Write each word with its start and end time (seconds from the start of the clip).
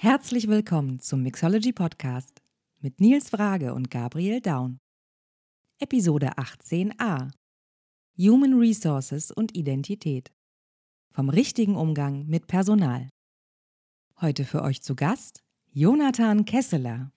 Herzlich 0.00 0.46
willkommen 0.46 1.00
zum 1.00 1.24
Mixology 1.24 1.72
Podcast 1.72 2.40
mit 2.78 3.00
Nils 3.00 3.30
Frage 3.30 3.74
und 3.74 3.90
Gabriel 3.90 4.40
Daun. 4.40 4.78
Episode 5.80 6.38
18a 6.38 7.32
Human 8.16 8.60
Resources 8.60 9.32
und 9.32 9.56
Identität. 9.56 10.30
Vom 11.10 11.28
richtigen 11.28 11.74
Umgang 11.74 12.28
mit 12.28 12.46
Personal. 12.46 13.08
Heute 14.20 14.44
für 14.44 14.62
euch 14.62 14.82
zu 14.82 14.94
Gast 14.94 15.42
Jonathan 15.72 16.44
Kesseler. 16.44 17.10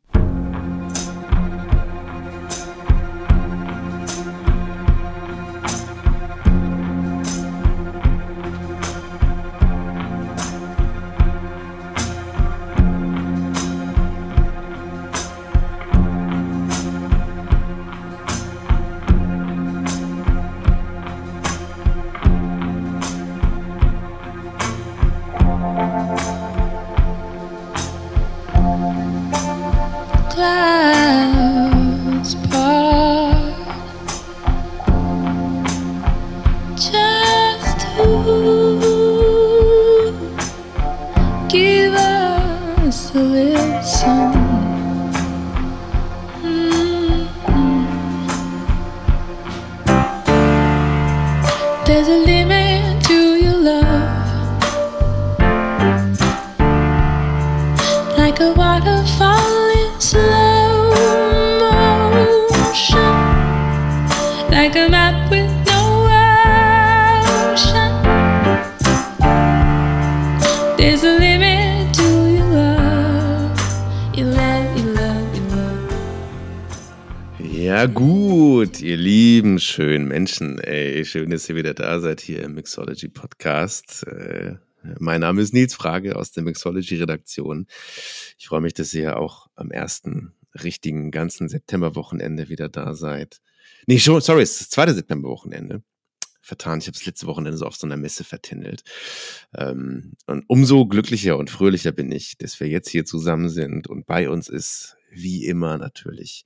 Ja, 77.81 77.87
gut, 77.87 78.79
ihr 78.79 78.95
lieben, 78.95 79.59
schönen 79.59 80.07
Menschen. 80.07 80.59
Ey, 80.59 81.03
schön, 81.03 81.31
dass 81.31 81.49
ihr 81.49 81.55
wieder 81.55 81.73
da 81.73 81.99
seid 81.99 82.21
hier 82.21 82.43
im 82.43 82.53
Mixology 82.53 83.07
Podcast. 83.07 84.05
Äh, 84.05 84.57
mein 84.99 85.21
Name 85.21 85.41
ist 85.41 85.51
Nils 85.51 85.73
Frage 85.73 86.15
aus 86.15 86.31
der 86.31 86.43
Mixology-Redaktion. 86.43 87.65
Ich 88.37 88.47
freue 88.47 88.61
mich, 88.61 88.75
dass 88.75 88.93
ihr 88.93 89.17
auch 89.17 89.47
am 89.55 89.71
ersten 89.71 90.35
richtigen 90.63 91.09
ganzen 91.09 91.49
Septemberwochenende 91.49 92.49
wieder 92.49 92.69
da 92.69 92.93
seid. 92.93 93.41
Nee, 93.87 93.97
schon, 93.97 94.21
sorry, 94.21 94.43
es 94.43 94.51
ist 94.51 94.61
das 94.61 94.69
zweite 94.69 94.93
Septemberwochenende. 94.93 95.81
Vertan, 96.39 96.77
ich 96.77 96.85
habe 96.85 96.95
es 96.95 97.05
letzte 97.07 97.25
Wochenende 97.25 97.57
so 97.57 97.65
auf 97.65 97.77
so 97.77 97.87
einer 97.87 97.97
Messe 97.97 98.23
vertändelt. 98.23 98.83
Ähm, 99.57 100.13
und 100.27 100.43
umso 100.47 100.85
glücklicher 100.85 101.35
und 101.35 101.49
fröhlicher 101.49 101.91
bin 101.91 102.11
ich, 102.11 102.37
dass 102.37 102.59
wir 102.59 102.67
jetzt 102.67 102.89
hier 102.89 103.05
zusammen 103.05 103.49
sind 103.49 103.87
und 103.87 104.05
bei 104.05 104.29
uns 104.29 104.49
ist, 104.49 104.97
wie 105.11 105.45
immer 105.45 105.77
natürlich, 105.77 106.45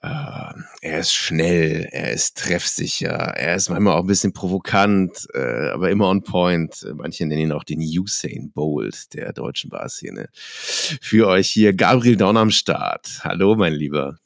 er 0.00 1.00
ist 1.00 1.12
schnell, 1.12 1.88
er 1.90 2.12
ist 2.12 2.36
treffsicher, 2.36 3.08
er 3.08 3.56
ist 3.56 3.68
manchmal 3.68 3.94
auch 3.94 4.02
ein 4.02 4.06
bisschen 4.06 4.32
provokant, 4.32 5.26
äh, 5.34 5.70
aber 5.70 5.90
immer 5.90 6.08
on 6.08 6.22
point. 6.22 6.86
Manche 6.94 7.26
nennen 7.26 7.42
ihn 7.42 7.52
auch 7.52 7.64
den 7.64 7.80
Usain 7.80 8.52
Bolt 8.52 9.14
der 9.14 9.32
deutschen 9.32 9.70
Barszene. 9.70 10.28
Für 10.32 11.28
euch 11.28 11.48
hier 11.48 11.74
Gabriel 11.74 12.16
Daun 12.16 12.36
am 12.36 12.50
Start. 12.50 13.20
Hallo, 13.22 13.56
mein 13.56 13.72
Lieber. 13.72 14.18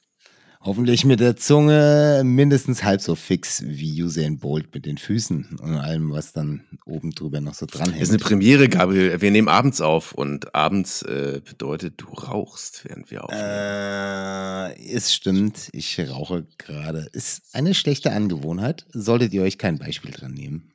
Hoffentlich 0.63 1.07
mit 1.07 1.21
der 1.21 1.37
Zunge 1.37 2.21
mindestens 2.23 2.85
halb 2.85 3.01
so 3.01 3.15
fix 3.15 3.63
wie 3.65 4.03
Usain 4.03 4.39
Bolt 4.39 4.75
mit 4.75 4.85
den 4.85 4.99
Füßen 4.99 5.57
und 5.59 5.75
allem, 5.77 6.13
was 6.13 6.35
dann 6.35 6.65
oben 6.85 7.13
drüber 7.13 7.41
noch 7.41 7.55
so 7.55 7.65
Das 7.65 7.77
ist 7.77 7.81
eine 7.81 7.93
dranhängt. 7.93 8.21
Premiere, 8.21 8.69
Gabriel. 8.69 9.23
Wir 9.23 9.31
nehmen 9.31 9.49
abends 9.49 9.81
auf 9.81 10.13
und 10.13 10.55
abends 10.55 11.01
äh, 11.01 11.41
bedeutet, 11.43 11.95
du 11.97 12.09
rauchst, 12.09 12.85
während 12.85 13.11
wir 13.11 13.25
aufnehmen. 13.25 13.43
Äh, 13.43 14.95
es 14.95 15.15
stimmt, 15.15 15.71
ich 15.73 15.99
rauche 15.99 16.47
gerade. 16.59 17.09
Ist 17.13 17.55
eine 17.55 17.73
schlechte 17.73 18.13
Angewohnheit. 18.13 18.85
Solltet 18.93 19.33
ihr 19.33 19.43
euch 19.43 19.57
kein 19.57 19.79
Beispiel 19.79 20.11
dran 20.11 20.33
nehmen. 20.33 20.75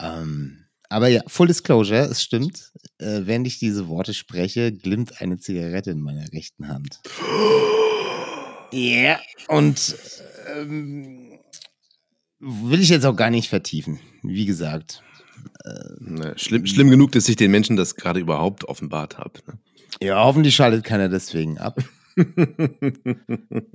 Ähm, 0.00 0.64
aber 0.88 1.06
ja, 1.06 1.22
Full 1.28 1.46
Disclosure, 1.46 2.00
es 2.10 2.20
stimmt. 2.20 2.72
Äh, 2.98 3.20
während 3.26 3.46
ich 3.46 3.60
diese 3.60 3.86
Worte 3.86 4.12
spreche, 4.12 4.72
glimmt 4.72 5.20
eine 5.20 5.38
Zigarette 5.38 5.92
in 5.92 6.00
meiner 6.00 6.32
rechten 6.32 6.66
Hand. 6.66 6.98
Ja, 8.72 9.18
und 9.48 9.96
ähm, 10.54 11.38
will 12.40 12.80
ich 12.80 12.90
jetzt 12.90 13.06
auch 13.06 13.16
gar 13.16 13.30
nicht 13.30 13.48
vertiefen. 13.48 14.00
Wie 14.22 14.46
gesagt. 14.46 15.02
Ne, 16.00 16.34
schlimm, 16.36 16.66
schlimm 16.66 16.90
genug, 16.90 17.12
dass 17.12 17.28
ich 17.28 17.36
den 17.36 17.50
Menschen 17.50 17.76
das 17.76 17.94
gerade 17.94 18.20
überhaupt 18.20 18.64
offenbart 18.64 19.18
habe. 19.18 19.40
Ne? 19.46 19.58
Ja, 20.00 20.24
hoffentlich 20.24 20.54
schaltet 20.54 20.84
keiner 20.84 21.08
deswegen 21.08 21.58
ab. 21.58 21.82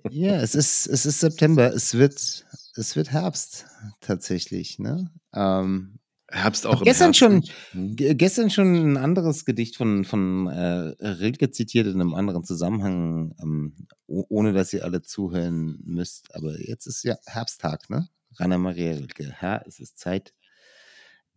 Ja, 0.10 0.42
es 0.42 0.54
ist, 0.54 0.86
es 0.88 1.06
ist 1.06 1.22
September, 1.22 1.74
es 1.74 1.94
wird, 1.94 2.46
es 2.76 2.96
wird 2.96 3.12
Herbst 3.12 3.66
tatsächlich. 4.02 4.80
Ne? 4.80 5.10
Ähm, 5.34 6.00
Herbst 6.34 6.66
auch 6.66 6.80
im 6.82 6.86
gestern 6.86 7.14
Herbst. 7.14 7.20
schon, 7.20 7.44
Hm. 7.72 7.96
ge- 7.96 8.16
gestern 8.16 8.50
schon 8.50 8.74
ein 8.94 8.98
anderes 8.98 9.46
Gedicht 9.46 9.78
von, 9.78 10.04
von 10.04 10.48
äh, 10.48 10.96
Rilke 11.06 11.52
zitiert 11.52 11.88
in 11.88 12.02
einem 12.02 12.14
anderen 12.16 12.44
Zusammenhang, 12.44 13.36
ähm, 13.42 13.74
oh- 14.08 14.26
ohne 14.30 14.52
dass 14.54 14.74
ihr 14.74 14.84
alle 14.84 15.02
zuhören 15.04 15.80
müsst. 15.86 16.34
Aber 16.36 16.60
jetzt 16.60 16.88
ist 16.88 17.04
ja 17.04 17.16
Herbsttag, 17.26 17.90
ne? 17.90 18.08
Rainer 18.40 18.58
Maria 18.58 18.94
Rilke. 18.94 19.32
Herr, 19.32 19.64
es 19.68 19.80
ist 19.80 20.00
Zeit. 20.00 20.34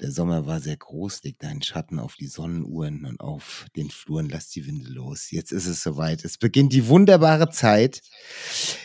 Der 0.03 0.11
Sommer 0.11 0.47
war 0.47 0.61
sehr 0.61 0.77
groß, 0.77 1.23
legt 1.23 1.43
einen 1.43 1.63
Schatten 1.63 1.99
auf 1.99 2.17
die 2.17 2.27
Sonnenuhren 2.27 3.07
und 3.07 3.19
auf 3.19 3.65
den 3.77 3.89
Fluren, 3.89 4.29
lasst 4.29 4.55
die 4.55 4.67
Winde 4.67 4.91
los. 4.91 5.31
Jetzt 5.31 5.53
ist 5.53 5.67
es 5.67 5.83
soweit. 5.83 6.23
Es 6.23 6.37
beginnt 6.37 6.75
die 6.75 6.87
wunderbare 6.87 7.49
Zeit, 7.49 8.03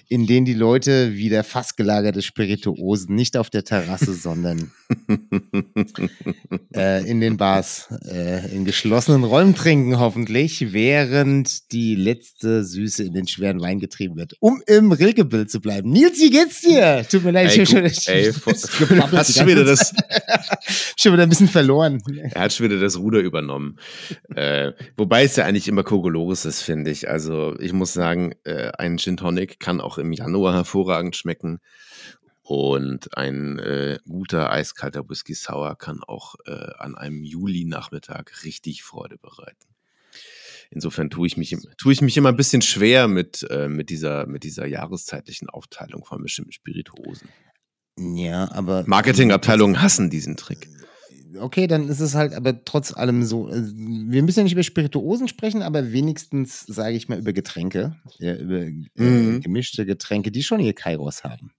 in 0.08 0.26
denen 0.26 0.46
die 0.46 0.54
Leute 0.54 1.14
wieder 1.14 1.44
fast 1.44 1.76
gelagerte 1.76 2.22
Spirituosen 2.22 3.14
nicht 3.14 3.36
auf 3.36 3.50
der 3.50 3.66
Terrasse, 3.66 4.14
sondern 4.14 4.72
äh, 6.74 7.06
in 7.10 7.20
den 7.20 7.36
Bars, 7.36 7.90
äh, 8.10 8.50
in 8.56 8.64
geschlossenen 8.64 9.26
Räumen 9.26 9.54
trinken 9.54 10.00
hoffentlich, 10.00 10.72
während 10.72 11.74
die 11.74 11.96
letzte 11.96 12.64
Süße 12.64 13.04
in 13.04 13.14
den 13.14 13.28
schweren 13.28 13.60
Wein 13.60 13.80
getrieben 13.80 14.16
wird, 14.16 14.38
um 14.40 14.64
im 14.66 14.94
Rilke-Bild 14.94 15.52
zu 15.52 15.60
bleiben. 15.60 15.92
Nils, 15.92 16.22
wie 16.22 16.30
geht's 16.30 16.62
dir? 16.62 17.06
Tut 17.10 17.26
mir 17.26 17.32
leid, 17.32 17.48
Ey, 17.58 17.64
ich 17.64 17.74
habe 17.74 17.90
schon, 17.90 18.14
ey, 18.14 18.30
ich, 18.30 18.78
geplappert 18.78 19.20
hast 19.20 19.38
schon 19.38 19.48
wieder 19.48 19.66
das. 19.66 19.94
Schon 21.02 21.14
wieder 21.14 21.24
ein 21.24 21.30
bisschen 21.30 21.48
verloren. 21.48 22.02
er 22.34 22.42
hat 22.42 22.54
schon 22.54 22.70
wieder 22.70 22.80
das 22.80 22.98
Ruder 22.98 23.20
übernommen. 23.20 23.78
äh, 24.36 24.72
wobei 24.98 25.24
es 25.24 25.36
ja 25.36 25.46
eigentlich 25.46 25.68
immer 25.68 25.84
Kokolores 25.84 26.46
ist, 26.46 26.62
finde 26.62 26.92
ich. 26.92 27.10
Also 27.10 27.56
ich 27.60 27.74
muss 27.74 27.94
sagen, 27.94 28.34
äh, 28.44 28.72
ein 28.78 28.98
Gin 28.98 29.18
Tonic 29.18 29.60
kann 29.60 29.82
auch 29.82 29.98
im 29.98 30.14
Januar 30.14 30.54
hervorragend 30.54 31.16
schmecken. 31.16 31.60
Und 32.44 33.16
ein 33.18 33.60
äh, 33.60 34.00
guter 34.08 34.52
eiskalter 34.52 35.08
Whisky 35.08 35.34
Sour 35.34 35.78
kann 35.78 36.02
auch 36.04 36.36
äh, 36.46 36.74
an 36.80 36.96
einem 36.96 37.24
Juli-Nachmittag 37.24 38.44
richtig 38.44 38.84
Freude 38.84 39.18
bereiten. 39.18 39.68
Insofern 40.70 41.10
tue 41.10 41.28
ich 41.28 41.38
mich, 41.38 41.56
tue 41.78 41.94
ich 41.94 42.02
mich 42.02 42.18
immer 42.18 42.30
ein 42.30 42.38
bisschen 42.38 42.62
schwer 42.62 43.08
mit, 43.08 43.46
äh, 43.50 43.68
mit, 43.68 43.90
dieser, 43.90 44.26
mit 44.26 44.44
dieser 44.44 44.66
jahreszeitlichen 44.66 45.50
Aufteilung 45.50 46.06
von 46.06 46.24
bestimmten 46.24 46.54
Spirituosen. 46.54 47.30
Ja, 48.00 48.50
aber. 48.52 48.84
Marketingabteilungen 48.88 49.82
hassen 49.82 50.10
diesen 50.10 50.38
Trick. 50.38 50.70
Okay, 51.40 51.68
dann 51.68 51.88
ist 51.90 52.00
es 52.00 52.16
halt 52.16 52.34
aber 52.34 52.64
trotz 52.66 52.96
allem 52.96 53.24
so. 53.24 53.50
äh, 53.50 53.62
Wir 53.74 54.24
müssen 54.24 54.40
ja 54.40 54.44
nicht 54.44 54.54
über 54.54 54.64
Spirituosen 54.64 55.28
sprechen, 55.28 55.62
aber 55.62 55.92
wenigstens, 55.92 56.66
sage 56.68 56.96
ich 56.96 57.08
mal, 57.10 57.20
über 57.20 57.34
Getränke. 57.34 57.96
Ja, 58.20 58.36
über 58.36 58.60
äh, 58.62 58.74
Mhm. 58.96 59.42
gemischte 59.42 59.86
Getränke, 59.86 60.32
die 60.32 60.44
schon 60.44 60.60
ihr 60.60 60.74
Kairos 60.74 61.24
haben. 61.24 61.52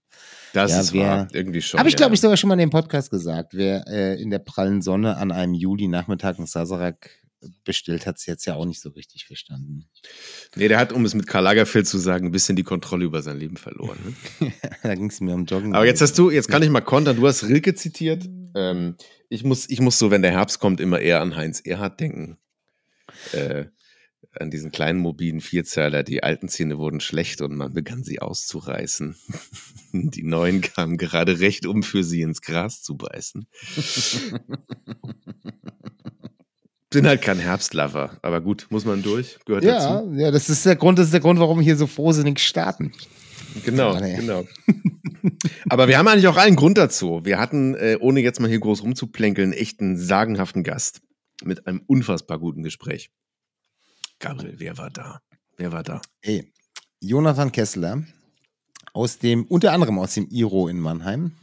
Das 0.53 0.71
Ja, 0.71 0.79
ist 0.81 0.93
wer- 0.93 1.07
wahr. 1.07 1.27
Irgendwie 1.33 1.61
schon. 1.61 1.79
Habe 1.79 1.89
ich, 1.89 1.93
ja. 1.93 1.97
glaube 1.97 2.13
ich, 2.13 2.21
sogar 2.21 2.37
schon 2.37 2.47
mal 2.49 2.53
in 2.53 2.59
dem 2.59 2.69
Podcast 2.69 3.09
gesagt. 3.09 3.53
Wer 3.55 3.87
äh, 3.87 4.21
in 4.21 4.29
der 4.29 4.39
prallen 4.39 4.81
Sonne 4.83 5.17
an 5.17 5.31
einem 5.31 5.53
Juli-Nachmittag 5.55 6.37
einen 6.37 6.45
Sazerac 6.47 7.09
bestellt, 7.63 8.05
hat 8.05 8.17
es 8.17 8.25
jetzt 8.25 8.45
ja 8.45 8.55
auch 8.55 8.65
nicht 8.65 8.81
so 8.81 8.89
richtig 8.89 9.25
verstanden. 9.25 9.89
Nee, 10.55 10.67
der 10.67 10.77
hat, 10.77 10.91
um 10.91 11.05
es 11.05 11.13
mit 11.13 11.27
Karl 11.27 11.43
Lagerfeld 11.43 11.87
zu 11.87 11.97
sagen, 11.97 12.27
ein 12.27 12.31
bisschen 12.31 12.55
die 12.55 12.63
Kontrolle 12.63 13.05
über 13.05 13.21
sein 13.21 13.37
Leben 13.37 13.57
verloren. 13.57 13.97
Ne? 14.39 14.53
da 14.83 14.95
ging 14.95 15.09
es 15.09 15.21
mir 15.21 15.33
um 15.33 15.45
Joggen. 15.45 15.75
Aber 15.75 15.85
jetzt 15.85 16.01
hast 16.01 16.17
du, 16.17 16.29
jetzt 16.29 16.47
kann 16.47 16.63
ich 16.63 16.69
mal 16.69 16.81
kontern, 16.81 17.15
du 17.15 17.27
hast 17.27 17.43
Rilke 17.43 17.75
zitiert. 17.75 18.27
Ähm, 18.55 18.95
ich, 19.29 19.43
muss, 19.43 19.69
ich 19.69 19.79
muss 19.79 19.97
so, 19.97 20.11
wenn 20.11 20.21
der 20.21 20.31
Herbst 20.31 20.59
kommt, 20.59 20.79
immer 20.79 20.99
eher 20.99 21.21
an 21.21 21.35
Heinz 21.35 21.59
Erhardt 21.59 21.99
denken. 21.99 22.37
Äh, 23.31 23.65
an 24.39 24.49
diesen 24.49 24.71
kleinen 24.71 24.99
mobilen 24.99 25.41
Vierzeiler, 25.41 26.03
die 26.03 26.23
alten 26.23 26.47
Zähne 26.49 26.77
wurden 26.77 26.99
schlecht 26.99 27.41
und 27.41 27.55
man 27.55 27.73
begann 27.73 28.03
sie 28.03 28.19
auszureißen. 28.19 29.15
Die 29.93 30.23
neuen 30.23 30.61
kamen 30.61 30.97
gerade 30.97 31.39
recht, 31.39 31.67
um 31.67 31.83
für 31.83 32.03
sie 32.03 32.21
ins 32.21 32.41
Gras 32.41 32.81
zu 32.81 32.97
beißen. 32.97 33.47
Bin 36.93 37.07
halt 37.07 37.21
kein 37.21 37.39
Herbstlover, 37.39 38.17
aber 38.21 38.41
gut, 38.41 38.67
muss 38.69 38.85
man 38.85 39.01
durch, 39.03 39.37
gehört 39.45 39.63
Ja, 39.63 40.01
dazu. 40.01 40.13
ja, 40.15 40.31
das 40.31 40.49
ist 40.49 40.65
der 40.65 40.75
Grund, 40.75 40.97
das 40.99 41.05
ist 41.07 41.13
der 41.13 41.19
Grund, 41.21 41.39
warum 41.39 41.57
wir 41.59 41.63
hier 41.63 41.75
so 41.77 41.87
frohsinnig 41.87 42.39
starten. 42.39 42.91
Genau, 43.65 43.93
Ja, 43.95 44.01
nee. 44.01 44.15
genau. 44.15 44.45
Aber 45.69 45.87
wir 45.87 45.97
haben 45.97 46.07
eigentlich 46.07 46.27
auch 46.27 46.37
allen 46.37 46.55
Grund 46.55 46.77
dazu. 46.77 47.21
Wir 47.23 47.39
hatten, 47.39 47.75
äh, 47.75 47.97
ohne 47.99 48.19
jetzt 48.21 48.39
mal 48.39 48.49
hier 48.49 48.59
groß 48.59 48.83
rumzuplänkeln, 48.83 49.53
echt 49.53 49.79
einen 49.79 49.97
sagenhaften 49.97 50.63
Gast 50.63 51.01
mit 51.43 51.65
einem 51.67 51.81
unfassbar 51.87 52.39
guten 52.39 52.63
Gespräch. 52.63 53.09
Gabriel, 54.19 54.55
wer 54.57 54.77
war 54.77 54.89
da? 54.89 55.19
Wer 55.57 55.71
war 55.71 55.83
da? 55.83 56.01
Hey, 56.21 56.51
Jonathan 56.99 57.51
Kessler 57.51 58.03
aus 58.93 59.17
dem, 59.19 59.43
unter 59.45 59.71
anderem 59.71 59.99
aus 59.99 60.13
dem 60.13 60.27
IRO 60.29 60.67
in 60.67 60.79
Mannheim. 60.79 61.33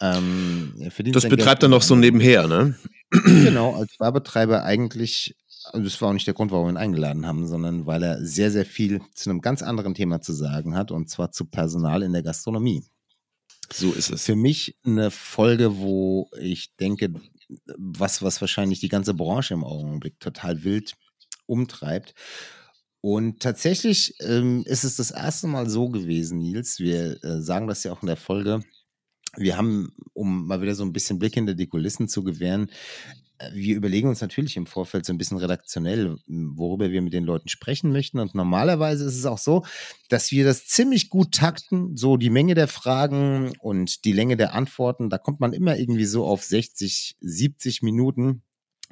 Ähm, 0.00 0.72
Das 1.12 1.28
betreibt 1.28 1.62
er 1.62 1.68
noch 1.68 1.82
so 1.82 1.94
nebenher, 1.94 2.46
ne? 2.48 2.74
Genau, 3.10 3.74
als 3.74 3.96
Barbetreiber 3.98 4.62
eigentlich, 4.62 5.36
also 5.64 5.84
das 5.84 6.00
war 6.00 6.10
auch 6.10 6.12
nicht 6.12 6.26
der 6.26 6.34
Grund, 6.34 6.52
warum 6.52 6.66
wir 6.66 6.72
ihn 6.72 6.76
eingeladen 6.76 7.26
haben, 7.26 7.46
sondern 7.46 7.86
weil 7.86 8.02
er 8.02 8.24
sehr, 8.24 8.50
sehr 8.50 8.64
viel 8.64 9.00
zu 9.14 9.30
einem 9.30 9.40
ganz 9.40 9.62
anderen 9.62 9.94
Thema 9.94 10.20
zu 10.20 10.32
sagen 10.32 10.76
hat, 10.76 10.90
und 10.90 11.10
zwar 11.10 11.32
zu 11.32 11.44
Personal 11.46 12.02
in 12.02 12.12
der 12.12 12.22
Gastronomie. 12.22 12.84
So 13.72 13.92
ist 13.92 14.10
es. 14.10 14.24
Für 14.24 14.36
mich 14.36 14.76
eine 14.84 15.10
Folge, 15.10 15.78
wo 15.78 16.28
ich 16.38 16.74
denke, 16.76 17.12
was, 17.76 18.22
was 18.22 18.40
wahrscheinlich 18.40 18.80
die 18.80 18.88
ganze 18.88 19.14
Branche 19.14 19.54
im 19.54 19.64
Augenblick 19.64 20.18
total 20.20 20.64
wild 20.64 20.94
umtreibt. 21.46 22.14
Und 23.00 23.40
tatsächlich 23.40 24.14
ähm, 24.20 24.62
ist 24.66 24.84
es 24.84 24.96
das 24.96 25.10
erste 25.10 25.46
Mal 25.46 25.68
so 25.68 25.88
gewesen, 25.88 26.38
Nils, 26.38 26.80
wir 26.80 27.22
äh, 27.24 27.40
sagen 27.40 27.66
das 27.66 27.82
ja 27.82 27.92
auch 27.92 28.02
in 28.02 28.08
der 28.08 28.16
Folge, 28.16 28.60
wir 29.36 29.56
haben, 29.56 29.92
um 30.12 30.46
mal 30.46 30.60
wieder 30.62 30.74
so 30.74 30.84
ein 30.84 30.92
bisschen 30.92 31.18
Blick 31.18 31.34
hinter 31.34 31.54
die 31.54 31.66
Kulissen 31.66 32.08
zu 32.08 32.24
gewähren, 32.24 32.70
äh, 33.38 33.50
wir 33.54 33.76
überlegen 33.76 34.08
uns 34.08 34.20
natürlich 34.20 34.56
im 34.56 34.66
Vorfeld 34.66 35.06
so 35.06 35.12
ein 35.12 35.18
bisschen 35.18 35.38
redaktionell, 35.38 36.16
m, 36.28 36.52
worüber 36.56 36.90
wir 36.90 37.02
mit 37.02 37.12
den 37.12 37.24
Leuten 37.24 37.48
sprechen 37.48 37.92
möchten. 37.92 38.18
Und 38.18 38.34
normalerweise 38.34 39.04
ist 39.04 39.16
es 39.16 39.26
auch 39.26 39.38
so, 39.38 39.64
dass 40.08 40.30
wir 40.30 40.44
das 40.44 40.66
ziemlich 40.66 41.08
gut 41.10 41.32
takten, 41.32 41.96
so 41.96 42.16
die 42.16 42.30
Menge 42.30 42.54
der 42.54 42.68
Fragen 42.68 43.52
und 43.60 44.04
die 44.04 44.12
Länge 44.12 44.36
der 44.36 44.54
Antworten. 44.54 45.10
Da 45.10 45.18
kommt 45.18 45.40
man 45.40 45.52
immer 45.52 45.76
irgendwie 45.76 46.04
so 46.04 46.24
auf 46.24 46.44
60, 46.44 47.16
70 47.20 47.82
Minuten. 47.82 48.42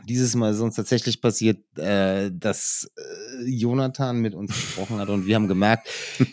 Dieses 0.05 0.35
Mal 0.35 0.53
ist 0.53 0.61
uns 0.61 0.77
tatsächlich 0.77 1.21
passiert, 1.21 1.59
äh, 1.77 2.31
dass 2.33 2.91
äh, 2.97 3.45
Jonathan 3.45 4.21
mit 4.21 4.35
uns 4.35 4.53
gesprochen 4.53 4.99
hat 4.99 5.09
und 5.09 5.27
wir 5.27 5.35
haben 5.35 5.49
gemerkt, 5.49 5.89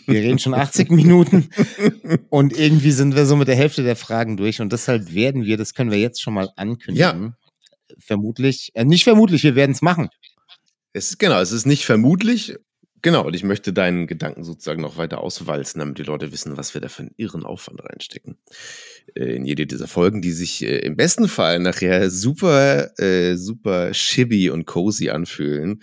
wir 0.06 0.20
reden 0.20 0.38
schon 0.38 0.54
80 0.54 0.90
Minuten 0.90 1.50
und 2.30 2.56
irgendwie 2.56 2.92
sind 2.92 3.16
wir 3.16 3.26
so 3.26 3.36
mit 3.36 3.48
der 3.48 3.56
Hälfte 3.56 3.82
der 3.82 3.96
Fragen 3.96 4.36
durch 4.36 4.60
und 4.60 4.72
deshalb 4.72 5.12
werden 5.12 5.44
wir, 5.44 5.56
das 5.56 5.74
können 5.74 5.90
wir 5.90 5.98
jetzt 5.98 6.22
schon 6.22 6.34
mal 6.34 6.50
ankündigen, 6.56 7.34
vermutlich, 7.98 8.70
äh, 8.74 8.84
nicht 8.84 9.04
vermutlich, 9.04 9.42
wir 9.42 9.54
werden 9.54 9.72
es 9.72 9.82
machen. 9.82 10.08
Es 10.92 11.10
ist, 11.10 11.18
genau, 11.18 11.40
es 11.40 11.52
ist 11.52 11.66
nicht 11.66 11.84
vermutlich. 11.84 12.56
Genau, 13.02 13.26
und 13.26 13.36
ich 13.36 13.44
möchte 13.44 13.72
deinen 13.72 14.06
Gedanken 14.06 14.42
sozusagen 14.42 14.80
noch 14.80 14.96
weiter 14.96 15.20
auswalzen, 15.20 15.78
damit 15.78 15.98
die 15.98 16.02
Leute 16.02 16.32
wissen, 16.32 16.56
was 16.56 16.74
wir 16.74 16.80
da 16.80 16.88
für 16.88 17.02
einen 17.02 17.14
irren 17.16 17.44
Aufwand 17.44 17.84
reinstecken. 17.84 18.38
Äh, 19.14 19.36
in 19.36 19.44
jede 19.44 19.66
dieser 19.66 19.86
Folgen, 19.86 20.22
die 20.22 20.32
sich 20.32 20.62
äh, 20.62 20.78
im 20.78 20.96
besten 20.96 21.28
Fall 21.28 21.58
nachher 21.58 22.10
super, 22.10 22.98
äh, 22.98 23.36
super 23.36 23.92
shibby 23.92 24.50
und 24.50 24.66
cozy 24.66 25.10
anfühlen. 25.10 25.82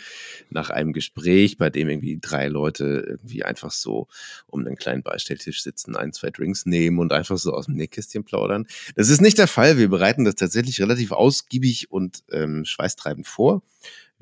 Nach 0.49 0.69
einem 0.69 0.91
Gespräch, 0.91 1.57
bei 1.57 1.69
dem 1.69 1.87
irgendwie 1.87 2.19
drei 2.19 2.47
Leute 2.47 3.05
irgendwie 3.07 3.43
einfach 3.43 3.71
so 3.71 4.07
um 4.47 4.65
einen 4.65 4.75
kleinen 4.75 5.03
Beistelltisch 5.03 5.61
sitzen, 5.61 5.95
ein, 5.95 6.13
zwei 6.13 6.29
Drinks 6.31 6.65
nehmen 6.65 6.99
und 6.99 7.13
einfach 7.13 7.37
so 7.37 7.53
aus 7.53 7.67
dem 7.67 7.75
Nähkästchen 7.75 8.23
plaudern. 8.23 8.65
Das 8.95 9.09
ist 9.09 9.21
nicht 9.21 9.37
der 9.37 9.47
Fall. 9.47 9.77
Wir 9.77 9.89
bereiten 9.89 10.25
das 10.25 10.35
tatsächlich 10.35 10.81
relativ 10.81 11.11
ausgiebig 11.11 11.91
und 11.91 12.23
ähm, 12.31 12.65
schweißtreibend 12.65 13.27
vor 13.27 13.61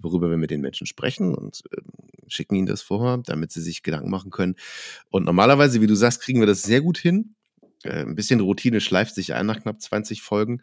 worüber 0.01 0.29
wir 0.29 0.37
mit 0.37 0.51
den 0.51 0.61
Menschen 0.61 0.87
sprechen 0.87 1.35
und 1.35 1.63
ähm, 1.75 1.83
schicken 2.27 2.55
ihnen 2.55 2.67
das 2.67 2.81
vor, 2.81 3.21
damit 3.25 3.51
sie 3.51 3.61
sich 3.61 3.83
Gedanken 3.83 4.09
machen 4.09 4.31
können. 4.31 4.55
Und 5.09 5.25
normalerweise, 5.25 5.81
wie 5.81 5.87
du 5.87 5.95
sagst, 5.95 6.21
kriegen 6.21 6.39
wir 6.39 6.47
das 6.47 6.63
sehr 6.63 6.81
gut 6.81 6.97
hin. 6.97 7.35
Äh, 7.83 8.01
ein 8.01 8.15
bisschen 8.15 8.39
Routine 8.39 8.81
schleift 8.81 9.15
sich 9.15 9.33
ein 9.33 9.45
nach 9.45 9.61
knapp 9.61 9.81
20 9.81 10.21
Folgen. 10.21 10.61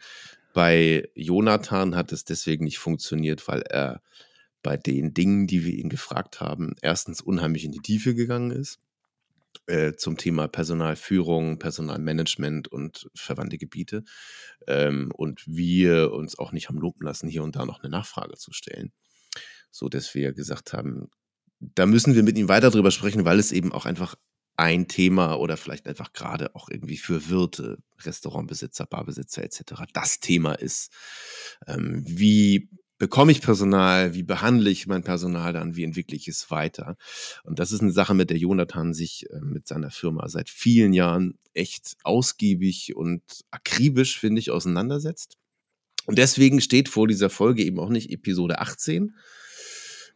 Bei 0.55 1.09
Jonathan 1.15 1.95
hat 1.95 2.13
es 2.13 2.25
deswegen 2.25 2.65
nicht 2.65 2.79
funktioniert, 2.79 3.47
weil 3.49 3.63
er 3.63 4.03
bei 4.63 4.77
den 4.77 5.15
Dingen, 5.15 5.47
die 5.47 5.65
wir 5.65 5.75
ihn 5.75 5.89
gefragt 5.89 6.41
haben, 6.41 6.75
erstens 6.83 7.21
unheimlich 7.21 7.65
in 7.65 7.73
die 7.73 7.81
Tiefe 7.81 8.15
gegangen 8.15 8.51
ist 8.51 8.81
äh, 9.67 9.95
zum 9.95 10.17
Thema 10.17 10.49
Personalführung, 10.49 11.59
Personalmanagement 11.59 12.69
und 12.69 13.11
verwandte 13.15 13.59
Gebiete. 13.59 14.05
Ähm, 14.67 15.13
und 15.15 15.45
wir 15.47 16.13
uns 16.13 16.39
auch 16.39 16.53
nicht 16.53 16.69
haben 16.69 16.79
lumpen 16.79 17.07
lassen, 17.07 17.29
hier 17.29 17.43
und 17.43 17.57
da 17.57 17.67
noch 17.67 17.83
eine 17.83 17.91
Nachfrage 17.91 18.37
zu 18.37 18.53
stellen. 18.53 18.93
So 19.71 19.89
dass 19.89 20.15
wir 20.15 20.33
gesagt 20.33 20.73
haben, 20.73 21.09
da 21.61 21.87
müssen 21.87 22.15
wir 22.15 22.23
mit 22.23 22.39
ihm 22.39 22.49
weiter 22.49 22.71
drüber 22.71 22.91
sprechen, 22.91 23.25
weil 23.25 23.39
es 23.39 23.53
eben 23.53 23.73
auch 23.73 23.87
einfach 23.87 24.15
ein 24.57 24.89
Thema 24.89 25.35
oder 25.35 25.57
vielleicht 25.57 25.87
einfach 25.87 26.13
gerade 26.13 26.55
auch 26.57 26.69
irgendwie 26.69 26.97
für 26.97 27.29
Wirte, 27.29 27.79
Restaurantbesitzer, 28.01 28.87
Barbesitzer 28.87 29.45
etc. 29.45 29.85
das 29.93 30.19
Thema 30.19 30.55
ist. 30.55 30.93
Ähm, 31.67 32.03
wie 32.07 32.69
bekomme 32.99 33.31
ich 33.31 33.41
Personal? 33.41 34.15
Wie 34.15 34.25
behandle 34.25 34.69
ich 34.71 34.89
mein 34.89 35.05
Personal 35.05 35.53
dann? 35.53 35.77
Wie 35.77 35.85
entwickle 35.85 36.17
ich 36.17 36.27
es 36.27 36.51
weiter? 36.51 36.97
Und 37.45 37.61
das 37.61 37.71
ist 37.71 37.83
eine 37.83 37.93
Sache, 37.93 38.15
mit 38.15 38.31
der 38.31 38.37
Jonathan 38.37 38.95
sich 38.95 39.31
äh, 39.31 39.41
mit 39.41 39.69
seiner 39.69 39.93
Firma 39.93 40.29
seit 40.29 40.51
vielen 40.51 40.93
Jahren 40.93 41.39
echt 41.55 41.97
ausgiebig 42.03 42.97
und 42.97 43.23
akribisch, 43.53 44.19
finde 44.19 44.41
ich, 44.41 44.51
auseinandersetzt. 44.51 45.37
Und 46.07 46.19
deswegen 46.19 46.61
steht 46.61 46.89
vor 46.89 47.07
dieser 47.07 47.31
Folge 47.31 47.63
eben 47.63 47.79
auch 47.79 47.91
nicht 47.91 48.11
Episode 48.11 48.59
18, 48.59 49.15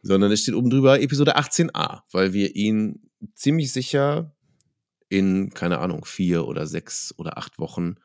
sondern 0.03 0.31
es 0.31 0.41
steht 0.41 0.53
oben 0.53 0.69
drüber 0.69 1.01
Episode 1.01 1.37
18a, 1.37 2.01
weil 2.11 2.33
wir 2.33 2.55
ihn 2.55 3.09
ziemlich 3.33 3.71
sicher 3.71 4.35
in, 5.09 5.51
keine 5.53 5.79
Ahnung, 5.79 6.05
vier 6.05 6.45
oder 6.47 6.67
sechs 6.67 7.13
oder 7.17 7.37
acht 7.37 7.57
Wochen 7.57 7.95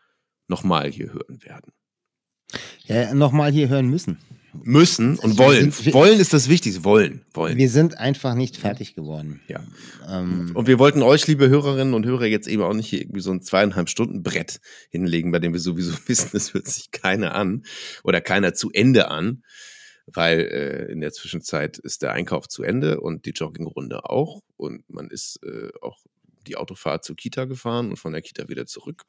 nochmal 0.46 0.90
hier 0.90 1.12
hören 1.12 1.42
werden. 1.42 1.72
Ja, 2.84 3.12
nochmal 3.14 3.52
hier 3.52 3.68
hören 3.68 3.88
müssen. 3.88 4.18
Müssen 4.64 5.18
und 5.18 5.36
wollen. 5.38 5.70
sind- 5.70 5.92
wollen 5.92 6.18
ist 6.18 6.32
das 6.32 6.48
Wichtigste. 6.48 6.82
Wollen. 6.82 7.24
Wollen. 7.34 7.58
Wir 7.58 7.68
sind 7.68 7.98
einfach 7.98 8.34
nicht 8.34 8.56
fertig 8.56 8.94
geworden. 8.94 9.40
Ja. 9.46 9.62
Ähm, 10.08 10.52
Und 10.54 10.66
wir 10.66 10.78
wollten 10.78 11.02
euch, 11.02 11.26
liebe 11.26 11.48
Hörerinnen 11.50 11.92
und 11.92 12.06
Hörer, 12.06 12.24
jetzt 12.24 12.48
eben 12.48 12.62
auch 12.62 12.72
nicht 12.72 12.88
hier 12.88 13.02
irgendwie 13.02 13.20
so 13.20 13.30
ein 13.30 13.42
zweieinhalb 13.42 13.90
Stunden 13.90 14.22
Brett 14.22 14.60
hinlegen, 14.90 15.30
bei 15.32 15.38
dem 15.38 15.52
wir 15.52 15.60
sowieso 15.60 15.92
wissen, 16.08 16.30
es 16.36 16.54
hört 16.54 16.66
sich 16.66 16.90
keiner 16.90 17.34
an 17.34 17.64
oder 18.02 18.20
keiner 18.22 18.54
zu 18.54 18.70
Ende 18.72 19.10
an, 19.10 19.42
weil 20.12 20.40
äh, 20.40 20.92
in 20.92 21.00
der 21.00 21.12
Zwischenzeit 21.12 21.78
ist 21.78 22.02
der 22.02 22.12
Einkauf 22.12 22.48
zu 22.48 22.62
Ende 22.62 23.00
und 23.00 23.26
die 23.26 23.30
Joggingrunde 23.30 24.04
auch 24.04 24.40
und 24.56 24.88
man 24.88 25.08
ist 25.10 25.40
äh, 25.44 25.70
auch 25.80 25.98
die 26.46 26.56
Autofahrt 26.56 27.04
zur 27.04 27.16
Kita 27.16 27.44
gefahren 27.44 27.90
und 27.90 27.96
von 27.96 28.12
der 28.12 28.22
Kita 28.22 28.48
wieder 28.48 28.66
zurück. 28.66 29.02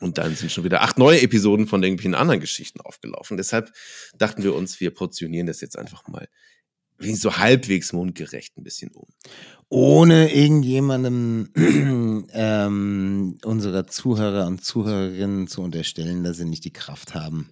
Und 0.00 0.18
dann 0.18 0.34
sind 0.34 0.50
schon 0.50 0.64
wieder 0.64 0.82
acht 0.82 0.98
neue 0.98 1.20
Episoden 1.22 1.66
von 1.66 1.82
irgendwelchen 1.82 2.14
anderen 2.14 2.40
Geschichten 2.40 2.80
aufgelaufen. 2.80 3.36
Deshalb 3.36 3.72
dachten 4.18 4.42
wir 4.42 4.54
uns, 4.54 4.80
wir 4.80 4.90
portionieren 4.90 5.46
das 5.46 5.60
jetzt 5.60 5.78
einfach 5.78 6.08
mal 6.08 6.28
wie 6.98 7.14
so 7.14 7.36
halbwegs 7.36 7.92
mundgerecht 7.92 8.56
ein 8.56 8.64
bisschen 8.64 8.90
um. 8.92 9.08
ohne 9.68 10.32
irgendjemandem 10.32 11.50
ähm, 12.32 13.38
unserer 13.44 13.86
Zuhörer 13.86 14.46
und 14.46 14.64
Zuhörerinnen 14.64 15.48
zu 15.48 15.62
unterstellen, 15.62 16.22
dass 16.22 16.36
sie 16.36 16.44
nicht 16.44 16.64
die 16.64 16.72
Kraft 16.72 17.14
haben, 17.14 17.50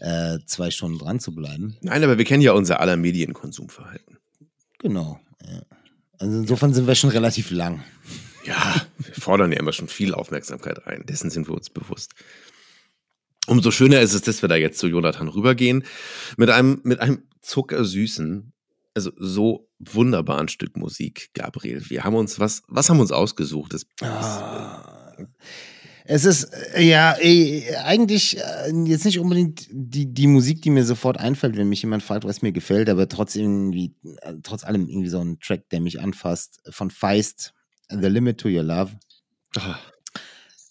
äh, 0.00 0.38
zwei 0.46 0.70
Stunden 0.70 0.98
dran 0.98 1.20
zu 1.20 1.34
bleiben. 1.34 1.76
Nein, 1.80 2.02
aber 2.04 2.18
wir 2.18 2.24
kennen 2.24 2.42
ja 2.42 2.52
unser 2.52 2.80
aller 2.80 2.96
Medienkonsumverhalten. 2.96 4.18
Genau. 4.78 5.20
Ja. 5.44 5.62
Also 6.18 6.38
insofern 6.38 6.72
sind 6.74 6.86
wir 6.86 6.94
schon 6.94 7.10
relativ 7.10 7.50
lang. 7.50 7.82
Ja, 8.44 8.86
wir 8.98 9.14
fordern 9.14 9.52
ja 9.52 9.58
immer 9.58 9.72
schon 9.72 9.88
viel 9.88 10.14
Aufmerksamkeit 10.14 10.86
ein. 10.86 11.04
Dessen 11.06 11.30
sind 11.30 11.48
wir 11.48 11.54
uns 11.54 11.68
bewusst. 11.70 12.12
Umso 13.46 13.70
schöner 13.70 14.00
ist 14.00 14.12
es, 14.14 14.22
dass 14.22 14.42
wir 14.42 14.48
da 14.48 14.56
jetzt 14.56 14.78
zu 14.78 14.86
Jonathan 14.88 15.28
rübergehen. 15.28 15.84
Mit 16.36 16.50
einem, 16.50 16.80
mit 16.84 17.00
einem 17.00 17.22
zuckersüßen, 17.42 18.52
also 18.94 19.12
so 19.18 19.68
wunderbaren 19.78 20.48
Stück 20.48 20.76
Musik, 20.76 21.30
Gabriel. 21.34 21.82
Wir 21.88 22.04
haben 22.04 22.14
uns 22.16 22.40
was, 22.40 22.62
was 22.66 22.88
haben 22.88 22.96
wir 22.96 23.02
uns 23.02 23.12
ausgesucht? 23.12 23.74
Das, 23.74 23.86
Ah. 24.00 25.14
Es 26.08 26.24
ist, 26.24 26.44
äh, 26.74 26.82
ja, 26.82 27.12
ey, 27.12 27.66
eigentlich 27.84 28.38
äh, 28.38 28.70
jetzt 28.84 29.04
nicht 29.04 29.18
unbedingt 29.18 29.66
die, 29.70 30.12
die 30.12 30.26
Musik, 30.26 30.62
die 30.62 30.70
mir 30.70 30.84
sofort 30.84 31.18
einfällt, 31.18 31.56
wenn 31.56 31.68
mich 31.68 31.82
jemand 31.82 32.02
fragt, 32.02 32.24
was 32.24 32.42
mir 32.42 32.52
gefällt, 32.52 32.88
aber 32.88 33.08
trotz 33.08 33.34
irgendwie, 33.34 33.94
äh, 34.22 34.34
trotz 34.42 34.64
allem 34.64 34.88
irgendwie 34.88 35.08
so 35.08 35.20
ein 35.20 35.38
Track, 35.40 35.68
der 35.70 35.80
mich 35.80 36.00
anfasst, 36.00 36.60
von 36.70 36.90
Feist, 36.90 37.52
The 37.88 38.08
Limit 38.08 38.38
to 38.38 38.48
Your 38.48 38.62
Love. 38.62 38.92
Ah, 39.56 39.78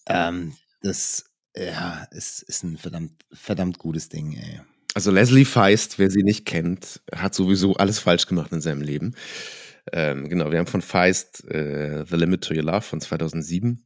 Ähm, 0.08 0.54
das, 0.82 1.26
ja, 1.58 2.06
ist, 2.12 2.44
ist 2.44 2.64
ein 2.64 2.78
verdammt, 2.78 3.14
verdammt 3.34 3.80
gutes 3.80 4.10
Ding, 4.10 4.34
ey. 4.34 4.62
Also 4.94 5.12
Leslie 5.12 5.46
Feist, 5.46 6.00
wer 6.00 6.10
sie 6.10 6.24
nicht 6.24 6.46
kennt, 6.46 7.02
hat 7.14 7.34
sowieso 7.36 7.74
alles 7.76 8.00
falsch 8.00 8.28
gemacht 8.28 8.52
in 8.54 8.62
seinem 8.62 8.82
Leben. 8.82 9.16
Ähm, 9.92 10.30
genau, 10.30 10.52
wir 10.52 10.60
haben 10.60 10.68
von 10.68 10.82
Feist 10.82 11.44
äh, 11.50 12.06
The 12.10 12.16
Limit 12.16 12.44
to 12.46 12.54
Your 12.54 12.64
Love 12.64 12.82
von 12.82 13.02
2007. 13.02 13.86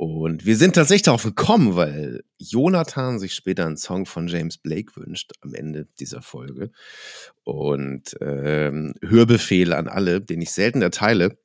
Und 0.00 0.46
wir 0.46 0.56
sind 0.56 0.76
tatsächlich 0.76 1.02
darauf 1.02 1.24
gekommen, 1.24 1.76
weil 1.76 2.24
Jonathan 2.38 3.18
sich 3.18 3.34
später 3.34 3.66
einen 3.66 3.76
Song 3.76 4.06
von 4.06 4.28
James 4.28 4.56
Blake 4.56 4.96
wünscht 4.96 5.32
am 5.42 5.52
Ende 5.52 5.88
dieser 5.98 6.22
Folge. 6.22 6.70
Und 7.44 8.16
ähm, 8.22 8.94
Hörbefehl 9.02 9.74
an 9.74 9.88
alle, 9.88 10.22
den 10.22 10.40
ich 10.40 10.52
selten 10.52 10.80
erteile. 10.80 11.38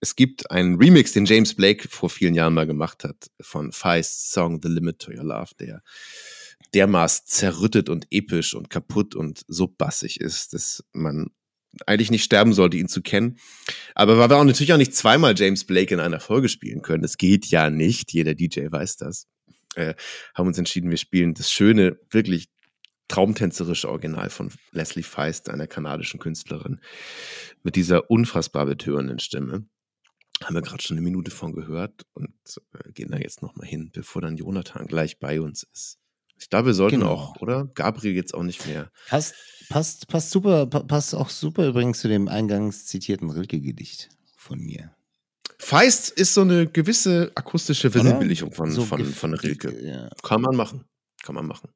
Es 0.00 0.16
gibt 0.16 0.50
einen 0.50 0.76
Remix, 0.76 1.12
den 1.12 1.26
James 1.26 1.54
Blake 1.54 1.90
vor 1.90 2.08
vielen 2.08 2.32
Jahren 2.32 2.54
mal 2.54 2.66
gemacht 2.66 3.04
hat, 3.04 3.30
von 3.38 3.70
Feists 3.70 4.32
Song 4.32 4.60
The 4.62 4.68
Limit 4.70 5.00
to 5.00 5.12
Your 5.12 5.24
Love, 5.24 5.50
der 5.60 5.82
dermaßen 6.72 7.26
zerrüttet 7.26 7.90
und 7.90 8.06
episch 8.10 8.54
und 8.54 8.70
kaputt 8.70 9.14
und 9.14 9.44
so 9.46 9.66
bassig 9.66 10.22
ist, 10.22 10.54
dass 10.54 10.84
man 10.94 11.28
eigentlich 11.86 12.10
nicht 12.10 12.24
sterben 12.24 12.52
sollte, 12.52 12.76
ihn 12.76 12.88
zu 12.88 13.02
kennen. 13.02 13.38
Aber 13.94 14.18
weil 14.18 14.30
wir 14.30 14.36
auch 14.36 14.44
natürlich 14.44 14.72
auch 14.72 14.78
nicht 14.78 14.94
zweimal 14.94 15.34
James 15.36 15.64
Blake 15.64 15.92
in 15.92 16.00
einer 16.00 16.20
Folge 16.20 16.48
spielen 16.48 16.82
können, 16.82 17.02
das 17.02 17.18
geht 17.18 17.46
ja 17.46 17.70
nicht, 17.70 18.12
jeder 18.12 18.34
DJ 18.34 18.66
weiß 18.70 18.96
das, 18.96 19.26
äh, 19.74 19.94
haben 20.34 20.48
uns 20.48 20.58
entschieden, 20.58 20.90
wir 20.90 20.96
spielen 20.96 21.34
das 21.34 21.50
schöne, 21.50 21.98
wirklich 22.10 22.48
traumtänzerische 23.08 23.88
Original 23.88 24.28
von 24.28 24.52
Leslie 24.70 25.02
Feist, 25.02 25.48
einer 25.48 25.66
kanadischen 25.66 26.20
Künstlerin, 26.20 26.80
mit 27.62 27.76
dieser 27.76 28.10
unfassbar 28.10 28.66
betörenden 28.66 29.18
Stimme. 29.18 29.66
Haben 30.42 30.54
wir 30.54 30.62
gerade 30.62 30.82
schon 30.82 30.96
eine 30.96 31.04
Minute 31.04 31.30
von 31.30 31.52
gehört 31.52 32.02
und 32.12 32.32
äh, 32.72 32.92
gehen 32.92 33.10
da 33.10 33.18
jetzt 33.18 33.42
nochmal 33.42 33.66
hin, 33.66 33.90
bevor 33.92 34.22
dann 34.22 34.36
Jonathan 34.36 34.86
gleich 34.86 35.18
bei 35.18 35.40
uns 35.40 35.64
ist. 35.72 35.98
Ich 36.40 36.50
glaube, 36.50 36.66
wir 36.66 36.74
sollten 36.74 37.00
Genau. 37.00 37.12
auch, 37.12 37.36
oder? 37.40 37.66
Gabriel 37.74 38.14
jetzt 38.14 38.34
auch 38.34 38.42
nicht 38.42 38.66
mehr. 38.66 38.90
Passt, 39.08 39.34
passt, 39.68 40.08
passt 40.08 40.30
super, 40.30 40.66
pa- 40.66 40.82
passt 40.84 41.14
auch 41.14 41.30
super 41.30 41.66
übrigens 41.66 42.00
zu 42.00 42.08
dem 42.08 42.28
eingangs 42.28 42.86
zitierten 42.86 43.30
Rilke-Gedicht 43.30 44.08
von 44.36 44.58
mir. 44.60 44.92
Feist 45.58 46.10
ist 46.10 46.34
so 46.34 46.42
eine 46.42 46.66
gewisse 46.68 47.32
akustische 47.34 47.90
Versinnbildlichung 47.90 48.52
von, 48.52 48.70
So 48.70 48.84
von, 48.84 49.04
von 49.04 49.34
Rilke. 49.34 49.74
Ja. 49.84 50.08
Kann 50.22 50.40
man 50.40 50.54
machen. 50.54 50.84
Kann 51.22 51.34
man 51.34 51.46
machen. 51.46 51.68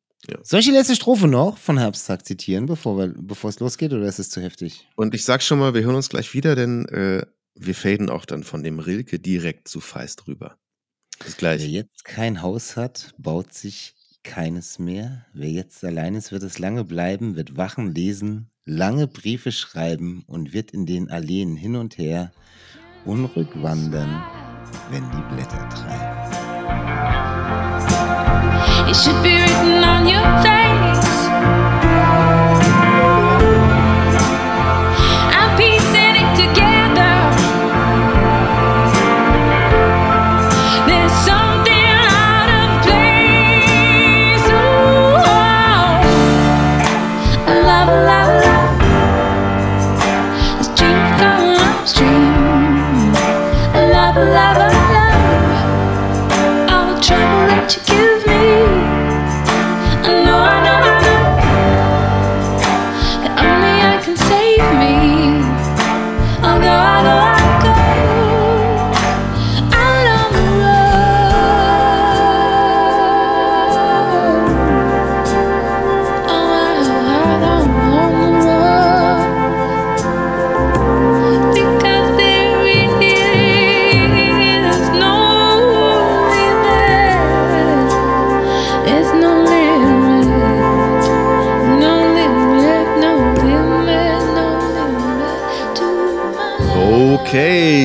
Soll 0.45 0.61
ich 0.61 0.67
die 0.67 0.73
letzte 0.73 0.95
Strophe 0.95 1.27
noch 1.27 1.59
von 1.59 1.79
Herbsttag 1.79 2.25
zitieren, 2.25 2.67
bevor, 2.67 2.97
wir, 2.97 3.09
bevor 3.09 3.51
es 3.51 3.59
losgeht, 3.59 3.93
oder 3.93 4.07
ist 4.07 4.21
es 4.21 4.31
zu 4.31 4.41
heftig? 4.41 4.87
Und 4.95 5.15
ich 5.15 5.25
sag 5.25 5.43
schon 5.43 5.59
mal, 5.59 5.75
wir 5.75 5.83
hören 5.83 5.97
uns 5.97 6.09
gleich 6.11 6.33
wieder, 6.33 6.55
denn 6.55 6.87
äh, 6.87 7.27
wir 7.57 7.75
faden 7.75 8.09
auch 8.09 8.25
dann 8.25 8.45
von 8.45 8.63
dem 8.63 8.79
Rilke 8.79 9.19
direkt 9.19 9.67
zu 9.67 9.81
Feist 9.81 10.29
rüber. 10.29 10.57
Bis 11.19 11.31
Wer 11.43 11.57
gleich. 11.57 11.67
jetzt 11.69 12.05
kein 12.05 12.41
Haus 12.41 12.77
hat, 12.77 13.13
baut 13.19 13.53
sich 13.53 13.95
keines 14.25 14.79
mehr. 14.79 15.27
Wer 15.33 15.51
jetzt 15.51 15.85
allein 15.85 16.15
ist, 16.15 16.33
wird 16.33 16.43
es 16.43 16.59
lange 16.59 16.85
bleiben, 16.85 17.37
wird 17.37 17.57
Wachen 17.57 17.95
lesen, 17.95 18.51
lange 18.65 19.07
Briefe 19.07 19.53
schreiben 19.53 20.25
und 20.27 20.53
wird 20.53 20.71
in 20.71 20.87
den 20.87 21.11
Alleen 21.11 21.57
hin 21.57 21.77
und 21.77 21.99
her 21.99 22.33
unruhig 23.05 23.49
wandern, 23.55 24.23
wenn 24.91 25.05
die 25.11 25.35
Blätter 25.35 25.69
treiben. 25.69 26.23
It 28.89 28.97
should 28.97 29.23
be 29.23 29.31
written 29.31 29.83
on 29.85 30.07
your 30.07 30.43
face. 30.43 31.02
you. 57.77 58.12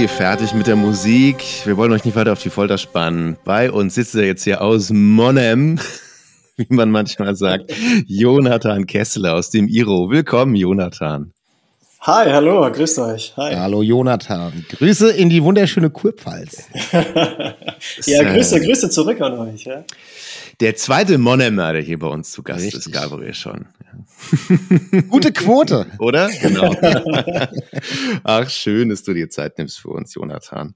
Fertig 0.08 0.54
mit 0.54 0.68
der 0.68 0.76
Musik. 0.76 1.44
Wir 1.66 1.78
wollen 1.78 1.92
euch 1.92 2.06
nicht 2.06 2.16
weiter 2.16 2.34
auf 2.34 2.42
die 2.42 2.50
Folter 2.50 2.78
spannen. 2.78 3.38
Bei 3.46 3.72
uns 3.72 3.96
sitzt 3.96 4.16
er 4.16 4.26
jetzt 4.26 4.44
hier 4.44 4.62
aus 4.62 4.90
Monem, 4.90 5.80
wie 6.58 6.68
man 6.70 6.90
manchmal 6.90 7.36
sagt, 7.36 7.72
Jonathan 8.08 8.86
Kessler 8.86 9.36
aus 9.36 9.50
dem 9.50 9.68
Iro. 9.68 10.10
Willkommen, 10.10 10.56
Jonathan. 10.56 11.34
Hi, 12.02 12.30
hallo, 12.32 12.72
grüßt 12.72 13.00
euch. 13.00 13.34
Hi. 13.38 13.56
Hallo 13.56 13.82
Jonathan, 13.82 14.66
Grüße 14.70 15.12
in 15.12 15.30
die 15.30 15.44
wunderschöne 15.44 15.90
Kurpfalz. 15.90 16.64
ja, 18.06 18.24
Grüße, 18.24 18.62
Grüße 18.62 18.90
zurück 18.90 19.20
an 19.22 19.38
euch. 19.40 19.66
Ja. 19.66 19.84
Der 20.60 20.76
zweite 20.76 21.20
Monemer, 21.20 21.74
der 21.74 21.82
hier 21.84 22.00
bei 22.00 22.08
uns 22.08 22.32
zu 22.32 22.42
Gast 22.42 22.64
Richtig. 22.66 22.88
ist, 22.88 22.92
Gabriel 22.92 23.34
schon. 23.36 23.68
Gute 25.10 25.32
Quote. 25.32 25.86
Oder? 26.00 26.30
Genau. 26.42 26.76
Ach, 28.24 28.50
schön, 28.50 28.90
dass 28.90 29.04
du 29.04 29.14
dir 29.14 29.30
Zeit 29.30 29.58
nimmst 29.60 29.80
für 29.80 29.90
uns, 29.90 30.16
Jonathan. 30.16 30.74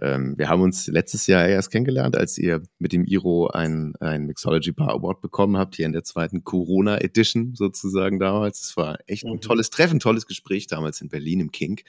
Ähm, 0.00 0.34
wir 0.36 0.48
haben 0.48 0.62
uns 0.62 0.86
letztes 0.88 1.26
Jahr 1.28 1.46
erst 1.46 1.70
kennengelernt, 1.70 2.16
als 2.16 2.38
ihr 2.38 2.62
mit 2.78 2.92
dem 2.92 3.04
Iro 3.04 3.48
ein, 3.48 3.94
ein 4.00 4.26
Mixology 4.26 4.72
Bar 4.72 4.90
Award 4.90 5.20
bekommen 5.20 5.56
habt, 5.56 5.76
hier 5.76 5.86
in 5.86 5.92
der 5.92 6.04
zweiten 6.04 6.44
Corona 6.44 6.98
Edition 7.00 7.54
sozusagen 7.54 8.18
damals. 8.18 8.60
Es 8.60 8.76
war 8.76 8.98
echt 9.06 9.24
ein 9.24 9.34
Mhm. 9.34 9.40
tolles 9.40 9.70
Treffen, 9.70 9.98
tolles 10.00 10.26
Gespräch 10.26 10.66
damals 10.68 11.00
in 11.00 11.08
Berlin 11.08 11.40
im 11.40 11.50
Kink. 11.52 11.82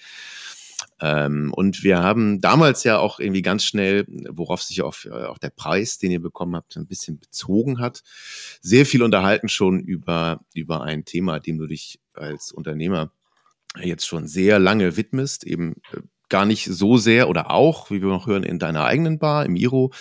Ähm, 1.01 1.53
und 1.53 1.83
wir 1.83 2.03
haben 2.03 2.41
damals 2.41 2.83
ja 2.83 2.97
auch 2.99 3.19
irgendwie 3.19 3.41
ganz 3.41 3.63
schnell, 3.63 4.05
worauf 4.29 4.61
sich 4.61 4.81
auf, 4.81 5.05
äh, 5.05 5.25
auch 5.25 5.37
der 5.37 5.49
Preis, 5.49 5.97
den 5.97 6.11
ihr 6.11 6.21
bekommen 6.21 6.55
habt, 6.55 6.75
ein 6.77 6.87
bisschen 6.87 7.19
bezogen 7.19 7.79
hat, 7.79 8.03
sehr 8.61 8.85
viel 8.85 9.03
unterhalten 9.03 9.49
schon 9.49 9.79
über, 9.79 10.41
über 10.53 10.83
ein 10.83 11.05
Thema, 11.05 11.39
dem 11.39 11.57
du 11.57 11.67
dich 11.67 11.99
als 12.13 12.51
Unternehmer 12.51 13.11
jetzt 13.81 14.07
schon 14.07 14.27
sehr 14.27 14.59
lange 14.59 14.97
widmest, 14.97 15.45
eben 15.45 15.75
äh, 15.93 16.01
gar 16.29 16.45
nicht 16.45 16.65
so 16.65 16.97
sehr 16.97 17.29
oder 17.29 17.51
auch, 17.51 17.91
wie 17.91 18.01
wir 18.01 18.09
noch 18.09 18.27
hören, 18.27 18.43
in 18.43 18.59
deiner 18.59 18.85
eigenen 18.85 19.19
Bar, 19.19 19.45
im 19.45 19.55
Iro, 19.55 19.91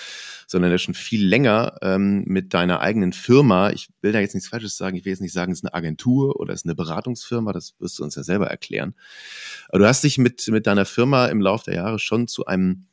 sondern 0.46 0.70
ja 0.70 0.78
schon 0.78 0.94
viel 0.94 1.26
länger 1.26 1.76
ähm, 1.82 2.24
mit 2.26 2.54
deiner 2.54 2.80
eigenen 2.80 3.12
Firma. 3.12 3.70
Ich 3.70 3.88
will 4.00 4.12
da 4.12 4.20
jetzt 4.20 4.34
nichts 4.34 4.48
Falsches 4.48 4.76
sagen, 4.76 4.96
ich 4.96 5.04
will 5.04 5.12
jetzt 5.12 5.20
nicht 5.20 5.32
sagen, 5.32 5.52
es 5.52 5.58
ist 5.58 5.64
eine 5.64 5.74
Agentur 5.74 6.38
oder 6.40 6.54
es 6.54 6.60
ist 6.60 6.66
eine 6.66 6.74
Beratungsfirma, 6.74 7.52
das 7.52 7.74
wirst 7.78 7.98
du 7.98 8.04
uns 8.04 8.14
ja 8.14 8.22
selber 8.22 8.46
erklären. 8.46 8.94
Aber 9.68 9.80
du 9.80 9.86
hast 9.86 10.04
dich 10.04 10.18
mit, 10.18 10.46
mit 10.48 10.66
deiner 10.66 10.84
Firma 10.84 11.26
im 11.26 11.40
Laufe 11.40 11.64
der 11.66 11.74
Jahre 11.74 11.98
schon 11.98 12.28
zu 12.28 12.46
einem 12.46 12.86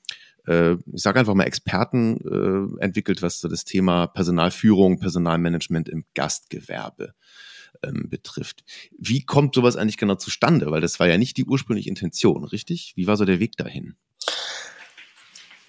äh, 0.47 0.73
ich 0.73 1.01
sage 1.01 1.19
einfach 1.19 1.33
mal 1.33 1.45
Experten 1.45 2.77
äh, 2.79 2.83
entwickelt, 2.83 3.21
was 3.21 3.39
so 3.39 3.47
das 3.47 3.65
Thema 3.65 4.07
Personalführung, 4.07 4.99
Personalmanagement 4.99 5.89
im 5.89 6.05
Gastgewerbe 6.13 7.13
ähm, 7.85 8.09
betrifft. 8.09 8.63
Wie 8.97 9.25
kommt 9.25 9.55
sowas 9.55 9.75
eigentlich 9.75 9.97
genau 9.97 10.15
zustande? 10.15 10.71
Weil 10.71 10.81
das 10.81 10.99
war 10.99 11.07
ja 11.07 11.17
nicht 11.17 11.37
die 11.37 11.45
ursprüngliche 11.45 11.89
Intention, 11.89 12.43
richtig? 12.43 12.93
Wie 12.95 13.07
war 13.07 13.17
so 13.17 13.25
der 13.25 13.39
Weg 13.39 13.57
dahin? 13.57 13.95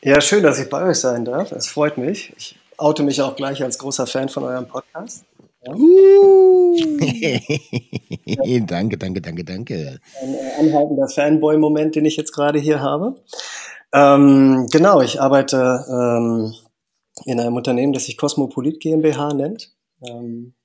ja, 0.02 0.20
schön, 0.20 0.42
dass 0.42 0.58
ich 0.58 0.68
bei 0.68 0.82
euch 0.88 0.98
sein 0.98 1.24
darf. 1.24 1.52
Es 1.52 1.68
freut 1.68 1.98
mich. 1.98 2.32
Ich 2.36 2.56
oute 2.76 3.02
mich 3.02 3.20
auch 3.22 3.34
gleich 3.36 3.62
als 3.62 3.78
großer 3.78 4.06
Fan 4.06 4.28
von 4.28 4.44
eurem 4.44 4.68
Podcast. 4.68 5.24
danke, 8.66 8.98
danke, 8.98 9.20
danke, 9.20 9.44
danke. 9.44 9.98
Ein 10.22 10.34
äh, 10.34 10.60
anhaltender 10.60 11.08
Fanboy-Moment, 11.08 11.96
den 11.96 12.04
ich 12.04 12.16
jetzt 12.16 12.32
gerade 12.32 12.60
hier 12.60 12.80
habe. 12.80 13.16
Ähm, 13.92 14.68
genau, 14.70 15.00
ich 15.00 15.20
arbeite 15.20 15.84
ähm, 15.88 16.54
in 17.24 17.40
einem 17.40 17.56
Unternehmen, 17.56 17.92
das 17.92 18.04
sich 18.04 18.16
Cosmopolit 18.16 18.78
GmbH 18.80 19.34
nennt. 19.34 19.72
Ähm, 20.02 20.52
äh, 20.52 20.55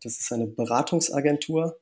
das 0.00 0.18
ist 0.18 0.32
eine 0.32 0.46
Beratungsagentur, 0.46 1.78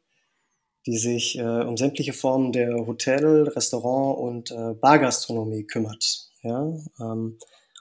die 0.86 0.96
sich 0.96 1.38
äh, 1.38 1.42
um 1.42 1.76
sämtliche 1.76 2.12
Formen 2.12 2.52
der 2.52 2.86
Hotel-, 2.86 3.48
Restaurant- 3.48 4.18
und 4.18 4.50
äh, 4.50 4.74
Bargastronomie 4.74 5.64
kümmert. 5.64 6.30
Ja? 6.42 6.72
Ähm, 7.00 7.38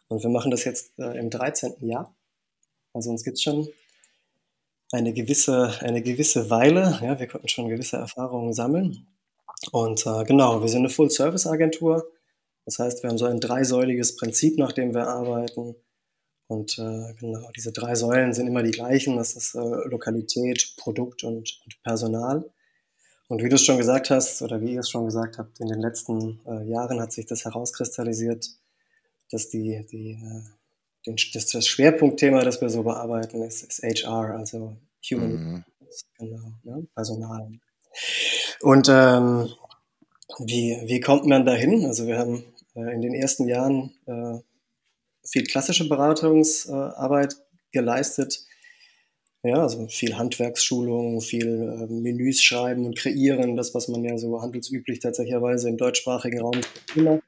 und 0.07 0.23
wir 0.23 0.29
machen 0.29 0.51
das 0.51 0.63
jetzt 0.65 0.97
äh, 0.99 1.17
im 1.17 1.29
13. 1.29 1.75
Jahr. 1.87 2.15
Also 2.93 3.09
uns 3.11 3.23
gibt 3.23 3.37
es 3.37 3.43
schon 3.43 3.69
eine 4.91 5.13
gewisse, 5.13 5.73
eine 5.81 6.01
gewisse 6.01 6.49
Weile. 6.49 6.99
Ja, 7.01 7.19
wir 7.19 7.27
konnten 7.27 7.47
schon 7.47 7.69
gewisse 7.69 7.97
Erfahrungen 7.97 8.53
sammeln. 8.53 9.07
Und 9.71 10.05
äh, 10.05 10.23
genau, 10.23 10.61
wir 10.61 10.69
sind 10.69 10.79
eine 10.79 10.89
Full-Service-Agentur. 10.89 12.09
Das 12.65 12.79
heißt, 12.79 13.03
wir 13.03 13.09
haben 13.09 13.17
so 13.17 13.25
ein 13.25 13.39
dreisäuliges 13.39 14.15
Prinzip, 14.15 14.57
nach 14.57 14.71
dem 14.71 14.93
wir 14.93 15.07
arbeiten. 15.07 15.75
Und 16.49 16.79
äh, 16.79 17.13
genau, 17.19 17.47
diese 17.55 17.71
drei 17.71 17.93
Säulen 17.93 18.33
sind 18.33 18.47
immer 18.47 18.63
die 18.63 18.71
gleichen. 18.71 19.17
Das 19.17 19.35
ist 19.35 19.53
äh, 19.53 19.59
Lokalität, 19.59 20.73
Produkt 20.77 21.23
und, 21.23 21.61
und, 21.63 21.83
Personal. 21.83 22.51
Und 23.27 23.43
wie 23.43 23.49
du 23.49 23.55
es 23.55 23.63
schon 23.63 23.77
gesagt 23.77 24.09
hast, 24.09 24.41
oder 24.41 24.59
wie 24.59 24.73
ihr 24.73 24.79
es 24.79 24.89
schon 24.89 25.05
gesagt 25.05 25.37
habt, 25.37 25.59
in 25.59 25.67
den 25.67 25.79
letzten 25.79 26.39
äh, 26.47 26.63
Jahren 26.63 26.99
hat 26.99 27.11
sich 27.11 27.27
das 27.27 27.45
herauskristallisiert, 27.45 28.49
dass 29.29 29.49
die, 29.49 29.85
die, 29.91 30.13
äh, 30.13 30.41
den, 31.05 31.17
das, 31.35 31.45
das, 31.51 31.67
Schwerpunktthema, 31.67 32.43
das 32.43 32.59
wir 32.61 32.71
so 32.71 32.81
bearbeiten, 32.81 33.43
ist, 33.43 33.61
ist 33.61 33.83
HR, 33.83 34.35
also 34.35 34.75
Human 35.07 35.31
mhm. 35.31 35.63
genau, 36.17 36.53
ne? 36.63 36.87
Personal. 36.95 37.47
Und 38.61 38.89
ähm, 38.89 39.49
wie, 40.39 40.81
wie 40.85 40.99
kommt 40.99 41.27
man 41.27 41.45
dahin? 41.45 41.85
Also 41.85 42.07
wir 42.07 42.17
haben 42.17 42.43
äh, 42.73 42.91
in 42.91 43.03
den 43.03 43.13
ersten 43.13 43.47
Jahren 43.47 43.93
äh, 44.07 44.39
viel 45.25 45.43
klassische 45.43 45.87
Beratungsarbeit 45.87 47.35
geleistet. 47.71 48.45
Ja, 49.43 49.61
also 49.61 49.87
viel 49.87 50.17
Handwerksschulung, 50.17 51.21
viel 51.21 51.47
äh, 51.47 51.91
Menüs 51.91 52.41
schreiben 52.41 52.85
und 52.85 52.97
kreieren, 52.97 53.55
das, 53.55 53.73
was 53.73 53.87
man 53.87 54.03
ja 54.03 54.17
so 54.17 54.41
handelsüblich 54.41 54.99
tatsächlicherweise 54.99 55.69
im 55.69 55.77
deutschsprachigen 55.77 56.41
Raum 56.41 56.59
immer. 56.93 57.21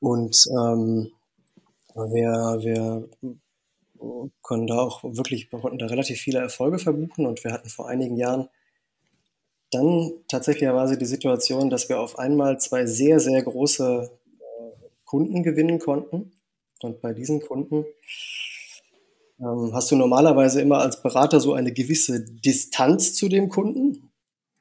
Und 0.00 0.46
ähm, 0.50 1.12
wir, 1.94 2.58
wir 2.60 3.08
können 4.42 4.66
da 4.66 4.78
auch 4.78 5.04
wirklich, 5.04 5.52
wir 5.52 5.60
konnten 5.60 5.78
da 5.78 5.86
relativ 5.86 6.20
viele 6.20 6.38
Erfolge 6.38 6.78
verbuchen 6.78 7.26
und 7.26 7.44
wir 7.44 7.52
hatten 7.52 7.68
vor 7.68 7.88
einigen 7.88 8.16
Jahren 8.16 8.48
dann 9.70 10.12
tatsächlicherweise 10.28 10.96
die 10.96 11.04
Situation, 11.04 11.70
dass 11.70 11.88
wir 11.88 12.00
auf 12.00 12.18
einmal 12.18 12.58
zwei 12.60 12.86
sehr, 12.86 13.20
sehr 13.20 13.42
große 13.42 14.10
äh, 14.38 14.88
Kunden 15.04 15.42
gewinnen 15.42 15.78
konnten. 15.78 16.32
Und 16.84 17.00
bei 17.00 17.14
diesen 17.14 17.40
Kunden 17.40 17.86
ähm, 19.40 19.70
hast 19.72 19.90
du 19.90 19.96
normalerweise 19.96 20.60
immer 20.60 20.80
als 20.80 21.02
Berater 21.02 21.40
so 21.40 21.54
eine 21.54 21.72
gewisse 21.72 22.26
Distanz 22.26 23.14
zu 23.14 23.30
dem 23.30 23.48
Kunden. 23.48 24.12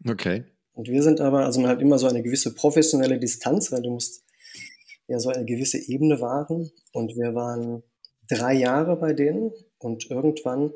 Okay. 0.08 0.46
Und 0.72 0.88
wir 0.88 1.04
sind 1.04 1.20
aber, 1.20 1.44
also 1.44 1.60
man 1.60 1.70
hat 1.70 1.82
immer 1.82 2.00
so 2.00 2.08
eine 2.08 2.24
gewisse 2.24 2.56
professionelle 2.56 3.20
Distanz, 3.20 3.74
weil 3.74 3.82
du 3.82 3.90
musst 3.90 4.24
ja 5.10 5.20
so 5.20 5.32
eine 5.32 5.44
gewisse 5.44 5.78
Ebene 5.78 6.22
wahren. 6.22 6.72
Und 6.94 7.14
wir 7.18 7.36
waren 7.36 7.84
drei 8.30 8.54
Jahre 8.54 8.96
bei 8.96 9.12
denen 9.12 9.52
und 9.78 10.10
irgendwann 10.10 10.72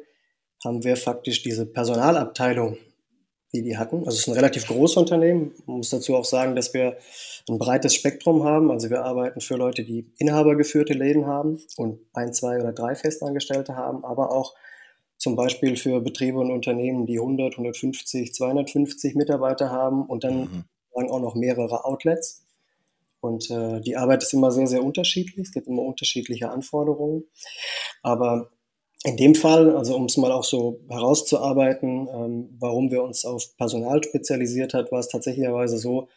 haben 0.65 0.83
wir 0.83 0.97
faktisch 0.97 1.43
diese 1.43 1.65
Personalabteilung 1.65 2.77
die 3.53 3.63
die 3.63 3.77
hatten. 3.77 3.99
Also 3.99 4.11
es 4.11 4.19
ist 4.19 4.27
ein 4.27 4.33
relativ 4.33 4.67
großes 4.67 4.97
Unternehmen. 4.97 5.53
Man 5.65 5.77
muss 5.77 5.89
dazu 5.89 6.15
auch 6.15 6.25
sagen, 6.25 6.55
dass 6.55 6.73
wir 6.73 6.97
ein 7.47 7.57
breites 7.57 7.95
Spektrum 7.95 8.43
haben. 8.43 8.71
Also 8.71 8.89
wir 8.89 9.03
arbeiten 9.03 9.41
für 9.41 9.55
Leute, 9.55 9.83
die 9.83 10.11
inhabergeführte 10.17 10.93
Läden 10.93 11.25
haben 11.25 11.59
und 11.77 11.99
ein, 12.13 12.33
zwei 12.33 12.59
oder 12.59 12.73
drei 12.73 12.95
Festangestellte 12.95 13.75
haben, 13.75 14.03
aber 14.03 14.31
auch 14.31 14.53
zum 15.17 15.35
Beispiel 15.35 15.77
für 15.77 16.01
Betriebe 16.01 16.39
und 16.39 16.51
Unternehmen, 16.51 17.05
die 17.05 17.19
100, 17.19 17.53
150, 17.53 18.33
250 18.33 19.15
Mitarbeiter 19.15 19.71
haben 19.71 20.05
und 20.05 20.23
dann 20.23 20.39
mhm. 20.39 21.09
auch 21.09 21.21
noch 21.21 21.35
mehrere 21.35 21.85
Outlets. 21.85 22.43
Und 23.19 23.49
äh, 23.49 23.81
die 23.81 23.97
Arbeit 23.97 24.23
ist 24.23 24.33
immer 24.33 24.51
sehr, 24.51 24.67
sehr 24.67 24.83
unterschiedlich. 24.83 25.47
Es 25.47 25.53
gibt 25.53 25.67
immer 25.67 25.81
unterschiedliche 25.81 26.51
Anforderungen. 26.51 27.23
Aber 28.03 28.51
in 29.03 29.17
dem 29.17 29.35
Fall, 29.35 29.75
also 29.75 29.95
um 29.95 30.05
es 30.05 30.17
mal 30.17 30.31
auch 30.31 30.43
so 30.43 30.79
herauszuarbeiten, 30.89 32.07
ähm, 32.11 32.57
warum 32.59 32.91
wir 32.91 33.03
uns 33.03 33.25
auf 33.25 33.55
Personal 33.57 34.03
spezialisiert 34.03 34.73
hat, 34.73 34.91
war 34.91 34.99
es 34.99 35.07
tatsächlicherweise 35.07 35.77
so, 35.77 36.07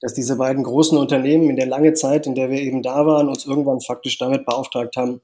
dass 0.00 0.14
diese 0.14 0.36
beiden 0.36 0.62
großen 0.62 0.96
Unternehmen 0.96 1.50
in 1.50 1.56
der 1.56 1.66
lange 1.66 1.94
Zeit, 1.94 2.26
in 2.26 2.34
der 2.34 2.50
wir 2.50 2.60
eben 2.60 2.82
da 2.82 3.06
waren, 3.06 3.28
uns 3.28 3.46
irgendwann 3.46 3.80
faktisch 3.80 4.18
damit 4.18 4.46
beauftragt 4.46 4.96
haben, 4.96 5.20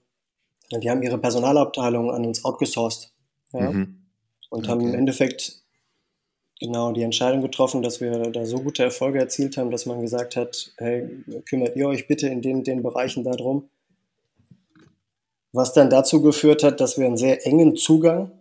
die 0.83 0.90
haben 0.90 1.02
ihre 1.02 1.18
Personalabteilung 1.18 2.11
an 2.11 2.24
uns 2.24 2.44
outgesourced. 2.44 3.12
Ja? 3.52 3.70
Mhm. 3.70 3.98
Und 4.50 4.61
okay. 4.61 4.68
haben 4.68 4.80
im 4.80 4.94
Endeffekt 4.94 5.62
genau 6.59 6.92
die 6.92 7.02
Entscheidung 7.02 7.42
getroffen, 7.42 7.83
dass 7.83 8.00
wir 8.00 8.30
da 8.30 8.44
so 8.44 8.59
gute 8.61 8.83
Erfolge 8.83 9.18
erzielt 9.18 9.57
haben, 9.57 9.70
dass 9.70 9.87
man 9.87 10.00
gesagt 10.00 10.37
hat, 10.37 10.72
hey, 10.78 11.24
kümmert 11.48 11.76
ihr 11.76 11.88
euch 11.88 12.07
bitte 12.07 12.28
in 12.28 12.40
den, 12.40 12.64
den 12.64 12.83
Bereichen 12.83 13.24
darum 13.24 13.68
was 15.52 15.72
dann 15.72 15.90
dazu 15.90 16.22
geführt 16.22 16.62
hat, 16.62 16.80
dass 16.80 16.98
wir 16.98 17.06
einen 17.06 17.16
sehr 17.16 17.46
engen 17.46 17.76
Zugang 17.76 18.32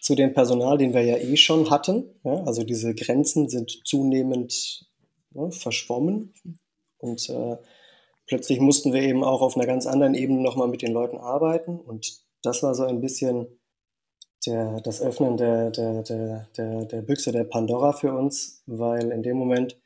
zu 0.00 0.14
dem 0.14 0.34
Personal, 0.34 0.78
den 0.78 0.92
wir 0.92 1.02
ja 1.02 1.16
eh 1.16 1.36
schon 1.36 1.70
hatten. 1.70 2.04
Ja, 2.24 2.42
also 2.44 2.64
diese 2.64 2.94
Grenzen 2.94 3.48
sind 3.48 3.80
zunehmend 3.84 4.86
ja, 5.34 5.50
verschwommen 5.50 6.34
und 6.98 7.28
äh, 7.28 7.56
plötzlich 8.26 8.60
mussten 8.60 8.92
wir 8.92 9.02
eben 9.02 9.22
auch 9.22 9.42
auf 9.42 9.56
einer 9.56 9.66
ganz 9.66 9.86
anderen 9.86 10.14
Ebene 10.14 10.40
nochmal 10.40 10.68
mit 10.68 10.82
den 10.82 10.92
Leuten 10.92 11.18
arbeiten 11.18 11.78
und 11.78 12.20
das 12.42 12.62
war 12.62 12.74
so 12.74 12.84
ein 12.84 13.00
bisschen 13.00 13.46
der, 14.46 14.80
das 14.80 15.00
Öffnen 15.00 15.36
der, 15.36 15.70
der, 15.70 16.02
der, 16.02 16.48
der, 16.56 16.84
der 16.84 17.02
Büchse 17.02 17.32
der 17.32 17.44
Pandora 17.44 17.92
für 17.92 18.12
uns, 18.12 18.62
weil 18.66 19.10
in 19.10 19.22
dem 19.22 19.36
Moment 19.36 19.76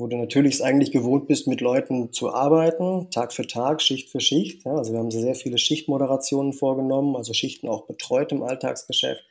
wo 0.00 0.06
du 0.06 0.16
natürlich 0.16 0.64
eigentlich 0.64 0.92
gewohnt 0.92 1.28
bist, 1.28 1.46
mit 1.46 1.60
Leuten 1.60 2.10
zu 2.12 2.32
arbeiten, 2.32 3.10
Tag 3.10 3.34
für 3.34 3.46
Tag, 3.46 3.82
Schicht 3.82 4.08
für 4.08 4.20
Schicht. 4.20 4.64
Ja, 4.64 4.76
also 4.76 4.92
wir 4.92 4.98
haben 4.98 5.10
sehr 5.10 5.34
viele 5.34 5.58
Schichtmoderationen 5.58 6.54
vorgenommen, 6.54 7.16
also 7.16 7.34
Schichten 7.34 7.68
auch 7.68 7.86
betreut 7.86 8.32
im 8.32 8.42
Alltagsgeschäft. 8.42 9.22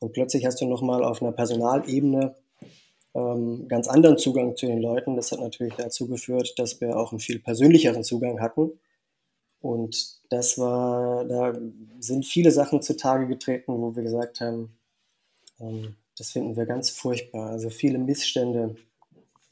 Und 0.00 0.14
plötzlich 0.14 0.46
hast 0.46 0.60
du 0.60 0.66
nochmal 0.66 1.04
auf 1.04 1.20
einer 1.20 1.32
Personalebene 1.32 2.34
ähm, 3.14 3.68
ganz 3.68 3.86
anderen 3.86 4.16
Zugang 4.16 4.56
zu 4.56 4.66
den 4.66 4.80
Leuten. 4.80 5.14
Das 5.14 5.30
hat 5.30 5.40
natürlich 5.40 5.74
dazu 5.74 6.08
geführt, 6.08 6.58
dass 6.58 6.80
wir 6.80 6.96
auch 6.96 7.12
einen 7.12 7.20
viel 7.20 7.38
persönlicheren 7.38 8.02
Zugang 8.02 8.40
hatten. 8.40 8.72
Und 9.60 10.20
das 10.30 10.56
war, 10.56 11.26
da 11.26 11.52
sind 12.00 12.24
viele 12.24 12.50
Sachen 12.50 12.80
zutage 12.80 13.26
getreten, 13.26 13.74
wo 13.78 13.94
wir 13.94 14.04
gesagt 14.04 14.40
haben, 14.40 14.78
ähm, 15.60 15.96
das 16.16 16.30
finden 16.30 16.56
wir 16.56 16.64
ganz 16.64 16.90
furchtbar. 16.90 17.50
Also 17.50 17.68
viele 17.70 17.98
Missstände, 17.98 18.76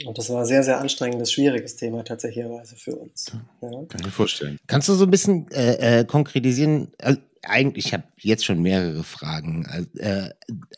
und 0.04 0.18
das 0.18 0.28
war 0.28 0.40
ein 0.40 0.46
sehr, 0.46 0.62
sehr 0.62 0.78
anstrengendes, 0.78 1.32
schwieriges 1.32 1.76
Thema 1.76 2.04
tatsächlicherweise 2.04 2.76
für 2.76 2.96
uns. 2.96 3.32
Ja. 3.62 3.70
Kann 3.70 4.00
ich 4.00 4.04
mir 4.04 4.10
vorstellen. 4.10 4.58
Kannst 4.66 4.88
du 4.88 4.94
so 4.94 5.04
ein 5.04 5.10
bisschen 5.10 5.50
äh, 5.52 6.00
äh, 6.00 6.04
konkretisieren? 6.04 6.92
Also, 6.98 7.20
eigentlich, 7.42 7.86
ich 7.86 7.92
habe 7.94 8.04
jetzt 8.18 8.44
schon 8.44 8.60
mehrere 8.60 9.04
Fragen. 9.04 9.66
Also, 9.66 9.88
äh, 9.98 10.30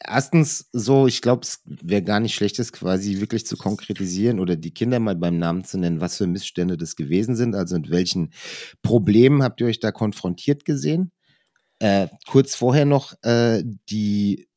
erstens 0.06 0.68
so, 0.72 1.08
ich 1.08 1.20
glaube, 1.20 1.42
es 1.42 1.62
wäre 1.64 2.02
gar 2.02 2.20
nicht 2.20 2.34
schlecht, 2.34 2.58
das 2.58 2.72
quasi 2.72 3.20
wirklich 3.20 3.44
zu 3.44 3.56
konkretisieren 3.56 4.38
oder 4.38 4.54
die 4.54 4.72
Kinder 4.72 5.00
mal 5.00 5.16
beim 5.16 5.38
Namen 5.38 5.64
zu 5.64 5.78
nennen, 5.78 6.00
was 6.00 6.18
für 6.18 6.26
Missstände 6.26 6.76
das 6.76 6.94
gewesen 6.94 7.34
sind. 7.34 7.56
Also 7.56 7.76
mit 7.76 7.90
welchen 7.90 8.32
Problemen 8.82 9.42
habt 9.42 9.60
ihr 9.60 9.66
euch 9.66 9.80
da 9.80 9.90
konfrontiert 9.90 10.64
gesehen? 10.64 11.10
Äh, 11.80 12.08
kurz 12.28 12.54
vorher 12.54 12.84
noch 12.84 13.14
äh, 13.22 13.62
die 13.88 14.48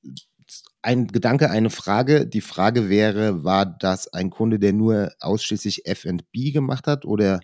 ein 0.82 1.08
Gedanke, 1.08 1.50
eine 1.50 1.70
Frage. 1.70 2.26
Die 2.26 2.41
Frage 2.41 2.89
wäre, 2.89 3.44
war 3.44 3.65
das 3.65 4.08
ein 4.12 4.30
Kunde, 4.30 4.60
der 4.60 4.74
nur 4.74 5.12
ausschließlich 5.20 5.86
F&B 5.86 6.52
gemacht 6.52 6.88
hat 6.88 7.06
oder 7.06 7.39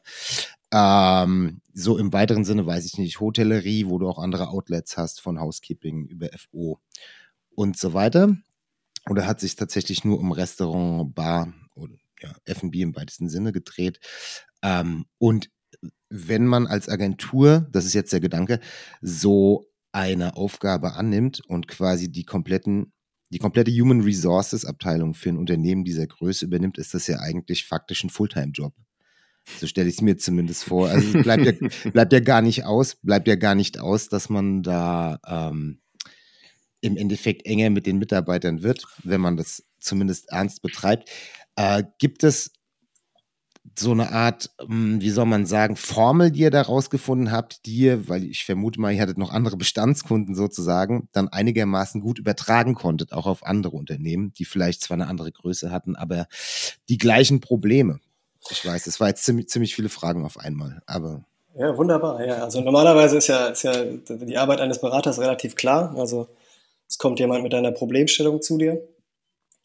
ähm, 0.71 1.62
so 1.73 1.97
im 1.97 2.12
weiteren 2.13 2.45
Sinne, 2.45 2.65
weiß 2.65 2.86
ich 2.86 2.97
nicht, 2.97 3.19
Hotellerie, 3.19 3.88
wo 3.88 4.00
du 4.00 4.10
auch 4.10 4.19
andere 4.19 4.50
Outlets 4.50 4.97
hast 4.97 5.21
von 5.21 5.39
Housekeeping 5.39 6.06
über 6.08 6.30
FO 6.36 6.80
und 7.56 7.78
so 7.78 7.93
weiter? 7.93 8.36
Oder 9.10 9.26
hat 9.26 9.39
sich 9.39 9.56
tatsächlich 9.56 10.04
nur 10.04 10.19
um 10.19 10.32
Restaurant, 10.32 11.15
Bar 11.15 11.54
oder 11.76 11.95
ja, 12.21 12.36
F&B 12.45 12.82
im 12.82 12.95
weitesten 12.95 13.30
Sinne 13.30 13.52
gedreht? 13.54 14.00
Ähm, 14.62 15.06
und 15.17 15.50
wenn 16.10 16.45
man 16.45 16.67
als 16.67 16.89
Agentur, 16.89 17.67
das 17.71 17.86
ist 17.86 17.93
jetzt 17.93 18.12
der 18.12 18.19
Gedanke, 18.19 18.60
so 19.02 19.67
eine 19.91 20.36
Aufgabe 20.36 20.93
annimmt 20.93 21.41
und 21.47 21.67
quasi 21.67 22.12
die 22.12 22.23
kompletten 22.23 22.93
die 23.30 23.40
komplette 23.40 23.72
Human 23.72 24.02
Resources 24.02 24.66
Abteilung 24.66 25.13
für 25.13 25.30
ein 25.30 25.38
Unternehmen 25.38 25.84
dieser 25.84 26.08
Größe 26.08 26.46
übernimmt, 26.46 26.78
ist 26.78 26.94
das 26.94 27.08
ja 27.08 27.20
eigentlich 27.20 27.66
faktisch 27.66 28.04
ein 28.04 28.10
Fulltime-Job. 28.10 28.74
So 29.60 29.68
stelle 29.68 29.90
ich 29.90 29.96
es 29.96 30.02
mir 30.02 30.18
zumindest 30.18 30.66
vor. 30.66 30.90
Also 30.90 31.18
es 31.18 31.24
bleibt 31.24 31.46
ja, 31.46 31.70
bleibt 31.92 32.13
ja 32.13 32.20
gar 32.20 32.42
nicht 32.42 32.66
aus, 32.66 32.96
bleibt 32.96 33.28
ja 33.28 33.36
gar 33.36 33.56
nicht 33.56 33.80
aus, 33.80 34.10
dass 34.10 34.30
man 34.30 34.63
da 34.63 35.20
ähm, 35.26 35.80
im 36.82 36.98
Endeffekt 36.98 37.46
enger 37.46 37.70
mit 37.70 37.86
den 37.86 37.98
Mitarbeitern 37.98 38.62
wird, 38.62 38.86
wenn 39.04 39.22
man 39.22 39.38
das 39.38 39.63
zumindest 39.80 40.30
ernst 40.30 40.62
betreibt. 40.62 41.10
Äh, 41.56 41.84
gibt 41.98 42.24
es 42.24 42.52
so 43.80 43.92
eine 43.92 44.12
Art, 44.12 44.50
hm, 44.60 45.02
wie 45.02 45.10
soll 45.10 45.26
man 45.26 45.46
sagen, 45.46 45.76
Formel, 45.76 46.32
die 46.32 46.42
ihr 46.42 46.52
da 46.52 46.62
rausgefunden 46.62 47.32
habt, 47.32 47.66
die 47.66 47.76
ihr, 47.76 48.08
weil 48.10 48.24
ich 48.24 48.46
vermute 48.46 48.80
mal, 48.82 48.94
ihr 48.94 49.02
hattet 49.02 49.18
noch 49.18 49.32
andere 49.32 49.58
Bestandskunden 49.58 50.36
sozusagen, 50.36 51.10
dann 51.12 51.28
einigermaßen 51.28 52.02
gut 52.02 52.20
übertragen 52.20 52.76
konntet, 52.76 53.13
auch 53.13 53.26
auf 53.26 53.46
andere 53.46 53.76
Unternehmen, 53.76 54.34
die 54.34 54.46
vielleicht 54.46 54.82
zwar 54.82 54.96
eine 54.96 55.08
andere 55.08 55.32
Größe 55.32 55.72
hatten, 55.72 55.96
aber 55.96 56.28
die 56.90 56.98
gleichen 56.98 57.40
Probleme. 57.40 58.00
Ich 58.50 58.66
weiß, 58.66 58.88
es 58.88 59.00
war 59.00 59.10
jetzt 59.10 59.24
ziemlich, 59.24 59.50
ziemlich 59.50 59.76
viele 59.76 59.90
Fragen 59.90 60.26
auf 60.26 60.38
einmal, 60.40 60.82
aber. 60.86 61.26
Ja, 61.58 61.76
wunderbar. 61.78 62.24
Ja, 62.26 62.44
also 62.44 62.62
normalerweise 62.62 63.18
ist 63.18 63.28
ja, 63.28 63.48
ist 63.48 63.63
ja 63.63 63.74
die 63.84 64.38
Arbeit 64.38 64.62
eines 64.62 64.80
Beraters 64.80 65.20
relativ 65.20 65.56
klar. 65.56 65.96
Also 65.98 66.28
Es 66.88 66.98
kommt 66.98 67.20
jemand 67.20 67.44
mit 67.44 67.54
einer 67.54 67.72
Problemstellung 67.72 68.42
zu 68.42 68.58
dir. 68.58 68.82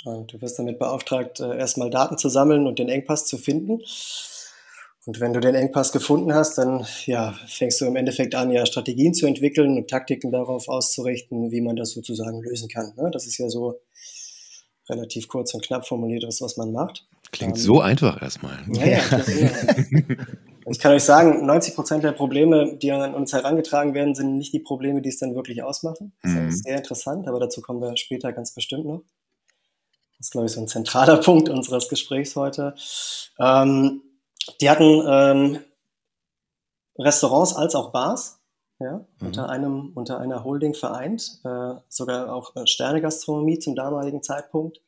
Und 0.04 0.32
du 0.32 0.40
wirst 0.42 0.58
damit 0.58 0.78
beauftragt, 0.78 1.40
äh, 1.40 1.56
erstmal 1.56 1.90
Daten 1.90 2.18
zu 2.18 2.28
sammeln 2.28 2.66
und 2.66 2.78
den 2.78 2.88
Engpass 2.88 3.26
zu 3.26 3.38
finden. 3.38 3.80
Und 5.04 5.18
wenn 5.20 5.32
du 5.32 5.40
den 5.40 5.54
Engpass 5.56 5.90
gefunden 5.92 6.32
hast, 6.34 6.58
dann 6.58 6.86
ja, 7.06 7.34
fängst 7.48 7.80
du 7.80 7.86
im 7.86 7.96
Endeffekt 7.96 8.34
an, 8.34 8.50
ja, 8.52 8.64
Strategien 8.66 9.14
zu 9.14 9.26
entwickeln 9.26 9.76
und 9.76 9.90
Taktiken 9.90 10.30
darauf 10.30 10.68
auszurichten, 10.68 11.50
wie 11.50 11.60
man 11.60 11.76
das 11.76 11.90
sozusagen 11.90 12.40
lösen 12.42 12.68
kann. 12.68 12.92
Ne? 12.96 13.10
Das 13.12 13.26
ist 13.26 13.38
ja 13.38 13.48
so 13.48 13.80
relativ 14.88 15.28
kurz 15.28 15.54
und 15.54 15.64
knapp 15.64 15.86
formuliert, 15.86 16.24
was, 16.26 16.40
was 16.40 16.56
man 16.56 16.72
macht. 16.72 17.06
Klingt 17.32 17.56
Ähm, 17.56 17.62
so 17.62 17.80
einfach 17.80 18.20
erstmal. 18.22 18.58
Ja, 18.74 18.86
ja, 18.86 18.98
das 19.10 19.28
ist 19.28 19.40
immer- 19.90 20.16
ich 20.70 20.78
kann 20.78 20.92
euch 20.92 21.02
sagen, 21.02 21.44
90 21.46 21.74
Prozent 21.74 22.04
der 22.04 22.12
Probleme, 22.12 22.76
die 22.76 22.92
an 22.92 23.14
uns 23.14 23.32
herangetragen 23.32 23.94
werden, 23.94 24.14
sind 24.14 24.38
nicht 24.38 24.52
die 24.52 24.60
Probleme, 24.60 25.02
die 25.02 25.08
es 25.08 25.18
dann 25.18 25.34
wirklich 25.34 25.62
ausmachen. 25.64 26.12
Das 26.22 26.32
Mhm. 26.32 26.48
ist 26.48 26.62
sehr 26.64 26.76
interessant, 26.76 27.26
aber 27.26 27.40
dazu 27.40 27.60
kommen 27.60 27.80
wir 27.80 27.96
später 27.96 28.32
ganz 28.32 28.54
bestimmt 28.54 28.84
noch. 28.84 29.02
Das 30.22 30.28
ist, 30.28 30.30
glaube 30.30 30.46
ich, 30.46 30.52
so 30.52 30.60
ein 30.60 30.68
zentraler 30.68 31.16
Punkt 31.20 31.48
unseres 31.48 31.88
Gesprächs 31.88 32.36
heute. 32.36 32.76
Ähm, 33.40 34.02
die 34.60 34.70
hatten 34.70 35.02
ähm, 35.04 35.58
Restaurants 36.96 37.56
als 37.56 37.74
auch 37.74 37.90
Bars, 37.90 38.38
ja, 38.78 39.04
Mhm. 39.18 39.26
unter 39.26 39.48
einem, 39.48 39.92
unter 39.96 40.20
einer 40.20 40.44
Holding 40.44 40.74
vereint, 40.74 41.40
äh, 41.42 41.74
sogar 41.88 42.32
auch 42.32 42.54
äh, 42.54 42.68
Sternegastronomie 42.68 43.58
zum 43.58 43.74
damaligen 43.74 44.22
Zeitpunkt. 44.22 44.80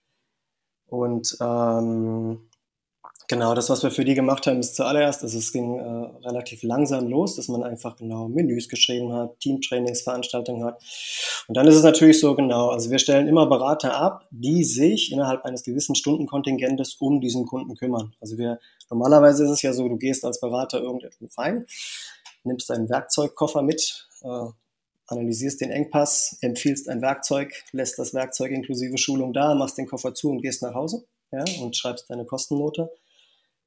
Und 0.87 1.37
ähm, 1.41 2.49
genau, 3.29 3.55
das, 3.55 3.71
was 3.71 3.83
wir 3.83 3.91
für 3.91 4.05
die 4.05 4.15
gemacht 4.15 4.47
haben, 4.47 4.61
ist 4.61 4.77
zuallererst, 4.77 5.23
also 5.23 5.39
es 5.39 5.53
ging 5.53 5.79
äh, 5.79 6.27
relativ 6.27 6.63
langsam 6.63 7.09
los, 7.09 7.37
dass 7.37 7.49
man 7.49 7.63
einfach 7.63 7.97
genau 7.97 8.29
Menüs 8.29 8.69
geschrieben 8.69 9.13
hat, 9.13 9.39
Teamtrainingsveranstaltungen 9.41 10.65
hat. 10.65 10.83
Und 11.49 11.57
dann 11.57 11.67
ist 11.67 11.77
es 11.77 11.83
natürlich 11.83 12.21
so 12.21 12.35
genau, 12.35 12.69
also 12.69 12.91
wir 12.91 12.99
stellen 12.99 13.29
immer 13.29 13.47
Berater 13.47 13.97
ab, 13.97 14.27
die 14.31 14.65
sich 14.65 15.13
innerhalb 15.13 15.45
eines 15.45 15.63
gewissen 15.63 15.95
Stundenkontingentes 15.95 16.97
um 17.01 17.21
diesen 17.21 17.47
Kunden 17.47 17.75
kümmern. 17.75 18.15
Also 18.21 18.39
wir, 18.39 18.59
normalerweise 18.91 19.45
ist 19.45 19.51
es 19.51 19.63
ja 19.63 19.73
so, 19.73 19.89
du 19.89 19.97
gehst 19.97 20.25
als 20.25 20.41
Berater 20.41 20.81
irgendwo 20.81 21.29
rein, 21.37 21.67
nimmst 22.45 22.71
deinen 22.71 22.89
Werkzeugkoffer 22.89 23.63
mit, 23.63 24.09
äh, 24.23 24.47
analysierst 25.07 25.61
den 25.61 25.71
Engpass, 25.71 26.39
empfiehlst 26.41 26.89
ein 26.89 27.03
Werkzeug, 27.03 27.53
lässt 27.73 27.99
das 27.99 28.15
Werkzeug 28.15 28.51
inklusive 28.53 28.97
Schulung 28.99 29.33
da, 29.33 29.55
machst 29.55 29.79
den 29.79 29.87
Koffer 29.87 30.15
zu 30.15 30.31
und 30.31 30.41
gehst 30.41 30.63
nach 30.63 30.75
Hause 30.75 31.05
ja, 31.31 31.45
und 31.61 31.77
schreibst 31.77 32.09
deine 32.09 32.25
Kostennote. 32.25 32.91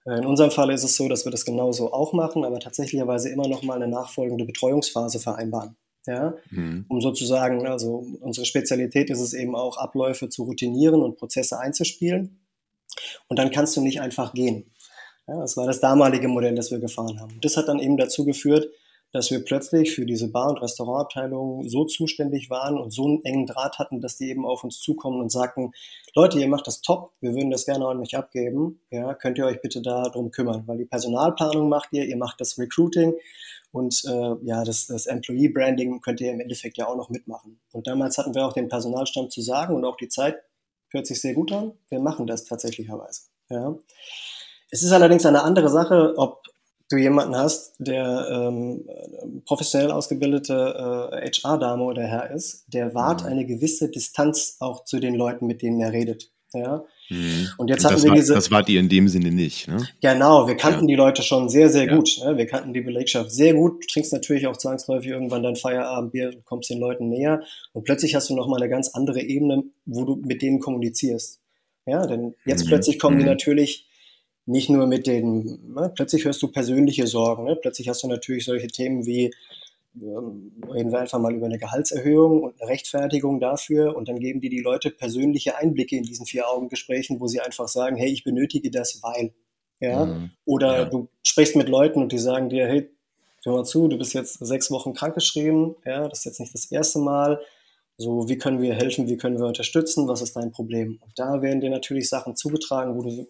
Äh, 0.07 0.17
In 0.19 0.25
unserem 0.25 0.51
Fall 0.51 0.71
ist 0.71 0.83
es 0.83 0.95
so, 0.95 1.07
dass 1.07 1.25
wir 1.25 1.31
das 1.31 1.45
genauso 1.45 1.91
auch 1.93 2.13
machen, 2.13 2.45
aber 2.45 2.59
tatsächlicherweise 2.59 3.29
immer 3.29 3.47
noch 3.47 3.61
mal 3.63 3.75
eine 3.75 3.87
nachfolgende 3.87 4.45
Betreuungsphase 4.45 5.19
vereinbaren. 5.19 5.75
Ja, 6.05 6.35
Mhm. 6.51 6.85
um 6.87 7.01
sozusagen, 7.01 7.67
also 7.67 8.05
unsere 8.21 8.45
Spezialität 8.45 9.09
ist 9.09 9.19
es 9.19 9.33
eben 9.33 9.55
auch, 9.57 9.75
Abläufe 9.77 10.29
zu 10.29 10.43
routinieren 10.43 11.01
und 11.01 11.17
Prozesse 11.17 11.59
einzuspielen. 11.59 12.39
Und 13.27 13.37
dann 13.37 13.51
kannst 13.51 13.75
du 13.75 13.81
nicht 13.81 13.99
einfach 13.99 14.33
gehen. 14.33 14.71
Ja, 15.27 15.37
das 15.41 15.57
war 15.57 15.65
das 15.67 15.81
damalige 15.81 16.29
Modell, 16.29 16.55
das 16.55 16.71
wir 16.71 16.79
gefahren 16.79 17.19
haben. 17.19 17.39
Das 17.41 17.57
hat 17.57 17.67
dann 17.67 17.79
eben 17.79 17.97
dazu 17.97 18.23
geführt, 18.23 18.69
dass 19.13 19.31
wir 19.31 19.43
plötzlich 19.43 19.95
für 19.95 20.05
diese 20.05 20.29
Bar- 20.29 20.49
und 20.49 20.61
Restaurantabteilung 20.61 21.67
so 21.67 21.85
zuständig 21.85 22.49
waren 22.49 22.77
und 22.77 22.91
so 22.91 23.05
einen 23.05 23.23
engen 23.23 23.45
Draht 23.45 23.79
hatten, 23.79 24.01
dass 24.01 24.17
die 24.17 24.29
eben 24.29 24.45
auf 24.45 24.63
uns 24.63 24.79
zukommen 24.79 25.21
und 25.21 25.31
sagten, 25.31 25.71
Leute, 26.13 26.39
ihr 26.39 26.47
macht 26.47 26.67
das 26.67 26.81
top, 26.81 27.13
wir 27.21 27.33
würden 27.33 27.51
das 27.51 27.65
gerne 27.65 27.87
an 27.87 27.99
euch 27.99 28.15
abgeben, 28.15 28.81
ja, 28.91 29.13
könnt 29.13 29.37
ihr 29.37 29.45
euch 29.45 29.61
bitte 29.61 29.81
darum 29.81 30.31
kümmern, 30.31 30.63
weil 30.67 30.77
die 30.77 30.85
Personalplanung 30.85 31.69
macht 31.69 31.89
ihr, 31.91 32.05
ihr 32.05 32.17
macht 32.17 32.41
das 32.41 32.57
Recruiting 32.57 33.13
und 33.71 34.03
äh, 34.05 34.35
ja, 34.43 34.63
das, 34.63 34.87
das 34.87 35.05
Employee 35.05 35.49
Branding 35.49 36.01
könnt 36.01 36.21
ihr 36.21 36.31
im 36.31 36.39
Endeffekt 36.39 36.77
ja 36.77 36.87
auch 36.87 36.95
noch 36.95 37.09
mitmachen. 37.09 37.59
Und 37.71 37.87
damals 37.87 38.17
hatten 38.17 38.33
wir 38.35 38.45
auch 38.45 38.53
den 38.53 38.69
Personalstamm 38.69 39.29
zu 39.29 39.41
sagen 39.41 39.75
und 39.75 39.85
auch 39.85 39.97
die 39.97 40.09
Zeit 40.09 40.37
hört 40.89 41.05
sich 41.05 41.21
sehr 41.21 41.33
gut 41.33 41.51
an, 41.51 41.73
wir 41.89 41.99
machen 41.99 42.27
das 42.27 42.45
tatsächlicherweise. 42.45 43.23
Ja. 43.49 43.77
Es 44.69 44.83
ist 44.83 44.91
allerdings 44.91 45.25
eine 45.25 45.43
andere 45.43 45.69
Sache, 45.69 46.13
ob 46.17 46.41
du 46.89 46.97
jemanden 46.97 47.35
hast, 47.35 47.75
der 47.79 48.27
ähm, 48.31 48.85
professionell 49.45 49.91
ausgebildete 49.91 50.53
äh, 51.11 51.29
HR-Dame 51.29 51.83
oder 51.83 52.03
Herr 52.03 52.31
ist, 52.31 52.65
der 52.67 52.93
wahrt 52.95 53.21
Mhm. 53.21 53.27
eine 53.27 53.45
gewisse 53.45 53.89
Distanz 53.89 54.57
auch 54.59 54.83
zu 54.85 54.99
den 54.99 55.15
Leuten, 55.15 55.47
mit 55.47 55.61
denen 55.61 55.79
er 55.81 55.91
redet. 55.91 56.31
Ja? 56.53 56.85
Mhm. 57.09 57.47
Und 57.57 57.69
jetzt 57.69 57.83
Und 57.85 57.91
hatten 57.91 58.03
wir 58.03 58.09
war, 58.09 58.15
diese. 58.15 58.33
das 58.33 58.51
wart 58.51 58.69
ihr 58.69 58.79
in 58.79 58.87
dem 58.87 59.09
Sinne 59.09 59.31
nicht, 59.31 59.67
ne? 59.67 59.85
Genau, 60.01 60.47
wir 60.47 60.55
kannten 60.55 60.87
die 60.87 60.95
Leute 60.95 61.21
schon 61.23 61.49
sehr, 61.49 61.69
sehr 61.69 61.85
Ja. 61.87 61.95
gut. 61.95 62.09
Ne? 62.23 62.37
Wir 62.37 62.45
kannten 62.45 62.73
die 62.73 62.81
Belegschaft 62.81 63.31
sehr 63.31 63.53
gut. 63.53 63.83
Du 63.83 63.87
trinkst 63.87 64.13
natürlich 64.13 64.47
auch 64.47 64.55
zwangsläufig 64.55 65.09
irgendwann 65.09 65.43
dein 65.43 65.57
Feierabendbier 65.57 66.29
und 66.35 66.45
kommst 66.45 66.69
den 66.69 66.79
Leuten 66.79 67.09
näher. 67.09 67.41
Und 67.73 67.83
plötzlich 67.83 68.15
hast 68.15 68.29
du 68.29 68.35
nochmal 68.35 68.61
eine 68.61 68.69
ganz 68.69 68.89
andere 68.93 69.21
Ebene, 69.21 69.63
wo 69.85 70.05
du 70.05 70.15
mit 70.15 70.41
denen 70.41 70.59
kommunizierst. 70.59 71.41
Ja, 71.85 72.05
denn 72.07 72.33
jetzt 72.45 72.63
Mhm. 72.65 72.69
plötzlich 72.69 72.97
kommen 72.99 73.17
die 73.17 73.23
Mhm. 73.23 73.29
natürlich 73.31 73.87
nicht 74.47 74.69
nur 74.69 74.87
mit 74.87 75.05
den, 75.05 75.73
ne? 75.75 75.91
plötzlich 75.95 76.25
hörst 76.25 76.41
du 76.41 76.47
persönliche 76.47 77.05
Sorgen. 77.05 77.43
Ne? 77.43 77.55
Plötzlich 77.55 77.87
hast 77.89 78.01
du 78.03 78.07
natürlich 78.07 78.45
solche 78.45 78.67
Themen 78.67 79.05
wie, 79.05 79.31
ähm, 80.01 80.51
reden 80.73 80.91
wir 80.91 80.99
einfach 80.99 81.19
mal 81.19 81.33
über 81.35 81.45
eine 81.47 81.59
Gehaltserhöhung 81.59 82.41
und 82.43 82.59
eine 82.61 82.69
Rechtfertigung 82.71 83.39
dafür 83.39 83.95
und 83.95 84.07
dann 84.07 84.19
geben 84.19 84.41
die 84.41 84.49
die 84.49 84.61
Leute 84.61 84.89
persönliche 84.89 85.57
Einblicke 85.57 85.95
in 85.97 86.03
diesen 86.03 86.25
Vier-Augen-Gesprächen, 86.25 87.19
wo 87.19 87.27
sie 87.27 87.41
einfach 87.41 87.67
sagen, 87.67 87.97
hey, 87.97 88.09
ich 88.09 88.23
benötige 88.23 88.71
das, 88.71 89.01
weil. 89.03 89.33
Ja, 89.79 90.05
Mhm. 90.05 90.31
oder 90.45 90.77
Ja. 90.79 90.85
du 90.85 91.07
sprichst 91.21 91.55
mit 91.55 91.69
Leuten 91.69 92.01
und 92.01 92.11
die 92.11 92.17
sagen 92.17 92.49
dir, 92.49 92.65
hey, 92.67 92.89
hör 93.43 93.53
mal 93.57 93.63
zu, 93.63 93.87
du 93.87 93.97
bist 93.97 94.13
jetzt 94.15 94.39
sechs 94.39 94.71
Wochen 94.71 94.93
krankgeschrieben, 94.93 95.75
ja, 95.85 96.07
das 96.07 96.19
ist 96.19 96.25
jetzt 96.25 96.39
nicht 96.39 96.53
das 96.55 96.71
erste 96.71 96.97
Mal. 96.99 97.39
So, 97.97 98.29
wie 98.29 98.37
können 98.37 98.61
wir 98.61 98.75
helfen, 98.75 99.07
wie 99.07 99.17
können 99.17 99.39
wir 99.39 99.47
unterstützen, 99.47 100.07
was 100.07 100.21
ist 100.21 100.35
dein 100.35 100.51
Problem? 100.51 100.99
Und 101.01 101.17
da 101.17 101.41
werden 101.41 101.61
dir 101.61 101.71
natürlich 101.71 102.09
Sachen 102.09 102.35
zugetragen, 102.35 102.95
wo 102.95 103.01
du 103.01 103.27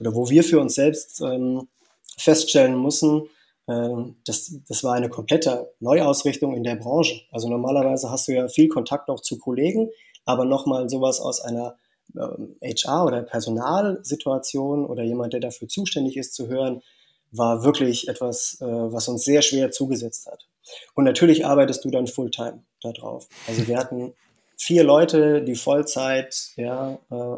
oder 0.00 0.14
wo 0.14 0.30
wir 0.30 0.42
für 0.42 0.58
uns 0.58 0.74
selbst 0.74 1.20
ähm, 1.20 1.68
feststellen 2.16 2.80
müssen, 2.82 3.28
ähm, 3.68 4.16
das, 4.24 4.52
das 4.68 4.82
war 4.84 4.94
eine 4.94 5.10
komplette 5.10 5.72
Neuausrichtung 5.80 6.54
in 6.54 6.64
der 6.64 6.76
Branche. 6.76 7.20
Also 7.30 7.48
normalerweise 7.48 8.10
hast 8.10 8.26
du 8.28 8.32
ja 8.32 8.48
viel 8.48 8.68
Kontakt 8.68 9.10
auch 9.10 9.20
zu 9.20 9.38
Kollegen, 9.38 9.90
aber 10.24 10.46
nochmal 10.46 10.88
sowas 10.88 11.20
aus 11.20 11.40
einer 11.40 11.76
ähm, 12.16 12.56
HR- 12.62 13.06
oder 13.06 13.22
Personalsituation 13.22 14.86
oder 14.86 15.02
jemand, 15.02 15.34
der 15.34 15.40
dafür 15.40 15.68
zuständig 15.68 16.16
ist, 16.16 16.34
zu 16.34 16.48
hören, 16.48 16.82
war 17.32 17.64
wirklich 17.64 18.08
etwas, 18.08 18.58
äh, 18.60 18.64
was 18.64 19.08
uns 19.08 19.24
sehr 19.24 19.42
schwer 19.42 19.70
zugesetzt 19.70 20.26
hat. 20.26 20.46
Und 20.94 21.04
natürlich 21.04 21.44
arbeitest 21.44 21.84
du 21.84 21.90
dann 21.90 22.06
Fulltime 22.06 22.64
darauf. 22.82 23.28
Also 23.48 23.66
wir 23.66 23.78
hatten 23.78 24.12
vier 24.56 24.84
Leute, 24.84 25.42
die 25.42 25.54
Vollzeit, 25.54 26.50
ja, 26.56 26.98
äh, 27.10 27.36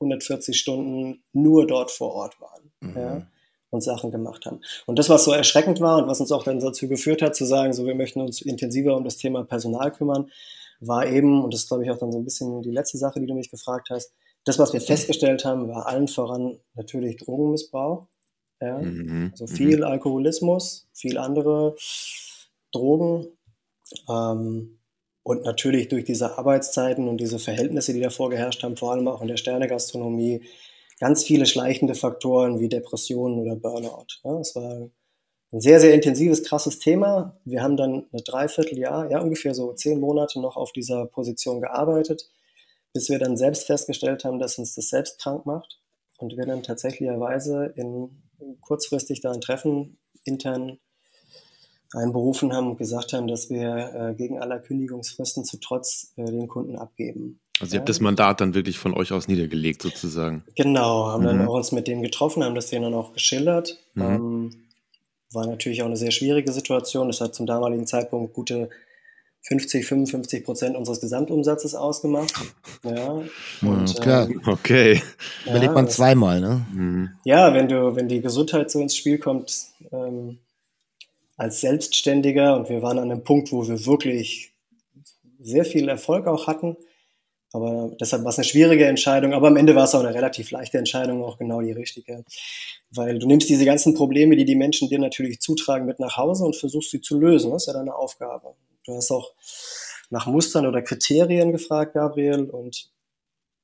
140 0.00 0.58
Stunden 0.58 1.22
nur 1.32 1.66
dort 1.66 1.90
vor 1.90 2.14
Ort 2.14 2.40
waren 2.40 2.70
Mhm. 2.80 2.96
ja, 2.96 3.26
und 3.70 3.82
Sachen 3.82 4.10
gemacht 4.12 4.46
haben. 4.46 4.60
Und 4.86 4.98
das, 4.98 5.08
was 5.08 5.24
so 5.24 5.32
erschreckend 5.32 5.80
war 5.80 5.98
und 5.98 6.08
was 6.08 6.20
uns 6.20 6.30
auch 6.32 6.44
dann 6.44 6.60
dazu 6.60 6.88
geführt 6.88 7.20
hat, 7.22 7.34
zu 7.34 7.44
sagen, 7.44 7.72
so 7.72 7.84
wir 7.86 7.94
möchten 7.96 8.20
uns 8.20 8.40
intensiver 8.40 8.96
um 8.96 9.04
das 9.04 9.16
Thema 9.16 9.44
Personal 9.44 9.90
kümmern, 9.92 10.30
war 10.80 11.06
eben, 11.06 11.42
und 11.42 11.52
das 11.52 11.62
ist 11.62 11.68
glaube 11.68 11.84
ich 11.84 11.90
auch 11.90 11.98
dann 11.98 12.12
so 12.12 12.18
ein 12.18 12.24
bisschen 12.24 12.62
die 12.62 12.70
letzte 12.70 12.98
Sache, 12.98 13.18
die 13.20 13.26
du 13.26 13.34
mich 13.34 13.50
gefragt 13.50 13.88
hast, 13.90 14.12
das, 14.44 14.58
was 14.58 14.72
wir 14.72 14.80
festgestellt 14.80 15.44
haben, 15.44 15.68
war 15.68 15.86
allen 15.86 16.06
voran 16.08 16.58
natürlich 16.74 17.16
Drogenmissbrauch. 17.16 18.06
Ja, 18.60 18.78
Mhm. 18.78 19.28
also 19.32 19.46
viel 19.48 19.82
Alkoholismus, 19.84 20.86
viel 20.92 21.18
andere 21.18 21.74
Drogen. 22.72 23.26
Ähm, 24.08 24.77
und 25.28 25.44
natürlich 25.44 25.88
durch 25.88 26.06
diese 26.06 26.38
Arbeitszeiten 26.38 27.06
und 27.06 27.18
diese 27.18 27.38
Verhältnisse, 27.38 27.92
die 27.92 28.00
davor 28.00 28.30
geherrscht 28.30 28.62
haben, 28.62 28.78
vor 28.78 28.92
allem 28.92 29.06
auch 29.08 29.20
in 29.20 29.28
der 29.28 29.36
Sternegastronomie, 29.36 30.40
ganz 31.00 31.22
viele 31.22 31.44
schleichende 31.44 31.94
Faktoren 31.94 32.60
wie 32.60 32.70
Depressionen 32.70 33.38
oder 33.38 33.54
Burnout. 33.54 34.06
Ja, 34.24 34.40
es 34.40 34.56
war 34.56 34.88
ein 35.52 35.60
sehr, 35.60 35.80
sehr 35.80 35.92
intensives, 35.92 36.44
krasses 36.44 36.78
Thema. 36.78 37.38
Wir 37.44 37.62
haben 37.62 37.76
dann 37.76 38.06
ein 38.10 38.24
Dreivierteljahr, 38.24 39.10
ja 39.10 39.20
ungefähr 39.20 39.52
so 39.52 39.74
zehn 39.74 40.00
Monate 40.00 40.40
noch 40.40 40.56
auf 40.56 40.72
dieser 40.72 41.04
Position 41.04 41.60
gearbeitet, 41.60 42.30
bis 42.94 43.10
wir 43.10 43.18
dann 43.18 43.36
selbst 43.36 43.66
festgestellt 43.66 44.24
haben, 44.24 44.38
dass 44.38 44.56
uns 44.56 44.76
das 44.76 44.88
selbst 44.88 45.20
krank 45.20 45.44
macht 45.44 45.78
und 46.16 46.38
wir 46.38 46.46
dann 46.46 46.62
tatsächlicherweise 46.62 47.74
in 47.76 48.22
kurzfristig 48.62 49.20
da 49.20 49.32
ein 49.32 49.42
Treffen 49.42 49.98
intern 50.24 50.78
einberufen 51.94 52.52
haben 52.52 52.70
und 52.70 52.76
gesagt 52.78 53.12
haben, 53.12 53.28
dass 53.28 53.48
wir 53.50 54.10
äh, 54.10 54.14
gegen 54.14 54.38
aller 54.38 54.58
Kündigungsfristen 54.58 55.44
zu 55.44 55.58
trotz 55.58 56.12
äh, 56.16 56.24
den 56.24 56.48
Kunden 56.48 56.76
abgeben. 56.76 57.40
Also 57.60 57.74
ihr 57.74 57.80
habt 57.80 57.88
das 57.88 58.00
Mandat 58.00 58.40
dann 58.40 58.54
wirklich 58.54 58.78
von 58.78 58.94
euch 58.94 59.10
aus 59.12 59.26
niedergelegt, 59.26 59.82
sozusagen. 59.82 60.44
Genau, 60.54 61.06
haben 61.08 61.24
dann 61.24 61.38
Mhm. 61.42 61.48
auch 61.48 61.54
uns 61.54 61.72
mit 61.72 61.88
denen 61.88 62.02
getroffen, 62.02 62.44
haben 62.44 62.54
das 62.54 62.68
denen 62.68 62.84
dann 62.84 62.94
auch 62.94 63.12
geschildert. 63.14 63.78
Mhm. 63.94 64.02
Ähm, 64.02 64.54
war 65.32 65.46
natürlich 65.46 65.82
auch 65.82 65.86
eine 65.86 65.96
sehr 65.96 66.10
schwierige 66.12 66.52
Situation. 66.52 67.08
Das 67.08 67.20
hat 67.20 67.34
zum 67.34 67.46
damaligen 67.46 67.86
Zeitpunkt 67.86 68.32
gute 68.32 68.70
50, 69.42 69.86
55 69.86 70.44
Prozent 70.44 70.76
unseres 70.76 71.00
Gesamtumsatzes 71.00 71.74
ausgemacht. 71.74 72.32
Ja, 72.84 73.22
Ja, 73.62 73.84
klar. 74.00 74.28
ähm, 74.30 74.40
Okay. 74.46 75.02
Überlegt 75.46 75.74
man 75.74 75.88
zweimal, 75.88 76.40
ne? 76.40 76.64
Mhm. 76.72 77.10
Ja, 77.24 77.52
wenn 77.54 77.66
du, 77.68 77.96
wenn 77.96 78.06
die 78.08 78.20
Gesundheit 78.20 78.70
so 78.70 78.80
ins 78.80 78.94
Spiel 78.96 79.18
kommt, 79.18 79.52
ähm, 79.90 80.38
als 81.38 81.60
Selbstständiger 81.60 82.56
und 82.56 82.68
wir 82.68 82.82
waren 82.82 82.98
an 82.98 83.10
einem 83.10 83.24
Punkt, 83.24 83.52
wo 83.52 83.66
wir 83.66 83.86
wirklich 83.86 84.52
sehr 85.38 85.64
viel 85.64 85.88
Erfolg 85.88 86.26
auch 86.26 86.48
hatten. 86.48 86.76
Aber 87.52 87.96
deshalb 87.98 88.24
war 88.24 88.30
es 88.30 88.38
eine 88.38 88.44
schwierige 88.44 88.86
Entscheidung. 88.86 89.32
Aber 89.32 89.46
am 89.46 89.56
Ende 89.56 89.74
war 89.74 89.84
es 89.84 89.94
auch 89.94 90.00
eine 90.00 90.12
relativ 90.12 90.50
leichte 90.50 90.76
Entscheidung, 90.76 91.24
auch 91.24 91.38
genau 91.38 91.62
die 91.62 91.72
richtige. 91.72 92.24
Weil 92.90 93.18
du 93.20 93.26
nimmst 93.26 93.48
diese 93.48 93.64
ganzen 93.64 93.94
Probleme, 93.94 94.36
die 94.36 94.44
die 94.44 94.56
Menschen 94.56 94.88
dir 94.88 94.98
natürlich 94.98 95.40
zutragen, 95.40 95.86
mit 95.86 96.00
nach 96.00 96.16
Hause 96.16 96.44
und 96.44 96.56
versuchst 96.56 96.90
sie 96.90 97.00
zu 97.00 97.18
lösen. 97.18 97.52
Das 97.52 97.62
ist 97.62 97.66
ja 97.68 97.72
deine 97.72 97.94
Aufgabe. 97.94 98.54
Du 98.84 98.94
hast 98.94 99.10
auch 99.12 99.32
nach 100.10 100.26
Mustern 100.26 100.66
oder 100.66 100.82
Kriterien 100.82 101.52
gefragt, 101.52 101.94
Gabriel. 101.94 102.50
Und 102.50 102.90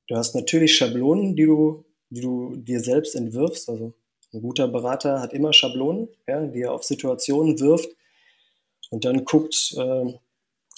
du 0.07 0.15
hast 0.15 0.33
natürlich 0.33 0.75
Schablonen, 0.75 1.35
die 1.35 1.45
du, 1.45 1.83
die 2.09 2.21
du 2.21 2.55
dir 2.55 2.79
selbst 2.79 3.15
entwirfst. 3.15 3.69
Also 3.69 3.93
ein 4.35 4.41
guter 4.41 4.67
Berater 4.67 5.21
hat 5.21 5.33
immer 5.33 5.53
Schablonen, 5.53 6.09
ja, 6.27 6.45
die 6.45 6.61
er 6.61 6.73
auf 6.73 6.83
Situationen 6.83 7.59
wirft 7.59 7.89
und 8.89 9.05
dann 9.05 9.25
guckt, 9.25 9.75
äh, 9.77 10.13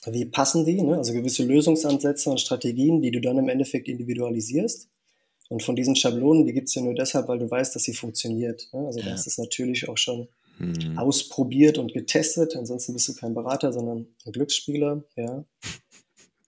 wie 0.06 0.26
passen 0.26 0.65
die, 0.65 0.82
ne? 0.82 0.98
also 0.98 1.13
gewisse 1.13 1.43
Lösungsansätze 1.43 2.30
und 2.30 2.39
Strategien, 2.39 3.02
die 3.02 3.12
du 3.12 3.20
dann 3.20 3.38
im 3.38 3.50
Endeffekt 3.50 3.88
individualisierst. 3.88 4.89
Und 5.50 5.63
von 5.63 5.76
diesen 5.76 5.96
Schablonen, 5.96 6.46
die 6.46 6.54
gibt 6.54 6.67
es 6.67 6.76
ja 6.76 6.82
nur 6.82 6.93
deshalb, 6.93 7.28
weil 7.28 7.39
du 7.39 7.50
weißt, 7.50 7.76
dass 7.76 7.84
sie 7.84 7.93
funktioniert. 7.93 8.70
Ne? 8.74 8.86
Also 8.86 9.00
ja. 9.00 9.06
da 9.06 9.13
ist 9.13 9.28
es 9.28 9.38
natürlich 9.38 9.88
auch 9.88 9.98
schon 9.98 10.28
hm. 10.58 10.98
ausprobiert 10.98 11.78
und 11.78 11.93
getestet. 11.93 12.56
Ansonsten 12.56 12.93
bist 12.93 13.08
du 13.08 13.15
kein 13.15 13.34
Berater, 13.34 13.72
sondern 13.72 14.08
ein 14.26 14.32
Glücksspieler. 14.32 15.04
Ja. 15.15 15.46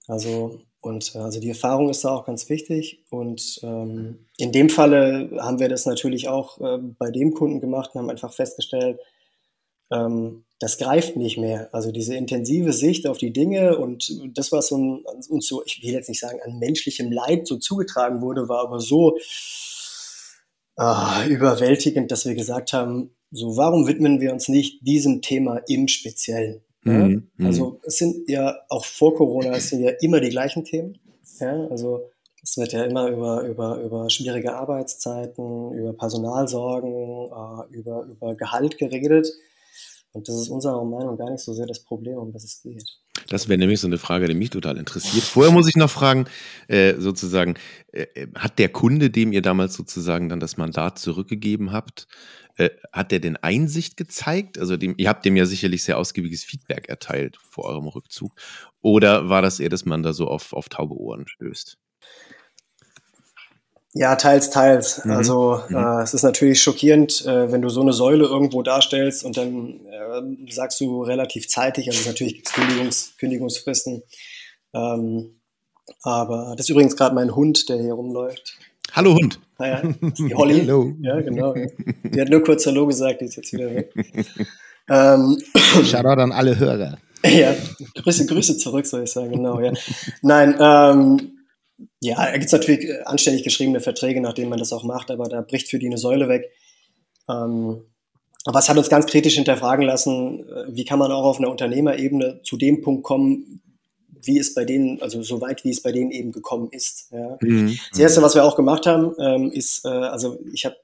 Also 0.06 0.60
und 0.82 1.14
also 1.14 1.40
die 1.40 1.50
Erfahrung 1.50 1.90
ist 1.90 2.04
da 2.04 2.10
auch 2.10 2.24
ganz 2.24 2.48
wichtig. 2.48 3.04
Und 3.10 3.60
ähm, 3.62 4.26
in 4.38 4.50
dem 4.50 4.70
Falle 4.70 5.30
haben 5.40 5.60
wir 5.60 5.68
das 5.68 5.84
natürlich 5.84 6.28
auch 6.28 6.58
äh, 6.60 6.78
bei 6.78 7.10
dem 7.10 7.34
Kunden 7.34 7.60
gemacht 7.60 7.90
und 7.92 8.00
haben 8.00 8.10
einfach 8.10 8.32
festgestellt, 8.32 8.98
ähm, 9.92 10.44
das 10.58 10.78
greift 10.78 11.16
nicht 11.16 11.38
mehr. 11.38 11.68
Also 11.72 11.92
diese 11.92 12.16
intensive 12.16 12.72
Sicht 12.72 13.06
auf 13.06 13.18
die 13.18 13.32
Dinge 13.32 13.78
und 13.78 14.10
das, 14.36 14.52
was 14.52 14.72
uns 14.72 15.46
so, 15.46 15.62
ich 15.64 15.82
will 15.82 15.92
jetzt 15.92 16.08
nicht 16.08 16.20
sagen, 16.20 16.40
an 16.44 16.58
menschlichem 16.58 17.12
Leid 17.12 17.46
so 17.46 17.56
zugetragen 17.56 18.22
wurde, 18.22 18.48
war 18.48 18.60
aber 18.60 18.80
so 18.80 19.18
äh, 20.78 21.28
überwältigend, 21.28 22.10
dass 22.10 22.24
wir 22.24 22.34
gesagt 22.34 22.72
haben, 22.72 23.14
so 23.30 23.56
warum 23.56 23.86
widmen 23.86 24.20
wir 24.20 24.32
uns 24.32 24.48
nicht 24.48 24.86
diesem 24.86 25.22
Thema 25.22 25.62
im 25.66 25.88
Speziellen? 25.88 26.62
Ja? 26.84 26.92
Mhm, 26.92 27.28
mhm. 27.36 27.46
Also 27.46 27.80
es 27.84 27.96
sind 27.96 28.28
ja 28.28 28.56
auch 28.68 28.84
vor 28.84 29.14
Corona, 29.14 29.52
es 29.56 29.68
sind 29.68 29.82
ja 29.82 29.90
immer 30.00 30.20
die 30.20 30.30
gleichen 30.30 30.64
Themen. 30.64 30.98
Ja? 31.38 31.66
Also 31.68 32.10
es 32.42 32.56
wird 32.56 32.72
ja 32.72 32.84
immer 32.84 33.08
über, 33.08 33.42
über, 33.42 33.80
über 33.80 34.10
schwierige 34.10 34.54
Arbeitszeiten, 34.54 35.72
über 35.74 35.92
Personalsorgen, 35.92 36.90
äh, 36.90 37.76
über, 37.76 38.04
über 38.04 38.34
Gehalt 38.34 38.78
geredet. 38.78 39.30
Und 40.12 40.28
das 40.28 40.40
ist 40.40 40.48
unserer 40.48 40.84
Meinung 40.84 41.16
gar 41.16 41.30
nicht 41.30 41.42
so 41.44 41.52
sehr 41.52 41.66
das 41.66 41.84
Problem, 41.84 42.18
um 42.18 42.32
das 42.32 42.44
es 42.44 42.62
geht. 42.62 42.82
Das 43.28 43.48
wäre 43.48 43.58
nämlich 43.58 43.80
so 43.80 43.86
eine 43.86 43.98
Frage, 43.98 44.26
die 44.26 44.34
mich 44.34 44.50
total 44.50 44.76
interessiert. 44.76 45.22
Vorher 45.22 45.52
muss 45.52 45.68
ich 45.68 45.76
noch 45.76 45.90
fragen, 45.90 46.24
äh, 46.66 46.94
sozusagen, 46.98 47.54
äh, 47.92 48.06
hat 48.34 48.58
der 48.58 48.70
Kunde, 48.70 49.10
dem 49.10 49.32
ihr 49.32 49.42
damals 49.42 49.74
sozusagen 49.74 50.28
dann 50.28 50.40
das 50.40 50.56
Mandat 50.56 50.98
zurückgegeben 50.98 51.70
habt, 51.70 52.08
äh, 52.60 52.70
hat 52.92 53.10
der 53.10 53.20
denn 53.20 53.38
Einsicht 53.38 53.96
gezeigt? 53.96 54.58
Also 54.58 54.76
dem, 54.76 54.94
ihr 54.98 55.08
habt 55.08 55.24
dem 55.24 55.34
ja 55.34 55.46
sicherlich 55.46 55.82
sehr 55.82 55.96
ausgiebiges 55.96 56.44
Feedback 56.44 56.88
erteilt 56.88 57.38
vor 57.48 57.64
eurem 57.64 57.88
Rückzug. 57.88 58.32
Oder 58.82 59.30
war 59.30 59.40
das 59.40 59.60
eher, 59.60 59.70
dass 59.70 59.86
man 59.86 60.02
da 60.02 60.12
so 60.12 60.26
auf, 60.28 60.52
auf 60.52 60.68
taube 60.68 60.94
Ohren 60.94 61.26
stößt? 61.26 61.78
Ja, 63.94 64.14
teils, 64.16 64.50
teils. 64.50 65.04
Mhm. 65.04 65.10
Also 65.12 65.62
mhm. 65.68 65.76
Äh, 65.76 66.02
es 66.02 66.12
ist 66.12 66.22
natürlich 66.22 66.62
schockierend, 66.62 67.24
äh, 67.24 67.50
wenn 67.50 67.62
du 67.62 67.70
so 67.70 67.80
eine 67.80 67.94
Säule 67.94 68.24
irgendwo 68.24 68.62
darstellst 68.62 69.24
und 69.24 69.38
dann 69.38 69.80
äh, 69.86 70.52
sagst 70.52 70.80
du 70.80 71.02
relativ 71.02 71.48
zeitig, 71.48 71.88
also 71.88 72.08
natürlich 72.08 72.34
gibt 72.34 72.48
es 72.48 72.52
Kündigungs 72.52 73.14
Kündigungsfristen. 73.18 74.02
Ähm, 74.74 75.40
aber 76.02 76.54
das 76.56 76.66
ist 76.66 76.70
übrigens 76.70 76.96
gerade 76.96 77.14
mein 77.14 77.34
Hund, 77.34 77.68
der 77.70 77.78
hier 77.78 77.94
rumläuft. 77.94 78.58
Hallo 78.92 79.14
Hund. 79.14 79.40
Naja, 79.58 79.82
die 80.18 80.34
Holly. 80.34 80.60
Hallo. 80.60 80.94
Ja, 81.00 81.20
genau. 81.20 81.54
Die 81.54 82.20
hat 82.20 82.28
nur 82.28 82.42
kurz 82.42 82.66
Hallo 82.66 82.86
gesagt, 82.86 83.20
die 83.20 83.26
ist 83.26 83.36
jetzt 83.36 83.52
wieder 83.52 83.74
weg. 83.74 83.92
ähm, 84.88 85.38
Shoutout 85.84 86.20
an 86.20 86.32
alle 86.32 86.58
Hörer. 86.58 86.98
Ja, 87.24 87.54
Grüße, 87.94 88.26
Grüße 88.26 88.56
zurück, 88.56 88.86
soll 88.86 89.04
ich 89.04 89.10
sagen, 89.10 89.30
genau, 89.30 89.60
ja. 89.60 89.72
Nein, 90.22 90.56
ähm, 90.58 91.40
ja, 92.00 92.16
da 92.16 92.32
gibt 92.32 92.46
es 92.46 92.52
natürlich 92.52 92.88
äh, 92.88 93.02
anständig 93.04 93.44
geschriebene 93.44 93.80
Verträge, 93.80 94.20
nach 94.20 94.32
denen 94.32 94.48
man 94.48 94.58
das 94.58 94.72
auch 94.72 94.84
macht, 94.84 95.10
aber 95.10 95.28
da 95.28 95.42
bricht 95.42 95.68
für 95.68 95.78
die 95.78 95.86
eine 95.86 95.98
Säule 95.98 96.28
weg. 96.28 96.50
Ähm, 97.28 97.82
aber 98.46 98.58
es 98.58 98.68
hat 98.68 98.78
uns 98.78 98.88
ganz 98.88 99.06
kritisch 99.06 99.34
hinterfragen 99.34 99.84
lassen, 99.84 100.48
äh, 100.48 100.64
wie 100.68 100.84
kann 100.84 100.98
man 100.98 101.12
auch 101.12 101.24
auf 101.24 101.38
einer 101.38 101.50
Unternehmerebene 101.50 102.40
zu 102.42 102.56
dem 102.56 102.80
Punkt 102.80 103.04
kommen, 103.04 103.60
wie 104.22 104.38
es 104.38 104.54
bei 104.54 104.64
denen, 104.64 105.00
also 105.02 105.22
so 105.22 105.40
weit 105.40 105.64
wie 105.64 105.70
es 105.70 105.82
bei 105.82 105.92
denen 105.92 106.10
eben 106.10 106.32
gekommen 106.32 106.68
ist. 106.70 107.10
Ja. 107.12 107.38
Mhm. 107.40 107.78
Das 107.90 107.98
erste, 107.98 108.22
was 108.22 108.34
wir 108.34 108.44
auch 108.44 108.56
gemacht 108.56 108.86
haben, 108.86 109.14
ähm, 109.18 109.50
ist, 109.52 109.84
äh, 109.84 109.88
also 109.88 110.38
ich 110.52 110.64
habe 110.64 110.76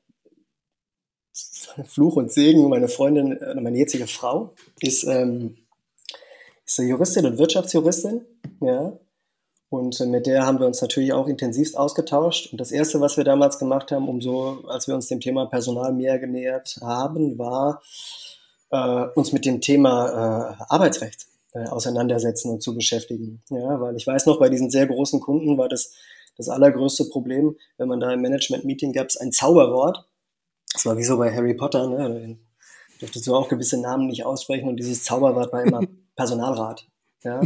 Fluch 1.85 2.17
und 2.17 2.33
Segen, 2.33 2.69
meine 2.69 2.89
Freundin, 2.89 3.33
äh, 3.33 3.55
meine 3.61 3.79
jetzige 3.79 4.07
Frau, 4.07 4.55
ist, 4.81 5.05
ähm, 5.05 5.57
ist 6.65 6.81
eine 6.81 6.89
Juristin 6.89 7.27
und 7.27 7.39
Wirtschaftsjuristin, 7.39 8.25
ja. 8.61 8.99
Und 9.69 9.99
mit 9.99 10.27
der 10.27 10.47
haben 10.47 10.61
wir 10.61 10.67
uns 10.67 10.81
natürlich 10.81 11.13
auch 11.13 11.27
intensivst 11.27 11.77
ausgetauscht. 11.77 12.53
Und 12.53 12.61
das 12.61 12.71
Erste, 12.71 13.01
was 13.01 13.17
wir 13.17 13.25
damals 13.25 13.59
gemacht 13.59 13.91
haben, 13.91 14.09
umso, 14.09 14.65
als 14.69 14.87
wir 14.87 14.95
uns 14.95 15.09
dem 15.09 15.21
Thema 15.21 15.47
Personal 15.47 15.93
mehr 15.93 16.21
genähert 16.21 16.79
haben, 16.81 17.37
war, 17.37 17.83
äh, 18.71 19.07
uns 19.17 19.33
mit 19.33 19.45
dem 19.45 19.61
Thema 19.61 20.57
äh, 20.61 20.65
Arbeitsrecht 20.69 21.27
äh, 21.57 21.69
auseinandersetzen 21.69 22.51
und 22.51 22.63
zu 22.63 22.75
beschäftigen. 22.75 23.43
Ja, 23.51 23.81
weil 23.81 23.97
ich 23.97 24.07
weiß 24.07 24.27
noch, 24.27 24.39
bei 24.39 24.49
diesen 24.49 24.71
sehr 24.71 24.87
großen 24.87 25.21
Kunden 25.21 25.57
war 25.57 25.69
das 25.69 25.93
das 26.37 26.49
allergrößte 26.51 27.07
Problem, 27.07 27.57
wenn 27.79 27.89
man 27.89 28.01
da 28.01 28.13
im 28.13 28.21
Management-Meeting 28.21 28.93
gab 28.93 29.07
es 29.09 29.17
ein 29.17 29.33
Zauberwort. 29.33 30.07
Das 30.73 30.85
war 30.85 30.97
wie 30.99 31.05
so 31.05 31.17
bei 31.17 31.35
Harry 31.35 31.55
Potter, 31.55 31.89
ne? 31.89 31.97
Da 31.97 32.35
durftest 33.01 33.27
du 33.27 33.35
auch 33.35 33.49
gewisse 33.49 33.81
Namen 33.81 34.07
nicht 34.07 34.25
aussprechen 34.25 34.69
und 34.69 34.77
dieses 34.77 35.03
Zauberwort 35.03 35.53
war 35.53 35.63
immer 35.63 35.81
Personalrat. 36.17 36.87
Ja? 37.23 37.41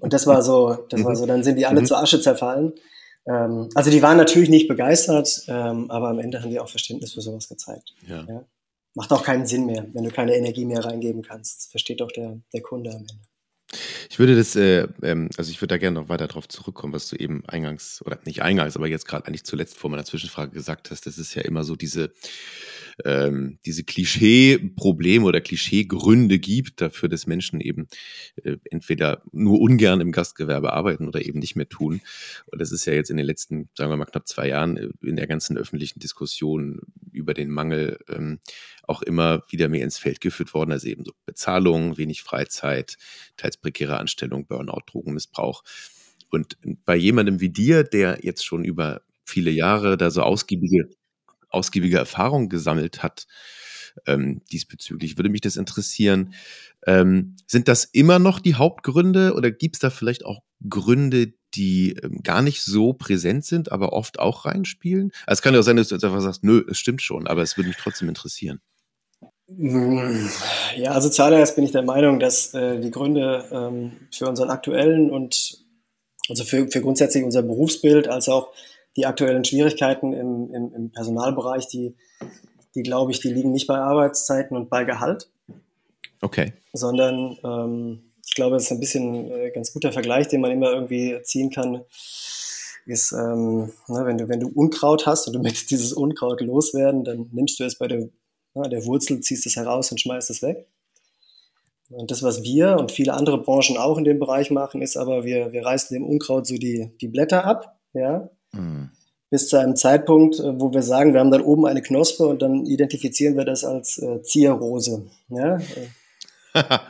Und 0.00 0.12
das 0.12 0.26
war 0.26 0.42
so, 0.42 0.76
das 0.90 1.04
war 1.04 1.16
so, 1.16 1.26
dann 1.26 1.42
sind 1.42 1.56
die 1.56 1.66
alle 1.66 1.80
mhm. 1.80 1.86
zur 1.86 1.98
Asche 1.98 2.20
zerfallen. 2.20 2.72
Ähm, 3.26 3.68
also 3.74 3.90
die 3.90 4.02
waren 4.02 4.16
natürlich 4.16 4.50
nicht 4.50 4.68
begeistert, 4.68 5.44
ähm, 5.48 5.90
aber 5.90 6.08
am 6.08 6.18
Ende 6.18 6.42
haben 6.42 6.50
die 6.50 6.60
auch 6.60 6.68
Verständnis 6.68 7.14
für 7.14 7.20
sowas 7.20 7.48
gezeigt. 7.48 7.94
Ja. 8.06 8.24
ja? 8.28 8.44
Macht 8.94 9.12
auch 9.12 9.24
keinen 9.24 9.46
Sinn 9.46 9.66
mehr, 9.66 9.86
wenn 9.92 10.04
du 10.04 10.10
keine 10.10 10.36
Energie 10.36 10.64
mehr 10.64 10.84
reingeben 10.84 11.22
kannst. 11.22 11.58
Das 11.58 11.66
versteht 11.66 12.00
auch 12.00 12.12
der, 12.12 12.40
der 12.52 12.62
Kunde 12.62 12.90
am 12.90 13.00
Ende. 13.00 13.14
Ich 14.10 14.18
würde 14.18 14.36
das, 14.36 14.56
äh, 14.56 14.86
ähm, 15.02 15.28
also 15.36 15.50
ich 15.50 15.60
würde 15.60 15.74
da 15.74 15.78
gerne 15.78 16.00
noch 16.00 16.08
weiter 16.08 16.26
darauf 16.26 16.48
zurückkommen, 16.48 16.92
was 16.92 17.08
du 17.08 17.16
eben 17.16 17.44
eingangs, 17.46 18.02
oder 18.04 18.18
nicht 18.24 18.42
eingangs, 18.42 18.76
aber 18.76 18.86
jetzt 18.86 19.06
gerade 19.06 19.26
eigentlich 19.26 19.44
zuletzt 19.44 19.78
vor 19.78 19.90
meiner 19.90 20.04
Zwischenfrage 20.04 20.52
gesagt 20.52 20.90
hast. 20.90 21.06
Das 21.06 21.18
ist 21.18 21.34
ja 21.34 21.42
immer 21.42 21.64
so 21.64 21.76
diese, 21.76 22.12
ähm, 23.04 23.58
diese 23.64 23.84
Klischee-Probleme 23.84 25.24
oder 25.24 25.40
Klischee-Gründe 25.40 26.38
gibt 26.38 26.80
dafür, 26.80 27.08
dass 27.08 27.26
Menschen 27.26 27.60
eben 27.60 27.88
äh, 28.42 28.56
entweder 28.70 29.22
nur 29.32 29.60
ungern 29.60 30.00
im 30.00 30.12
Gastgewerbe 30.12 30.72
arbeiten 30.72 31.08
oder 31.08 31.24
eben 31.24 31.38
nicht 31.38 31.56
mehr 31.56 31.68
tun. 31.68 32.00
Und 32.46 32.60
das 32.60 32.72
ist 32.72 32.84
ja 32.84 32.92
jetzt 32.92 33.10
in 33.10 33.16
den 33.16 33.26
letzten, 33.26 33.68
sagen 33.76 33.90
wir 33.90 33.96
mal, 33.96 34.04
knapp 34.04 34.28
zwei 34.28 34.48
Jahren 34.48 34.76
äh, 34.76 34.88
in 35.02 35.16
der 35.16 35.26
ganzen 35.26 35.56
öffentlichen 35.56 36.00
Diskussion 36.00 36.80
über 37.12 37.34
den 37.34 37.50
Mangel 37.50 37.98
ähm, 38.08 38.38
auch 38.86 39.02
immer 39.02 39.42
wieder 39.48 39.68
mehr 39.68 39.84
ins 39.84 39.98
Feld 39.98 40.20
geführt 40.20 40.54
worden. 40.54 40.72
Also 40.72 40.88
eben 40.88 41.04
so 41.04 41.12
Bezahlung, 41.26 41.96
wenig 41.96 42.22
Freizeit, 42.22 42.96
teils 43.36 43.56
prekäre 43.56 43.93
Anstellung, 43.98 44.46
Burnout, 44.46 44.82
Drogenmissbrauch. 44.86 45.62
Und 46.30 46.56
bei 46.84 46.96
jemandem 46.96 47.40
wie 47.40 47.50
dir, 47.50 47.84
der 47.84 48.18
jetzt 48.22 48.44
schon 48.44 48.64
über 48.64 49.02
viele 49.24 49.50
Jahre 49.50 49.96
da 49.96 50.10
so 50.10 50.22
ausgiebige 50.22 50.88
ausgiebige 51.54 51.98
Erfahrung 51.98 52.48
gesammelt 52.48 53.02
hat 53.02 53.26
ähm, 54.06 54.42
diesbezüglich. 54.52 55.16
Würde 55.16 55.30
mich 55.30 55.40
das 55.40 55.56
interessieren. 55.56 56.34
Ähm, 56.86 57.36
sind 57.46 57.68
das 57.68 57.84
immer 57.84 58.18
noch 58.18 58.40
die 58.40 58.56
Hauptgründe 58.56 59.34
oder 59.34 59.50
gibt 59.50 59.76
es 59.76 59.80
da 59.80 59.90
vielleicht 59.90 60.24
auch 60.24 60.42
Gründe, 60.68 61.32
die 61.54 61.92
ähm, 62.02 62.22
gar 62.22 62.42
nicht 62.42 62.62
so 62.62 62.92
präsent 62.92 63.44
sind, 63.44 63.70
aber 63.70 63.92
oft 63.92 64.18
auch 64.18 64.44
reinspielen? 64.44 65.12
Also 65.26 65.38
es 65.38 65.42
kann 65.42 65.54
ja 65.54 65.60
auch 65.60 65.64
sein, 65.64 65.76
dass 65.76 65.88
du 65.88 65.94
jetzt 65.94 66.04
einfach 66.04 66.20
sagst, 66.20 66.44
nö, 66.44 66.64
es 66.68 66.78
stimmt 66.78 67.02
schon, 67.02 67.26
aber 67.26 67.42
es 67.42 67.56
würde 67.56 67.68
mich 67.68 67.78
trotzdem 67.78 68.08
interessieren. 68.08 68.60
Ja, 69.46 70.92
also 70.92 71.08
zuallererst 71.10 71.54
bin 71.54 71.64
ich 71.64 71.72
der 71.72 71.82
Meinung, 71.82 72.18
dass 72.18 72.54
äh, 72.54 72.80
die 72.80 72.90
Gründe 72.90 73.44
ähm, 73.52 73.92
für 74.10 74.26
unseren 74.28 74.50
aktuellen 74.50 75.10
und 75.10 75.58
also 76.28 76.44
für, 76.44 76.68
für 76.68 76.80
grundsätzlich 76.80 77.22
unser 77.22 77.42
Berufsbild 77.42 78.08
als 78.08 78.28
auch 78.28 78.48
die 78.96 79.06
aktuellen 79.06 79.44
Schwierigkeiten 79.44 80.12
im, 80.12 80.50
im, 80.54 80.74
im 80.74 80.90
Personalbereich, 80.90 81.68
die, 81.68 81.94
die 82.74 82.82
glaube 82.82 83.12
ich, 83.12 83.20
die 83.20 83.32
liegen 83.32 83.52
nicht 83.52 83.66
bei 83.66 83.76
Arbeitszeiten 83.76 84.56
und 84.56 84.70
bei 84.70 84.84
Gehalt. 84.84 85.28
Okay. 86.22 86.54
Sondern 86.72 87.36
ähm, 87.44 88.12
ich 88.26 88.34
glaube, 88.34 88.56
das 88.56 88.64
ist 88.64 88.72
ein 88.72 88.80
bisschen 88.80 89.30
äh, 89.30 89.50
ganz 89.50 89.72
guter 89.72 89.92
Vergleich, 89.92 90.28
den 90.28 90.40
man 90.40 90.50
immer 90.50 90.72
irgendwie 90.72 91.20
ziehen 91.22 91.50
kann, 91.50 91.82
ist, 92.86 93.12
ähm, 93.12 93.72
ne, 93.88 94.04
wenn, 94.04 94.18
du, 94.18 94.28
wenn 94.28 94.40
du 94.40 94.48
Unkraut 94.48 95.06
hast 95.06 95.26
und 95.26 95.34
du 95.34 95.40
möchtest 95.40 95.70
dieses 95.70 95.92
Unkraut 95.92 96.40
loswerden, 96.40 97.04
dann 97.04 97.28
nimmst 97.32 97.60
du 97.60 97.64
es 97.64 97.78
bei 97.78 97.86
der, 97.88 98.08
na, 98.54 98.68
der 98.68 98.84
Wurzel, 98.86 99.20
ziehst 99.20 99.46
es 99.46 99.56
heraus 99.56 99.90
und 99.90 100.00
schmeißt 100.00 100.30
es 100.30 100.42
weg. 100.42 100.66
Und 101.90 102.10
das, 102.10 102.22
was 102.22 102.42
wir 102.42 102.76
und 102.78 102.92
viele 102.92 103.12
andere 103.12 103.38
Branchen 103.38 103.76
auch 103.76 103.98
in 103.98 104.04
dem 104.04 104.18
Bereich 104.18 104.50
machen, 104.50 104.80
ist 104.82 104.96
aber, 104.96 105.24
wir, 105.24 105.52
wir 105.52 105.64
reißen 105.64 105.94
dem 105.94 106.06
Unkraut 106.06 106.46
so 106.46 106.56
die, 106.56 106.90
die 107.00 107.08
Blätter 107.08 107.44
ab, 107.44 107.78
ja, 107.92 108.30
Mhm. 108.52 108.90
bis 109.30 109.48
zu 109.48 109.56
einem 109.58 109.74
Zeitpunkt, 109.74 110.38
äh, 110.38 110.60
wo 110.60 110.72
wir 110.72 110.82
sagen, 110.82 111.12
wir 111.12 111.18
haben 111.20 111.32
dann 111.32 111.42
oben 111.42 111.66
eine 111.66 111.82
Knospe 111.82 112.24
und 112.26 112.40
dann 112.40 112.64
identifizieren 112.66 113.36
wir 113.36 113.44
das 113.44 113.64
als 113.64 113.98
äh, 113.98 114.22
Zierrose. 114.22 115.06
Ja? 115.28 115.58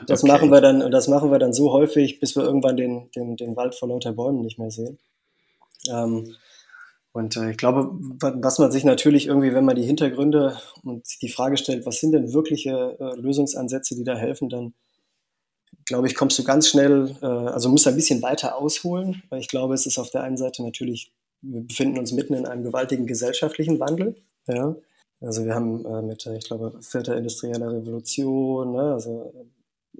Das 0.06 0.22
Okay. 0.22 0.30
machen 0.32 0.50
wir 0.52 0.60
dann, 0.60 0.90
das 0.90 1.08
machen 1.08 1.30
wir 1.30 1.38
dann 1.38 1.54
so 1.54 1.72
häufig, 1.72 2.20
bis 2.20 2.36
wir 2.36 2.42
irgendwann 2.44 2.76
den, 2.76 3.10
den, 3.12 3.36
den 3.36 3.56
Wald 3.56 3.74
vor 3.74 3.88
lauter 3.88 4.12
Bäumen 4.12 4.42
nicht 4.42 4.58
mehr 4.58 4.70
sehen. 4.70 4.98
Ähm, 5.90 6.34
und 7.14 7.36
äh, 7.36 7.52
ich 7.52 7.56
glaube, 7.56 7.90
wa- 8.20 8.34
was 8.36 8.58
man 8.58 8.72
sich 8.72 8.84
natürlich 8.84 9.28
irgendwie, 9.28 9.54
wenn 9.54 9.64
man 9.64 9.76
die 9.76 9.84
Hintergründe 9.84 10.58
und 10.82 11.06
die 11.22 11.28
Frage 11.28 11.56
stellt, 11.56 11.86
was 11.86 12.00
sind 12.00 12.12
denn 12.12 12.32
wirkliche 12.32 12.96
äh, 12.98 13.14
Lösungsansätze, 13.20 13.94
die 13.94 14.04
da 14.04 14.16
helfen, 14.16 14.48
dann 14.48 14.74
glaube 15.86 16.08
ich, 16.08 16.16
kommst 16.16 16.38
du 16.38 16.44
ganz 16.44 16.68
schnell, 16.68 17.16
äh, 17.22 17.26
also 17.26 17.68
musst 17.68 17.86
ein 17.86 17.94
bisschen 17.94 18.20
weiter 18.20 18.56
ausholen, 18.56 19.22
weil 19.28 19.40
ich 19.40 19.48
glaube, 19.48 19.74
es 19.74 19.86
ist 19.86 19.98
auf 19.98 20.10
der 20.10 20.24
einen 20.24 20.36
Seite 20.36 20.64
natürlich, 20.64 21.12
wir 21.40 21.60
befinden 21.60 21.98
uns 21.98 22.10
mitten 22.12 22.34
in 22.34 22.46
einem 22.46 22.64
gewaltigen 22.64 23.06
gesellschaftlichen 23.06 23.78
Wandel. 23.78 24.16
Ja? 24.48 24.74
Also 25.20 25.44
wir 25.44 25.54
haben 25.54 25.84
äh, 25.84 26.02
mit, 26.02 26.26
äh, 26.26 26.36
ich 26.36 26.44
glaube, 26.46 26.76
vierter 26.82 27.16
industrieller 27.16 27.72
Revolution, 27.72 28.72
ne? 28.72 28.92
also 28.92 29.32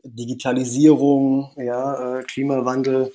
Digitalisierung, 0.03 1.53
ja, 1.57 2.19
äh, 2.19 2.23
Klimawandel, 2.25 3.13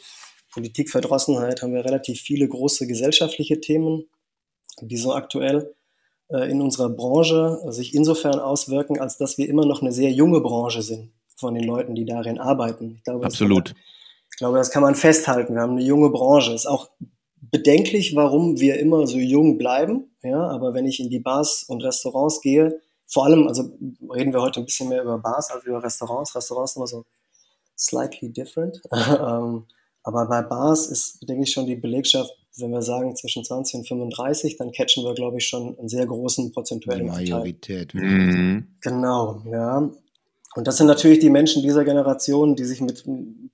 Politikverdrossenheit, 0.52 1.62
haben 1.62 1.74
wir 1.74 1.86
relativ 1.86 2.22
viele 2.22 2.48
große 2.48 2.88
gesellschaftliche 2.88 3.60
Themen, 3.60 4.06
die 4.82 4.98
so 4.98 5.14
aktuell 5.14 5.76
äh, 6.30 6.50
in 6.50 6.62
unserer 6.62 6.90
Branche 6.90 7.60
sich 7.68 7.94
insofern 7.94 8.40
auswirken, 8.40 9.00
als 9.00 9.18
dass 9.18 9.38
wir 9.38 9.48
immer 9.48 9.66
noch 9.66 9.82
eine 9.82 9.92
sehr 9.92 10.12
junge 10.12 10.42
Branche 10.42 10.82
sind 10.82 11.12
von 11.36 11.54
den 11.54 11.64
Leuten, 11.64 11.96
die 11.96 12.06
darin 12.06 12.40
arbeiten. 12.40 12.96
Ich 12.98 13.04
glaube, 13.04 13.26
Absolut. 13.26 13.70
Man, 13.70 13.82
ich 14.32 14.38
glaube, 14.38 14.58
das 14.58 14.72
kann 14.72 14.84
man 14.84 14.96
festhalten. 14.96 15.54
Wir 15.54 15.62
haben 15.62 15.78
eine 15.78 15.84
junge 15.84 16.10
Branche. 16.10 16.54
Ist 16.54 16.68
auch 16.68 16.90
bedenklich, 17.42 18.16
warum 18.16 18.60
wir 18.60 18.80
immer 18.80 19.08
so 19.08 19.18
jung 19.18 19.58
bleiben. 19.58 20.12
Ja, 20.22 20.48
aber 20.50 20.74
wenn 20.74 20.86
ich 20.86 21.00
in 21.00 21.10
die 21.10 21.20
Bars 21.20 21.64
und 21.64 21.84
Restaurants 21.84 22.42
gehe, 22.42 22.82
vor 23.08 23.26
allem, 23.26 23.48
also 23.48 23.72
reden 24.14 24.34
wir 24.34 24.42
heute 24.42 24.60
ein 24.60 24.66
bisschen 24.66 24.90
mehr 24.90 25.02
über 25.02 25.18
Bars 25.18 25.50
als 25.50 25.64
über 25.64 25.82
Restaurants. 25.84 26.36
Restaurants 26.36 26.74
sind 26.74 26.82
immer 26.82 26.88
so 26.88 27.06
slightly 27.76 28.30
different. 28.32 28.82
aber 30.04 30.28
bei 30.28 30.42
Bars 30.42 30.88
ist, 30.88 31.28
denke 31.28 31.44
ich, 31.44 31.52
schon 31.52 31.66
die 31.66 31.76
Belegschaft, 31.76 32.32
wenn 32.58 32.72
wir 32.72 32.82
sagen 32.82 33.16
zwischen 33.16 33.44
20 33.44 33.76
und 33.76 33.88
35, 33.88 34.58
dann 34.58 34.72
catchen 34.72 35.04
wir, 35.04 35.14
glaube 35.14 35.38
ich, 35.38 35.48
schon 35.48 35.78
einen 35.78 35.90
sehr 35.90 36.06
großen 36.06 36.48
Die 36.48 36.52
prozentuellen 36.52 37.10
Anteil. 37.10 37.30
Majorität. 37.30 37.94
Mhm. 37.94 38.68
Genau, 38.82 39.42
ja. 39.46 39.90
Und 40.56 40.68
das 40.68 40.78
sind 40.78 40.88
natürlich 40.88 41.20
die 41.20 41.30
Menschen 41.30 41.62
dieser 41.62 41.86
Generation, 41.86 42.56
die 42.56 42.66
sich 42.66 42.82
mit 42.82 43.04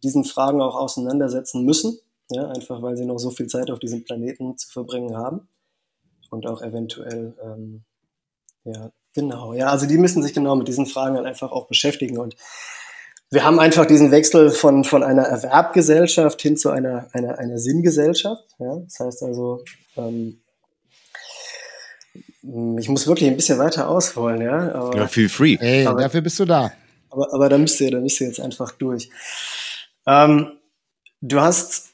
diesen 0.04 0.24
Fragen 0.24 0.62
auch 0.62 0.76
auseinandersetzen 0.76 1.64
müssen. 1.66 2.00
Ja, 2.32 2.48
einfach 2.48 2.82
weil 2.82 2.98
sie 2.98 3.06
noch 3.06 3.20
so 3.20 3.30
viel 3.30 3.48
Zeit 3.48 3.70
auf 3.70 3.80
diesem 3.80 4.04
Planeten 4.04 4.58
zu 4.58 4.70
verbringen 4.70 5.16
haben. 5.16 5.48
Und 6.32 6.48
auch 6.48 6.62
eventuell, 6.62 7.36
ähm, 7.44 7.84
ja, 8.64 8.92
genau. 9.14 9.54
Ja, 9.54 9.68
also 9.68 9.86
die 9.86 9.98
müssen 9.98 10.24
sich 10.24 10.34
genau 10.34 10.56
mit 10.56 10.68
diesen 10.68 10.88
Fragen 10.88 11.16
halt 11.16 11.28
einfach 11.28 11.52
auch 11.52 11.68
beschäftigen. 11.68 12.18
Und 12.18 12.36
wir 13.32 13.44
haben 13.44 13.60
einfach 13.60 13.86
diesen 13.86 14.12
Wechsel 14.12 14.52
von, 14.52 14.84
von 14.84 15.04
einer 15.04 15.24
Erwerbgesellschaft 15.24 16.42
hin 16.42 16.58
zu 16.58 16.70
einer, 16.70 17.08
einer, 17.14 17.38
einer 17.40 17.58
Sinngesellschaft. 17.58 18.44
Ja, 18.60 18.78
das 18.78 19.00
heißt 19.00 19.24
also, 19.24 19.64
ähm, 19.98 20.42
ich 22.78 22.88
muss 22.90 23.08
wirklich 23.08 23.30
ein 23.30 23.36
bisschen 23.36 23.58
weiter 23.60 23.90
ausholen, 23.90 24.42
ja. 24.42 24.72
Aber, 24.74 24.96
Ja, 24.96 25.08
feel 25.08 25.30
free. 25.30 25.58
Ey, 25.60 25.86
Aber- 25.86 26.02
dafür 26.02 26.22
bist 26.22 26.40
du 26.40 26.46
da. 26.46 26.72
aber, 27.10 27.34
aber 27.34 27.50
da 27.50 27.58
müsst 27.58 27.82
ihr, 27.82 27.92
da 27.92 28.00
müsst 28.00 28.22
ihr 28.22 28.28
jetzt 28.28 28.40
einfach 28.40 28.72
durch. 28.74 29.10
Ähm, 30.06 30.52
du 31.22 31.42
hast, 31.42 31.88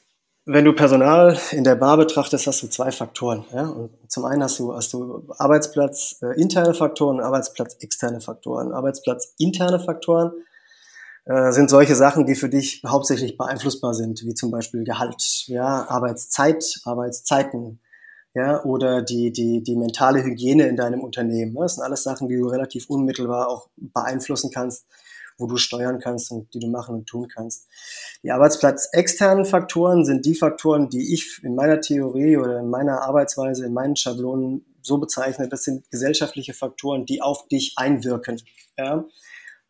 wenn 0.44 0.64
du 0.66 0.74
Personal 0.74 1.38
in 1.52 1.64
der 1.64 1.76
Bar 1.76 1.96
betrachtest, 1.96 2.46
hast 2.46 2.62
du 2.62 2.66
zwei 2.68 2.92
Faktoren. 2.92 3.44
Ja? 3.54 3.66
Und 3.68 3.90
zum 4.08 4.26
einen 4.26 4.42
hast 4.42 4.58
du, 4.58 4.74
hast 4.74 4.92
du 4.92 5.24
Arbeitsplatz 5.38 6.16
äh, 6.22 6.38
interne 6.40 6.74
Faktoren 6.74 7.16
und 7.18 7.22
Arbeitsplatz 7.24 7.76
externe 7.80 8.20
Faktoren. 8.20 8.72
Arbeitsplatz 8.72 9.32
interne 9.38 9.80
Faktoren 9.80 10.32
sind 11.24 11.70
solche 11.70 11.94
Sachen, 11.94 12.26
die 12.26 12.34
für 12.34 12.48
dich 12.48 12.82
hauptsächlich 12.86 13.36
beeinflussbar 13.38 13.94
sind, 13.94 14.24
wie 14.24 14.34
zum 14.34 14.50
Beispiel 14.50 14.82
Gehalt, 14.82 15.44
ja, 15.46 15.88
Arbeitszeit, 15.88 16.80
Arbeitszeiten, 16.84 17.80
ja, 18.34 18.62
oder 18.64 19.02
die, 19.02 19.30
die, 19.30 19.62
die 19.62 19.76
mentale 19.76 20.24
Hygiene 20.24 20.66
in 20.66 20.76
deinem 20.76 21.00
Unternehmen. 21.00 21.52
Ne? 21.52 21.60
Das 21.60 21.74
sind 21.74 21.84
alles 21.84 22.02
Sachen, 22.02 22.28
die 22.28 22.36
du 22.36 22.48
relativ 22.48 22.88
unmittelbar 22.88 23.48
auch 23.48 23.68
beeinflussen 23.76 24.50
kannst, 24.52 24.86
wo 25.38 25.46
du 25.46 25.56
steuern 25.58 26.00
kannst 26.00 26.30
und 26.30 26.52
die 26.54 26.58
du 26.58 26.68
machen 26.68 26.94
und 26.96 27.06
tun 27.06 27.28
kannst. 27.28 27.68
Die 28.22 28.30
arbeitsplatzexternen 28.30 29.44
Faktoren 29.44 30.04
sind 30.04 30.24
die 30.24 30.34
Faktoren, 30.34 30.88
die 30.88 31.12
ich 31.12 31.40
in 31.42 31.54
meiner 31.54 31.80
Theorie 31.80 32.36
oder 32.36 32.58
in 32.60 32.70
meiner 32.70 33.02
Arbeitsweise, 33.02 33.66
in 33.66 33.74
meinen 33.74 33.96
Schablonen 33.96 34.64
so 34.80 34.98
bezeichne. 34.98 35.48
Das 35.48 35.64
sind 35.64 35.90
gesellschaftliche 35.90 36.54
Faktoren, 36.54 37.04
die 37.04 37.20
auf 37.20 37.48
dich 37.48 37.74
einwirken. 37.76 38.40
Ja? 38.78 39.04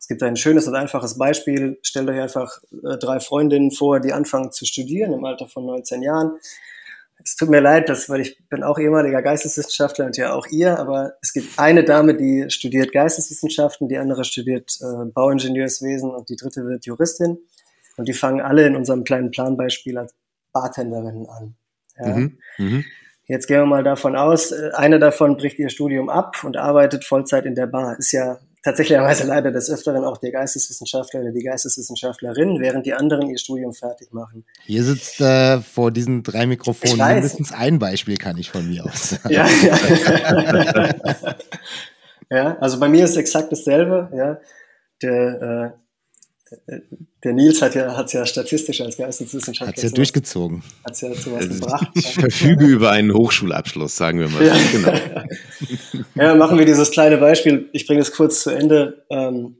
Es 0.03 0.09
gibt 0.09 0.21
ein 0.25 0.37
schönes 0.37 0.67
und 0.67 0.75
einfaches 0.75 1.17
Beispiel. 1.17 1.79
Stellt 1.81 2.09
euch 2.09 2.21
einfach 2.21 2.61
äh, 2.73 2.99
drei 2.99 3.21
Freundinnen 3.21 3.71
vor, 3.71 4.01
die 4.01 4.13
anfangen 4.13 4.51
zu 4.51 4.67
studieren 4.67 5.13
im 5.13 5.25
Alter 5.25 5.47
von 5.47 5.65
19 5.65 6.03
Jahren. 6.03 6.33
Es 7.23 7.37
tut 7.37 7.49
mir 7.49 7.61
leid, 7.61 7.89
dass, 7.89 8.11
weil 8.11 8.21
ich 8.21 8.37
bin 8.49 8.65
auch 8.65 8.81
ehemaliger 8.81 9.23
Geisteswissenschaftler 9.23 10.07
und 10.07 10.17
ja 10.17 10.35
auch 10.35 10.49
ihr, 10.49 10.77
aber 10.77 11.13
es 11.23 11.33
gibt 11.33 11.57
eine 11.57 11.85
Dame, 11.85 12.17
die 12.17 12.51
studiert 12.51 12.91
Geisteswissenschaften, 12.91 13.89
die 13.89 13.97
andere 13.97 14.25
studiert 14.25 14.77
äh, 14.81 15.05
Bauingenieurswesen 15.05 16.11
und 16.11 16.29
die 16.31 16.37
dritte 16.37 16.67
wird 16.67 16.85
Juristin. 16.85 17.39
Und 17.97 18.09
die 18.09 18.13
fangen 18.13 18.41
alle 18.41 18.67
in 18.67 18.75
unserem 18.75 19.05
kleinen 19.05 19.31
Planbeispiel 19.31 19.99
als 19.99 20.17
Bartenderinnen 20.53 21.29
an. 21.29 21.55
Ja. 21.97 22.17
Mhm. 22.17 22.39
Mhm. 22.59 22.85
Jetzt 23.27 23.47
gehen 23.47 23.59
wir 23.59 23.67
mal 23.67 23.85
davon 23.85 24.17
aus, 24.17 24.51
äh, 24.51 24.73
eine 24.75 24.99
davon 24.99 25.37
bricht 25.37 25.61
ihr 25.61 25.69
Studium 25.69 26.11
ab 26.11 26.43
und 26.43 26.57
arbeitet 26.57 27.05
Vollzeit 27.05 27.47
in 27.47 27.55
der 27.55 27.69
Bar. 27.69 28.01
Ist 28.01 28.11
ja 28.11 28.41
tatsächlicherweise 28.63 29.27
leider 29.27 29.51
des 29.51 29.71
Öfteren 29.71 30.05
auch 30.05 30.19
der 30.19 30.33
Geisteswissenschaftler 30.33 31.21
oder 31.21 31.33
die 31.33 31.43
Geisteswissenschaftlerin, 31.43 32.61
während 32.61 32.87
die 32.87 32.95
anderen 32.95 33.29
ihr 33.29 33.39
Studium 33.39 33.73
fertig 33.73 34.13
machen. 34.13 34.45
Hier 34.65 34.85
sitzt 34.85 35.21
äh, 35.21 35.61
vor 35.61 35.91
diesen 35.91 36.23
drei 36.23 36.47
Mikrofonen 36.47 37.07
mindestens 37.07 37.53
ein 37.53 37.79
Beispiel, 37.79 38.17
kann 38.17 38.39
ich 38.39 38.51
von 38.51 38.69
mir 38.69 38.85
aus 38.85 39.11
sagen. 39.11 39.31
Ja, 39.31 39.47
ja. 39.47 40.95
ja, 42.31 42.57
also 42.59 42.79
bei 42.79 42.89
mir 42.89 43.05
ist 43.05 43.17
exakt 43.17 43.51
dasselbe. 43.51 44.09
Ja. 44.15 44.39
Der, 45.03 45.75
äh, 45.77 45.82
der 47.25 47.33
Nils 47.33 47.63
hat 47.63 47.75
ja, 47.75 47.97
hat's 47.97 48.13
ja 48.13 48.25
statistisch 48.27 48.81
als 48.81 48.97
Geisteswissenschaftler 48.97 49.69
Hat's 49.73 49.83
ja 49.83 49.89
sowas- 49.89 49.97
durchgezogen. 49.97 50.63
hat's 50.85 51.01
ja 51.01 51.15
sowas 51.15 51.47
Also, 51.49 51.61
gebracht. 51.61 51.89
Ich 51.95 52.15
verfüge 52.15 52.67
über 52.67 52.91
einen 52.91 53.13
Hochschulabschluss, 53.15 53.97
sagen 53.97 54.21
wir 54.21 54.29
mal. 54.29 54.45
Ja. 54.45 54.55
so. 54.55 54.79
Genau. 54.79 55.25
Ja, 56.15 56.35
machen 56.35 56.59
wir 56.59 56.67
dieses 56.67 56.91
kleine 56.91 57.17
Beispiel. 57.19 57.69
Ich 57.73 57.87
bringe 57.87 58.01
es 58.01 58.13
kurz 58.13 58.43
zu 58.43 58.51
Ende. 58.51 59.05
Ähm, 59.11 59.57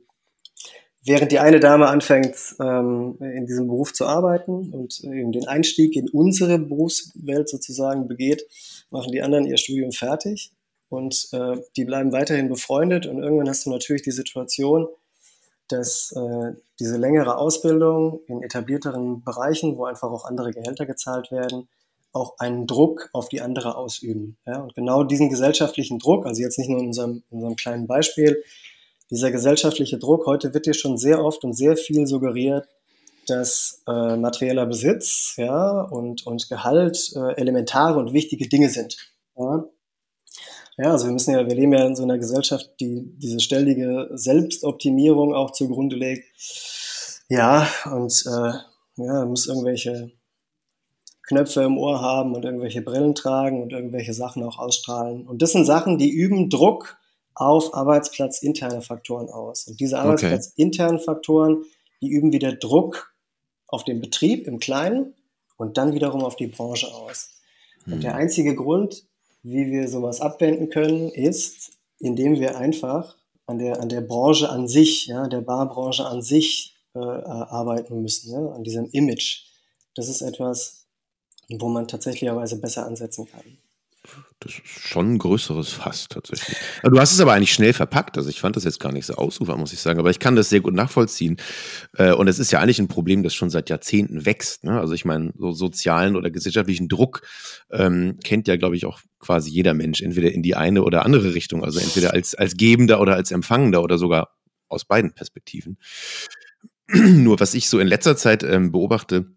während 1.05 1.31
die 1.31 1.39
eine 1.39 1.59
Dame 1.59 1.87
anfängt, 1.87 2.35
ähm, 2.61 3.17
in 3.19 3.45
diesem 3.45 3.67
Beruf 3.67 3.93
zu 3.93 4.05
arbeiten 4.05 4.71
und 4.71 4.99
eben 5.03 5.31
den 5.31 5.47
Einstieg 5.47 5.95
in 5.95 6.07
unsere 6.09 6.59
Berufswelt 6.59 7.49
sozusagen 7.49 8.07
begeht, 8.07 8.43
machen 8.89 9.11
die 9.11 9.21
anderen 9.21 9.45
ihr 9.45 9.57
Studium 9.57 9.91
fertig 9.91 10.51
und 10.89 11.27
äh, 11.33 11.57
die 11.75 11.85
bleiben 11.85 12.11
weiterhin 12.13 12.47
befreundet 12.49 13.05
und 13.07 13.17
irgendwann 13.21 13.49
hast 13.49 13.65
du 13.65 13.69
natürlich 13.71 14.03
die 14.03 14.11
Situation, 14.11 14.87
dass 15.69 16.11
äh, 16.15 16.53
diese 16.79 16.97
längere 16.97 17.37
Ausbildung 17.37 18.21
in 18.27 18.43
etablierteren 18.43 19.23
Bereichen, 19.23 19.77
wo 19.77 19.85
einfach 19.85 20.11
auch 20.11 20.25
andere 20.25 20.51
Gehälter 20.51 20.85
gezahlt 20.85 21.31
werden, 21.31 21.67
auch 22.11 22.37
einen 22.37 22.67
Druck 22.67 23.09
auf 23.11 23.27
die 23.27 23.41
andere 23.41 23.75
ausüben. 23.75 24.37
Ja? 24.45 24.61
Und 24.61 24.75
genau 24.75 25.03
diesen 25.03 25.29
gesellschaftlichen 25.29 25.99
Druck, 25.99 26.25
also 26.25 26.41
jetzt 26.41 26.59
nicht 26.59 26.69
nur 26.69 26.79
in 26.79 26.87
unserem, 26.87 27.23
in 27.31 27.37
unserem 27.37 27.55
kleinen 27.55 27.87
Beispiel, 27.87 28.43
dieser 29.09 29.31
gesellschaftliche 29.31 29.97
Druck, 29.97 30.25
heute 30.25 30.53
wird 30.53 30.65
dir 30.65 30.73
schon 30.73 30.97
sehr 30.97 31.23
oft 31.23 31.43
und 31.43 31.53
sehr 31.53 31.75
viel 31.75 32.07
suggeriert, 32.07 32.67
dass 33.27 33.81
äh, 33.87 34.15
materieller 34.17 34.65
Besitz 34.65 35.35
ja, 35.37 35.81
und, 35.81 36.25
und 36.25 36.49
Gehalt 36.49 37.13
äh, 37.15 37.33
elementare 37.35 37.99
und 37.99 38.13
wichtige 38.13 38.47
Dinge 38.47 38.69
sind. 38.69 38.97
Ja? 39.37 39.65
Ja, 40.77 40.91
also 40.91 41.05
wir 41.05 41.13
müssen 41.13 41.33
ja, 41.33 41.45
wir 41.47 41.55
leben 41.55 41.73
ja 41.73 41.85
in 41.85 41.95
so 41.95 42.03
einer 42.03 42.17
Gesellschaft, 42.17 42.71
die 42.79 43.03
diese 43.17 43.39
ständige 43.39 44.09
Selbstoptimierung 44.13 45.33
auch 45.33 45.51
zugrunde 45.51 45.95
legt. 45.95 46.25
Ja, 47.29 47.67
und 47.85 48.23
äh, 48.27 48.53
ja, 49.03 49.25
muss 49.25 49.47
irgendwelche 49.47 50.11
Knöpfe 51.23 51.61
im 51.61 51.77
Ohr 51.77 52.01
haben 52.01 52.35
und 52.35 52.43
irgendwelche 52.43 52.81
Brillen 52.81 53.15
tragen 53.15 53.61
und 53.61 53.71
irgendwelche 53.71 54.13
Sachen 54.13 54.43
auch 54.43 54.59
ausstrahlen. 54.59 55.25
Und 55.25 55.41
das 55.41 55.51
sind 55.53 55.65
Sachen, 55.65 55.97
die 55.97 56.09
üben 56.09 56.49
Druck 56.49 56.97
auf 57.35 57.73
arbeitsplatzinterne 57.73 58.81
Faktoren 58.81 59.29
aus. 59.29 59.67
Und 59.67 59.79
diese 59.79 59.95
Okay. 59.95 60.05
arbeitsplatzinternen 60.05 60.99
Faktoren, 60.99 61.63
die 62.01 62.09
üben 62.09 62.31
wieder 62.31 62.53
Druck 62.53 63.13
auf 63.67 63.83
den 63.83 64.01
Betrieb 64.01 64.47
im 64.47 64.59
Kleinen 64.59 65.15
und 65.57 65.77
dann 65.77 65.93
wiederum 65.93 66.23
auf 66.23 66.35
die 66.35 66.47
Branche 66.47 66.93
aus. 66.93 67.31
Und 67.85 68.03
der 68.03 68.15
einzige 68.15 68.55
Grund, 68.55 69.05
wie 69.43 69.71
wir 69.71 69.87
sowas 69.89 70.21
abwenden 70.21 70.69
können, 70.69 71.09
ist, 71.09 71.71
indem 71.99 72.39
wir 72.39 72.57
einfach 72.57 73.17
an 73.45 73.59
der, 73.59 73.81
an 73.81 73.89
der 73.89 74.01
Branche 74.01 74.49
an 74.49 74.67
sich, 74.67 75.07
ja, 75.07 75.27
der 75.27 75.41
Barbranche 75.41 76.05
an 76.05 76.21
sich 76.21 76.75
äh, 76.95 76.99
arbeiten 76.99 78.01
müssen, 78.01 78.31
ja, 78.31 78.51
an 78.51 78.63
diesem 78.63 78.89
Image. 78.91 79.43
Das 79.95 80.07
ist 80.07 80.21
etwas, 80.21 80.87
wo 81.49 81.67
man 81.67 81.87
tatsächlicherweise 81.87 82.59
besser 82.59 82.85
ansetzen 82.85 83.25
kann. 83.25 83.57
Das 84.39 84.51
ist 84.51 84.89
schon 84.89 85.13
ein 85.13 85.17
größeres 85.19 85.69
Fass 85.69 86.09
tatsächlich. 86.09 86.57
Du 86.83 86.99
hast 86.99 87.13
es 87.13 87.21
aber 87.21 87.31
eigentlich 87.31 87.53
schnell 87.53 87.71
verpackt. 87.71 88.17
Also 88.17 88.29
ich 88.29 88.41
fand 88.41 88.57
das 88.57 88.65
jetzt 88.65 88.79
gar 88.81 88.91
nicht 88.91 89.05
so 89.05 89.13
ausufer, 89.13 89.55
muss 89.55 89.71
ich 89.71 89.79
sagen. 89.79 89.99
Aber 89.99 90.09
ich 90.09 90.19
kann 90.19 90.35
das 90.35 90.49
sehr 90.49 90.59
gut 90.59 90.73
nachvollziehen. 90.73 91.37
Äh, 91.97 92.11
und 92.11 92.27
es 92.27 92.39
ist 92.39 92.51
ja 92.51 92.59
eigentlich 92.59 92.79
ein 92.79 92.89
Problem, 92.89 93.23
das 93.23 93.33
schon 93.33 93.49
seit 93.49 93.69
Jahrzehnten 93.69 94.25
wächst. 94.25 94.65
Ne? 94.65 94.77
Also 94.77 94.93
ich 94.93 95.05
meine, 95.05 95.31
so 95.37 95.53
sozialen 95.53 96.17
oder 96.17 96.29
gesellschaftlichen 96.29 96.89
Druck 96.89 97.21
ähm, 97.71 98.19
kennt 98.21 98.49
ja, 98.49 98.57
glaube 98.57 98.75
ich, 98.75 98.85
auch 98.85 98.99
quasi 99.19 99.49
jeder 99.49 99.73
Mensch, 99.73 100.01
entweder 100.01 100.33
in 100.33 100.43
die 100.43 100.55
eine 100.55 100.83
oder 100.83 101.05
andere 101.05 101.33
Richtung. 101.33 101.63
Also 101.63 101.79
entweder 101.79 102.11
als, 102.11 102.35
als 102.35 102.57
Gebender 102.57 102.99
oder 102.99 103.15
als 103.15 103.31
Empfangender 103.31 103.81
oder 103.81 103.97
sogar 103.97 104.35
aus 104.67 104.83
beiden 104.83 105.13
Perspektiven. 105.13 105.77
Nur 106.87 107.39
was 107.39 107.53
ich 107.53 107.69
so 107.69 107.79
in 107.79 107.87
letzter 107.87 108.17
Zeit 108.17 108.43
ähm, 108.43 108.73
beobachte, 108.73 109.27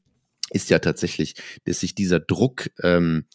ist 0.50 0.70
ja 0.70 0.80
tatsächlich, 0.80 1.34
dass 1.64 1.80
sich 1.80 1.94
dieser 1.94 2.18
Druck 2.18 2.70
ähm, 2.82 3.26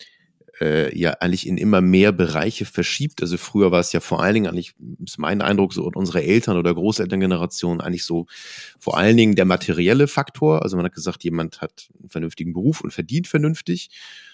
äh, 0.62 0.98
ja 0.98 1.12
eigentlich 1.20 1.48
in 1.48 1.58
immer 1.58 1.82
mehr 1.82 2.12
Bereiche 2.12 2.66
verschiebt. 2.66 3.22
Also 3.22 3.38
früher 3.38 3.72
war 3.72 3.80
es 3.80 3.92
ja 3.92 4.00
vor 4.00 4.22
allen 4.22 4.36
Dingen 4.36 4.48
eigentlich, 4.48 4.74
ist 5.04 5.18
mein 5.18 5.42
Eindruck, 5.42 5.74
so 5.74 5.90
unsere 5.96 6.24
Eltern 6.24 6.58
oder 6.58 6.74
Großelterngeneration 6.74 7.82
eigentlich 7.82 8.06
so 8.06 8.28
vor 8.80 8.98
allen 8.98 9.18
Dingen 9.18 9.36
der 9.36 9.46
materielle 9.46 10.08
Faktor. 10.08 10.62
Also 10.62 10.78
man 10.78 10.86
hat 10.86 10.94
gesagt, 10.94 11.24
jemand 11.24 11.62
hat 11.62 11.90
einen 12.00 12.10
vernünftigen 12.10 12.54
Beruf 12.54 12.82
und 12.82 12.94
verdient 12.94 13.28
vernünftig. 13.28 13.90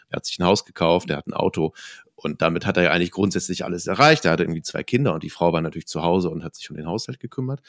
Er 0.10 0.18
hat 0.18 0.26
sich 0.26 0.40
ein 0.40 0.46
Haus 0.46 0.66
gekauft, 0.66 1.10
er 1.10 1.18
hat 1.18 1.28
ein 1.28 1.34
Auto 1.34 1.74
und 2.16 2.42
damit 2.42 2.66
hat 2.66 2.78
er 2.78 2.84
ja 2.84 2.92
eigentlich 2.92 3.12
grundsätzlich 3.12 3.64
alles 3.64 3.88
erreicht. 3.88 4.26
Er 4.26 4.32
hatte 4.32 4.44
irgendwie 4.44 4.62
zwei 4.62 4.84
Kinder 4.84 5.14
und 5.14 5.24
die 5.24 5.30
Frau 5.30 5.54
war 5.54 5.62
natürlich 5.62 5.88
zu 5.88 6.02
Hause 6.02 6.30
und 6.30 6.44
hat 6.44 6.56
sich 6.56 6.70
um 6.70 6.76
den 6.76 6.88
Haushalt 6.88 7.20
gekümmert. 7.20 7.62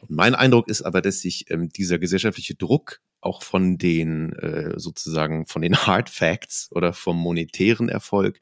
Und 0.00 0.10
mein 0.10 0.34
Eindruck 0.34 0.68
ist 0.68 0.82
aber, 0.82 1.00
dass 1.00 1.20
sich 1.20 1.50
ähm, 1.50 1.68
dieser 1.68 1.98
gesellschaftliche 1.98 2.54
Druck 2.54 3.00
auch 3.24 3.42
von 3.42 3.78
den 3.78 4.32
äh, 4.34 4.78
sozusagen 4.78 5.46
von 5.46 5.62
den 5.62 5.76
Hard 5.86 6.10
Facts 6.10 6.68
oder 6.72 6.92
vom 6.92 7.18
monetären 7.18 7.88
Erfolg 7.88 8.40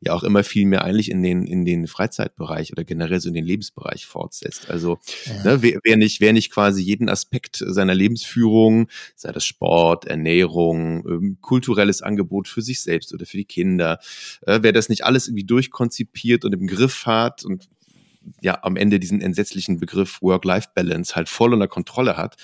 ja 0.00 0.12
auch 0.12 0.22
immer 0.22 0.44
viel 0.44 0.66
mehr 0.66 0.84
eigentlich 0.84 1.10
in 1.10 1.22
den 1.22 1.44
in 1.44 1.64
den 1.64 1.86
Freizeitbereich 1.86 2.72
oder 2.72 2.84
generell 2.84 3.20
so 3.20 3.28
in 3.28 3.34
den 3.34 3.44
Lebensbereich 3.44 4.06
fortsetzt. 4.06 4.70
Also 4.70 4.98
ja. 5.24 5.42
ne, 5.44 5.62
wer, 5.62 5.80
wer 5.82 5.96
nicht 5.96 6.20
wer 6.20 6.32
nicht 6.32 6.52
quasi 6.52 6.82
jeden 6.82 7.08
Aspekt 7.08 7.56
seiner 7.56 7.94
Lebensführung, 7.94 8.88
sei 9.16 9.32
das 9.32 9.44
Sport, 9.44 10.04
Ernährung, 10.04 11.04
ähm, 11.08 11.38
kulturelles 11.40 12.02
Angebot 12.02 12.48
für 12.48 12.62
sich 12.62 12.80
selbst 12.80 13.12
oder 13.12 13.26
für 13.26 13.36
die 13.36 13.44
Kinder, 13.44 13.98
äh, 14.46 14.60
wer 14.62 14.72
das 14.72 14.88
nicht 14.88 15.04
alles 15.04 15.26
irgendwie 15.26 15.44
durchkonzipiert 15.44 16.44
und 16.44 16.52
im 16.52 16.66
Griff 16.66 17.06
hat 17.06 17.44
und 17.44 17.68
ja 18.40 18.58
am 18.62 18.76
Ende 18.76 18.98
diesen 18.98 19.20
entsetzlichen 19.20 19.78
Begriff 19.78 20.20
Work-Life-Balance 20.22 21.14
halt 21.14 21.28
voll 21.28 21.52
unter 21.54 21.68
Kontrolle 21.68 22.16
hat, 22.16 22.36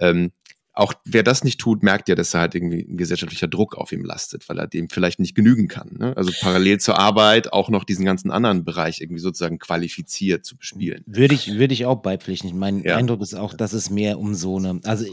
ähm, 0.00 0.32
auch 0.74 0.92
wer 1.04 1.22
das 1.22 1.44
nicht 1.44 1.60
tut, 1.60 1.84
merkt 1.84 2.08
ja, 2.08 2.16
dass 2.16 2.32
da 2.32 2.40
halt 2.40 2.56
irgendwie 2.56 2.80
ein 2.82 2.96
gesellschaftlicher 2.96 3.46
Druck 3.46 3.76
auf 3.76 3.92
ihm 3.92 4.04
lastet, 4.04 4.48
weil 4.48 4.58
er 4.58 4.66
dem 4.66 4.90
vielleicht 4.90 5.20
nicht 5.20 5.36
genügen 5.36 5.68
kann. 5.68 5.96
Ne? 5.98 6.16
Also 6.16 6.32
parallel 6.40 6.80
zur 6.80 6.98
Arbeit 6.98 7.52
auch 7.52 7.68
noch 7.68 7.84
diesen 7.84 8.04
ganzen 8.04 8.32
anderen 8.32 8.64
Bereich 8.64 9.00
irgendwie 9.00 9.20
sozusagen 9.20 9.60
qualifiziert 9.60 10.44
zu 10.44 10.56
bespielen. 10.56 11.04
Würde 11.06 11.34
ich, 11.34 11.54
würde 11.54 11.72
ich 11.72 11.86
auch 11.86 12.02
beipflichten. 12.02 12.58
Mein 12.58 12.82
ja. 12.82 12.96
Eindruck 12.96 13.22
ist 13.22 13.34
auch, 13.34 13.54
dass 13.54 13.72
es 13.72 13.88
mehr 13.88 14.18
um 14.18 14.34
so 14.34 14.58
eine, 14.58 14.80
also 14.82 15.04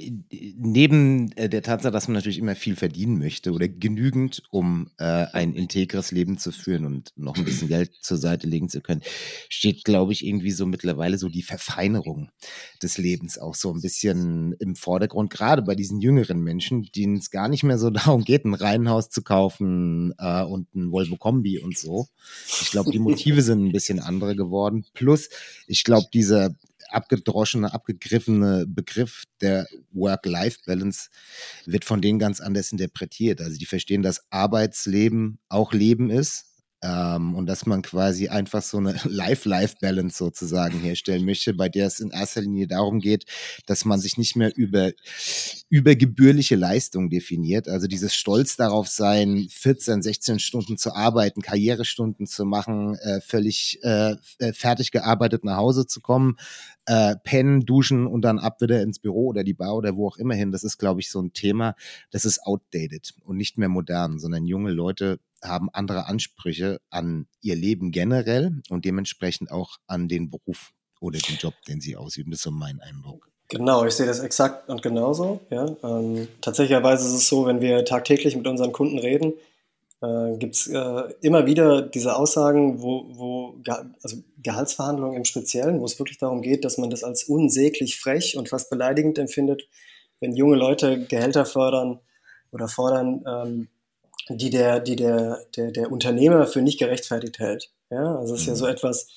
neben 0.58 1.32
äh, 1.34 1.48
der 1.48 1.62
Tatsache, 1.62 1.92
dass 1.92 2.08
man 2.08 2.16
natürlich 2.16 2.40
immer 2.40 2.56
viel 2.56 2.76
verdienen 2.76 3.20
möchte 3.20 3.52
oder 3.52 3.68
genügend, 3.68 4.42
um 4.50 4.90
äh, 4.98 5.04
ein 5.04 5.54
integres 5.54 6.12
Leben 6.12 6.40
zu 6.40 6.52
führen 6.52 6.86
und 6.86 7.14
noch 7.16 7.38
ein 7.38 7.46
bisschen 7.46 7.68
Geld 7.68 7.92
zur 8.02 8.18
Seite 8.18 8.48
legen 8.48 8.68
zu 8.68 8.82
können, 8.82 9.02
steht, 9.48 9.84
glaube 9.84 10.12
ich, 10.12 10.26
irgendwie 10.26 10.52
so 10.52 10.66
mittlerweile 10.66 11.20
so 11.20 11.30
die 11.30 11.44
Verfeinerung 11.44 12.30
des 12.82 12.98
Lebens 12.98 13.38
auch 13.38 13.54
so 13.54 13.72
ein 13.72 13.82
bisschen 13.82 14.54
im 14.54 14.76
Vordergrund. 14.76 15.30
Gerade 15.30 15.51
gerade 15.52 15.64
bei 15.64 15.76
diesen 15.76 16.00
jüngeren 16.00 16.42
Menschen, 16.42 16.90
denen 16.96 17.18
es 17.18 17.30
gar 17.30 17.50
nicht 17.50 17.64
mehr 17.64 17.78
so 17.78 17.90
darum 17.90 18.24
geht, 18.24 18.46
ein 18.46 18.54
Reihenhaus 18.54 19.10
zu 19.10 19.22
kaufen 19.22 20.14
äh, 20.18 20.44
und 20.44 20.74
ein 20.74 20.92
Volvo 20.92 21.18
Kombi 21.18 21.60
und 21.60 21.78
so. 21.78 22.08
Ich 22.62 22.72
glaube, 22.72 22.92
die 22.92 23.00
Motive 23.00 23.42
sind 23.42 23.66
ein 23.66 23.74
bisschen 23.74 24.00
andere 24.00 24.36
geworden. 24.38 24.86
Plus, 24.94 25.30
ich 25.68 25.84
glaube, 25.84 26.08
dieser 26.14 26.56
abgedroschene, 26.90 27.74
abgegriffene 27.74 28.66
Begriff 28.66 29.24
der 29.42 29.68
Work-Life-Balance 29.92 31.10
wird 31.66 31.84
von 31.84 32.02
denen 32.02 32.20
ganz 32.20 32.40
anders 32.40 32.72
interpretiert. 32.72 33.42
Also 33.42 33.58
die 33.58 33.66
verstehen, 33.66 34.04
dass 34.04 34.24
Arbeitsleben 34.30 35.40
auch 35.50 35.74
Leben 35.74 36.10
ist 36.10 36.51
ähm, 36.84 37.36
und 37.36 37.46
dass 37.46 37.66
man 37.66 37.82
quasi 37.82 38.28
einfach 38.28 38.62
so 38.62 38.78
eine 38.78 38.96
Life-Life-Balance 39.04 40.18
sozusagen 40.18 40.80
herstellen 40.80 41.26
möchte, 41.26 41.54
bei 41.54 41.70
der 41.70 41.88
es 41.88 42.00
in 42.00 42.10
erster 42.10 42.42
Linie 42.42 42.68
darum 42.68 43.00
geht, 43.00 43.26
dass 43.66 43.86
man 43.86 44.00
sich 44.00 44.18
nicht 44.18 44.36
mehr 44.36 44.56
über, 44.56 44.92
über 45.70 45.96
gebührliche 45.96 46.56
Leistung 46.56 47.10
definiert. 47.10 47.68
Also 47.68 47.88
dieses 47.88 48.16
Stolz 48.16 48.56
darauf 48.56 48.88
sein, 48.88 49.48
14, 49.50 50.02
16 50.02 50.40
Stunden 50.40 50.78
zu 50.78 50.94
arbeiten, 50.94 51.42
Karrierestunden 51.42 52.26
zu 52.26 52.46
machen, 52.46 52.96
äh, 52.96 53.22
völlig 53.22 53.80
äh, 53.84 54.16
äh, 54.40 54.54
fertig 54.54 54.92
gearbeitet 54.92 55.44
nach 55.44 55.58
Hause 55.58 55.86
zu 55.86 56.02
kommen, 56.02 56.38
äh, 56.88 57.16
pennen, 57.24 57.62
duschen 57.62 58.08
und 58.08 58.24
dann 58.24 58.40
ab 58.40 58.62
wieder 58.62 58.82
ins 58.82 59.00
Büro 59.00 59.28
oder 59.28 59.44
die 59.44 59.54
Bar 59.54 59.76
oder 59.76 59.96
wo 59.96 60.08
auch 60.08 60.18
immer 60.18 60.34
hin. 60.34 60.52
Das 60.52 60.64
ist, 60.64 60.78
glaube 60.78 61.00
ich, 61.00 61.12
so 61.12 61.22
ein 61.22 61.34
Thema, 61.34 61.76
das 62.10 62.26
ist 62.26 62.44
outdated 62.44 63.14
und 63.24 63.38
nicht 63.38 63.58
mehr 63.58 63.70
modern, 63.70 64.18
sondern 64.20 64.46
junge 64.46 64.72
Leute 64.72 65.20
haben 65.44 65.70
andere 65.74 66.08
Ansprüche 66.08 66.80
an 66.90 67.28
ihr 67.42 67.56
Leben 67.56 67.92
generell 67.92 68.62
und 68.70 68.86
dementsprechend 68.86 69.52
auch 69.52 69.78
an 69.88 70.08
den 70.08 70.30
Beruf 70.30 70.72
oder 71.00 71.20
den 71.20 71.38
Job, 71.38 71.54
den 71.68 71.82
sie 71.82 71.96
ausüben. 71.96 72.32
Das 72.32 72.40
ist 72.40 72.44
so 72.44 72.52
mein 72.52 72.80
Eindruck. 72.80 73.28
Genau, 73.48 73.84
ich 73.84 73.96
sehe 73.96 74.06
das 74.06 74.20
exakt 74.20 74.70
und 74.70 74.82
genauso. 74.82 75.42
Ja. 75.50 75.66
Ähm, 75.84 76.28
tatsächlicherweise 76.40 77.06
ist 77.06 77.14
es 77.14 77.28
so, 77.28 77.46
wenn 77.46 77.60
wir 77.60 77.84
tagtäglich 77.84 78.36
mit 78.38 78.48
unseren 78.48 78.72
Kunden 78.72 78.98
reden, 78.98 79.34
äh, 80.02 80.38
gibt 80.38 80.56
es 80.56 80.68
äh, 80.68 81.04
immer 81.22 81.46
wieder 81.46 81.82
diese 81.82 82.16
Aussagen, 82.16 82.82
wo, 82.82 83.06
wo 83.10 83.56
also 84.02 84.18
Gehaltsverhandlungen 84.42 85.18
im 85.18 85.26
Speziellen, 85.26 85.82
wo 85.82 85.86
es 85.86 86.00
wirklich 86.00 86.18
darum 86.18 86.42
geht, 86.42 86.64
dass 86.64 86.78
man 86.78 86.90
das 86.90 87.04
als 87.04 87.26
unsäglich 87.26 88.00
frech 88.00 88.38
und 88.38 88.48
fast 88.48 88.70
beleidigend 88.70 89.20
empfindet, 89.20 89.68
wenn 90.22 90.34
junge 90.34 90.56
Leute 90.56 91.04
Gehälter 91.06 91.46
fördern 91.46 92.00
oder 92.52 92.70
fordern, 92.70 93.24
ähm, 93.28 93.68
die 94.38 94.50
der, 94.50 94.80
die 94.80 94.96
der, 94.96 95.46
der, 95.56 95.72
der 95.72 95.92
Unternehmer 95.92 96.48
für 96.48 96.62
nicht 96.62 96.80
gerechtfertigt 96.80 97.40
hält. 97.40 97.72
Ja, 97.90 98.16
also 98.16 98.36
es 98.36 98.42
ist 98.42 98.48
ja 98.48 98.56
so 98.56 98.66
mhm. 98.66 98.72
etwas, 98.72 99.08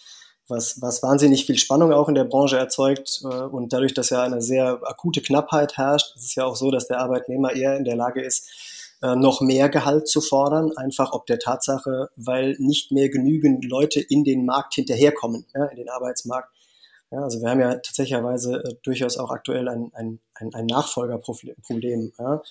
was, 0.48 0.80
was 0.80 1.02
wahnsinnig 1.02 1.46
viel 1.46 1.58
Spannung 1.58 1.92
auch 1.92 2.08
in 2.08 2.14
der 2.14 2.24
Branche 2.24 2.58
erzeugt. 2.58 3.22
Äh, 3.24 3.26
und 3.26 3.72
dadurch, 3.72 3.94
dass 3.94 4.10
ja 4.10 4.22
eine 4.22 4.42
sehr 4.42 4.80
akute 4.84 5.22
Knappheit 5.22 5.76
herrscht, 5.76 6.16
ist 6.16 6.24
es 6.24 6.34
ja 6.34 6.44
auch 6.44 6.56
so, 6.56 6.70
dass 6.70 6.88
der 6.88 7.00
Arbeitnehmer 7.00 7.54
eher 7.54 7.76
in 7.76 7.84
der 7.84 7.96
Lage 7.96 8.22
ist, 8.22 8.48
äh, 9.02 9.16
noch 9.16 9.40
mehr 9.40 9.68
Gehalt 9.68 10.08
zu 10.08 10.20
fordern, 10.20 10.76
einfach 10.76 11.12
ob 11.12 11.26
der 11.26 11.38
Tatsache, 11.38 12.10
weil 12.16 12.56
nicht 12.58 12.92
mehr 12.92 13.08
genügend 13.08 13.64
Leute 13.64 14.00
in 14.00 14.24
den 14.24 14.44
Markt 14.44 14.74
hinterherkommen, 14.74 15.46
ja, 15.54 15.66
in 15.66 15.76
den 15.76 15.88
Arbeitsmarkt. 15.88 16.50
Ja, 17.10 17.22
also 17.22 17.40
wir 17.40 17.50
haben 17.50 17.60
ja 17.60 17.74
tatsächlicherweise 17.74 18.64
äh, 18.64 18.74
durchaus 18.82 19.16
auch 19.18 19.30
aktuell 19.30 19.68
ein, 19.68 19.90
ein, 19.94 20.20
ein, 20.34 20.54
ein 20.54 20.66
Nachfolgerproblem. 20.66 22.12
Ja. 22.18 22.42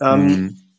Ähm, 0.00 0.26
mhm 0.26 0.71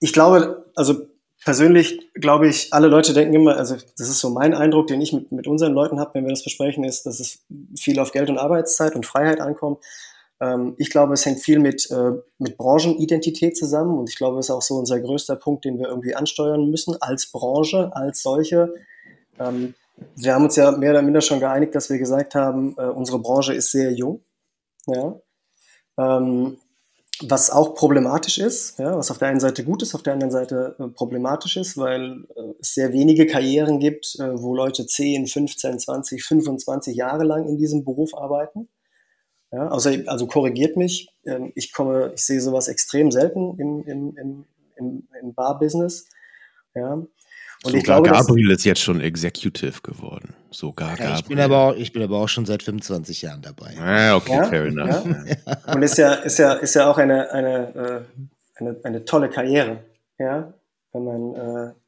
ich 0.00 0.12
glaube, 0.12 0.70
also 0.74 1.06
persönlich 1.44 2.10
glaube 2.14 2.48
ich, 2.48 2.72
alle 2.72 2.88
Leute 2.88 3.12
denken 3.12 3.34
immer, 3.34 3.56
also 3.56 3.76
das 3.96 4.08
ist 4.08 4.20
so 4.20 4.30
mein 4.30 4.54
Eindruck, 4.54 4.88
den 4.88 5.00
ich 5.00 5.12
mit, 5.12 5.32
mit 5.32 5.46
unseren 5.46 5.74
Leuten 5.74 6.00
habe, 6.00 6.14
wenn 6.14 6.24
wir 6.24 6.30
das 6.30 6.44
besprechen, 6.44 6.84
ist, 6.84 7.06
dass 7.06 7.20
es 7.20 7.44
viel 7.78 7.98
auf 7.98 8.12
Geld 8.12 8.30
und 8.30 8.38
Arbeitszeit 8.38 8.94
und 8.94 9.06
Freiheit 9.06 9.40
ankommt. 9.40 9.84
Ähm, 10.40 10.74
ich 10.78 10.90
glaube, 10.90 11.14
es 11.14 11.24
hängt 11.24 11.40
viel 11.40 11.58
mit, 11.58 11.90
äh, 11.90 12.12
mit 12.38 12.56
Branchenidentität 12.56 13.56
zusammen 13.56 13.98
und 13.98 14.08
ich 14.10 14.16
glaube, 14.16 14.38
es 14.38 14.46
ist 14.46 14.50
auch 14.50 14.62
so 14.62 14.74
unser 14.74 15.00
größter 15.00 15.36
Punkt, 15.36 15.64
den 15.64 15.78
wir 15.78 15.88
irgendwie 15.88 16.14
ansteuern 16.14 16.68
müssen 16.68 17.00
als 17.00 17.30
Branche, 17.30 17.90
als 17.94 18.22
solche. 18.22 18.74
Ähm, 19.38 19.74
wir 20.14 20.34
haben 20.34 20.44
uns 20.44 20.56
ja 20.56 20.72
mehr 20.72 20.90
oder 20.90 21.02
minder 21.02 21.20
schon 21.20 21.40
geeinigt, 21.40 21.74
dass 21.74 21.88
wir 21.88 21.98
gesagt 21.98 22.34
haben, 22.34 22.74
äh, 22.76 22.86
unsere 22.86 23.18
Branche 23.18 23.54
ist 23.54 23.70
sehr 23.70 23.92
jung. 23.92 24.20
Ja. 24.86 25.18
Ähm, 25.98 26.58
was 27.22 27.50
auch 27.50 27.74
problematisch 27.74 28.38
ist, 28.38 28.78
ja, 28.78 28.96
was 28.96 29.10
auf 29.10 29.18
der 29.18 29.28
einen 29.28 29.40
Seite 29.40 29.64
gut 29.64 29.82
ist, 29.82 29.94
auf 29.94 30.02
der 30.02 30.12
anderen 30.12 30.30
Seite 30.32 30.76
äh, 30.78 30.88
problematisch 30.88 31.56
ist, 31.56 31.76
weil 31.76 32.24
äh, 32.36 32.52
es 32.60 32.74
sehr 32.74 32.92
wenige 32.92 33.26
Karrieren 33.26 33.80
gibt, 33.80 34.16
äh, 34.18 34.40
wo 34.40 34.54
Leute 34.54 34.86
10, 34.86 35.26
15, 35.26 35.78
20, 35.78 36.24
25 36.24 36.96
Jahre 36.96 37.24
lang 37.24 37.48
in 37.48 37.56
diesem 37.56 37.84
Beruf 37.84 38.14
arbeiten. 38.14 38.68
Ja, 39.52 39.68
also, 39.68 39.90
also 40.06 40.26
korrigiert 40.26 40.76
mich, 40.76 41.08
ähm, 41.24 41.52
ich 41.54 41.72
komme, 41.72 42.12
ich 42.14 42.24
sehe 42.24 42.40
sowas 42.40 42.68
extrem 42.68 43.10
selten 43.10 43.58
im, 43.58 43.84
im, 43.84 44.16
im, 44.16 44.44
im, 44.76 45.08
im 45.20 45.34
Bar-Business. 45.34 46.08
Ja, 46.74 47.02
und 47.66 47.72
Sogar 47.72 47.78
ich 47.78 47.84
glaube, 47.84 48.10
Gabriel 48.10 48.50
ist 48.50 48.64
jetzt 48.64 48.80
schon 48.80 49.00
Executive 49.00 49.80
geworden. 49.82 50.34
Sogar 50.50 50.90
ja, 50.90 50.96
Gabriel. 50.96 51.18
Ich 51.18 51.24
bin, 51.26 51.40
aber 51.40 51.58
auch, 51.58 51.76
ich 51.76 51.92
bin 51.92 52.02
aber 52.02 52.18
auch 52.18 52.28
schon 52.28 52.46
seit 52.46 52.62
25 52.62 53.22
Jahren 53.22 53.42
dabei. 53.42 53.74
Ah, 53.78 54.16
okay, 54.16 54.32
ja, 54.32 54.44
fair 54.44 54.64
enough. 54.64 55.04
Ja. 55.04 55.74
Und 55.74 55.82
ist 55.82 55.98
ja, 55.98 56.14
ist 56.14 56.38
ja, 56.38 56.54
ist 56.54 56.74
ja 56.74 56.90
auch 56.90 56.98
eine, 56.98 57.30
eine, 57.30 57.74
äh, 57.74 58.00
eine, 58.56 58.76
eine 58.82 59.04
tolle 59.04 59.28
Karriere. 59.28 59.84
Ja, 60.18 60.54
wenn 60.92 61.04
man. 61.04 61.34
Äh 61.34 61.85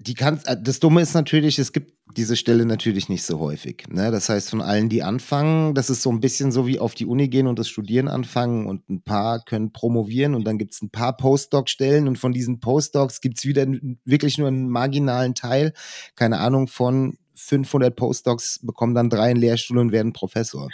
die 0.00 0.14
kann, 0.14 0.40
äh, 0.46 0.56
das 0.60 0.80
Dumme 0.80 1.02
ist 1.02 1.14
natürlich, 1.14 1.58
es 1.58 1.72
gibt 1.72 1.92
diese 2.16 2.34
Stelle 2.34 2.64
natürlich 2.64 3.08
nicht 3.08 3.22
so 3.22 3.38
häufig. 3.38 3.84
Ne? 3.88 4.10
Das 4.10 4.28
heißt, 4.28 4.50
von 4.50 4.60
allen, 4.62 4.88
die 4.88 5.02
anfangen, 5.02 5.74
das 5.74 5.90
ist 5.90 6.02
so 6.02 6.10
ein 6.10 6.20
bisschen 6.20 6.50
so 6.50 6.66
wie 6.66 6.80
auf 6.80 6.94
die 6.94 7.06
Uni 7.06 7.28
gehen 7.28 7.46
und 7.46 7.58
das 7.58 7.68
Studieren 7.68 8.08
anfangen 8.08 8.66
und 8.66 8.88
ein 8.88 9.02
paar 9.02 9.44
können 9.44 9.72
promovieren 9.72 10.34
und 10.34 10.44
dann 10.44 10.58
gibt 10.58 10.72
es 10.72 10.82
ein 10.82 10.90
paar 10.90 11.16
Postdoc-Stellen 11.16 12.08
und 12.08 12.16
von 12.18 12.32
diesen 12.32 12.58
Postdocs 12.58 13.20
gibt 13.20 13.38
es 13.38 13.44
wieder 13.44 13.66
wirklich 14.04 14.38
nur 14.38 14.48
einen 14.48 14.68
marginalen 14.70 15.34
Teil, 15.34 15.72
keine 16.16 16.38
Ahnung, 16.38 16.66
von 16.66 17.16
500 17.36 17.94
Postdocs 17.94 18.60
bekommen 18.62 18.94
dann 18.94 19.08
drei 19.08 19.30
einen 19.30 19.40
Lehrstuhl 19.40 19.78
und 19.78 19.92
werden 19.92 20.12
Professor. 20.12 20.68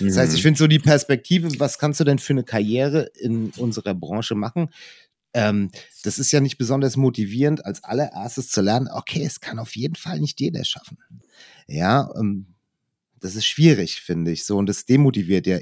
Das 0.00 0.16
heißt, 0.16 0.32
ich 0.34 0.40
Mhm. 0.40 0.42
finde 0.48 0.58
so 0.58 0.66
die 0.66 0.78
Perspektive, 0.80 1.48
was 1.60 1.78
kannst 1.78 2.00
du 2.00 2.04
denn 2.04 2.18
für 2.18 2.32
eine 2.32 2.44
Karriere 2.44 3.10
in 3.20 3.50
unserer 3.56 3.94
Branche 3.94 4.34
machen? 4.34 4.70
Ähm, 5.34 5.70
das 6.04 6.18
ist 6.18 6.32
ja 6.32 6.40
nicht 6.40 6.58
besonders 6.58 6.96
motivierend, 6.96 7.64
als 7.64 7.84
allererstes 7.84 8.50
zu 8.50 8.60
lernen, 8.62 8.88
okay, 8.92 9.24
es 9.24 9.40
kann 9.40 9.58
auf 9.58 9.76
jeden 9.76 9.94
Fall 9.94 10.20
nicht 10.20 10.40
jeder 10.40 10.64
schaffen. 10.64 10.98
Ja, 11.66 12.10
ähm, 12.18 12.54
das 13.20 13.34
ist 13.34 13.46
schwierig, 13.46 14.00
finde 14.00 14.30
ich 14.30 14.44
so. 14.44 14.56
Und 14.56 14.68
das 14.68 14.86
demotiviert 14.86 15.46
ja, 15.46 15.58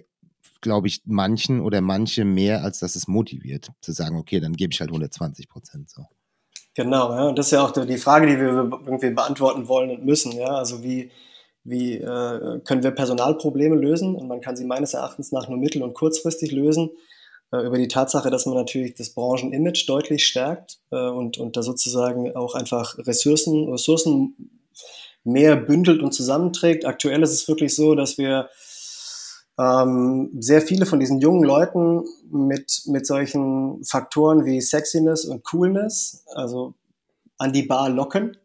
glaube 0.60 0.88
ich, 0.88 1.02
manchen 1.04 1.60
oder 1.60 1.80
manche 1.80 2.24
mehr, 2.24 2.62
als 2.62 2.78
dass 2.78 2.96
es 2.96 3.08
motiviert, 3.08 3.70
zu 3.80 3.92
sagen, 3.92 4.16
okay, 4.16 4.40
dann 4.40 4.54
gebe 4.54 4.72
ich 4.72 4.80
halt 4.80 4.90
120 4.90 5.48
Prozent 5.48 5.90
so. 5.90 6.04
Genau, 6.74 7.10
ja. 7.14 7.28
Und 7.28 7.38
das 7.38 7.46
ist 7.46 7.52
ja 7.52 7.64
auch 7.64 7.72
die 7.72 7.96
Frage, 7.96 8.26
die 8.26 8.38
wir 8.38 8.48
irgendwie 8.48 9.10
beantworten 9.10 9.66
wollen 9.66 9.90
und 9.90 10.04
müssen. 10.04 10.32
Ja, 10.32 10.56
also 10.56 10.82
wie, 10.82 11.10
wie 11.64 11.94
äh, 11.94 12.60
können 12.64 12.82
wir 12.82 12.90
Personalprobleme 12.90 13.74
lösen? 13.74 14.14
Und 14.14 14.28
man 14.28 14.42
kann 14.42 14.56
sie 14.56 14.66
meines 14.66 14.92
Erachtens 14.92 15.32
nach 15.32 15.48
nur 15.48 15.58
mittel- 15.58 15.82
und 15.82 15.94
kurzfristig 15.94 16.52
lösen 16.52 16.90
über 17.52 17.78
die 17.78 17.88
Tatsache, 17.88 18.30
dass 18.30 18.46
man 18.46 18.56
natürlich 18.56 18.94
das 18.94 19.10
Branchenimage 19.10 19.84
deutlich 19.86 20.26
stärkt 20.26 20.78
äh, 20.90 20.96
und, 20.96 21.38
und 21.38 21.56
da 21.56 21.62
sozusagen 21.62 22.34
auch 22.34 22.54
einfach 22.54 22.98
Ressourcen, 22.98 23.68
Ressourcen 23.68 24.50
mehr 25.24 25.56
bündelt 25.56 26.02
und 26.02 26.12
zusammenträgt. 26.12 26.84
Aktuell 26.84 27.22
ist 27.22 27.32
es 27.32 27.48
wirklich 27.48 27.74
so, 27.74 27.94
dass 27.94 28.18
wir 28.18 28.48
ähm, 29.58 30.30
sehr 30.38 30.60
viele 30.60 30.86
von 30.86 31.00
diesen 31.00 31.20
jungen 31.20 31.42
Leuten 31.42 32.04
mit, 32.30 32.82
mit 32.86 33.06
solchen 33.06 33.82
Faktoren 33.84 34.44
wie 34.44 34.60
Sexiness 34.60 35.24
und 35.24 35.44
Coolness, 35.44 36.24
also 36.34 36.74
an 37.38 37.52
die 37.52 37.62
Bar 37.62 37.88
locken. 37.88 38.36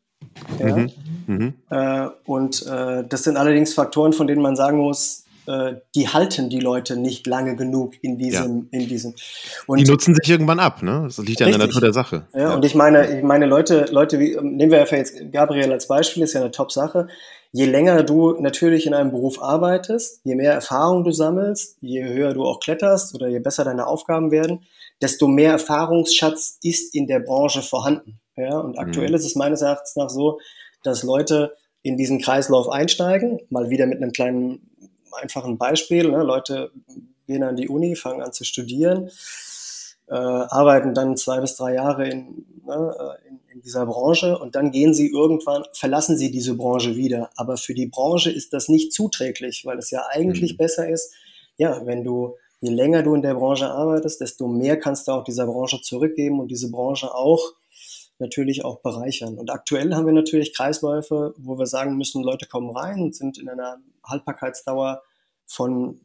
Ja? 0.59 0.77
Mhm. 0.77 0.91
Mhm. 1.27 1.53
Äh, 1.69 2.07
und 2.25 2.65
äh, 2.65 3.03
das 3.07 3.23
sind 3.23 3.37
allerdings 3.37 3.73
Faktoren, 3.73 4.13
von 4.13 4.27
denen 4.27 4.41
man 4.41 4.55
sagen 4.55 4.77
muss, 4.77 5.25
äh, 5.51 5.81
die 5.95 6.07
halten 6.09 6.49
die 6.49 6.59
Leute 6.59 6.95
nicht 6.95 7.27
lange 7.27 7.55
genug 7.55 7.93
in 8.01 8.17
diesem, 8.17 8.67
in 8.71 8.87
diesem. 8.87 9.13
Und 9.67 9.79
Die 9.79 9.83
nutzen 9.85 10.15
sich 10.15 10.29
irgendwann 10.29 10.59
ab, 10.59 10.81
ne? 10.83 11.01
Das 11.03 11.17
liegt 11.17 11.39
ja 11.39 11.47
in 11.47 11.51
der. 11.57 11.67
Natur 11.67 11.81
der 11.81 11.93
Sache. 11.93 12.27
ja, 12.33 12.53
und 12.53 12.63
ich 12.65 12.75
meine, 12.75 13.17
ich 13.17 13.23
meine 13.23 13.45
Leute, 13.45 13.85
Leute 13.91 14.19
wie, 14.19 14.33
ähm, 14.33 14.55
nehmen 14.55 14.71
wir 14.71 14.79
einfach 14.81 14.97
jetzt 14.97 15.15
Gabriel 15.31 15.71
als 15.71 15.87
Beispiel, 15.87 16.23
ist 16.23 16.33
ja 16.33 16.41
eine 16.41 16.51
Top-Sache. 16.51 17.07
Je 17.53 17.65
länger 17.65 18.03
du 18.03 18.39
natürlich 18.39 18.85
in 18.87 18.93
einem 18.93 19.11
Beruf 19.11 19.41
arbeitest, 19.41 20.21
je 20.23 20.35
mehr 20.35 20.53
Erfahrung 20.53 21.03
du 21.03 21.11
sammelst, 21.11 21.77
je 21.81 22.03
höher 22.03 22.33
du 22.33 22.45
auch 22.45 22.59
kletterst 22.61 23.13
oder 23.13 23.27
je 23.27 23.39
besser 23.39 23.65
deine 23.65 23.87
Aufgaben 23.87 24.31
werden, 24.31 24.63
desto 25.01 25.27
mehr 25.27 25.51
Erfahrungsschatz 25.51 26.57
ist 26.63 26.95
in 26.95 27.07
der 27.07 27.19
Branche 27.19 27.61
vorhanden. 27.61 28.19
Ja, 28.37 28.57
und 28.59 28.77
aktuell 28.79 29.09
Mhm. 29.09 29.15
ist 29.15 29.25
es 29.25 29.35
meines 29.35 29.61
Erachtens 29.61 29.95
nach 29.97 30.09
so, 30.09 30.39
dass 30.83 31.03
Leute 31.03 31.53
in 31.83 31.97
diesen 31.97 32.21
Kreislauf 32.21 32.69
einsteigen, 32.69 33.39
mal 33.49 33.69
wieder 33.69 33.85
mit 33.87 33.97
einem 34.01 34.11
kleinen, 34.13 34.69
einfachen 35.13 35.57
Beispiel. 35.57 36.09
Ne? 36.11 36.23
Leute 36.23 36.71
gehen 37.27 37.43
an 37.43 37.55
die 37.55 37.69
Uni, 37.69 37.95
fangen 37.95 38.21
an 38.21 38.33
zu 38.33 38.43
studieren, 38.43 39.09
äh, 40.07 40.13
arbeiten 40.15 40.93
dann 40.93 41.17
zwei 41.17 41.39
bis 41.39 41.55
drei 41.55 41.75
Jahre 41.75 42.07
in, 42.09 42.45
ne, 42.65 42.95
äh, 42.99 43.27
in, 43.29 43.39
in 43.53 43.61
dieser 43.61 43.85
Branche 43.85 44.37
und 44.37 44.55
dann 44.55 44.71
gehen 44.71 44.93
sie 44.93 45.09
irgendwann, 45.11 45.63
verlassen 45.73 46.17
sie 46.17 46.31
diese 46.31 46.55
Branche 46.55 46.95
wieder. 46.95 47.29
Aber 47.35 47.57
für 47.57 47.73
die 47.73 47.87
Branche 47.87 48.31
ist 48.31 48.53
das 48.53 48.67
nicht 48.69 48.93
zuträglich, 48.93 49.65
weil 49.65 49.77
es 49.77 49.91
ja 49.91 50.03
eigentlich 50.09 50.53
Mhm. 50.53 50.57
besser 50.57 50.89
ist, 50.89 51.13
ja, 51.57 51.85
wenn 51.85 52.03
du, 52.03 52.35
je 52.59 52.71
länger 52.71 53.03
du 53.03 53.13
in 53.15 53.21
der 53.21 53.35
Branche 53.35 53.69
arbeitest, 53.69 54.21
desto 54.21 54.47
mehr 54.47 54.79
kannst 54.79 55.07
du 55.07 55.11
auch 55.11 55.23
dieser 55.23 55.45
Branche 55.45 55.81
zurückgeben 55.81 56.39
und 56.39 56.49
diese 56.49 56.71
Branche 56.71 57.13
auch 57.13 57.53
natürlich 58.21 58.63
auch 58.63 58.79
bereichern. 58.79 59.37
Und 59.37 59.49
aktuell 59.51 59.93
haben 59.93 60.05
wir 60.05 60.13
natürlich 60.13 60.53
Kreisläufe, 60.55 61.33
wo 61.37 61.57
wir 61.59 61.65
sagen 61.65 61.97
müssen, 61.97 62.23
Leute 62.23 62.47
kommen 62.47 62.69
rein 62.75 63.01
und 63.01 63.15
sind 63.15 63.37
in 63.37 63.49
einer 63.49 63.79
Haltbarkeitsdauer 64.05 65.01
von 65.45 65.99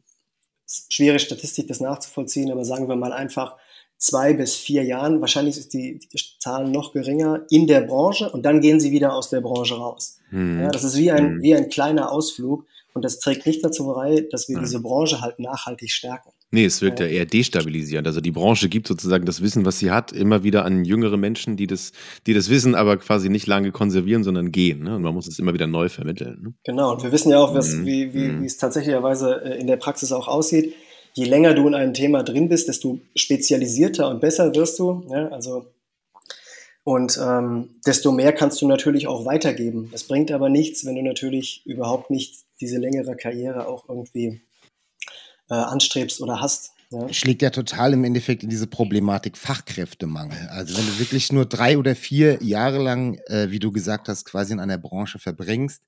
schwere 0.65 1.19
Statistik, 1.19 1.67
das 1.69 1.79
nachzuvollziehen, 1.79 2.51
aber 2.51 2.65
sagen 2.65 2.89
wir 2.89 2.97
mal 2.97 3.13
einfach 3.13 3.55
zwei 3.97 4.33
bis 4.33 4.55
vier 4.55 4.83
Jahren. 4.83 5.21
Wahrscheinlich 5.21 5.57
ist 5.57 5.73
die, 5.73 5.97
die 5.99 6.09
Zahl 6.39 6.67
noch 6.67 6.91
geringer 6.91 7.45
in 7.49 7.65
der 7.67 7.81
Branche 7.81 8.29
und 8.29 8.43
dann 8.43 8.59
gehen 8.61 8.79
sie 8.79 8.91
wieder 8.91 9.13
aus 9.13 9.29
der 9.29 9.41
Branche 9.41 9.75
raus. 9.75 10.19
Mhm. 10.29 10.61
Ja, 10.61 10.69
das 10.69 10.83
ist 10.83 10.97
wie 10.97 11.11
ein, 11.11 11.35
Mhm. 11.37 11.41
wie 11.41 11.55
ein 11.55 11.69
kleiner 11.69 12.11
Ausflug 12.11 12.65
und 12.93 13.05
das 13.05 13.19
trägt 13.19 13.45
nicht 13.45 13.63
dazu 13.63 13.85
bei, 13.93 14.27
dass 14.29 14.49
wir 14.49 14.55
Nein. 14.57 14.65
diese 14.65 14.81
Branche 14.81 15.21
halt 15.21 15.39
nachhaltig 15.39 15.91
stärken. 15.91 16.31
Nee, 16.49 16.63
es 16.63 16.81
wirkt 16.81 17.01
ja 17.01 17.05
eher 17.07 17.25
destabilisierend. 17.25 18.07
Also 18.07 18.21
die 18.21 18.31
Branche 18.31 18.69
gibt 18.69 18.87
sozusagen 18.87 19.25
das 19.25 19.41
Wissen, 19.41 19.65
was 19.65 19.79
sie 19.79 19.91
hat, 19.91 20.13
immer 20.13 20.43
wieder 20.43 20.63
an 20.63 20.85
jüngere 20.85 21.17
Menschen, 21.17 21.57
die 21.57 21.67
das, 21.67 21.91
die 22.25 22.33
das 22.33 22.49
Wissen 22.49 22.73
aber 22.73 22.95
quasi 22.97 23.27
nicht 23.29 23.47
lange 23.47 23.71
konservieren, 23.73 24.23
sondern 24.23 24.53
gehen. 24.53 24.83
Ne? 24.83 24.95
Und 24.95 25.01
man 25.01 25.13
muss 25.13 25.27
es 25.27 25.39
immer 25.39 25.53
wieder 25.53 25.67
neu 25.67 25.89
vermitteln. 25.89 26.41
Ne? 26.41 26.53
Genau, 26.63 26.93
und 26.93 27.03
wir 27.03 27.11
wissen 27.11 27.31
ja 27.31 27.39
auch, 27.39 27.53
was, 27.53 27.73
Mhm. 27.73 27.85
wie, 27.85 28.13
wie, 28.13 28.27
Mhm. 28.29 28.41
wie 28.41 28.45
es 28.45 28.55
tatsächlicherweise 28.55 29.41
äh, 29.43 29.59
in 29.59 29.67
der 29.67 29.75
Praxis 29.75 30.13
auch 30.13 30.29
aussieht. 30.29 30.73
Je 31.15 31.25
länger 31.25 31.53
du 31.53 31.67
in 31.67 31.73
einem 31.75 31.93
Thema 31.93 32.23
drin 32.23 32.47
bist, 32.47 32.69
desto 32.69 32.99
spezialisierter 33.15 34.09
und 34.09 34.21
besser 34.21 34.55
wirst 34.55 34.79
du. 34.79 35.03
Ja? 35.09 35.27
Also, 35.27 35.65
und 36.85 37.19
ähm, 37.21 37.71
desto 37.85 38.13
mehr 38.13 38.31
kannst 38.31 38.61
du 38.61 38.67
natürlich 38.69 39.07
auch 39.07 39.25
weitergeben. 39.25 39.89
Das 39.91 40.05
bringt 40.05 40.31
aber 40.31 40.47
nichts, 40.47 40.85
wenn 40.85 40.95
du 40.95 41.01
natürlich 41.03 41.61
überhaupt 41.65 42.09
nicht 42.09 42.35
diese 42.61 42.77
längere 42.77 43.17
Karriere 43.17 43.67
auch 43.67 43.89
irgendwie 43.89 44.41
äh, 45.49 45.55
anstrebst 45.55 46.21
oder 46.21 46.41
hast. 46.41 46.71
Ja? 46.89 47.11
schlägt 47.11 47.41
ja 47.41 47.49
total 47.49 47.93
im 47.93 48.05
Endeffekt 48.05 48.43
in 48.43 48.49
diese 48.49 48.67
Problematik 48.67 49.37
Fachkräftemangel. 49.37 50.47
Also 50.47 50.77
wenn 50.77 50.85
du 50.85 50.99
wirklich 50.99 51.33
nur 51.33 51.45
drei 51.45 51.77
oder 51.77 51.95
vier 51.95 52.41
Jahre 52.41 52.81
lang, 52.81 53.15
äh, 53.25 53.51
wie 53.51 53.59
du 53.59 53.71
gesagt 53.71 54.07
hast, 54.07 54.23
quasi 54.23 54.53
in 54.53 54.61
einer 54.61 54.77
Branche 54.77 55.19
verbringst, 55.19 55.83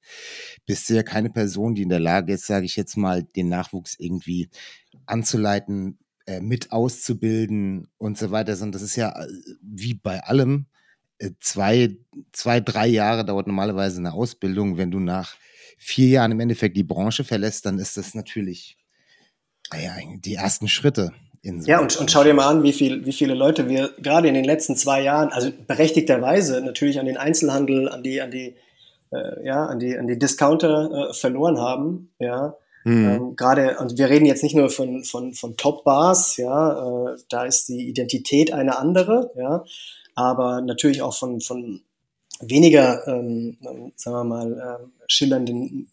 bist 0.65 0.89
du 0.89 0.95
ja 0.95 1.03
keine 1.03 1.29
Person, 1.29 1.73
die 1.73 1.83
in 1.83 1.89
der 1.89 2.01
Lage 2.01 2.33
ist, 2.33 2.47
sage 2.47 2.65
ich 2.65 2.75
jetzt 2.75 2.97
mal, 2.97 3.23
den 3.23 3.47
Nachwuchs 3.47 3.95
irgendwie 3.97 4.49
anzuleiten, 5.05 5.99
äh, 6.25 6.41
mit 6.41 6.73
auszubilden 6.73 7.87
und 7.97 8.17
so 8.17 8.31
weiter. 8.31 8.57
Sondern 8.57 8.73
das 8.73 8.81
ist 8.81 8.97
ja 8.97 9.09
äh, 9.09 9.27
wie 9.61 9.93
bei 9.93 10.21
allem, 10.23 10.65
äh, 11.19 11.31
zwei, 11.39 11.95
zwei, 12.33 12.59
drei 12.59 12.87
Jahre 12.87 13.23
dauert 13.23 13.47
normalerweise 13.47 13.99
eine 13.99 14.11
Ausbildung. 14.11 14.77
Wenn 14.77 14.91
du 14.91 14.99
nach 14.99 15.35
vier 15.77 16.09
Jahren 16.09 16.33
im 16.33 16.41
Endeffekt 16.41 16.75
die 16.75 16.83
Branche 16.83 17.23
verlässt, 17.23 17.65
dann 17.65 17.79
ist 17.79 17.95
das 17.95 18.15
natürlich 18.15 18.78
die 20.21 20.35
ersten 20.35 20.67
Schritte. 20.67 21.11
In 21.41 21.61
so 21.61 21.69
Ja, 21.69 21.79
und, 21.79 21.95
und 21.97 22.11
schau 22.11 22.23
dir 22.23 22.33
mal 22.33 22.47
an, 22.47 22.63
wie, 22.63 22.73
viel, 22.73 23.05
wie 23.05 23.13
viele 23.13 23.33
Leute 23.33 23.69
wir 23.69 23.91
gerade 23.99 24.27
in 24.27 24.33
den 24.33 24.43
letzten 24.43 24.75
zwei 24.75 25.01
Jahren, 25.01 25.29
also 25.31 25.51
berechtigterweise 25.67 26.61
natürlich 26.61 26.99
an 26.99 27.05
den 27.05 27.17
Einzelhandel, 27.17 27.87
an 27.87 28.03
die, 28.03 28.21
an 28.21 28.31
die, 28.31 28.55
äh, 29.11 29.45
ja, 29.45 29.65
an 29.65 29.79
die, 29.79 29.97
an 29.97 30.07
die 30.07 30.19
Discounter 30.19 31.09
äh, 31.09 31.13
verloren 31.13 31.59
haben, 31.59 32.11
ja. 32.19 32.55
Mhm. 32.83 33.07
Ähm, 33.07 33.35
gerade, 33.35 33.77
und 33.77 33.97
wir 33.97 34.09
reden 34.09 34.25
jetzt 34.25 34.43
nicht 34.43 34.55
nur 34.55 34.69
von, 34.69 35.03
von, 35.03 35.33
von 35.33 35.57
Top-Bars, 35.57 36.37
ja, 36.37 37.11
äh, 37.11 37.17
da 37.29 37.45
ist 37.45 37.69
die 37.69 37.87
Identität 37.87 38.53
eine 38.53 38.77
andere, 38.77 39.31
ja, 39.37 39.63
aber 40.15 40.61
natürlich 40.61 41.01
auch 41.01 41.13
von, 41.13 41.39
von 41.41 41.81
weniger, 42.41 43.07
ähm, 43.07 43.57
sagen 43.95 44.17
wir 44.17 44.23
mal, 44.23 44.79
ähm, 44.81 44.91
schillernden 45.07 45.89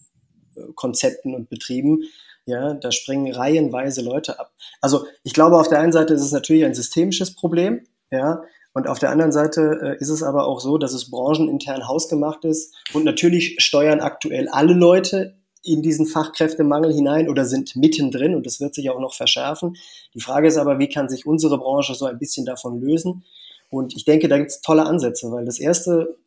äh, 0.56 0.60
Konzepten 0.74 1.34
und 1.34 1.48
Betrieben, 1.48 2.02
ja, 2.47 2.74
da 2.74 2.92
springen 2.92 3.32
reihenweise 3.32 4.03
Leute 4.03 4.38
ab. 4.38 4.53
Also 4.80 5.07
ich 5.24 5.34
glaube, 5.34 5.59
auf 5.59 5.68
der 5.68 5.80
einen 5.80 5.92
Seite 5.92 6.14
ist 6.14 6.22
es 6.22 6.32
natürlich 6.32 6.64
ein 6.64 6.74
systemisches 6.74 7.34
Problem, 7.34 7.86
ja, 8.11 8.42
und 8.72 8.88
auf 8.88 8.99
der 8.99 9.11
anderen 9.11 9.32
Seite 9.32 9.80
äh, 9.82 10.03
ist 10.03 10.11
es 10.11 10.22
aber 10.22 10.47
auch 10.47 10.61
so, 10.61 10.76
dass 10.76 10.92
es 10.92 11.11
branchenintern 11.11 11.88
hausgemacht 11.88 12.44
ist 12.44 12.74
und 12.92 13.05
natürlich 13.05 13.57
steuern 13.59 14.01
aktuell 14.01 14.49
alle 14.49 14.74
Leute 14.74 15.34
in 15.62 15.82
diesen 15.82 16.07
Fachkräftemangel 16.07 16.92
hinein 16.92 17.28
oder 17.28 17.47
sind 17.47 17.74
mittendrin 17.74 18.34
und 18.34 18.47
das 18.47 18.61
wird 18.61 18.74
sich 18.74 18.90
auch 18.90 19.01
noch 19.01 19.14
verschärfen. 19.14 19.76
Die 20.14 20.20
Frage 20.20 20.47
ist 20.47 20.59
aber, 20.59 20.78
wie 20.78 20.88
kann 20.88 21.09
sich 21.09 21.26
unsere 21.26 21.59
Branche 21.59 21.94
so 21.94 22.05
ein 22.05 22.18
bisschen 22.18 22.44
davon 22.44 22.78
lösen? 22.80 23.24
Und 23.70 23.97
ich 23.97 24.05
denke, 24.05 24.28
da 24.28 24.36
gibt 24.38 24.51
es 24.51 24.61
tolle 24.61 24.84
Ansätze, 24.84 25.32
weil 25.32 25.44
das 25.44 25.59
Erste, 25.59 26.18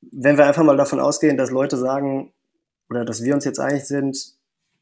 wenn 0.00 0.36
wir 0.36 0.46
einfach 0.46 0.62
mal 0.62 0.76
davon 0.76 1.00
ausgehen, 1.00 1.38
dass 1.38 1.50
Leute 1.50 1.76
sagen, 1.76 2.32
oder 2.90 3.04
dass 3.04 3.22
wir 3.22 3.34
uns 3.34 3.44
jetzt 3.44 3.58
einig 3.58 3.84
sind, 3.84 4.35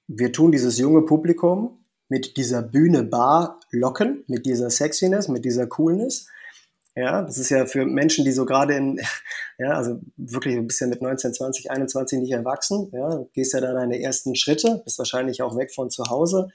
wir 0.06 0.32
tun 0.32 0.52
dieses 0.52 0.78
junge 0.78 1.02
Publikum 1.02 1.84
mit 2.08 2.36
dieser 2.36 2.62
Bühne 2.62 3.02
Bar 3.02 3.60
locken, 3.70 4.24
mit 4.28 4.46
dieser 4.46 4.70
Sexiness, 4.70 5.28
mit 5.28 5.44
dieser 5.44 5.66
Coolness. 5.66 6.28
Ja, 6.96 7.22
das 7.22 7.38
ist 7.38 7.50
ja 7.50 7.66
für 7.66 7.84
Menschen, 7.84 8.24
die 8.24 8.30
so 8.30 8.46
gerade 8.46 8.74
in, 8.74 9.00
ja, 9.58 9.70
also 9.70 10.00
wirklich 10.16 10.56
ein 10.56 10.66
bisschen 10.66 10.90
mit 10.90 11.02
19, 11.02 11.34
20, 11.34 11.70
21 11.70 12.20
nicht 12.20 12.30
erwachsen, 12.30 12.90
ja, 12.92 13.16
du 13.16 13.30
gehst 13.32 13.52
ja 13.52 13.60
da 13.60 13.72
deine 13.72 14.00
ersten 14.00 14.36
Schritte, 14.36 14.80
bist 14.84 14.98
wahrscheinlich 14.98 15.42
auch 15.42 15.56
weg 15.56 15.74
von 15.74 15.90
zu 15.90 16.04
Hause, 16.08 16.48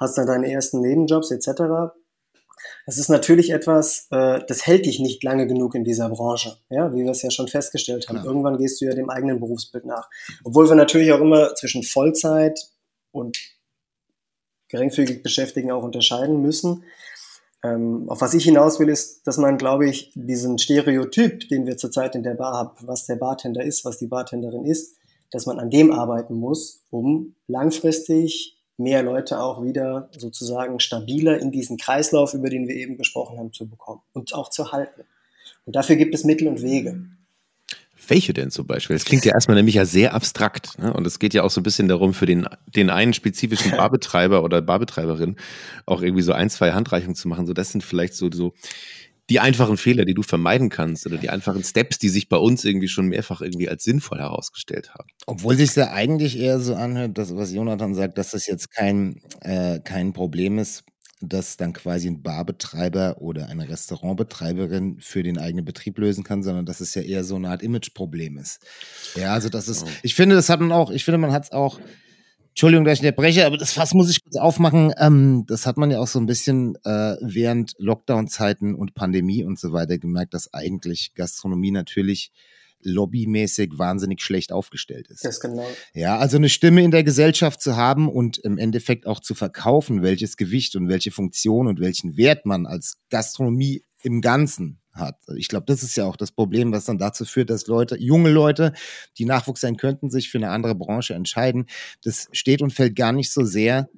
hast 0.00 0.18
dann 0.18 0.26
deine 0.26 0.50
ersten 0.50 0.80
Nebenjobs 0.80 1.30
etc. 1.30 1.94
Das 2.84 2.98
ist 2.98 3.08
natürlich 3.08 3.50
etwas, 3.50 4.08
äh, 4.10 4.40
das 4.48 4.66
hält 4.66 4.86
dich 4.86 4.98
nicht 4.98 5.22
lange 5.22 5.46
genug 5.46 5.76
in 5.76 5.84
dieser 5.84 6.08
Branche, 6.08 6.56
ja, 6.68 6.92
wie 6.92 7.04
wir 7.04 7.10
es 7.12 7.22
ja 7.22 7.30
schon 7.30 7.46
festgestellt 7.46 8.08
haben. 8.08 8.16
Klar. 8.16 8.26
Irgendwann 8.26 8.58
gehst 8.58 8.80
du 8.80 8.86
ja 8.86 8.94
dem 8.94 9.10
eigenen 9.10 9.38
Berufsbild 9.38 9.84
nach. 9.84 10.08
Obwohl 10.42 10.68
wir 10.68 10.74
natürlich 10.74 11.12
auch 11.12 11.20
immer 11.20 11.54
zwischen 11.54 11.84
Vollzeit 11.84 12.58
und 13.16 13.38
geringfügig 14.68 15.22
Beschäftigten 15.22 15.70
auch 15.70 15.82
unterscheiden 15.82 16.42
müssen. 16.42 16.84
Ähm, 17.62 18.08
auf 18.08 18.20
was 18.20 18.34
ich 18.34 18.44
hinaus 18.44 18.78
will, 18.78 18.88
ist, 18.88 19.26
dass 19.26 19.38
man, 19.38 19.58
glaube 19.58 19.88
ich, 19.88 20.12
diesen 20.14 20.58
Stereotyp, 20.58 21.48
den 21.48 21.66
wir 21.66 21.76
zurzeit 21.76 22.14
in 22.14 22.22
der 22.22 22.34
Bar 22.34 22.52
haben, 22.52 22.86
was 22.86 23.06
der 23.06 23.16
Bartender 23.16 23.64
ist, 23.64 23.84
was 23.84 23.98
die 23.98 24.06
Bartenderin 24.06 24.64
ist, 24.64 24.96
dass 25.30 25.46
man 25.46 25.58
an 25.58 25.70
dem 25.70 25.90
arbeiten 25.90 26.34
muss, 26.34 26.84
um 26.90 27.34
langfristig 27.48 28.56
mehr 28.76 29.02
Leute 29.02 29.40
auch 29.40 29.62
wieder 29.62 30.10
sozusagen 30.16 30.80
stabiler 30.80 31.38
in 31.38 31.50
diesen 31.50 31.78
Kreislauf, 31.78 32.34
über 32.34 32.50
den 32.50 32.68
wir 32.68 32.76
eben 32.76 32.98
gesprochen 32.98 33.38
haben, 33.38 33.52
zu 33.52 33.68
bekommen 33.68 34.02
und 34.12 34.34
auch 34.34 34.50
zu 34.50 34.70
halten. 34.72 35.02
Und 35.64 35.76
dafür 35.76 35.96
gibt 35.96 36.14
es 36.14 36.24
Mittel 36.24 36.46
und 36.46 36.62
Wege. 36.62 37.06
Welche 38.08 38.32
denn 38.32 38.50
zum 38.50 38.66
Beispiel? 38.66 38.96
Das 38.96 39.04
klingt 39.04 39.24
ja 39.24 39.34
erstmal 39.34 39.56
nämlich 39.56 39.74
ja 39.74 39.84
sehr 39.84 40.14
abstrakt. 40.14 40.78
Ne? 40.78 40.92
Und 40.92 41.06
es 41.06 41.18
geht 41.18 41.34
ja 41.34 41.42
auch 41.42 41.50
so 41.50 41.60
ein 41.60 41.64
bisschen 41.64 41.88
darum, 41.88 42.14
für 42.14 42.26
den, 42.26 42.46
den 42.66 42.90
einen 42.90 43.12
spezifischen 43.12 43.70
Barbetreiber 43.76 44.42
oder 44.42 44.62
Barbetreiberin 44.62 45.36
auch 45.86 46.02
irgendwie 46.02 46.22
so 46.22 46.32
ein, 46.32 46.50
zwei 46.50 46.72
Handreichungen 46.72 47.16
zu 47.16 47.28
machen. 47.28 47.46
So, 47.46 47.52
das 47.52 47.72
sind 47.72 47.82
vielleicht 47.82 48.14
so, 48.14 48.30
so 48.30 48.54
die 49.28 49.40
einfachen 49.40 49.76
Fehler, 49.76 50.04
die 50.04 50.14
du 50.14 50.22
vermeiden 50.22 50.68
kannst 50.68 51.06
oder 51.06 51.16
die 51.16 51.30
einfachen 51.30 51.64
Steps, 51.64 51.98
die 51.98 52.08
sich 52.08 52.28
bei 52.28 52.36
uns 52.36 52.64
irgendwie 52.64 52.88
schon 52.88 53.08
mehrfach 53.08 53.40
irgendwie 53.40 53.68
als 53.68 53.82
sinnvoll 53.82 54.18
herausgestellt 54.18 54.90
haben. 54.94 55.08
Obwohl 55.26 55.56
sich 55.56 55.74
ja 55.74 55.90
eigentlich 55.90 56.38
eher 56.38 56.60
so 56.60 56.74
anhört, 56.74 57.18
dass, 57.18 57.34
was 57.34 57.52
Jonathan 57.52 57.94
sagt, 57.94 58.18
dass 58.18 58.30
das 58.30 58.46
jetzt 58.46 58.70
kein, 58.70 59.20
äh, 59.40 59.80
kein 59.80 60.12
Problem 60.12 60.58
ist, 60.58 60.84
dass 61.20 61.56
dann 61.56 61.72
quasi 61.72 62.08
ein 62.08 62.22
Barbetreiber 62.22 63.16
oder 63.20 63.48
eine 63.48 63.68
Restaurantbetreiberin 63.68 64.98
für 65.00 65.22
den 65.22 65.38
eigenen 65.38 65.64
Betrieb 65.64 65.98
lösen 65.98 66.24
kann, 66.24 66.42
sondern 66.42 66.66
dass 66.66 66.80
es 66.80 66.94
ja 66.94 67.02
eher 67.02 67.24
so 67.24 67.36
eine 67.36 67.48
Art 67.48 67.62
Imageproblem 67.62 68.38
ist. 68.38 68.60
Ja, 69.14 69.32
also 69.32 69.48
das 69.48 69.68
ist, 69.68 69.84
Oh. 69.84 69.88
ich 70.02 70.14
finde, 70.14 70.36
das 70.36 70.48
hat 70.48 70.60
man 70.60 70.72
auch, 70.72 70.90
ich 70.90 71.04
finde, 71.04 71.18
man 71.18 71.32
hat 71.32 71.44
es 71.44 71.52
auch, 71.52 71.80
Entschuldigung, 72.50 72.84
dass 72.86 72.94
ich 72.98 73.04
unterbreche, 73.04 73.44
aber 73.44 73.58
das 73.58 73.72
Fass 73.72 73.92
muss 73.92 74.08
ich 74.10 74.22
kurz 74.24 74.36
aufmachen. 74.36 74.92
Ähm, 74.98 75.44
das 75.46 75.66
hat 75.66 75.76
man 75.76 75.90
ja 75.90 75.98
auch 76.00 76.06
so 76.06 76.18
ein 76.18 76.24
bisschen 76.26 76.74
äh, 76.84 77.16
während 77.20 77.72
Lockdown-Zeiten 77.78 78.74
und 78.74 78.94
Pandemie 78.94 79.44
und 79.44 79.58
so 79.58 79.72
weiter 79.72 79.98
gemerkt, 79.98 80.32
dass 80.32 80.54
eigentlich 80.54 81.12
Gastronomie 81.14 81.70
natürlich 81.70 82.32
lobbymäßig 82.86 83.78
wahnsinnig 83.78 84.22
schlecht 84.22 84.52
aufgestellt 84.52 85.08
ist. 85.08 85.24
Das 85.24 85.40
genau. 85.40 85.66
Ja, 85.92 86.18
also 86.18 86.36
eine 86.36 86.48
Stimme 86.48 86.82
in 86.82 86.90
der 86.90 87.04
Gesellschaft 87.04 87.60
zu 87.60 87.76
haben 87.76 88.08
und 88.08 88.38
im 88.38 88.58
Endeffekt 88.58 89.06
auch 89.06 89.20
zu 89.20 89.34
verkaufen, 89.34 90.02
welches 90.02 90.36
Gewicht 90.36 90.76
und 90.76 90.88
welche 90.88 91.10
Funktion 91.10 91.66
und 91.66 91.80
welchen 91.80 92.16
Wert 92.16 92.46
man 92.46 92.66
als 92.66 92.98
Gastronomie 93.10 93.82
im 94.02 94.20
Ganzen 94.20 94.80
hat. 94.92 95.18
Ich 95.36 95.48
glaube, 95.48 95.66
das 95.66 95.82
ist 95.82 95.96
ja 95.96 96.04
auch 96.04 96.16
das 96.16 96.32
Problem, 96.32 96.72
was 96.72 96.84
dann 96.84 96.98
dazu 96.98 97.24
führt, 97.24 97.50
dass 97.50 97.66
Leute, 97.66 97.98
junge 97.98 98.30
Leute, 98.30 98.72
die 99.18 99.24
Nachwuchs 99.24 99.60
sein 99.60 99.76
könnten, 99.76 100.10
sich 100.10 100.30
für 100.30 100.38
eine 100.38 100.50
andere 100.50 100.74
Branche 100.74 101.14
entscheiden. 101.14 101.66
Das 102.02 102.28
steht 102.32 102.62
und 102.62 102.72
fällt 102.72 102.96
gar 102.96 103.12
nicht 103.12 103.30
so 103.30 103.44
sehr 103.44 103.88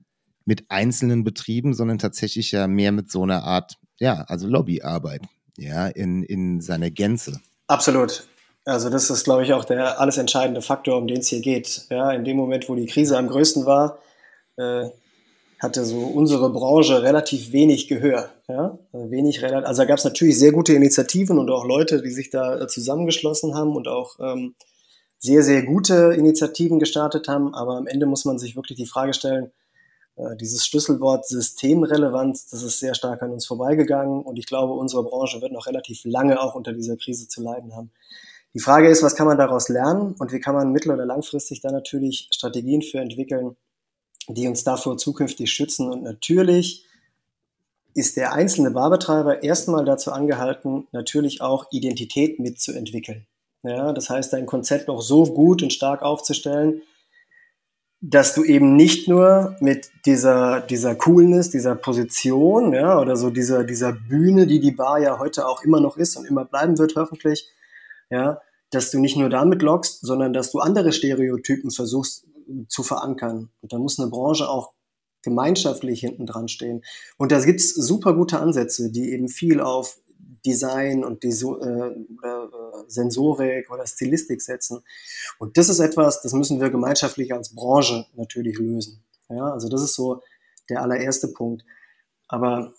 mit 0.44 0.64
einzelnen 0.70 1.24
Betrieben, 1.24 1.74
sondern 1.74 1.98
tatsächlich 1.98 2.52
ja 2.52 2.66
mehr 2.66 2.90
mit 2.90 3.10
so 3.10 3.22
einer 3.22 3.44
Art, 3.44 3.76
ja, 3.98 4.22
also 4.22 4.48
Lobbyarbeit, 4.48 5.22
ja, 5.58 5.88
in, 5.88 6.22
in 6.22 6.60
seiner 6.60 6.90
Gänze. 6.90 7.40
Absolut. 7.66 8.26
Also 8.68 8.90
das 8.90 9.08
ist, 9.08 9.24
glaube 9.24 9.44
ich, 9.44 9.54
auch 9.54 9.64
der 9.64 9.98
alles 9.98 10.18
entscheidende 10.18 10.60
Faktor, 10.60 10.98
um 10.98 11.06
den 11.06 11.20
es 11.20 11.28
hier 11.28 11.40
geht. 11.40 11.86
Ja, 11.88 12.12
in 12.12 12.24
dem 12.24 12.36
Moment, 12.36 12.68
wo 12.68 12.74
die 12.74 12.84
Krise 12.84 13.16
am 13.16 13.28
größten 13.28 13.64
war, 13.64 13.98
äh, 14.56 14.90
hatte 15.58 15.86
so 15.86 16.00
unsere 16.00 16.50
Branche 16.50 17.02
relativ 17.02 17.52
wenig 17.52 17.88
Gehör. 17.88 18.28
Ja? 18.46 18.78
Also 18.92 19.10
Wenig, 19.10 19.42
also 19.42 19.82
da 19.82 19.86
gab 19.86 19.96
es 19.96 20.04
natürlich 20.04 20.38
sehr 20.38 20.52
gute 20.52 20.74
Initiativen 20.74 21.38
und 21.38 21.50
auch 21.50 21.64
Leute, 21.64 22.02
die 22.02 22.10
sich 22.10 22.28
da 22.28 22.60
äh, 22.60 22.66
zusammengeschlossen 22.66 23.54
haben 23.54 23.74
und 23.74 23.88
auch 23.88 24.18
ähm, 24.20 24.54
sehr, 25.18 25.42
sehr 25.42 25.62
gute 25.62 26.12
Initiativen 26.14 26.78
gestartet 26.78 27.26
haben. 27.26 27.54
Aber 27.54 27.78
am 27.78 27.86
Ende 27.86 28.04
muss 28.04 28.26
man 28.26 28.38
sich 28.38 28.54
wirklich 28.54 28.76
die 28.76 28.86
Frage 28.86 29.14
stellen, 29.14 29.50
äh, 30.16 30.36
dieses 30.36 30.66
Schlüsselwort 30.66 31.26
Systemrelevanz, 31.26 32.48
das 32.50 32.62
ist 32.62 32.80
sehr 32.80 32.94
stark 32.94 33.22
an 33.22 33.30
uns 33.30 33.46
vorbeigegangen 33.46 34.22
und 34.22 34.38
ich 34.38 34.46
glaube, 34.46 34.74
unsere 34.74 35.04
Branche 35.04 35.40
wird 35.40 35.52
noch 35.52 35.66
relativ 35.66 36.02
lange 36.04 36.38
auch 36.38 36.54
unter 36.54 36.74
dieser 36.74 36.98
Krise 36.98 37.28
zu 37.28 37.42
leiden 37.42 37.74
haben. 37.74 37.92
Die 38.54 38.60
Frage 38.60 38.88
ist, 38.88 39.02
was 39.02 39.14
kann 39.14 39.26
man 39.26 39.38
daraus 39.38 39.68
lernen 39.68 40.14
und 40.18 40.32
wie 40.32 40.40
kann 40.40 40.54
man 40.54 40.72
mittel- 40.72 40.92
oder 40.92 41.06
langfristig 41.06 41.60
da 41.60 41.70
natürlich 41.70 42.28
Strategien 42.32 42.82
für 42.82 42.98
entwickeln, 42.98 43.56
die 44.28 44.48
uns 44.48 44.64
davor 44.64 44.96
zukünftig 44.96 45.50
schützen. 45.50 45.90
Und 45.90 46.02
natürlich 46.02 46.86
ist 47.94 48.16
der 48.16 48.32
einzelne 48.32 48.70
Barbetreiber 48.70 49.42
erstmal 49.42 49.84
dazu 49.84 50.12
angehalten, 50.12 50.86
natürlich 50.92 51.40
auch 51.40 51.66
Identität 51.70 52.38
mitzuentwickeln. 52.38 53.26
Ja, 53.62 53.92
das 53.92 54.08
heißt, 54.08 54.32
dein 54.32 54.46
Konzept 54.46 54.88
noch 54.88 55.02
so 55.02 55.24
gut 55.24 55.62
und 55.62 55.72
stark 55.72 56.02
aufzustellen, 56.02 56.82
dass 58.00 58.34
du 58.34 58.44
eben 58.44 58.76
nicht 58.76 59.08
nur 59.08 59.56
mit 59.60 59.90
dieser, 60.06 60.60
dieser 60.60 60.94
Coolness, 60.94 61.50
dieser 61.50 61.74
Position, 61.74 62.72
ja, 62.72 63.00
oder 63.00 63.16
so 63.16 63.30
dieser, 63.30 63.64
dieser 63.64 63.92
Bühne, 63.92 64.46
die 64.46 64.60
die 64.60 64.70
Bar 64.70 65.00
ja 65.00 65.18
heute 65.18 65.48
auch 65.48 65.64
immer 65.64 65.80
noch 65.80 65.96
ist 65.96 66.16
und 66.16 66.24
immer 66.24 66.44
bleiben 66.44 66.78
wird, 66.78 66.94
hoffentlich, 66.94 67.48
ja, 68.10 68.40
dass 68.70 68.90
du 68.90 68.98
nicht 68.98 69.16
nur 69.16 69.30
damit 69.30 69.62
lockst, 69.62 70.00
sondern 70.02 70.32
dass 70.32 70.50
du 70.50 70.58
andere 70.58 70.92
Stereotypen 70.92 71.70
versuchst 71.70 72.26
äh, 72.48 72.66
zu 72.68 72.82
verankern. 72.82 73.50
Und 73.60 73.72
da 73.72 73.78
muss 73.78 73.98
eine 73.98 74.10
Branche 74.10 74.48
auch 74.48 74.72
gemeinschaftlich 75.22 76.00
hinten 76.00 76.26
dran 76.26 76.48
stehen. 76.48 76.82
Und 77.16 77.32
da 77.32 77.40
gibt's 77.44 77.74
super 77.74 78.14
gute 78.14 78.38
Ansätze, 78.38 78.90
die 78.90 79.12
eben 79.12 79.28
viel 79.28 79.60
auf 79.60 79.98
Design 80.46 81.04
und 81.04 81.22
die 81.22 81.28
äh, 81.28 81.30
äh, 81.32 82.48
Sensorik 82.86 83.70
oder 83.70 83.86
Stilistik 83.86 84.40
setzen. 84.40 84.80
Und 85.38 85.56
das 85.56 85.68
ist 85.68 85.80
etwas, 85.80 86.22
das 86.22 86.32
müssen 86.32 86.60
wir 86.60 86.70
gemeinschaftlich 86.70 87.32
als 87.32 87.54
Branche 87.54 88.06
natürlich 88.14 88.58
lösen. 88.58 89.02
Ja, 89.28 89.52
also 89.52 89.68
das 89.68 89.82
ist 89.82 89.94
so 89.94 90.22
der 90.70 90.82
allererste 90.82 91.28
Punkt. 91.28 91.64
Aber 92.28 92.72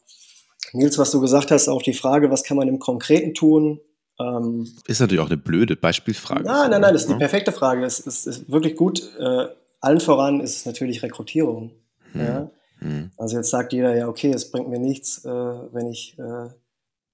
Nils, 0.73 0.97
was 0.97 1.11
du 1.11 1.19
gesagt 1.19 1.51
hast, 1.51 1.67
auch 1.67 1.82
die 1.82 1.93
Frage, 1.93 2.32
was 2.32 2.43
kann 2.43 2.57
man 2.57 2.67
im 2.67 2.80
Konkreten 2.80 3.34
tun? 3.34 3.82
Ähm, 4.20 4.67
Ist 4.88 4.99
natürlich 4.99 5.22
auch 5.22 5.30
eine 5.30 5.38
blöde 5.38 5.76
Beispielfrage. 5.76 6.43
Nein, 6.43 6.72
nein, 6.72 6.82
nein, 6.82 6.93
das 6.93 7.03
ist 7.03 7.07
die 7.07 7.13
Ne? 7.13 7.20
perfekte 7.20 7.51
Frage. 7.51 7.82
Das 7.82 7.99
ist, 7.99 8.28
ist 8.28 8.51
wirklich 8.51 8.76
gut. 8.76 9.01
Äh, 9.17 9.47
allen 9.82 9.99
voran 9.99 10.41
ist 10.41 10.57
es 10.57 10.65
natürlich 10.65 11.01
Rekrutierung. 11.03 11.72
Ja? 12.13 12.49
Hm. 12.80 13.11
Also 13.17 13.38
jetzt 13.38 13.49
sagt 13.49 13.74
jeder, 13.74 13.95
ja, 13.95 14.07
okay, 14.07 14.32
es 14.32 14.51
bringt 14.51 14.70
mir 14.70 14.80
nichts, 14.80 15.24
äh, 15.26 15.30
wenn 15.30 15.88
ich 15.88 16.17
äh, 16.17 16.49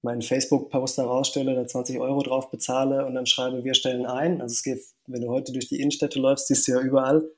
meinen 0.02 0.22
Facebook-Poster 0.22 1.04
rausstelle, 1.04 1.54
da 1.54 1.66
20 1.66 1.98
Euro 2.00 2.22
drauf 2.22 2.50
bezahle 2.50 3.06
und 3.06 3.14
dann 3.14 3.26
schreibe, 3.26 3.64
wir 3.64 3.74
stellen 3.74 4.06
ein. 4.06 4.40
Also 4.40 4.52
es 4.52 4.62
geht, 4.62 4.80
wenn 5.06 5.22
du 5.22 5.28
heute 5.28 5.52
durch 5.52 5.68
die 5.68 5.80
Innenstädte 5.80 6.18
läufst, 6.18 6.48
siehst 6.48 6.66
du 6.66 6.72
ja 6.72 6.80
überall 6.80 7.28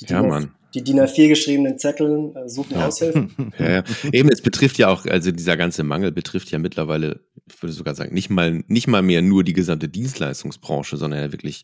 die, 0.00 0.06
Ja, 0.12 0.22
Mann. 0.22 0.54
die 0.74 0.82
DIN 0.84 1.00
A4 1.00 1.28
geschriebenen 1.28 1.78
Zetteln, 1.78 2.34
äh, 2.36 2.48
suchen 2.48 2.76
Ja. 2.78 2.86
Aushilfen. 2.86 3.30
Ja, 3.58 3.70
ja. 3.70 3.82
Eben, 4.12 4.28
es 4.30 4.42
betrifft 4.42 4.78
ja 4.78 4.88
auch, 4.88 5.06
also 5.06 5.30
dieser 5.32 5.56
ganze 5.56 5.82
Mangel 5.84 6.12
betrifft 6.12 6.50
ja 6.50 6.58
mittlerweile, 6.58 7.20
ich 7.48 7.62
würde 7.62 7.72
sogar 7.72 7.94
sagen, 7.94 8.12
nicht 8.14 8.30
mal, 8.30 8.62
nicht 8.66 8.86
mal 8.88 9.02
mehr 9.02 9.22
nur 9.22 9.44
die 9.44 9.52
gesamte 9.54 9.88
Dienstleistungsbranche, 9.88 10.96
sondern 10.96 11.20
ja 11.20 11.32
wirklich 11.32 11.62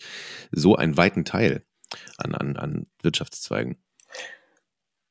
so 0.51 0.77
einen 0.77 0.97
weiten 0.97 1.25
Teil 1.25 1.63
an, 2.17 2.35
an, 2.35 2.57
an 2.57 2.87
Wirtschaftszweigen. 3.03 3.77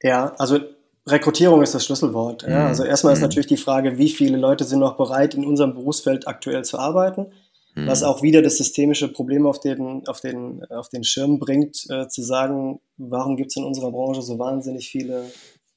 Ja, 0.01 0.34
also 0.38 0.59
Rekrutierung 1.07 1.61
ist 1.63 1.74
das 1.74 1.86
Schlüsselwort. 1.86 2.43
Ja, 2.43 2.49
Mhm. 2.61 2.67
also 2.67 2.84
erstmal 2.84 3.13
ist 3.13 3.19
Mhm. 3.19 3.24
natürlich 3.26 3.47
die 3.47 3.57
Frage, 3.57 3.97
wie 3.97 4.09
viele 4.09 4.38
Leute 4.38 4.63
sind 4.63 4.80
noch 4.80 4.97
bereit, 4.97 5.34
in 5.36 5.45
unserem 5.45 5.74
Berufsfeld 5.74 6.28
aktuell 6.28 6.63
zu 6.63 6.78
arbeiten. 6.80 7.28
Hm. 7.74 7.88
was 7.88 8.03
auch 8.03 8.22
wieder 8.22 8.41
das 8.41 8.57
systemische 8.57 9.07
Problem 9.07 9.45
auf 9.45 9.59
den, 9.59 10.05
auf 10.07 10.19
den, 10.19 10.63
auf 10.65 10.89
den 10.89 11.03
Schirm 11.03 11.39
bringt, 11.39 11.86
äh, 11.89 12.07
zu 12.07 12.22
sagen, 12.22 12.80
warum 12.97 13.38
gibt 13.38 13.51
es 13.51 13.57
in 13.57 13.63
unserer 13.63 13.91
Branche 13.91 14.22
so 14.22 14.38
wahnsinnig 14.38 14.89
viele 14.89 15.32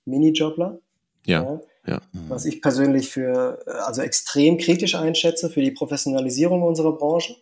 Minijobler? 0.04 0.78
Ja, 1.26 1.60
ja. 1.86 2.00
Was 2.28 2.44
ich 2.44 2.60
persönlich 2.62 3.08
für 3.08 3.62
äh, 3.66 3.70
also 3.70 4.02
extrem 4.02 4.58
kritisch 4.58 4.94
einschätze 4.94 5.50
für 5.50 5.60
die 5.60 5.70
Professionalisierung 5.70 6.62
unserer 6.62 6.92
Branche. 6.92 7.36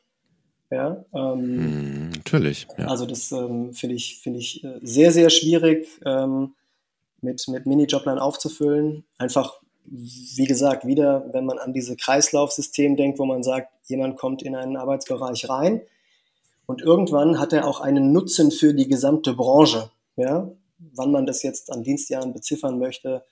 Ja, 0.71 1.05
ähm, 1.15 1.43
Hm, 1.43 2.11
natürlich. 2.11 2.67
Ja. 2.79 2.87
also 2.87 3.05
das 3.05 3.31
ähm, 3.33 3.75
finde 3.75 3.95
ich, 3.95 4.21
finde 4.23 4.39
ich 4.39 4.65
äh, 4.65 4.79
sehr, 4.81 5.13
sehr 5.13 5.29
schwierig, 5.29 5.87
ähm, 6.07 6.55
mit, 7.21 7.47
mit 7.49 7.67
Minijoblern 7.67 8.19
aufzufüllen. 8.19 9.05
Einfach, 9.19 9.61
wie 9.85 10.47
gesagt, 10.47 10.87
wieder, 10.87 11.29
wenn 11.33 11.45
man 11.45 11.59
an 11.59 11.73
diese 11.73 11.97
Kreislaufsystem 11.97 12.97
denkt, 12.97 13.19
wo 13.19 13.27
man 13.27 13.43
sagt, 13.43 13.71
jemand 13.93 14.19
kommt 14.19 14.43
in 14.43 14.57
einen 14.57 14.77
Arbeitsbereich 14.77 15.49
rein 15.49 15.83
und 16.67 16.83
irgendwann 16.83 17.39
hat 17.39 17.53
er 17.53 17.69
auch 17.69 17.81
einen 17.81 18.13
Nutzen 18.13 18.51
für 18.51 18.75
die 18.75 18.89
gesamte 18.89 19.35
Branche. 19.35 19.91
Ja? 20.17 20.51
Wann 20.79 21.13
man 21.13 21.27
das 21.27 21.43
jetzt 21.45 21.71
an 21.71 21.85
Dienstjahren 21.85 22.33
beziffern 22.33 22.79
möchte, 22.79 23.23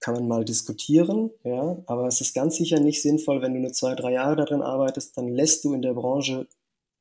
kann 0.00 0.14
man 0.14 0.28
mal 0.28 0.44
diskutieren, 0.44 1.30
ja, 1.44 1.76
aber 1.86 2.06
es 2.06 2.22
ist 2.22 2.34
ganz 2.34 2.56
sicher 2.56 2.80
nicht 2.80 3.02
sinnvoll, 3.02 3.42
wenn 3.42 3.52
du 3.52 3.60
nur 3.60 3.72
zwei, 3.72 3.94
drei 3.94 4.12
Jahre 4.12 4.34
darin 4.34 4.62
arbeitest, 4.62 5.16
dann 5.16 5.28
lässt 5.28 5.62
du 5.64 5.74
in 5.74 5.82
der 5.82 5.92
Branche 5.94 6.46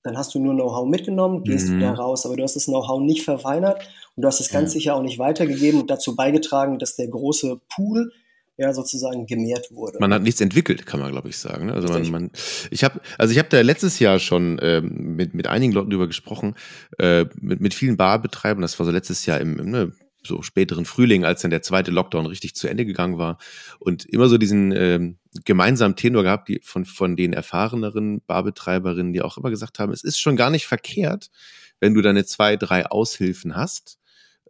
dann 0.04 0.18
hast 0.18 0.34
du 0.34 0.40
nur 0.40 0.54
Know-how 0.54 0.88
mitgenommen, 0.88 1.44
gehst 1.44 1.70
Mhm. 1.70 1.78
wieder 1.78 1.94
raus, 1.94 2.26
aber 2.26 2.38
du 2.38 2.44
hast 2.44 2.56
das 2.56 2.66
Know-how 2.66 3.02
nicht 3.02 3.24
verfeinert 3.24 3.82
und 4.16 4.22
du 4.22 4.28
hast 4.28 4.40
es 4.40 4.50
ganz 4.50 4.72
sicher 4.72 4.96
auch 4.96 5.02
nicht 5.02 5.20
weitergegeben 5.20 5.82
und 5.82 5.90
dazu 5.90 6.16
beigetragen, 6.16 6.80
dass 6.80 6.96
der 6.96 7.10
große 7.10 7.60
Pool 7.70 8.12
ja, 8.60 8.74
sozusagen 8.74 9.26
gemehrt 9.26 9.72
wurde. 9.72 10.00
Man 10.00 10.14
hat 10.14 10.22
nichts 10.22 10.42
entwickelt, 10.42 10.86
kann 10.86 11.00
man, 11.00 11.12
glaube 11.12 11.30
ich, 11.30 11.38
sagen. 11.38 11.68
ne? 11.68 11.74
Also 11.74 11.88
man, 11.88 12.12
man, 12.12 12.32
ich 12.70 12.84
habe, 12.84 13.00
also 13.18 13.32
ich 13.32 13.40
habe 13.40 13.48
da 13.48 13.62
letztes 13.62 14.00
Jahr 14.00 14.20
schon 14.20 14.60
ähm, 14.62 15.16
mit 15.16 15.34
mit 15.34 15.48
einigen 15.48 15.72
Leuten 15.72 15.90
drüber 15.90 16.08
gesprochen, 16.08 16.56
äh, 16.98 17.26
mit 17.40 17.62
mit 17.62 17.74
vielen 17.74 17.96
Barbetreibern. 17.96 18.62
Das 18.62 18.78
war 18.78 18.86
so 18.86 18.92
letztes 18.92 19.26
Jahr 19.26 19.40
im, 19.40 19.58
im 19.60 19.72
ne, 19.72 19.94
so 20.24 20.42
späteren 20.42 20.84
Frühling, 20.84 21.24
als 21.24 21.42
dann 21.42 21.52
der 21.52 21.62
zweite 21.62 21.92
Lockdown 21.92 22.26
richtig 22.26 22.54
zu 22.54 22.68
Ende 22.68 22.86
gegangen 22.86 23.18
war 23.18 23.38
und 23.80 24.04
immer 24.04 24.28
so 24.28 24.38
diesen 24.38 24.74
ähm, 24.74 25.18
gemeinsamen 25.46 25.96
Tenor 25.96 26.24
gehabt, 26.24 26.50
die 26.50 26.60
von 26.62 26.84
von 26.84 27.16
den 27.16 27.32
erfahreneren 27.32 28.20
Barbetreiberinnen, 28.28 29.14
die 29.14 29.22
auch 29.22 29.38
immer 29.38 29.52
gesagt 29.52 29.80
haben, 29.80 29.94
es 29.94 30.04
ist 30.04 30.20
schon 30.20 30.36
gar 30.36 30.50
nicht 30.50 30.68
verkehrt, 30.68 31.30
wenn 31.80 31.94
du 31.94 32.02
deine 32.02 32.26
zwei, 32.26 32.58
drei 32.58 32.86
Aushilfen 32.88 33.56
hast 33.56 34.00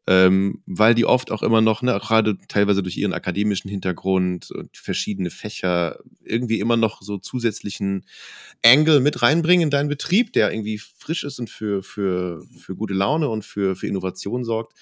ähm, 0.09 0.63
weil 0.65 0.95
die 0.95 1.05
oft 1.05 1.29
auch 1.29 1.43
immer 1.43 1.61
noch, 1.61 1.83
ne, 1.83 1.91
gerade 2.01 2.35
teilweise 2.47 2.81
durch 2.81 2.97
ihren 2.97 3.13
akademischen 3.13 3.69
Hintergrund 3.69 4.49
und 4.49 4.75
verschiedene 4.75 5.29
Fächer 5.29 5.99
irgendwie 6.23 6.59
immer 6.59 6.77
noch 6.77 7.03
so 7.03 7.19
zusätzlichen 7.19 8.07
Angle 8.65 9.01
mit 9.01 9.21
reinbringen 9.21 9.65
in 9.65 9.69
deinen 9.69 9.87
Betrieb, 9.87 10.33
der 10.33 10.51
irgendwie 10.51 10.79
frisch 10.79 11.23
ist 11.23 11.37
und 11.37 11.51
für, 11.51 11.83
für, 11.83 12.43
für 12.57 12.75
gute 12.75 12.95
Laune 12.95 13.29
und 13.29 13.45
für, 13.45 13.75
für 13.75 13.85
Innovation 13.85 14.43
sorgt. 14.43 14.73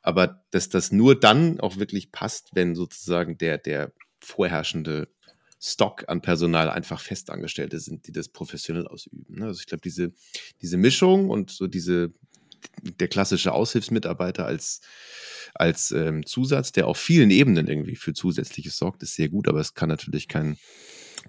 Aber 0.00 0.42
dass 0.50 0.70
das 0.70 0.90
nur 0.90 1.20
dann 1.20 1.60
auch 1.60 1.76
wirklich 1.76 2.10
passt, 2.10 2.48
wenn 2.54 2.74
sozusagen 2.74 3.36
der, 3.36 3.58
der 3.58 3.92
vorherrschende 4.18 5.08
Stock 5.60 6.04
an 6.08 6.22
Personal 6.22 6.70
einfach 6.70 7.00
Festangestellte 7.00 7.80
sind, 7.80 8.06
die 8.06 8.12
das 8.12 8.30
professionell 8.30 8.86
ausüben. 8.86 9.26
ne? 9.28 9.44
Also 9.44 9.60
ich 9.60 9.66
glaube, 9.66 9.82
diese, 9.82 10.12
diese 10.62 10.78
Mischung 10.78 11.28
und 11.28 11.50
so 11.50 11.66
diese, 11.66 12.14
der 12.82 13.08
klassische 13.08 13.52
Aushilfsmitarbeiter 13.52 14.46
als, 14.46 14.80
als 15.54 15.90
ähm, 15.90 16.26
Zusatz, 16.26 16.72
der 16.72 16.86
auf 16.86 16.98
vielen 16.98 17.30
Ebenen 17.30 17.66
irgendwie 17.66 17.96
für 17.96 18.12
Zusätzliches 18.12 18.76
sorgt, 18.76 19.02
ist 19.02 19.14
sehr 19.14 19.28
gut, 19.28 19.48
aber 19.48 19.60
es 19.60 19.74
kann 19.74 19.88
natürlich 19.88 20.28
kein, 20.28 20.56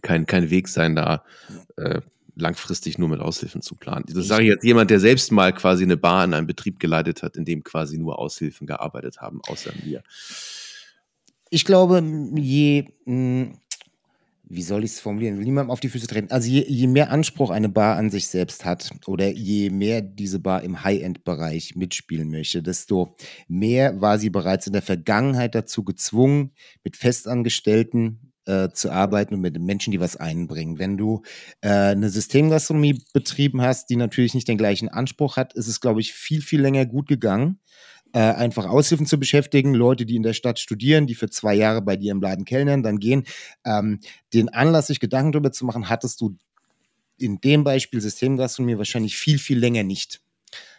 kein, 0.01 0.25
kein 0.25 0.49
Weg 0.49 0.67
sein, 0.67 0.95
da 0.95 1.23
äh, 1.77 2.01
langfristig 2.36 2.97
nur 2.97 3.09
mit 3.09 3.21
Aushilfen 3.21 3.61
zu 3.61 3.75
planen. 3.75 4.05
Das 4.07 4.27
sage 4.27 4.43
ich 4.43 4.49
jetzt 4.49 4.63
jemand, 4.63 4.89
der 4.91 4.99
selbst 4.99 5.31
mal 5.31 5.53
quasi 5.53 5.83
eine 5.83 5.97
Bar 5.97 6.25
in 6.25 6.33
einem 6.33 6.47
Betrieb 6.47 6.79
geleitet 6.79 7.23
hat, 7.23 7.38
in 7.38 7.45
dem 7.45 7.63
quasi 7.63 7.97
nur 7.97 8.19
Aushilfen 8.19 8.67
gearbeitet 8.67 9.21
haben, 9.21 9.41
außer 9.47 9.71
mir. 9.83 10.03
Ich 11.49 11.63
glaube, 11.63 12.03
je, 12.36 12.86
mh, 13.05 13.53
wie 14.47 14.61
soll 14.61 14.83
ich 14.83 14.91
es 14.91 14.99
formulieren, 14.99 15.37
will 15.37 15.45
niemandem 15.45 15.71
auf 15.71 15.79
die 15.79 15.89
Füße 15.89 16.07
treten. 16.07 16.31
Also 16.31 16.49
je, 16.49 16.65
je 16.67 16.87
mehr 16.87 17.11
Anspruch 17.11 17.49
eine 17.49 17.69
Bar 17.69 17.97
an 17.97 18.09
sich 18.09 18.27
selbst 18.27 18.65
hat 18.65 18.91
oder 19.07 19.29
je 19.29 19.69
mehr 19.69 20.01
diese 20.01 20.39
Bar 20.39 20.63
im 20.63 20.83
High-End-Bereich 20.83 21.75
mitspielen 21.75 22.29
möchte, 22.29 22.61
desto 22.61 23.15
mehr 23.47 24.01
war 24.01 24.19
sie 24.19 24.29
bereits 24.29 24.67
in 24.67 24.73
der 24.73 24.81
Vergangenheit 24.81 25.55
dazu 25.55 25.83
gezwungen, 25.83 26.51
mit 26.83 26.95
Festangestellten 26.95 28.31
äh, 28.45 28.69
zu 28.69 28.91
arbeiten 28.91 29.33
und 29.33 29.41
mit 29.41 29.59
Menschen, 29.59 29.91
die 29.91 29.99
was 29.99 30.17
einbringen. 30.17 30.77
Wenn 30.77 30.97
du 30.97 31.23
äh, 31.61 31.69
eine 31.69 32.09
Systemgastronomie 32.09 33.03
betrieben 33.13 33.61
hast, 33.61 33.89
die 33.89 33.95
natürlich 33.95 34.35
nicht 34.35 34.47
den 34.47 34.57
gleichen 34.57 34.89
Anspruch 34.89 35.37
hat, 35.37 35.53
ist 35.53 35.67
es, 35.67 35.81
glaube 35.81 36.01
ich, 36.01 36.13
viel, 36.13 36.41
viel 36.41 36.61
länger 36.61 36.85
gut 36.85 37.07
gegangen 37.07 37.59
äh, 38.16 38.20
einfach 38.20 38.66
Aushilfen 38.66 39.05
zu 39.05 39.20
beschäftigen, 39.20 39.74
Leute, 39.74 40.05
die 40.05 40.16
in 40.16 40.24
der 40.24 40.32
Stadt 40.32 40.57
studieren, 40.57 41.05
die 41.05 41.16
für 41.16 41.30
zwei 41.30 41.53
Jahre 41.53 41.82
bei 41.82 41.97
dir 41.97 42.13
im 42.13 42.22
Laden 42.22 42.45
kellnern, 42.45 42.82
dann 42.82 42.97
gehen. 42.97 43.26
Ähm, 43.66 43.99
den 44.34 44.47
Anlass, 44.47 44.88
sich 44.88 45.01
Gedanken 45.01 45.34
darüber 45.34 45.51
zu 45.51 45.66
machen, 45.66 45.89
hattest 45.89 46.22
du 46.22 46.38
in 47.18 47.41
dem 47.41 47.66
Beispiel 47.66 47.99
Systemgastronomie 47.99 48.78
wahrscheinlich 48.78 49.18
viel, 49.18 49.38
viel 49.38 49.59
länger 49.59 49.84
nicht. 49.84 50.22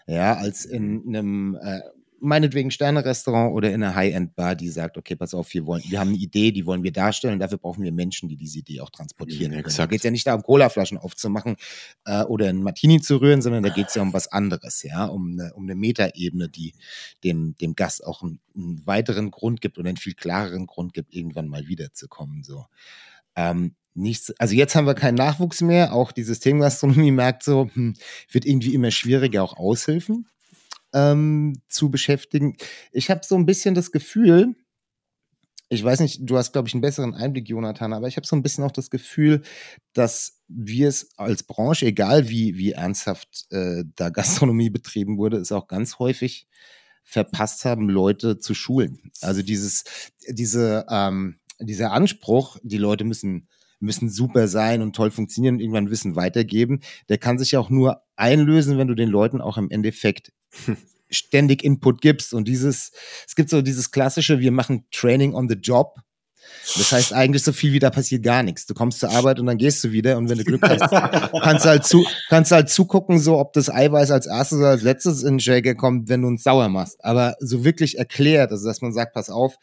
Ja, 0.07 0.33
als 0.35 0.65
in 0.65 1.03
einem 1.07 1.59
äh, 1.61 1.81
meinetwegen 2.21 2.71
Sterne-Restaurant 2.71 3.53
oder 3.55 3.73
in 3.73 3.83
einer 3.83 3.95
High-End-Bar, 3.95 4.55
die 4.55 4.69
sagt, 4.69 4.97
okay, 4.97 5.17
pass 5.17 5.35
auf, 5.35 5.53
wir 5.53 5.67
wollen, 5.67 5.83
wir 5.89 6.01
haben 6.01 6.09
eine 6.09 6.19
Idee, 6.19 6.53
die 6.53 6.67
wollen 6.67 6.83
wir 6.83 6.93
darstellen, 6.93 7.39
dafür 7.39 7.59
brauchen 7.59 7.85
wir 7.85 7.93
Menschen, 7.93 8.29
die 8.29 8.37
diese 8.37 8.61
Idee 8.61 8.81
auch 8.81 8.91
transportieren 8.91 9.53
Ja. 9.53 9.63
Da 9.63 9.87
geht 9.87 9.99
es 9.99 10.05
ja 10.05 10.11
nicht 10.11 10.27
darum, 10.27 10.43
Colaflaschen 10.43 10.99
aufzumachen 10.99 11.57
äh, 12.05 12.23
oder 12.25 12.49
einen 12.49 12.63
Martini 12.63 13.01
zu 13.01 13.17
rühren, 13.21 13.43
sondern 13.43 13.63
da 13.63 13.69
geht 13.71 13.89
es 13.89 13.95
ja 13.95 14.03
um 14.03 14.13
was 14.13 14.29
anderes, 14.29 14.83
ja, 14.83 15.05
um 15.07 15.33
eine, 15.33 15.55
um 15.55 15.65
eine 15.65 15.75
Metaebene, 15.75 16.49
die 16.49 16.75
dem, 17.25 17.57
dem 17.59 17.75
Gast 17.75 18.05
auch 18.05 18.23
einen, 18.23 18.41
einen 18.55 18.87
weiteren 18.87 19.31
Grund 19.31 19.61
gibt 19.61 19.79
oder 19.79 19.89
einen 19.89 19.99
viel 19.99 20.15
klareren 20.15 20.67
Grund 20.67 20.95
gibt, 20.95 21.15
irgendwann 21.15 21.49
mal 21.49 21.67
wiederzukommen. 21.67 22.43
So. 22.43 22.67
Ähm, 23.37 23.75
nichts, 23.95 24.33
also 24.39 24.55
jetzt 24.55 24.75
haben 24.75 24.87
wir 24.87 24.95
keinen 24.95 25.17
Nachwuchs 25.17 25.61
mehr, 25.61 25.93
auch 25.93 26.13
die 26.13 26.23
Systemgastronomie 26.23 27.11
merkt 27.11 27.43
so, 27.43 27.71
hm, 27.73 27.95
wird 28.31 28.45
irgendwie 28.45 28.75
immer 28.75 28.91
schwieriger, 28.91 29.43
auch 29.43 29.57
Aushilfen 29.57 30.27
ähm, 30.93 31.61
zu 31.69 31.91
beschäftigen. 31.91 32.57
Ich 32.93 33.11
habe 33.11 33.21
so 33.25 33.37
ein 33.37 33.47
bisschen 33.47 33.75
das 33.75 33.93
Gefühl, 33.93 34.55
ich 35.69 35.83
weiß 35.83 36.01
nicht, 36.01 36.21
du 36.23 36.37
hast, 36.37 36.53
glaube 36.53 36.69
ich, 36.69 36.75
einen 36.75 36.81
besseren 36.81 37.15
Einblick, 37.15 37.49
Jonathan, 37.49 37.93
aber 37.93 38.07
ich 38.07 38.17
habe 38.17 38.27
so 38.27 38.37
ein 38.37 38.43
bisschen 38.43 38.63
auch 38.63 38.71
das 38.71 38.91
Gefühl, 38.91 39.43
dass 39.95 40.41
wir 40.49 40.89
es 40.89 41.11
als 41.17 41.43
Branche, 41.43 41.87
egal 41.87 42.29
wie, 42.29 42.57
wie 42.57 42.73
ernsthaft 42.73 43.47
äh, 43.51 43.85
da 43.97 44.11
Gastronomie 44.11 44.71
betrieben 44.71 45.19
wurde, 45.19 45.39
es 45.39 45.53
auch 45.53 45.67
ganz 45.67 45.99
häufig 45.99 46.47
verpasst 47.03 47.65
haben, 47.65 47.89
Leute 47.89 48.39
zu 48.39 48.55
schulen. 48.55 49.11
Also 49.21 49.43
dieses, 49.43 49.85
diese, 50.29 50.87
ähm, 50.91 51.39
dieser 51.61 51.93
Anspruch, 51.93 52.59
die 52.63 52.79
Leute 52.79 53.05
müssen, 53.05 53.49
müssen 53.81 54.09
super 54.09 54.49
sein 54.49 54.83
und 54.83 54.95
toll 54.95 55.11
funktionieren 55.11 55.57
und 55.57 55.61
irgendwann 55.61 55.91
Wissen 55.91 56.17
weitergeben, 56.17 56.81
der 57.09 57.19
kann 57.19 57.39
sich 57.39 57.57
auch 57.57 57.71
nur 57.71 58.03
einlösen, 58.17 58.79
wenn 58.79 58.89
du 58.89 58.95
den 58.95 59.09
Leuten 59.09 59.41
auch 59.41 59.57
im 59.57 59.71
Endeffekt 59.71 60.33
ständig 61.11 61.65
Input 61.65 62.01
gibst. 62.01 62.35
Und 62.35 62.49
dieses, 62.49 62.93
es 63.27 63.35
gibt 63.35 63.51
so 63.51 63.63
dieses 63.63 63.91
klassische, 63.91 64.41
wir 64.41 64.53
machen 64.53 64.87
Training 64.91 65.35
on 65.35 65.49
the 65.49 65.55
Job. 65.57 65.97
Das 66.77 66.93
heißt 66.93 67.13
eigentlich 67.13 67.43
so 67.43 67.53
viel 67.53 67.73
wie 67.73 67.79
da 67.79 67.91
passiert 67.91 68.23
gar 68.23 68.43
nichts. 68.43 68.67
Du 68.67 68.75
kommst 68.75 69.01
zur 69.01 69.11
Arbeit 69.11 69.39
und 69.39 69.47
dann 69.47 69.59
gehst 69.59 69.83
du 69.85 69.93
wieder 69.93 70.17
und 70.17 70.29
wenn 70.29 70.39
du 70.39 70.45
Glück 70.45 70.63
hast, 70.63 70.91
kannst 71.43 71.65
du 71.65 71.69
halt 71.69 71.85
zu, 71.85 72.05
kannst 72.29 72.51
halt 72.51 72.71
zugucken, 72.71 73.19
so 73.19 73.39
ob 73.39 73.53
das 73.53 73.71
Eiweiß 73.71 74.11
als 74.11 74.27
erstes 74.27 74.59
oder 74.59 74.71
als 74.71 74.83
letztes 74.83 75.23
in 75.23 75.35
den 75.35 75.41
Shaker 75.41 75.75
kommt, 75.75 76.09
wenn 76.09 76.23
du 76.23 76.29
uns 76.29 76.43
sauer 76.43 76.69
machst. 76.69 77.05
Aber 77.05 77.37
so 77.41 77.65
wirklich 77.65 77.99
erklärt, 77.99 78.51
also 78.51 78.67
dass 78.67 78.81
man 78.81 78.93
sagt, 78.93 79.15
pass 79.15 79.31
auf, 79.31 79.57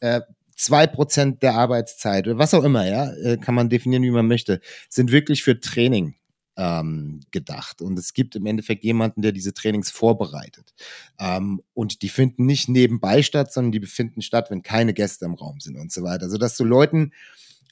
äh, 0.00 0.20
zwei 0.56 0.86
Prozent 0.86 1.42
der 1.42 1.54
Arbeitszeit 1.54 2.26
oder 2.26 2.38
was 2.38 2.52
auch 2.52 2.64
immer, 2.64 2.86
ja, 2.86 3.10
äh, 3.22 3.38
kann 3.38 3.54
man 3.54 3.70
definieren, 3.70 4.02
wie 4.02 4.10
man 4.10 4.26
möchte, 4.26 4.60
sind 4.88 5.12
wirklich 5.12 5.42
für 5.42 5.60
Training 5.60 6.14
ähm, 6.60 7.20
gedacht. 7.30 7.80
Und 7.80 7.98
es 7.98 8.12
gibt 8.12 8.36
im 8.36 8.44
Endeffekt 8.44 8.84
jemanden, 8.84 9.22
der 9.22 9.32
diese 9.32 9.54
Trainings 9.54 9.90
vorbereitet. 9.90 10.74
Ähm, 11.18 11.62
und 11.72 12.02
die 12.02 12.10
finden 12.10 12.44
nicht 12.44 12.68
nebenbei 12.68 13.22
statt, 13.22 13.50
sondern 13.50 13.72
die 13.72 13.80
befinden 13.80 14.20
statt, 14.20 14.50
wenn 14.50 14.62
keine 14.62 14.92
Gäste 14.92 15.24
im 15.24 15.34
Raum 15.34 15.58
sind 15.60 15.78
und 15.78 15.90
so 15.90 16.02
weiter. 16.02 16.24
Also 16.24 16.36
dass 16.36 16.56
du 16.58 16.64
Leuten 16.64 17.12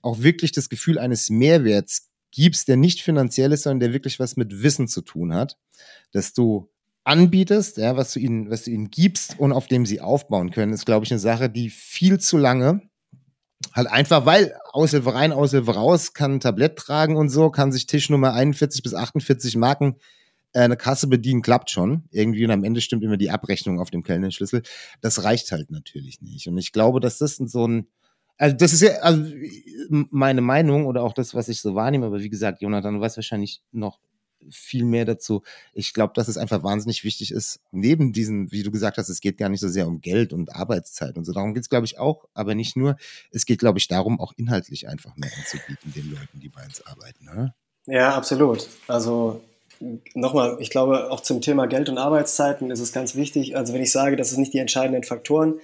auch 0.00 0.22
wirklich 0.22 0.52
das 0.52 0.70
Gefühl 0.70 0.98
eines 0.98 1.28
Mehrwerts 1.28 2.08
gibst, 2.30 2.68
der 2.68 2.78
nicht 2.78 3.02
finanziell 3.02 3.52
ist, 3.52 3.64
sondern 3.64 3.80
der 3.80 3.92
wirklich 3.92 4.18
was 4.18 4.36
mit 4.36 4.62
Wissen 4.62 4.88
zu 4.88 5.02
tun 5.02 5.34
hat, 5.34 5.58
dass 6.12 6.32
du 6.32 6.70
anbietest, 7.04 7.76
ja, 7.76 7.96
was 7.96 8.14
du 8.14 8.20
ihnen, 8.20 8.50
was 8.50 8.64
du 8.64 8.70
ihnen 8.70 8.90
gibst 8.90 9.38
und 9.38 9.52
auf 9.52 9.66
dem 9.66 9.84
sie 9.84 10.00
aufbauen 10.00 10.50
können, 10.50 10.72
ist, 10.72 10.86
glaube 10.86 11.04
ich, 11.04 11.10
eine 11.12 11.20
Sache, 11.20 11.50
die 11.50 11.68
viel 11.68 12.20
zu 12.20 12.38
lange 12.38 12.87
halt 13.78 13.88
einfach, 13.88 14.26
weil 14.26 14.54
Aushilfe 14.72 15.14
rein, 15.14 15.32
Aushilfe 15.32 15.72
raus, 15.72 16.12
kann 16.12 16.40
Tablett 16.40 16.76
tragen 16.76 17.16
und 17.16 17.30
so, 17.30 17.48
kann 17.50 17.72
sich 17.72 17.86
Tisch 17.86 18.10
Nummer 18.10 18.34
41 18.34 18.82
bis 18.82 18.92
48 18.92 19.56
Marken 19.56 19.96
äh, 20.52 20.60
eine 20.60 20.76
Kasse 20.76 21.06
bedienen, 21.06 21.42
klappt 21.42 21.70
schon. 21.70 22.04
Irgendwie 22.10 22.44
und 22.44 22.50
am 22.50 22.64
Ende 22.64 22.80
stimmt 22.80 23.04
immer 23.04 23.16
die 23.16 23.30
Abrechnung 23.30 23.80
auf 23.80 23.90
dem 23.90 24.02
Kellnerschlüssel. 24.02 24.62
Das 25.00 25.22
reicht 25.22 25.52
halt 25.52 25.70
natürlich 25.70 26.20
nicht. 26.20 26.48
Und 26.48 26.58
ich 26.58 26.72
glaube, 26.72 26.98
dass 26.98 27.18
das 27.18 27.36
so 27.36 27.66
ein, 27.66 27.86
also 28.36 28.56
das 28.56 28.72
ist 28.72 28.82
ja 28.82 28.90
also 29.00 29.24
meine 30.10 30.40
Meinung 30.40 30.86
oder 30.86 31.04
auch 31.04 31.12
das, 31.12 31.34
was 31.34 31.48
ich 31.48 31.60
so 31.60 31.74
wahrnehme, 31.76 32.06
aber 32.06 32.20
wie 32.20 32.30
gesagt, 32.30 32.60
Jonathan, 32.60 32.94
du 32.94 33.00
weißt 33.00 33.16
wahrscheinlich 33.16 33.62
noch 33.70 34.00
viel 34.50 34.84
mehr 34.84 35.04
dazu. 35.04 35.42
Ich 35.72 35.92
glaube, 35.92 36.12
dass 36.14 36.28
es 36.28 36.36
einfach 36.36 36.62
wahnsinnig 36.62 37.04
wichtig 37.04 37.32
ist, 37.32 37.60
neben 37.70 38.12
diesen, 38.12 38.50
wie 38.52 38.62
du 38.62 38.70
gesagt 38.70 38.98
hast, 38.98 39.08
es 39.08 39.20
geht 39.20 39.38
gar 39.38 39.48
nicht 39.48 39.60
so 39.60 39.68
sehr 39.68 39.86
um 39.86 40.00
Geld 40.00 40.32
und 40.32 40.54
Arbeitszeit 40.54 41.16
und 41.16 41.24
so. 41.24 41.32
Darum 41.32 41.54
geht 41.54 41.62
es, 41.62 41.68
glaube 41.68 41.86
ich, 41.86 41.98
auch, 41.98 42.28
aber 42.34 42.54
nicht 42.54 42.76
nur. 42.76 42.96
Es 43.30 43.46
geht, 43.46 43.58
glaube 43.58 43.78
ich, 43.78 43.88
darum, 43.88 44.20
auch 44.20 44.32
inhaltlich 44.36 44.88
einfach 44.88 45.16
mehr 45.16 45.30
anzubieten 45.38 45.92
den 45.94 46.10
Leuten, 46.10 46.40
die 46.40 46.48
bei 46.48 46.64
uns 46.64 46.84
arbeiten. 46.86 47.24
Ne? 47.24 47.54
Ja, 47.86 48.14
absolut. 48.14 48.68
Also 48.86 49.40
nochmal, 50.14 50.58
ich 50.60 50.70
glaube, 50.70 51.10
auch 51.10 51.20
zum 51.20 51.40
Thema 51.40 51.66
Geld 51.66 51.88
und 51.88 51.98
Arbeitszeiten 51.98 52.70
ist 52.70 52.80
es 52.80 52.92
ganz 52.92 53.14
wichtig. 53.14 53.56
Also 53.56 53.72
wenn 53.72 53.82
ich 53.82 53.92
sage, 53.92 54.16
das 54.16 54.30
sind 54.30 54.40
nicht 54.40 54.52
die 54.52 54.58
entscheidenden 54.58 55.04
Faktoren, 55.04 55.60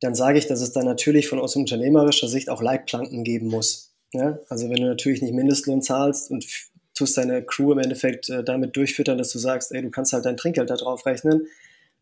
dann 0.00 0.14
sage 0.14 0.38
ich, 0.38 0.46
dass 0.46 0.60
es 0.60 0.72
dann 0.72 0.84
natürlich 0.84 1.28
von 1.28 1.38
aus 1.38 1.56
unternehmerischer 1.56 2.28
Sicht 2.28 2.50
auch 2.50 2.62
Leitplanken 2.62 3.24
geben 3.24 3.48
muss. 3.48 3.92
Ja? 4.12 4.38
Also 4.48 4.68
wenn 4.68 4.76
du 4.76 4.86
natürlich 4.86 5.22
nicht 5.22 5.34
Mindestlohn 5.34 5.82
zahlst 5.82 6.30
und 6.30 6.46
tust 6.94 7.16
deine 7.16 7.42
Crew 7.42 7.72
im 7.72 7.78
Endeffekt 7.78 8.30
äh, 8.30 8.44
damit 8.44 8.76
durchfüttern, 8.76 9.18
dass 9.18 9.30
du 9.30 9.38
sagst, 9.38 9.72
ey, 9.72 9.82
du 9.82 9.90
kannst 9.90 10.12
halt 10.12 10.24
dein 10.24 10.36
Trinkgeld 10.36 10.70
da 10.70 10.76
drauf 10.76 11.04
rechnen, 11.06 11.46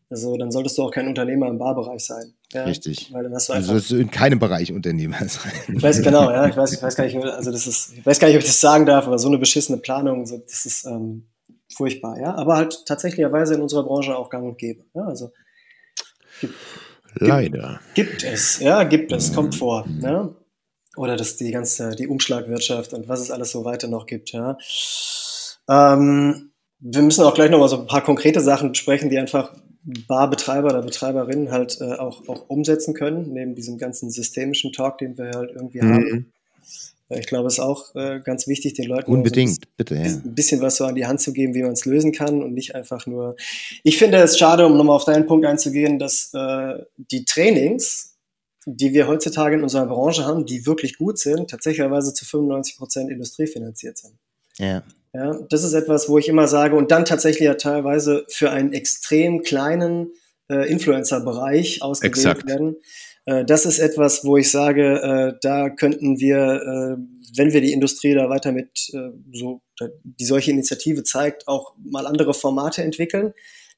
also 0.09 0.37
dann 0.37 0.51
solltest 0.51 0.77
du 0.77 0.83
auch 0.83 0.91
kein 0.91 1.07
Unternehmer 1.07 1.47
im 1.47 1.57
Barbereich 1.57 2.05
sein. 2.05 2.33
Ja? 2.53 2.65
Richtig. 2.65 3.11
Weil 3.11 3.23
dann 3.23 3.33
hast 3.33 3.49
du 3.49 3.53
Also 3.53 3.71
einfach 3.71 3.81
dass 3.81 3.87
du 3.89 3.95
in 3.97 4.11
keinem 4.11 4.37
Bereich 4.37 4.71
Unternehmer 4.71 5.17
sein. 5.27 5.51
ich 5.75 5.81
weiß 5.81 6.03
genau, 6.03 6.29
ja, 6.29 6.47
ich 6.47 6.55
weiß, 6.55 6.73
ich 6.73 6.83
weiß 6.83 6.95
gar 6.95 7.05
nicht, 7.05 7.17
also 7.17 7.51
das 7.51 7.65
ist, 7.65 7.93
ich 7.97 8.05
weiß 8.05 8.19
gar 8.19 8.27
nicht, 8.27 8.37
ob 8.37 8.41
ich 8.43 8.47
das 8.47 8.61
sagen 8.61 8.85
darf, 8.85 9.07
aber 9.07 9.17
so 9.17 9.27
eine 9.27 9.39
beschissene 9.39 9.79
Planung, 9.79 10.25
so, 10.25 10.37
das 10.37 10.65
ist 10.65 10.85
ähm, 10.85 11.25
furchtbar, 11.75 12.19
ja. 12.19 12.35
Aber 12.35 12.57
halt 12.57 12.85
tatsächlicherweise 12.85 13.55
in 13.55 13.61
unserer 13.61 13.83
Branche 13.83 14.15
auch 14.15 14.29
gang 14.29 14.45
und 14.45 14.57
gäbe. 14.59 14.83
Ja, 14.93 15.05
also 15.05 15.31
Leider. 17.15 17.79
gibt 17.95 18.23
es, 18.23 18.59
ja, 18.59 18.83
gibt 18.83 19.11
es, 19.11 19.33
kommt 19.33 19.55
vor. 19.55 19.87
Ja. 20.01 20.29
Oder 20.95 21.15
das 21.15 21.37
die 21.37 21.51
ganze 21.51 21.95
die 21.95 22.07
Umschlagwirtschaft 22.07 22.93
und 22.93 23.07
was 23.07 23.19
es 23.21 23.31
alles 23.31 23.51
so 23.51 23.65
weiter 23.65 23.87
noch 23.87 24.05
gibt. 24.05 24.31
Ja. 24.31 24.57
Ähm, 25.69 26.51
wir 26.79 27.01
müssen 27.01 27.23
auch 27.23 27.33
gleich 27.33 27.49
noch 27.49 27.59
mal 27.59 27.69
so 27.69 27.79
ein 27.79 27.87
paar 27.87 28.03
konkrete 28.03 28.41
Sachen 28.41 28.69
besprechen, 28.69 29.09
die 29.09 29.17
einfach 29.17 29.53
Barbetreiber 30.07 30.69
oder 30.69 30.81
Betreiberinnen 30.81 31.51
halt 31.51 31.77
äh, 31.81 31.93
auch, 31.95 32.27
auch 32.27 32.49
umsetzen 32.49 32.93
können, 32.93 33.33
neben 33.33 33.55
diesem 33.55 33.77
ganzen 33.77 34.09
systemischen 34.09 34.71
Talk, 34.71 34.97
den 34.97 35.17
wir 35.17 35.31
halt 35.31 35.51
irgendwie 35.55 35.81
Mhm. 35.81 35.93
haben. 35.93 36.33
Äh, 37.09 37.19
Ich 37.19 37.27
glaube, 37.27 37.47
es 37.47 37.53
ist 37.55 37.59
auch 37.59 37.93
äh, 37.95 38.21
ganz 38.23 38.47
wichtig, 38.47 38.73
den 38.73 38.85
Leuten 38.87 39.11
Unbedingt, 39.11 39.51
so 39.51 39.59
ein 39.61 39.73
bitte, 39.77 39.95
ja. 39.95 40.03
bisschen, 40.03 40.23
ein 40.25 40.35
bisschen 40.35 40.61
was 40.61 40.77
so 40.77 40.85
an 40.85 40.95
die 40.95 41.05
Hand 41.05 41.21
zu 41.21 41.33
geben, 41.33 41.53
wie 41.53 41.63
man 41.63 41.73
es 41.73 41.85
lösen 41.85 42.11
kann 42.11 42.41
und 42.41 42.53
nicht 42.53 42.75
einfach 42.75 43.05
nur. 43.05 43.35
Ich 43.83 43.97
finde 43.97 44.17
es 44.19 44.37
schade, 44.37 44.65
um 44.65 44.77
nochmal 44.77 44.95
auf 44.95 45.05
deinen 45.05 45.25
Punkt 45.25 45.45
einzugehen, 45.45 45.99
dass 45.99 46.31
äh, 46.33 46.75
die 46.97 47.25
Trainings, 47.25 48.12
die 48.65 48.93
wir 48.93 49.07
heutzutage 49.07 49.55
in 49.55 49.63
unserer 49.63 49.85
Branche 49.85 50.25
haben, 50.25 50.45
die 50.45 50.65
wirklich 50.65 50.97
gut 50.97 51.19
sind, 51.19 51.49
tatsächlich 51.49 51.85
zu 52.13 52.25
95 52.25 52.77
Prozent 52.77 53.11
industriefinanziert 53.11 53.97
sind. 53.97 54.17
Ja. 54.57 54.83
Ja, 55.15 55.37
das 55.49 55.63
ist 55.63 55.73
etwas, 55.73 56.09
wo 56.09 56.17
ich 56.17 56.27
immer 56.27 56.47
sage, 56.47 56.75
und 56.75 56.89
dann 56.89 57.05
tatsächlich 57.05 57.45
ja 57.45 57.53
teilweise 57.53 58.25
für 58.29 58.49
einen 58.49 58.73
extrem 58.73 59.43
kleinen 59.43 60.11
äh, 60.49 60.67
Influencer-Bereich 60.67 61.83
ausgewählt 61.83 62.17
Exakt. 62.17 62.47
werden. 62.47 62.77
Äh, 63.25 63.45
das 63.45 63.67
ist 63.67 63.77
etwas, 63.77 64.25
wo 64.25 64.37
ich 64.37 64.49
sage, 64.49 65.01
äh, 65.01 65.37
da 65.41 65.69
könnten 65.69 66.19
wir, 66.19 66.37
äh, 66.37 66.97
wenn 67.37 67.53
wir 67.53 67.61
die 67.61 67.73
Industrie 67.73 68.15
da 68.15 68.27
weiter 68.27 68.51
mit 68.51 68.89
äh, 68.93 69.11
so, 69.31 69.61
die 70.03 70.25
solche 70.25 70.49
Initiative 70.49 71.03
zeigt, 71.03 71.47
auch 71.47 71.75
mal 71.83 72.07
andere 72.07 72.33
Formate 72.33 72.81
entwickeln, 72.81 73.33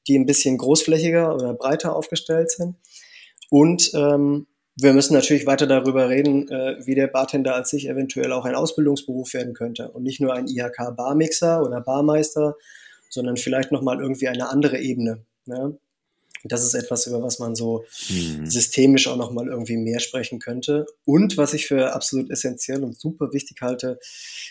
die 0.08 0.18
ein 0.18 0.26
bisschen 0.26 0.56
großflächiger 0.56 1.34
oder 1.34 1.52
breiter 1.52 1.94
aufgestellt 1.94 2.50
sind. 2.50 2.76
Und 3.50 3.90
ähm, 3.94 4.46
wir 4.78 4.92
müssen 4.92 5.14
natürlich 5.14 5.46
weiter 5.46 5.66
darüber 5.66 6.08
reden, 6.08 6.48
äh, 6.50 6.76
wie 6.86 6.94
der 6.94 7.06
Bartender 7.06 7.54
als 7.54 7.70
sich 7.70 7.88
eventuell 7.88 8.32
auch 8.32 8.44
ein 8.44 8.54
Ausbildungsberuf 8.54 9.32
werden 9.32 9.54
könnte 9.54 9.90
und 9.90 10.02
nicht 10.02 10.20
nur 10.20 10.34
ein 10.34 10.46
IHK-Barmixer 10.48 11.62
oder 11.62 11.80
Barmeister, 11.80 12.56
sondern 13.08 13.36
vielleicht 13.36 13.72
nochmal 13.72 14.00
irgendwie 14.00 14.28
eine 14.28 14.50
andere 14.50 14.78
Ebene. 14.78 15.24
Ne? 15.46 15.78
Das 16.44 16.62
ist 16.62 16.74
etwas, 16.74 17.06
über 17.06 17.22
was 17.22 17.38
man 17.38 17.56
so 17.56 17.84
Mhm. 18.10 18.46
systemisch 18.46 19.08
auch 19.08 19.16
nochmal 19.16 19.48
irgendwie 19.48 19.78
mehr 19.78 20.00
sprechen 20.00 20.38
könnte. 20.38 20.86
Und 21.04 21.36
was 21.38 21.54
ich 21.54 21.66
für 21.66 21.92
absolut 21.94 22.30
essentiell 22.30 22.84
und 22.84 23.00
super 23.00 23.32
wichtig 23.32 23.62
halte, 23.62 23.98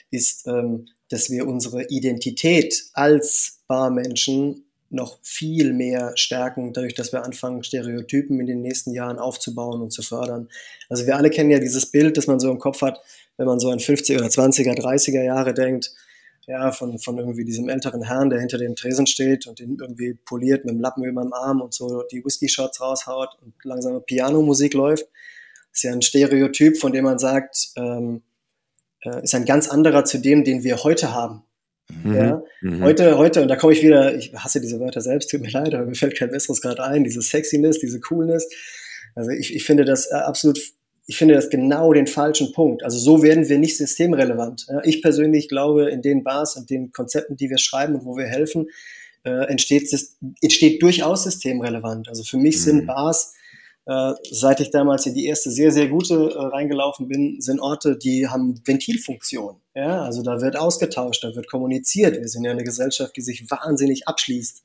ist, 0.10 0.48
ähm, 0.48 0.88
dass 1.10 1.30
wir 1.30 1.48
unsere 1.48 1.84
Identität 1.90 2.86
als 2.94 3.60
Barmenschen 3.68 4.66
noch 4.90 5.20
viel 5.22 5.74
mehr 5.74 6.14
stärken, 6.16 6.74
dadurch, 6.74 6.94
dass 6.94 7.12
wir 7.12 7.24
anfangen, 7.24 7.64
Stereotypen 7.64 8.40
in 8.40 8.46
den 8.46 8.62
nächsten 8.62 8.94
Jahren 8.94 9.20
aufzubauen 9.20 9.82
und 9.82 9.92
zu 9.92 10.02
fördern. 10.02 10.50
Also 10.90 11.06
wir 11.06 11.18
alle 11.18 11.30
kennen 11.30 11.50
ja 11.50 11.60
dieses 11.60 11.86
Bild, 11.88 12.18
das 12.18 12.28
man 12.28 12.40
so 12.40 12.52
im 12.52 12.60
Kopf 12.60 12.82
hat, 12.82 13.02
wenn 13.38 13.48
man 13.48 13.60
so 13.60 13.70
an 13.70 13.80
50er 13.80 14.18
oder 14.18 14.28
20er, 14.28 14.80
30er 14.80 15.24
Jahre 15.24 15.54
denkt, 15.54 15.92
ja, 16.48 16.72
von, 16.72 17.00
von 17.00 17.18
irgendwie 17.18 17.44
diesem 17.44 17.70
älteren 17.70 18.04
Herrn, 18.04 18.30
der 18.30 18.40
hinter 18.40 18.58
dem 18.58 18.76
Tresen 18.76 19.08
steht 19.08 19.48
und 19.48 19.60
den 19.60 19.78
irgendwie 19.80 20.14
poliert 20.14 20.64
mit 20.64 20.76
dem 20.76 20.80
Lappen 20.80 21.04
über 21.04 21.24
dem 21.24 21.34
Arm 21.34 21.62
und 21.62 21.74
so 21.74 22.04
die 22.12 22.24
Whisky-Shots 22.24 22.82
raushaut 22.82 23.30
und 23.42 23.54
langsame 23.64 24.00
Pianomusik 24.00 24.76
läuft. 24.76 25.06
Das 25.72 25.80
ist 25.80 25.84
ja 25.84 25.92
ein 25.92 26.04
Stereotyp, 26.04 26.78
von 26.78 26.94
dem 26.94 27.06
man 27.06 27.18
sagt, 27.18 27.70
ähm, 27.76 28.22
äh, 29.02 29.24
ist 29.24 29.34
ein 29.34 29.46
ganz 29.46 29.68
anderer 29.68 30.06
zu 30.06 30.20
dem, 30.20 30.44
den 30.44 30.64
wir 30.64 30.84
heute 30.84 31.14
haben. 31.14 31.45
Mhm. 31.90 32.16
Ja? 32.16 32.44
Mhm. 32.62 32.84
Heute, 32.84 33.18
heute, 33.18 33.42
und 33.42 33.48
da 33.48 33.56
komme 33.56 33.74
ich 33.74 33.84
wieder, 33.84 34.16
ich 34.16 34.34
hasse 34.34 34.62
diese 34.62 34.80
Wörter 34.80 35.02
selbst, 35.02 35.30
tut 35.30 35.42
mir 35.42 35.52
leid, 35.52 35.74
aber 35.74 35.86
mir 35.86 35.96
fällt 35.96 36.18
kein 36.18 36.32
besseres 36.32 36.62
gerade 36.62 36.84
ein, 36.84 37.04
diese 37.04 37.22
Sexiness, 37.22 37.80
diese 37.80 38.00
Coolness. 38.00 38.48
Also 39.16 39.32
ich, 39.32 39.56
ich 39.56 39.64
finde 39.64 39.86
das 39.86 40.12
äh, 40.12 40.16
absolut, 40.16 40.60
ich 41.08 41.18
finde 41.18 41.36
das 41.36 41.50
genau 41.50 41.94
den 41.94 42.08
falschen 42.08 42.52
Punkt. 42.54 42.84
Also 42.84 42.98
so 42.98 43.22
werden 43.22 43.48
wir 43.48 43.60
nicht 43.60 43.78
systemrelevant. 43.78 44.68
Ich 44.84 45.02
persönlich 45.04 45.48
glaube, 45.48 45.90
in 45.90 46.02
den 46.02 46.24
Bars 46.24 46.56
und 46.56 46.70
den 46.70 46.92
Konzepten, 46.92 47.38
die 47.38 47.50
wir 47.50 47.60
schreiben 47.60 47.96
und 47.96 48.06
wo 48.06 48.18
wir 48.18 48.26
helfen, 48.26 48.68
äh, 49.24 49.48
entsteht, 49.48 49.88
entsteht 50.42 50.82
durchaus 50.82 51.24
systemrelevant. 51.24 52.10
Also 52.10 52.24
für 52.24 52.38
mich 52.38 52.62
sind 52.62 52.84
Mhm. 52.84 52.86
Bars, 52.88 53.34
äh, 53.34 53.45
seit 54.32 54.60
ich 54.62 54.72
damals 54.72 55.06
in 55.06 55.14
die 55.14 55.28
erste 55.28 55.52
sehr, 55.52 55.72
sehr 55.72 55.88
gute 55.88 56.16
äh, 56.16 56.46
reingelaufen 56.48 57.08
bin, 57.08 57.40
sind 57.40 57.60
Orte, 57.60 57.98
die 57.98 58.28
haben 58.28 58.60
Ventilfunktion. 58.66 59.58
Ja, 59.76 60.02
also 60.02 60.24
da 60.24 60.42
wird 60.42 60.58
ausgetauscht, 60.58 61.24
da 61.24 61.36
wird 61.36 61.50
kommuniziert. 61.50 62.20
Wir 62.20 62.28
sind 62.28 62.46
ja 62.46 62.52
eine 62.52 62.64
Gesellschaft, 62.64 63.16
die 63.16 63.22
sich 63.22 63.50
wahnsinnig 63.52 64.08
abschließt. 64.08 64.64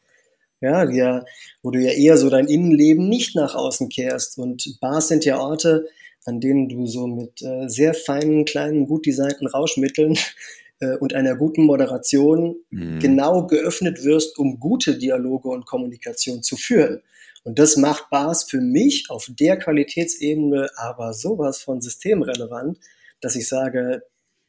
Ja, 0.62 0.86
die 0.86 0.96
ja, 0.96 1.24
wo 1.62 1.70
du 1.70 1.80
ja 1.80 1.90
eher 1.92 2.16
so 2.16 2.30
dein 2.30 2.46
Innenleben 2.46 3.08
nicht 3.08 3.34
nach 3.34 3.54
außen 3.54 3.88
kehrst. 3.88 4.38
Und 4.38 4.78
Bars 4.80 5.08
sind 5.08 5.24
ja 5.24 5.38
Orte, 5.38 5.86
an 6.24 6.40
denen 6.40 6.68
du 6.68 6.86
so 6.86 7.06
mit 7.06 7.42
äh, 7.42 7.68
sehr 7.68 7.94
feinen, 7.94 8.44
kleinen, 8.44 8.86
gut 8.86 9.06
designten 9.06 9.46
Rauschmitteln 9.46 10.18
äh, 10.80 10.96
und 10.96 11.14
einer 11.14 11.34
guten 11.34 11.64
Moderation 11.64 12.56
Mhm. 12.70 13.00
genau 13.00 13.46
geöffnet 13.46 14.04
wirst, 14.04 14.38
um 14.38 14.60
gute 14.60 14.96
Dialoge 14.96 15.48
und 15.48 15.66
Kommunikation 15.66 16.42
zu 16.42 16.56
führen. 16.56 17.02
Und 17.42 17.58
das 17.58 17.76
macht 17.76 18.10
Bars 18.10 18.44
für 18.44 18.60
mich 18.60 19.06
auf 19.08 19.30
der 19.30 19.58
Qualitätsebene 19.58 20.68
aber 20.76 21.14
sowas 21.14 21.62
von 21.62 21.80
systemrelevant, 21.80 22.78
dass 23.20 23.36
ich 23.36 23.48
sage, 23.48 24.02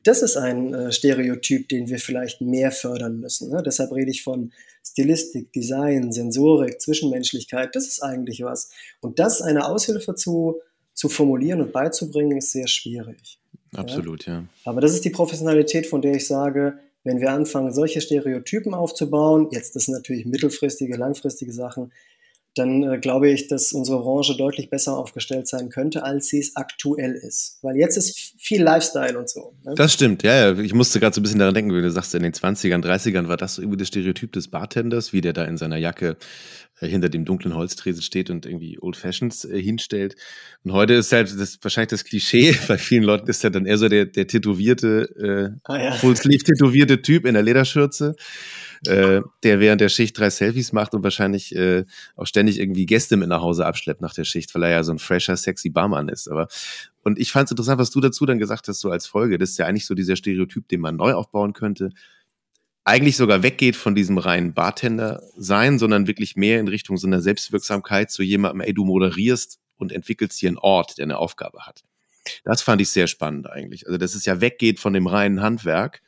das 0.04 0.22
ist 0.22 0.36
ein 0.36 0.74
äh, 0.74 0.92
Stereotyp, 0.92 1.70
den 1.70 1.88
wir 1.88 2.00
vielleicht 2.00 2.42
mehr 2.42 2.72
fördern 2.72 3.20
müssen. 3.20 3.52
Ne? 3.52 3.62
Deshalb 3.64 3.92
rede 3.92 4.10
ich 4.10 4.24
von 4.24 4.52
Stilistik, 4.84 5.54
Design, 5.54 6.12
Sensorik, 6.12 6.82
Zwischenmenschlichkeit. 6.82 7.76
Das 7.76 7.88
ist 7.88 8.02
eigentlich 8.02 8.42
was. 8.42 8.72
Und 9.00 9.20
das 9.20 9.42
eine 9.42 9.68
Aushilfe 9.68 10.16
zu, 10.16 10.60
zu 10.94 11.08
formulieren 11.08 11.62
und 11.62 11.72
beizubringen, 11.72 12.38
ist 12.38 12.52
sehr 12.52 12.68
schwierig. 12.68 13.39
Absolut, 13.74 14.26
ja. 14.26 14.44
Aber 14.66 14.82
das 14.82 14.94
ist 14.94 15.06
die 15.06 15.12
Professionalität, 15.12 15.86
von 15.86 16.02
der 16.02 16.16
ich 16.16 16.28
sage, 16.28 16.80
wenn 17.04 17.22
wir 17.22 17.32
anfangen, 17.32 17.72
solche 17.74 18.02
Stereotypen 18.02 18.74
aufzubauen, 18.74 19.48
jetzt 19.52 19.76
das 19.76 19.86
sind 19.86 19.96
natürlich 19.96 20.26
mittelfristige, 20.26 20.98
langfristige 20.98 21.54
Sachen, 21.54 21.92
dann 22.56 22.84
äh, 22.84 22.97
glaube 22.99 23.30
ich, 23.30 23.47
dass 23.47 23.72
unsere 23.72 23.99
Branche 23.99 24.36
deutlich 24.36 24.70
besser 24.70 24.97
aufgestellt 24.97 25.47
sein 25.47 25.70
könnte, 25.70 26.04
als 26.04 26.28
sie 26.28 26.39
es 26.39 26.56
aktuell 26.56 27.14
ist. 27.14 27.60
Weil 27.62 27.78
jetzt 27.78 27.97
ist 27.97 28.34
viel 28.38 28.62
Lifestyle 28.62 29.18
und 29.18 29.30
so. 29.30 29.54
Ne? 29.64 29.74
Das 29.76 29.93
stimmt, 29.93 30.24
ja, 30.24 30.52
ja. 30.52 30.60
Ich 30.60 30.74
musste 30.74 30.99
gerade 30.99 31.14
so 31.16 31.22
ein 31.22 31.24
bisschen 31.24 31.39
daran 31.39 31.54
denken, 31.54 31.74
wie 31.76 31.82
du 31.82 31.89
sagst, 31.91 32.14
in 32.14 32.24
den 32.24 32.34
20ern, 32.34 32.84
30ern 32.84 33.28
war 33.28 33.38
das 33.38 33.58
irgendwie 33.58 33.78
das 33.78 33.88
Stereotyp 33.88 34.34
des 34.34 34.49
Bartenders, 34.49 35.14
wie 35.14 35.22
der 35.22 35.34
da 35.34 35.45
in 35.45 35.58
seiner 35.58 35.78
Jacke 35.78 36.18
äh, 36.82 36.88
hinter 36.88 37.10
dem 37.10 37.24
dunklen 37.24 37.56
Holztresen 37.56 38.02
steht 38.02 38.30
und 38.30 38.45
irgendwie 38.45 38.78
Old 38.82 38.97
Fashions 38.97 39.45
äh, 39.45 39.62
hinstellt. 39.62 40.16
Und 40.64 40.74
heute 40.74 40.95
ist 40.95 41.12
halt 41.14 41.30
das 41.39 41.58
wahrscheinlich 41.62 41.91
das 41.91 42.04
Klischee, 42.04 42.54
bei 42.68 42.78
vielen 42.78 43.04
Leuten 43.04 43.30
ist 43.30 43.43
er 43.43 43.52
dann 43.52 43.66
eher 43.66 43.78
so 43.78 43.88
der, 43.88 44.06
der 44.08 44.28
tätowierte, 44.28 45.56
äh, 45.56 45.72
Ah, 45.72 45.82
ja. 45.82 45.91
Full-Sleeve 45.93 46.43
tätowierte 46.43 47.02
Typ 47.02 47.26
in 47.26 47.34
der 47.34 47.43
Lederschürze, 47.43 48.16
äh, 48.88 49.22
der 49.44 49.60
während 49.60 49.82
der 49.82 49.90
Schicht 49.90 50.18
drei 50.18 50.30
Selfies 50.30 50.74
macht 50.74 50.94
und 50.94 51.04
wahrscheinlich 51.04 51.56
äh, 51.56 51.86
auch 52.16 52.26
ständig 52.26 52.60
irgendwie 52.60 52.86
Gäste 52.86 53.18
mit 53.18 53.30
nach 53.30 53.42
Hause 53.42 53.66
abschleppt 53.66 54.02
nach 54.02 54.14
der 54.14 54.24
Schicht, 54.24 54.54
weil 54.56 54.64
er 54.64 54.70
ja 54.70 54.84
so 54.84 54.92
ein 54.92 55.00
fresher, 55.00 55.38
sexy 55.38 55.70
Barmann 55.70 56.10
ist. 56.10 56.28
Aber 56.28 56.48
und 57.04 57.20
ich 57.20 57.32
fand 57.32 57.46
es 57.46 57.52
interessant, 57.52 57.80
was 57.80 57.92
du 57.92 58.00
dazu 58.00 58.26
dann 58.26 58.40
gesagt 58.40 58.68
hast, 58.68 58.80
so 58.80 58.90
als 58.92 59.08
Folge. 59.08 59.38
Das 59.38 59.52
ist 59.52 59.58
ja 59.58 59.66
eigentlich 59.66 59.86
so 59.86 59.96
dieser 59.96 60.16
Stereotyp, 60.16 60.68
den 60.68 60.82
man 60.82 60.96
neu 60.96 61.14
aufbauen 61.14 61.54
könnte. 61.54 61.90
Eigentlich 62.84 63.18
sogar 63.18 63.44
weggeht 63.44 63.76
von 63.76 63.94
diesem 63.96 64.18
reinen 64.18 64.54
Bartender 64.54 65.22
sein, 65.38 65.78
sondern 65.78 66.08
wirklich 66.08 66.36
mehr 66.36 66.60
in 66.60 66.68
Richtung 66.68 66.98
so 66.98 67.08
einer 67.08 67.22
Selbstwirksamkeit 67.22 68.12
zu 68.12 68.24
jemandem, 68.24 68.62
ey, 68.62 68.74
du 68.74 68.86
moderierst 68.86 69.60
und 69.78 69.92
entwickelst 69.92 70.40
hier 70.40 70.50
einen 70.50 70.58
Ort, 70.58 70.98
der 70.98 71.04
eine 71.04 71.18
Aufgabe 71.18 71.62
hat. 71.66 71.84
Das 72.44 72.62
fand 72.62 72.82
ich 72.82 72.90
sehr 72.90 73.08
spannend 73.08 73.50
eigentlich. 73.50 73.88
Also, 73.88 73.98
dass 73.98 74.16
es 74.16 74.26
ja 74.26 74.42
weggeht 74.42 74.80
von 74.80 74.94
dem 74.94 75.08
reinen 75.08 75.42
Handwerk 75.42 76.02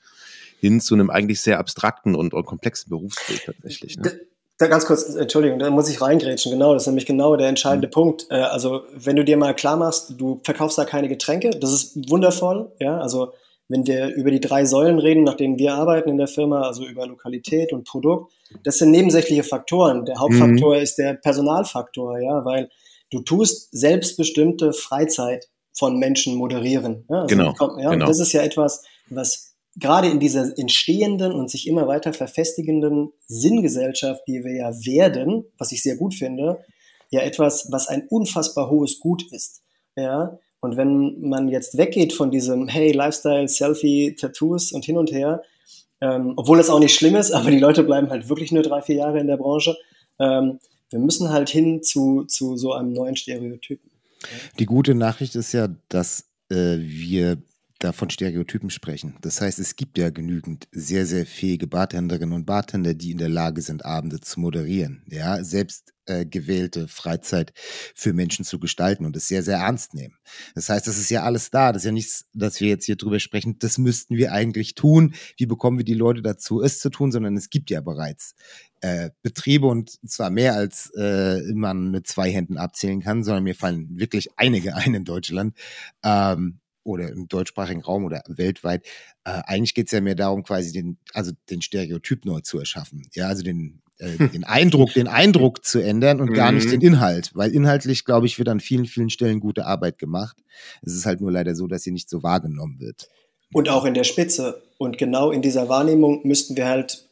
hin 0.63 0.79
zu 0.79 0.93
einem 0.93 1.09
eigentlich 1.09 1.41
sehr 1.41 1.59
abstrakten 1.59 2.15
und, 2.15 2.33
und 2.33 2.45
komplexen 2.45 2.89
Berufsbild 2.89 3.43
tatsächlich. 3.45 3.97
Ne? 3.97 4.17
Da, 4.57 4.67
ganz 4.67 4.85
kurz, 4.85 5.13
Entschuldigung, 5.13 5.59
da 5.59 5.69
muss 5.69 5.89
ich 5.89 5.99
reingrätschen. 5.99 6.53
Genau, 6.53 6.73
das 6.73 6.83
ist 6.83 6.87
nämlich 6.87 7.05
genau 7.05 7.35
der 7.35 7.49
entscheidende 7.49 7.89
Punkt. 7.89 8.27
Äh, 8.29 8.35
also, 8.35 8.83
wenn 8.93 9.17
du 9.17 9.25
dir 9.25 9.35
mal 9.35 9.53
klar 9.53 9.75
machst, 9.75 10.13
du 10.17 10.39
verkaufst 10.45 10.77
da 10.77 10.85
keine 10.85 11.09
Getränke, 11.09 11.49
das 11.49 11.73
ist 11.73 12.09
wundervoll. 12.09 12.71
Ja, 12.79 12.97
also, 12.97 13.33
wenn 13.67 13.85
wir 13.85 14.13
über 14.15 14.31
die 14.31 14.39
drei 14.39 14.63
Säulen 14.63 14.99
reden, 14.99 15.25
nach 15.25 15.35
denen 15.35 15.57
wir 15.57 15.73
arbeiten 15.73 16.09
in 16.09 16.17
der 16.17 16.27
Firma, 16.27 16.61
also 16.61 16.85
über 16.85 17.05
Lokalität 17.07 17.73
und 17.73 17.85
Produkt, 17.85 18.31
das 18.63 18.77
sind 18.77 18.91
nebensächliche 18.91 19.43
Faktoren. 19.43 20.05
Der 20.05 20.17
Hauptfaktor 20.17 20.77
ist 20.77 20.95
der 20.95 21.15
Personalfaktor, 21.15 22.19
ja, 22.19 22.45
weil 22.45 22.69
du 23.11 23.19
tust 23.19 23.67
selbstbestimmte 23.71 24.71
Freizeit 24.71 25.49
von 25.73 25.99
Menschen 25.99 26.35
moderieren. 26.35 27.03
Ja, 27.09 27.23
also 27.23 27.35
Genau, 27.35 27.53
komm, 27.57 27.79
ja, 27.79 27.89
genau. 27.89 28.05
Und 28.05 28.09
das 28.09 28.19
ist 28.19 28.31
ja 28.31 28.43
etwas, 28.43 28.83
was 29.09 29.52
gerade 29.75 30.09
in 30.09 30.19
dieser 30.19 30.57
entstehenden 30.57 31.31
und 31.31 31.49
sich 31.49 31.67
immer 31.67 31.87
weiter 31.87 32.13
verfestigenden 32.13 33.11
Sinngesellschaft, 33.25 34.21
die 34.27 34.43
wir 34.43 34.55
ja 34.55 34.71
werden, 34.85 35.45
was 35.57 35.71
ich 35.71 35.81
sehr 35.81 35.95
gut 35.95 36.13
finde, 36.13 36.63
ja 37.09 37.21
etwas, 37.21 37.71
was 37.71 37.87
ein 37.87 38.07
unfassbar 38.07 38.69
hohes 38.69 38.99
Gut 38.99 39.23
ist. 39.31 39.61
Ja, 39.95 40.39
und 40.59 40.77
wenn 40.77 41.19
man 41.21 41.49
jetzt 41.49 41.77
weggeht 41.77 42.13
von 42.13 42.31
diesem 42.31 42.67
Hey, 42.67 42.91
Lifestyle, 42.91 43.47
Selfie, 43.47 44.15
Tattoos 44.15 44.71
und 44.71 44.85
hin 44.85 44.97
und 44.97 45.11
her, 45.11 45.43
ähm, 46.01 46.33
obwohl 46.35 46.57
das 46.57 46.69
auch 46.69 46.79
nicht 46.79 46.95
schlimm 46.95 47.15
ist, 47.15 47.31
aber 47.33 47.51
die 47.51 47.59
Leute 47.59 47.83
bleiben 47.83 48.09
halt 48.09 48.29
wirklich 48.29 48.51
nur 48.51 48.63
drei, 48.63 48.81
vier 48.81 48.95
Jahre 48.95 49.19
in 49.19 49.27
der 49.27 49.37
Branche, 49.37 49.75
ähm, 50.19 50.59
wir 50.89 50.99
müssen 50.99 51.31
halt 51.31 51.49
hin 51.49 51.81
zu, 51.81 52.23
zu 52.25 52.55
so 52.55 52.73
einem 52.73 52.93
neuen 52.93 53.15
Stereotypen. 53.15 53.89
Die 54.59 54.65
gute 54.65 54.93
Nachricht 54.93 55.35
ist 55.35 55.51
ja, 55.51 55.67
dass 55.89 56.29
äh, 56.49 56.77
wir 56.77 57.41
da 57.83 57.91
von 57.91 58.09
Stereotypen 58.09 58.69
sprechen. 58.69 59.15
Das 59.21 59.41
heißt, 59.41 59.59
es 59.59 59.75
gibt 59.75 59.97
ja 59.97 60.09
genügend 60.09 60.67
sehr, 60.71 61.05
sehr 61.05 61.25
fähige 61.25 61.67
Bartenderinnen 61.67 62.33
und 62.33 62.45
Bartender, 62.45 62.93
die 62.93 63.11
in 63.11 63.17
der 63.17 63.29
Lage 63.29 63.61
sind, 63.61 63.83
Abende 63.85 64.21
zu 64.21 64.39
moderieren. 64.39 65.03
Ja, 65.07 65.43
selbst 65.43 65.93
äh, 66.05 66.25
gewählte 66.25 66.87
Freizeit 66.87 67.53
für 67.95 68.13
Menschen 68.13 68.45
zu 68.45 68.59
gestalten 68.59 69.05
und 69.05 69.15
es 69.15 69.27
sehr, 69.27 69.43
sehr 69.43 69.57
ernst 69.57 69.93
nehmen. 69.93 70.15
Das 70.55 70.69
heißt, 70.69 70.87
das 70.87 70.97
ist 70.97 71.09
ja 71.09 71.23
alles 71.23 71.49
da. 71.49 71.71
Das 71.71 71.83
ist 71.83 71.85
ja 71.85 71.91
nichts, 71.91 72.25
dass 72.33 72.59
wir 72.59 72.69
jetzt 72.69 72.85
hier 72.85 72.95
drüber 72.95 73.19
sprechen. 73.19 73.57
Das 73.59 73.77
müssten 73.77 74.17
wir 74.17 74.31
eigentlich 74.31 74.75
tun. 74.75 75.13
Wie 75.37 75.45
bekommen 75.45 75.77
wir 75.77 75.85
die 75.85 75.93
Leute 75.93 76.21
dazu, 76.21 76.61
es 76.61 76.79
zu 76.79 76.89
tun? 76.89 77.11
Sondern 77.11 77.35
es 77.37 77.49
gibt 77.49 77.69
ja 77.69 77.81
bereits 77.81 78.35
äh, 78.81 79.11
Betriebe 79.21 79.67
und 79.67 79.97
zwar 80.09 80.29
mehr 80.29 80.55
als 80.55 80.91
äh, 80.95 81.41
man 81.53 81.91
mit 81.91 82.07
zwei 82.07 82.31
Händen 82.31 82.57
abzählen 82.57 83.01
kann, 83.01 83.23
sondern 83.23 83.43
mir 83.43 83.55
fallen 83.55 83.97
wirklich 83.97 84.37
einige 84.37 84.75
ein 84.75 84.93
in 84.93 85.05
Deutschland, 85.05 85.57
ähm, 86.03 86.59
oder 86.83 87.09
im 87.09 87.27
deutschsprachigen 87.27 87.81
Raum 87.81 88.05
oder 88.05 88.23
weltweit, 88.27 88.85
äh, 89.23 89.41
eigentlich 89.45 89.73
geht 89.73 89.87
es 89.87 89.91
ja 89.91 90.01
mehr 90.01 90.15
darum, 90.15 90.43
quasi 90.43 90.71
den, 90.71 90.97
also 91.13 91.31
den 91.49 91.61
Stereotyp 91.61 92.25
neu 92.25 92.41
zu 92.41 92.59
erschaffen. 92.59 93.07
Ja, 93.13 93.27
also 93.27 93.43
den, 93.43 93.81
äh, 93.99 94.17
den 94.33 94.43
Eindruck, 94.43 94.93
den 94.93 95.07
Eindruck 95.07 95.63
zu 95.63 95.79
ändern 95.79 96.19
und 96.19 96.33
gar 96.33 96.51
nicht 96.51 96.65
Mhm. 96.67 96.71
den 96.71 96.81
Inhalt. 96.81 97.31
Weil 97.33 97.51
inhaltlich, 97.51 98.05
glaube 98.05 98.25
ich, 98.25 98.37
wird 98.37 98.49
an 98.49 98.59
vielen, 98.59 98.85
vielen 98.85 99.09
Stellen 99.09 99.39
gute 99.39 99.65
Arbeit 99.65 99.97
gemacht. 99.97 100.37
Es 100.81 100.93
ist 100.93 101.05
halt 101.05 101.21
nur 101.21 101.31
leider 101.31 101.55
so, 101.55 101.67
dass 101.67 101.83
sie 101.83 101.91
nicht 101.91 102.09
so 102.09 102.23
wahrgenommen 102.23 102.79
wird. 102.79 103.07
Und 103.53 103.69
auch 103.69 103.85
in 103.85 103.93
der 103.93 104.03
Spitze. 104.03 104.61
Und 104.77 104.97
genau 104.97 105.31
in 105.31 105.41
dieser 105.41 105.69
Wahrnehmung 105.69 106.21
müssten 106.27 106.57
wir 106.57 106.67
halt 106.67 107.07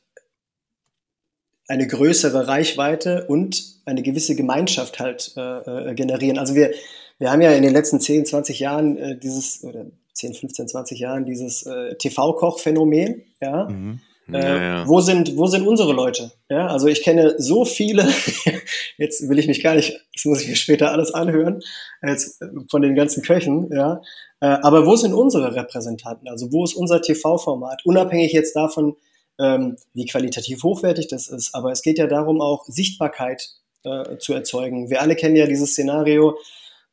eine 1.67 1.87
größere 1.87 2.47
Reichweite 2.47 3.27
und 3.27 3.63
eine 3.85 4.01
gewisse 4.01 4.35
Gemeinschaft 4.35 4.99
halt 4.99 5.33
äh, 5.37 5.91
äh, 5.91 5.93
generieren. 5.95 6.37
Also 6.37 6.53
wir, 6.55 6.73
wir 7.21 7.31
haben 7.31 7.41
ja 7.41 7.51
in 7.51 7.61
den 7.61 7.71
letzten 7.71 7.99
10, 7.99 8.25
20 8.25 8.59
Jahren 8.59 8.97
äh, 8.97 9.15
dieses, 9.15 9.63
oder 9.63 9.85
10, 10.13 10.33
15, 10.33 10.67
20 10.67 10.99
Jahren 10.99 11.23
dieses 11.23 11.63
äh, 11.67 11.95
TV-Koch-Phänomen, 11.95 13.23
ja. 13.39 13.69
Mhm. 13.69 13.99
Äh, 14.33 14.39
Ja, 14.39 14.61
ja. 14.61 14.87
Wo 14.87 15.01
sind, 15.01 15.37
wo 15.37 15.45
sind 15.45 15.67
unsere 15.67 15.93
Leute? 15.93 16.31
Ja, 16.49 16.67
also 16.67 16.87
ich 16.87 17.03
kenne 17.03 17.35
so 17.37 17.63
viele, 17.63 18.07
jetzt 18.97 19.29
will 19.29 19.37
ich 19.37 19.47
mich 19.47 19.61
gar 19.61 19.75
nicht, 19.75 19.99
das 20.15 20.25
muss 20.25 20.41
ich 20.41 20.47
mir 20.47 20.55
später 20.55 20.91
alles 20.91 21.13
anhören, 21.13 21.61
jetzt 22.01 22.43
von 22.71 22.81
den 22.81 22.95
ganzen 22.95 23.21
Köchen, 23.21 23.69
ja. 23.71 24.01
Äh, 24.39 24.47
aber 24.47 24.87
wo 24.87 24.95
sind 24.95 25.13
unsere 25.13 25.55
Repräsentanten? 25.55 26.27
Also 26.27 26.51
wo 26.51 26.63
ist 26.63 26.73
unser 26.73 27.03
TV-Format? 27.03 27.85
Unabhängig 27.85 28.33
jetzt 28.33 28.55
davon, 28.55 28.95
ähm, 29.39 29.75
wie 29.93 30.07
qualitativ 30.07 30.63
hochwertig 30.63 31.07
das 31.07 31.27
ist, 31.27 31.53
aber 31.53 31.71
es 31.71 31.83
geht 31.83 31.99
ja 31.99 32.07
darum, 32.07 32.41
auch 32.41 32.65
Sichtbarkeit 32.65 33.47
äh, 33.83 34.17
zu 34.17 34.33
erzeugen. 34.33 34.89
Wir 34.89 35.01
alle 35.01 35.15
kennen 35.15 35.35
ja 35.35 35.45
dieses 35.45 35.71
Szenario, 35.71 36.35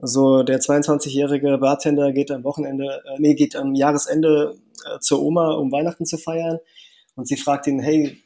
so 0.01 0.43
der 0.43 0.61
22-jährige 0.61 1.59
Bartender 1.59 2.13
geht 2.13 2.31
am 2.31 2.45
Wochenende, 2.45 3.03
äh, 3.07 3.17
nee, 3.19 3.35
geht 3.35 3.57
am 3.57 3.75
Jahresende 3.75 4.57
äh, 4.87 4.99
zur 5.01 5.23
Oma, 5.23 5.53
um 5.53 5.73
Weihnachten 5.73 6.07
zu 6.07 6.19
feiern. 6.19 6.59
Und 7.17 7.27
sie 7.27 7.37
fragt 7.37 7.67
ihn, 7.67 7.81
hey, 7.81 8.17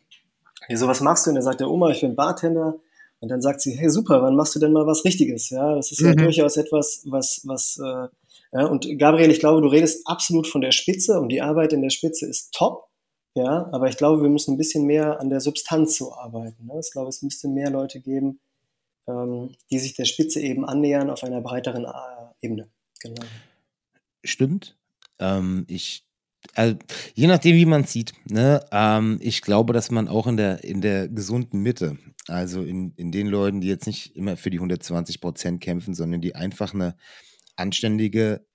wieso, 0.69 0.87
was 0.87 1.01
machst 1.01 1.27
du? 1.27 1.31
Und 1.31 1.37
er 1.37 1.43
sagt, 1.43 1.61
der 1.61 1.71
Oma, 1.71 1.91
ich 1.91 2.03
bin 2.03 2.15
Bartender. 2.15 2.75
Und 3.21 3.29
dann 3.31 3.41
sagt 3.41 3.61
sie, 3.61 3.73
hey, 3.79 3.89
super, 3.89 4.23
wann 4.23 4.37
machst 4.37 4.55
du 4.55 4.59
denn 4.59 4.73
mal 4.73 4.87
was 4.87 5.05
Richtiges? 5.05 5.49
Ja, 5.51 5.75
das 5.75 5.93
ist 5.93 6.01
ja 6.01 6.11
Mhm. 6.11 6.17
durchaus 6.17 6.57
etwas, 6.57 7.03
was, 7.07 7.41
was, 7.45 7.79
äh, 7.83 8.09
ja, 8.55 8.67
und 8.67 8.87
Gabriel, 8.99 9.31
ich 9.31 9.41
glaube, 9.41 9.63
du 9.63 9.69
redest 9.69 10.07
absolut 10.07 10.47
von 10.47 10.61
der 10.61 10.73
Spitze 10.73 11.19
und 11.21 11.31
die 11.31 11.41
Arbeit 11.41 11.73
in 11.73 11.81
der 11.83 11.91
Spitze 11.91 12.27
ist 12.27 12.53
top. 12.53 12.89
Ja, 13.35 13.71
aber 13.73 13.89
ich 13.89 13.97
glaube, 13.97 14.21
wir 14.21 14.29
müssen 14.29 14.53
ein 14.53 14.59
bisschen 14.59 14.85
mehr 14.85 15.19
an 15.19 15.31
der 15.31 15.41
Substanz 15.41 15.97
so 15.97 16.13
arbeiten. 16.13 16.67
Ne? 16.67 16.79
Ich 16.85 16.93
glaube, 16.93 17.09
es 17.09 17.23
müsste 17.23 17.49
mehr 17.49 17.71
Leute 17.71 18.01
geben, 18.01 18.41
die 19.07 19.79
sich 19.79 19.95
der 19.95 20.05
Spitze 20.05 20.41
eben 20.41 20.65
annähern 20.65 21.11
auf 21.11 21.25
einer 21.25 21.41
breiteren 21.41 21.85
äh, 21.85 21.89
Ebene. 22.41 22.69
Genau. 23.01 23.23
Stimmt. 24.25 24.77
Ähm, 25.19 25.65
ich, 25.69 26.07
also, 26.55 26.77
je 27.15 27.27
nachdem, 27.27 27.57
wie 27.57 27.67
man 27.67 27.85
sieht, 27.85 28.13
ne, 28.27 28.65
ähm, 28.71 29.19
ich 29.21 29.43
glaube, 29.43 29.73
dass 29.73 29.91
man 29.91 30.09
auch 30.09 30.27
in 30.27 30.37
der, 30.37 30.63
in 30.65 30.81
der 30.81 31.09
gesunden 31.09 31.61
Mitte, 31.63 31.99
also 32.29 32.63
in, 32.63 32.93
in 32.97 33.11
den 33.11 33.27
Leuten, 33.27 33.61
die 33.61 33.69
jetzt 33.69 33.87
nicht 33.87 34.17
immer 34.17 34.37
für 34.37 34.51
die 34.51 34.59
120 34.59 35.21
Prozent 35.21 35.61
kämpfen, 35.61 35.95
sondern 35.95 36.21
die 36.21 36.35
einfach 36.35 36.73
eine 36.73 36.97
anständige, 37.57 38.47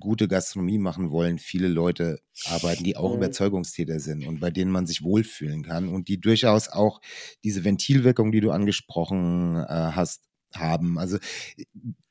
gute 0.00 0.28
Gastronomie 0.28 0.78
machen 0.78 1.10
wollen, 1.10 1.38
viele 1.38 1.68
Leute 1.68 2.20
arbeiten, 2.44 2.84
die 2.84 2.96
auch 2.96 3.12
Mhm. 3.12 3.14
Überzeugungstäter 3.14 4.00
sind 4.00 4.24
und 4.24 4.40
bei 4.40 4.50
denen 4.50 4.70
man 4.72 4.86
sich 4.86 5.02
wohlfühlen 5.02 5.62
kann 5.62 5.88
und 5.88 6.08
die 6.08 6.20
durchaus 6.20 6.68
auch 6.68 7.00
diese 7.44 7.64
Ventilwirkung, 7.64 8.32
die 8.32 8.40
du 8.40 8.50
angesprochen 8.50 9.56
äh, 9.56 9.66
hast, 9.68 10.22
haben. 10.54 10.98
Also 10.98 11.18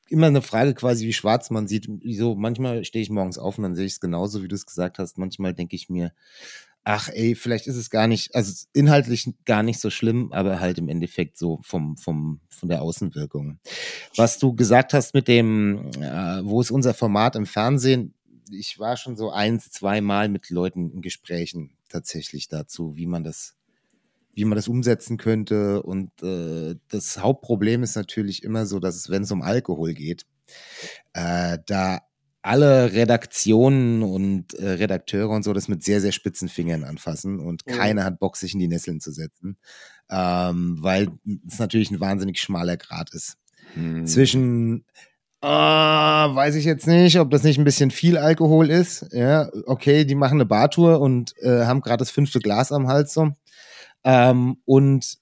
immer 0.08 0.26
eine 0.26 0.42
Frage 0.42 0.74
quasi, 0.74 1.06
wie 1.06 1.12
schwarz 1.12 1.50
man 1.50 1.66
sieht. 1.66 1.88
So, 2.12 2.34
manchmal 2.34 2.84
stehe 2.84 3.02
ich 3.02 3.10
morgens 3.10 3.38
auf 3.38 3.58
und 3.58 3.64
dann 3.64 3.74
sehe 3.74 3.86
ich 3.86 3.94
es 3.94 4.00
genauso, 4.00 4.42
wie 4.42 4.48
du 4.48 4.54
es 4.54 4.66
gesagt 4.66 4.98
hast. 4.98 5.18
Manchmal 5.18 5.54
denke 5.54 5.76
ich 5.76 5.88
mir, 5.88 6.12
ach 6.84 7.08
ey, 7.08 7.34
vielleicht 7.34 7.66
ist 7.66 7.76
es 7.76 7.90
gar 7.90 8.06
nicht, 8.06 8.34
also 8.34 8.66
inhaltlich 8.74 9.28
gar 9.46 9.62
nicht 9.62 9.80
so 9.80 9.90
schlimm, 9.90 10.32
aber 10.32 10.60
halt 10.60 10.78
im 10.78 10.88
Endeffekt 10.88 11.38
so 11.38 11.60
vom, 11.62 11.96
vom, 11.96 12.40
von 12.50 12.68
der 12.68 12.82
Außenwirkung. 12.82 13.58
Was 14.16 14.38
du 14.38 14.54
gesagt 14.54 14.92
hast 14.92 15.14
mit 15.14 15.26
dem, 15.26 15.90
äh, 16.00 16.44
wo 16.44 16.60
ist 16.60 16.70
unser 16.70 16.92
Format 16.94 17.36
im 17.36 17.46
Fernsehen? 17.46 18.14
Ich 18.50 18.78
war 18.78 18.98
schon 18.98 19.16
so 19.16 19.30
eins, 19.30 19.70
zwei 19.70 20.02
Mal 20.02 20.28
mit 20.28 20.50
Leuten 20.50 20.90
in 20.90 21.00
Gesprächen 21.00 21.76
tatsächlich 21.88 22.48
dazu, 22.48 22.96
wie 22.96 23.06
man 23.06 23.24
das 23.24 23.56
wie 24.36 24.44
man 24.44 24.56
das 24.56 24.66
umsetzen 24.66 25.16
könnte. 25.16 25.80
Und 25.82 26.10
äh, 26.20 26.74
das 26.88 27.18
Hauptproblem 27.18 27.84
ist 27.84 27.94
natürlich 27.94 28.42
immer 28.42 28.66
so, 28.66 28.80
dass 28.80 28.96
es, 28.96 29.08
wenn 29.08 29.22
es 29.22 29.30
um 29.30 29.42
Alkohol 29.42 29.94
geht, 29.94 30.26
äh, 31.12 31.58
da 31.66 32.00
alle 32.44 32.92
Redaktionen 32.92 34.02
und 34.02 34.52
äh, 34.54 34.68
Redakteure 34.68 35.30
und 35.30 35.42
so 35.44 35.52
das 35.54 35.66
mit 35.68 35.82
sehr, 35.82 36.00
sehr 36.00 36.12
spitzen 36.12 36.48
Fingern 36.48 36.84
anfassen 36.84 37.40
und 37.40 37.62
Mhm. 37.66 37.70
keiner 37.72 38.04
hat 38.04 38.18
Bock, 38.18 38.36
sich 38.36 38.52
in 38.52 38.60
die 38.60 38.68
Nesseln 38.68 39.00
zu 39.00 39.10
setzen, 39.12 39.56
ähm, 40.10 40.76
weil 40.80 41.08
es 41.48 41.58
natürlich 41.58 41.90
ein 41.90 42.00
wahnsinnig 42.00 42.38
schmaler 42.40 42.76
Grad 42.76 43.14
ist. 43.14 43.36
Hm. 43.74 44.06
Zwischen 44.06 44.84
Ah, 45.46 46.34
weiß 46.34 46.54
ich 46.54 46.64
jetzt 46.64 46.86
nicht, 46.86 47.18
ob 47.20 47.30
das 47.30 47.42
nicht 47.42 47.58
ein 47.58 47.64
bisschen 47.64 47.90
viel 47.90 48.16
Alkohol 48.16 48.70
ist. 48.70 49.06
Ja, 49.12 49.50
okay, 49.66 50.06
die 50.06 50.14
machen 50.14 50.36
eine 50.38 50.46
Bartour 50.46 51.00
und 51.02 51.34
äh, 51.42 51.66
haben 51.66 51.82
gerade 51.82 51.98
das 51.98 52.10
fünfte 52.10 52.40
Glas 52.40 52.72
am 52.72 52.88
Hals 52.88 53.12
so. 53.12 53.30
Ähm, 54.04 54.56
und 54.64 55.18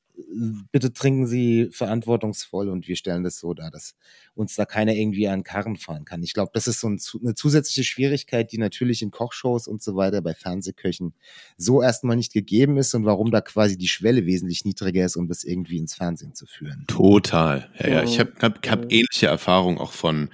bitte 0.73 0.93
trinken 0.93 1.27
Sie 1.27 1.69
verantwortungsvoll 1.73 2.69
und 2.69 2.89
wir 2.89 2.97
stellen 2.97 3.25
das 3.25 3.39
so 3.39 3.55
dar, 3.55 3.71
dass 3.71 3.97
uns 4.35 4.55
da 4.55 4.65
keiner 4.65 4.95
irgendwie 4.95 5.29
an 5.29 5.43
Karren 5.43 5.77
fahren 5.77 6.05
kann. 6.05 6.23
Ich 6.23 6.35
glaube, 6.35 6.51
das 6.55 6.67
ist 6.67 6.81
so 6.81 6.89
ein, 6.89 7.01
eine 7.23 7.35
zusätzliche 7.35 7.85
Schwierigkeit, 7.85 8.53
die 8.53 8.59
natürlich 8.59 9.03
in 9.03 9.11
Kochshows 9.11 9.67
und 9.67 9.83
so 9.83 9.97
weiter 9.97 10.21
bei 10.23 10.35
Fernsehköchen 10.35 11.15
so 11.57 11.83
erstmal 11.83 12.17
nicht 12.17 12.33
gegeben 12.33 12.77
ist 12.77 12.95
und 12.95 13.05
warum 13.05 13.31
da 13.31 13.41
quasi 13.41 13.77
die 13.77 13.89
Schwelle 13.89 14.27
wesentlich 14.27 14.65
niedriger 14.65 15.05
ist, 15.05 15.17
um 15.17 15.29
das 15.29 15.45
irgendwie 15.45 15.79
ins 15.79 15.95
Fernsehen 15.95 16.35
zu 16.35 16.47
führen. 16.47 16.85
Total. 16.89 17.71
Ja, 17.79 17.89
ja. 17.89 18.03
Ich 18.03 18.17
Mhm. 18.17 18.21
habe 18.21 18.33
hab, 18.41 18.69
hab 18.69 18.79
Mhm. 18.85 18.91
ähnliche 18.91 19.27
Erfahrungen 19.27 19.79
auch 19.79 19.93
von 19.93 20.31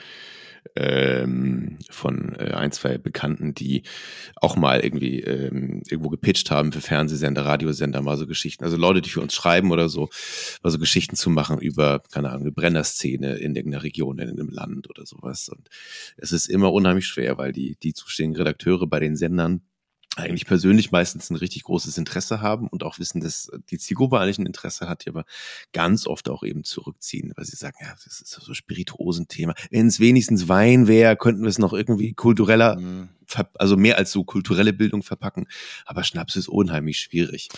ähm, 0.76 1.78
von 1.90 2.34
äh, 2.38 2.52
ein, 2.52 2.72
zwei 2.72 2.98
Bekannten, 2.98 3.54
die 3.54 3.82
auch 4.36 4.56
mal 4.56 4.80
irgendwie 4.80 5.20
ähm, 5.20 5.82
irgendwo 5.88 6.08
gepitcht 6.08 6.50
haben 6.50 6.72
für 6.72 6.80
Fernsehsender, 6.80 7.44
Radiosender, 7.44 8.02
mal 8.02 8.16
so 8.16 8.26
Geschichten. 8.26 8.64
Also 8.64 8.76
Leute, 8.76 9.00
die 9.00 9.10
für 9.10 9.20
uns 9.20 9.34
schreiben 9.34 9.70
oder 9.70 9.88
so, 9.88 10.08
mal 10.62 10.70
so 10.70 10.78
Geschichten 10.78 11.16
zu 11.16 11.30
machen 11.30 11.58
über, 11.58 12.02
keine 12.12 12.30
Ahnung, 12.30 12.42
eine 12.42 12.52
Brennerszene 12.52 13.36
in 13.36 13.54
irgendeiner 13.54 13.82
Region, 13.82 14.18
in 14.18 14.30
einem 14.30 14.50
Land 14.50 14.88
oder 14.90 15.06
sowas. 15.06 15.48
Und 15.48 15.68
es 16.16 16.32
ist 16.32 16.46
immer 16.46 16.72
unheimlich 16.72 17.06
schwer, 17.06 17.38
weil 17.38 17.52
die, 17.52 17.76
die 17.82 17.94
zuständigen 17.94 18.36
Redakteure 18.36 18.86
bei 18.86 19.00
den 19.00 19.16
Sendern 19.16 19.62
eigentlich 20.16 20.46
persönlich 20.46 20.90
meistens 20.90 21.30
ein 21.30 21.36
richtig 21.36 21.62
großes 21.64 21.96
Interesse 21.96 22.40
haben 22.40 22.66
und 22.68 22.82
auch 22.82 22.98
wissen, 22.98 23.20
dass 23.20 23.50
die 23.70 23.78
Zielgruppe 23.78 24.18
eigentlich 24.18 24.38
ein 24.38 24.46
Interesse 24.46 24.88
hat, 24.88 25.04
die 25.04 25.10
aber 25.10 25.24
ganz 25.72 26.06
oft 26.06 26.28
auch 26.28 26.42
eben 26.42 26.64
zurückziehen, 26.64 27.32
weil 27.36 27.44
sie 27.44 27.56
sagen, 27.56 27.76
ja, 27.80 27.92
das 27.92 28.20
ist 28.20 28.28
so 28.28 28.54
Spirituosenthema. 28.54 29.54
Wenn 29.70 29.86
es 29.86 30.00
wenigstens 30.00 30.48
Wein 30.48 30.88
wäre, 30.88 31.16
könnten 31.16 31.42
wir 31.42 31.48
es 31.48 31.58
noch 31.58 31.72
irgendwie 31.72 32.14
kultureller, 32.14 32.76
Mhm. 32.78 33.08
Also 33.54 33.76
mehr 33.76 33.98
als 33.98 34.12
so 34.12 34.24
kulturelle 34.24 34.72
Bildung 34.72 35.02
verpacken. 35.02 35.46
Aber 35.86 36.04
Schnaps 36.04 36.36
ist 36.36 36.48
unheimlich 36.48 36.98
schwierig. 36.98 37.48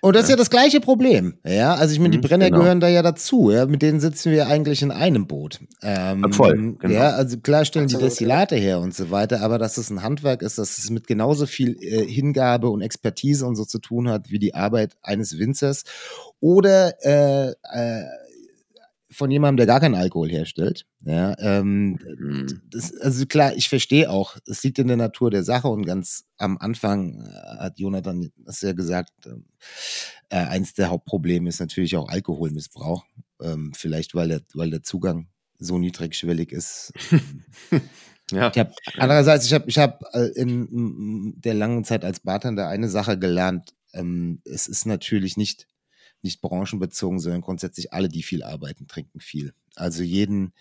Und 0.00 0.14
das 0.14 0.24
ist 0.24 0.30
ja 0.30 0.36
das 0.36 0.50
gleiche 0.50 0.80
Problem. 0.80 1.38
Ja, 1.44 1.74
also 1.74 1.92
ich 1.92 1.98
meine, 1.98 2.12
die 2.12 2.18
Mhm, 2.18 2.22
Brenner 2.22 2.46
genau. 2.46 2.60
gehören 2.60 2.80
da 2.80 2.88
ja 2.88 3.02
dazu. 3.02 3.50
Ja, 3.50 3.66
mit 3.66 3.82
denen 3.82 3.98
sitzen 4.00 4.30
wir 4.30 4.46
eigentlich 4.46 4.82
in 4.82 4.90
einem 4.92 5.26
Boot. 5.26 5.60
Ähm, 5.82 6.22
Ja, 6.24 6.32
voll, 6.32 6.76
genau. 6.78 6.94
Ja, 6.94 7.10
also 7.10 7.38
klar 7.38 7.64
stellen 7.64 7.88
die 7.88 7.94
Absolut, 7.94 8.12
Destillate 8.12 8.56
her 8.56 8.78
und 8.80 8.94
so 8.94 9.10
weiter, 9.10 9.40
aber 9.40 9.58
dass 9.58 9.76
es 9.76 9.90
ein 9.90 10.02
Handwerk 10.02 10.42
ist, 10.42 10.58
dass 10.58 10.78
es 10.78 10.90
mit 10.90 11.06
genauso 11.06 11.46
viel 11.46 11.76
äh, 11.82 12.04
Hingabe 12.06 12.68
und 12.70 12.80
Expertise 12.80 13.44
und 13.44 13.56
so 13.56 13.64
zu 13.64 13.78
tun 13.80 14.08
hat 14.08 14.30
wie 14.30 14.38
die 14.38 14.54
Arbeit 14.54 14.96
eines 15.02 15.38
Winzers 15.38 15.82
oder 16.40 16.92
äh, 17.04 17.50
äh, 17.72 18.04
von 19.10 19.30
jemandem, 19.30 19.56
der 19.58 19.66
gar 19.66 19.80
keinen 19.80 19.94
Alkohol 19.94 20.28
herstellt. 20.30 20.84
Ja, 21.04 21.34
ähm, 21.38 21.98
Mhm. 22.18 22.60
das, 22.70 22.94
also 23.00 23.24
klar, 23.26 23.54
ich 23.56 23.68
verstehe 23.68 24.10
auch, 24.10 24.36
es 24.46 24.62
liegt 24.62 24.78
in 24.78 24.88
der 24.88 24.96
Natur 24.98 25.30
der 25.30 25.44
Sache 25.44 25.68
und 25.68 25.84
ganz 25.86 26.24
am 26.36 26.58
Anfang 26.58 27.20
äh, 27.22 27.58
hat 27.58 27.78
Jonathan 27.78 28.30
das 28.36 28.60
ja 28.60 28.72
gesagt, 28.72 29.12
ähm, 29.26 29.46
äh, 30.30 30.36
eins 30.36 30.74
der 30.74 30.90
Hauptprobleme 30.90 31.48
ist 31.48 31.60
natürlich 31.60 31.96
auch 31.96 32.08
Alkoholmissbrauch. 32.08 33.04
Ähm, 33.40 33.72
vielleicht 33.74 34.14
weil 34.14 34.28
der, 34.28 34.40
weil 34.54 34.70
der 34.70 34.82
Zugang 34.82 35.28
so 35.58 35.78
niedrigschwellig 35.78 36.52
ist. 36.52 36.92
Ja. 38.30 38.50
Ich 38.54 38.58
hab, 38.58 38.72
andererseits, 38.98 39.46
ich 39.46 39.54
habe 39.54 39.64
ich 39.70 39.78
hab 39.78 40.02
äh, 40.12 40.26
in 40.36 41.32
der 41.38 41.54
langen 41.54 41.82
Zeit 41.84 42.04
als 42.04 42.20
Bartender 42.20 42.68
eine 42.68 42.90
Sache 42.90 43.18
gelernt. 43.18 43.72
Ähm, 43.94 44.42
es 44.44 44.66
ist 44.66 44.84
natürlich 44.84 45.38
nicht, 45.38 45.66
nicht 46.22 46.40
branchenbezogen, 46.40 47.20
sondern 47.20 47.40
grundsätzlich 47.42 47.92
alle, 47.92 48.08
die 48.08 48.22
viel 48.22 48.42
arbeiten, 48.42 48.86
trinken 48.88 49.20
viel. 49.20 49.52
Also 49.76 50.02
jeden, 50.02 50.52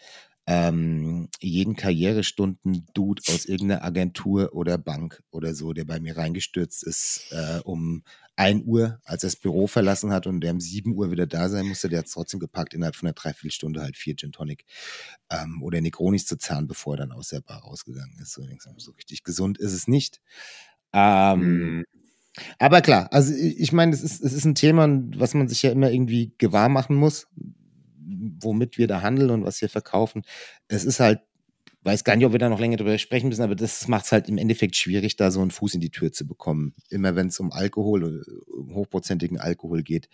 ähm, 0.50 1.28
jeden 1.42 1.76
Karrierestunden-Dude 1.76 3.24
aus 3.28 3.46
irgendeiner 3.46 3.84
Agentur 3.84 4.54
oder 4.54 4.78
Bank 4.78 5.22
oder 5.32 5.54
so, 5.54 5.74
der 5.74 5.84
bei 5.86 6.00
mir 6.00 6.16
reingestürzt 6.18 6.84
ist, 6.84 7.28
äh, 7.32 7.60
um 7.66 8.04
1 8.38 8.64
Uhr, 8.66 9.00
als 9.04 9.24
er 9.24 9.28
das 9.30 9.36
Büro 9.36 9.68
verlassen 9.68 10.12
hat 10.14 10.26
und 10.28 10.42
der 10.42 10.54
um 10.54 10.62
7 10.62 10.94
Uhr 10.96 11.12
wieder 11.12 11.28
da 11.28 11.50
sein 11.50 11.68
musste, 11.68 11.90
der 11.90 12.00
hat 12.00 12.06
es 12.08 12.14
trotzdem 12.14 12.40
gepackt, 12.40 12.74
innerhalb 12.74 12.96
von 12.96 13.08
einer 13.08 13.14
Dreiviertelstunde 13.14 13.82
halt 13.82 13.98
vier 13.98 14.16
Gin 14.16 14.32
Tonic 14.32 14.66
ähm, 15.30 15.62
oder 15.64 15.82
Negronis 15.82 16.26
zu 16.26 16.38
zahlen, 16.38 16.68
bevor 16.68 16.96
er 16.96 17.00
dann 17.00 17.12
aus 17.12 17.30
der 17.30 17.42
Bar 17.42 17.62
rausgegangen 17.64 18.18
ist. 18.20 18.34
So, 18.34 18.44
so 18.78 18.92
richtig 18.92 19.24
gesund 19.24 19.58
ist 19.58 19.74
es 19.74 19.88
nicht. 19.88 20.22
Ähm, 20.94 21.42
Mhm. 21.42 21.84
Aber 22.60 22.82
klar, 22.82 23.12
also 23.12 23.34
ich 23.34 23.72
meine, 23.72 23.94
es 23.94 24.02
ist, 24.02 24.22
es 24.24 24.34
ist 24.34 24.46
ein 24.46 24.56
Thema, 24.56 24.88
was 25.16 25.34
man 25.34 25.48
sich 25.48 25.64
ja 25.64 25.72
immer 25.72 25.92
irgendwie 25.92 26.34
gewahr 26.38 26.70
machen 26.70 26.96
muss, 26.96 27.28
womit 28.42 28.78
wir 28.78 28.88
da 28.88 29.02
handeln 29.02 29.30
und 29.30 29.44
was 29.44 29.62
wir 29.62 29.70
verkaufen. 29.70 30.24
Es 30.68 30.86
ist 30.86 31.00
halt, 31.00 31.20
weiß 31.84 32.04
gar 32.04 32.16
nicht, 32.16 32.26
ob 32.26 32.32
wir 32.32 32.40
da 32.40 32.50
noch 32.50 32.60
länger 32.60 32.78
drüber 32.78 32.98
sprechen 32.98 33.30
müssen, 33.30 33.44
aber 33.44 33.56
das 33.56 33.88
macht 33.88 34.06
es 34.06 34.12
halt 34.12 34.30
im 34.30 34.38
Endeffekt 34.38 34.76
schwierig, 34.76 35.16
da 35.16 35.32
so 35.32 35.42
einen 35.42 35.52
Fuß 35.52 35.76
in 35.76 35.82
die 35.82 35.90
Tür 35.90 36.12
zu 36.12 36.28
bekommen. 36.28 36.74
Immer 36.90 37.16
wenn 37.16 37.28
es 37.28 37.40
um 37.40 37.52
Alkohol, 37.52 38.24
um 38.48 38.76
hochprozentigen 38.76 39.40
Alkohol 39.40 39.84
geht, 39.84 40.10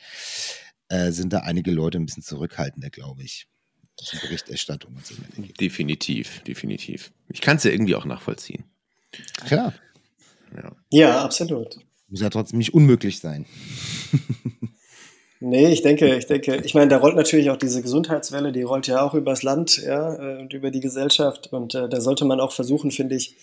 äh, 0.90 1.12
sind 1.12 1.34
da 1.34 1.40
einige 1.40 1.72
Leute 1.72 1.98
ein 1.98 2.06
bisschen 2.06 2.24
zurückhaltender, 2.24 2.90
glaube 2.90 3.24
ich. 3.24 3.48
Berichterstattung 4.22 4.96
und 4.96 5.06
so 5.06 5.16
weiter. 5.18 5.54
Definitiv, 5.60 6.42
definitiv. 6.42 7.12
Ich 7.30 7.42
kann 7.42 7.58
es 7.58 7.64
ja 7.64 7.72
irgendwie 7.72 7.96
auch 7.96 8.06
nachvollziehen. 8.06 8.64
Klar, 9.46 9.74
Ja. 10.56 10.76
Ja, 10.92 11.24
absolut. 11.24 11.78
Muss 12.14 12.22
ja 12.22 12.30
trotzdem 12.30 12.60
nicht 12.60 12.74
unmöglich 12.74 13.20
sein. 13.20 13.46
Nee, 15.46 15.74
ich 15.74 15.82
denke, 15.82 16.16
ich 16.16 16.26
denke, 16.26 16.56
ich 16.64 16.74
meine, 16.74 16.88
da 16.88 17.00
rollt 17.00 17.18
natürlich 17.18 17.50
auch 17.50 17.58
diese 17.58 17.82
Gesundheitswelle, 17.82 18.54
die 18.54 18.62
rollt 18.62 18.88
ja 18.88 19.02
auch 19.02 19.14
übers 19.14 19.44
Land, 19.44 19.76
ja, 19.76 20.16
äh, 20.16 20.40
und 20.40 20.54
über 20.54 20.72
die 20.72 20.80
Gesellschaft. 20.80 21.52
Und 21.52 21.76
äh, 21.76 21.90
da 21.90 22.00
sollte 22.00 22.24
man 22.24 22.40
auch 22.40 22.54
versuchen, 22.54 22.92
finde 22.92 23.16
ich, 23.16 23.36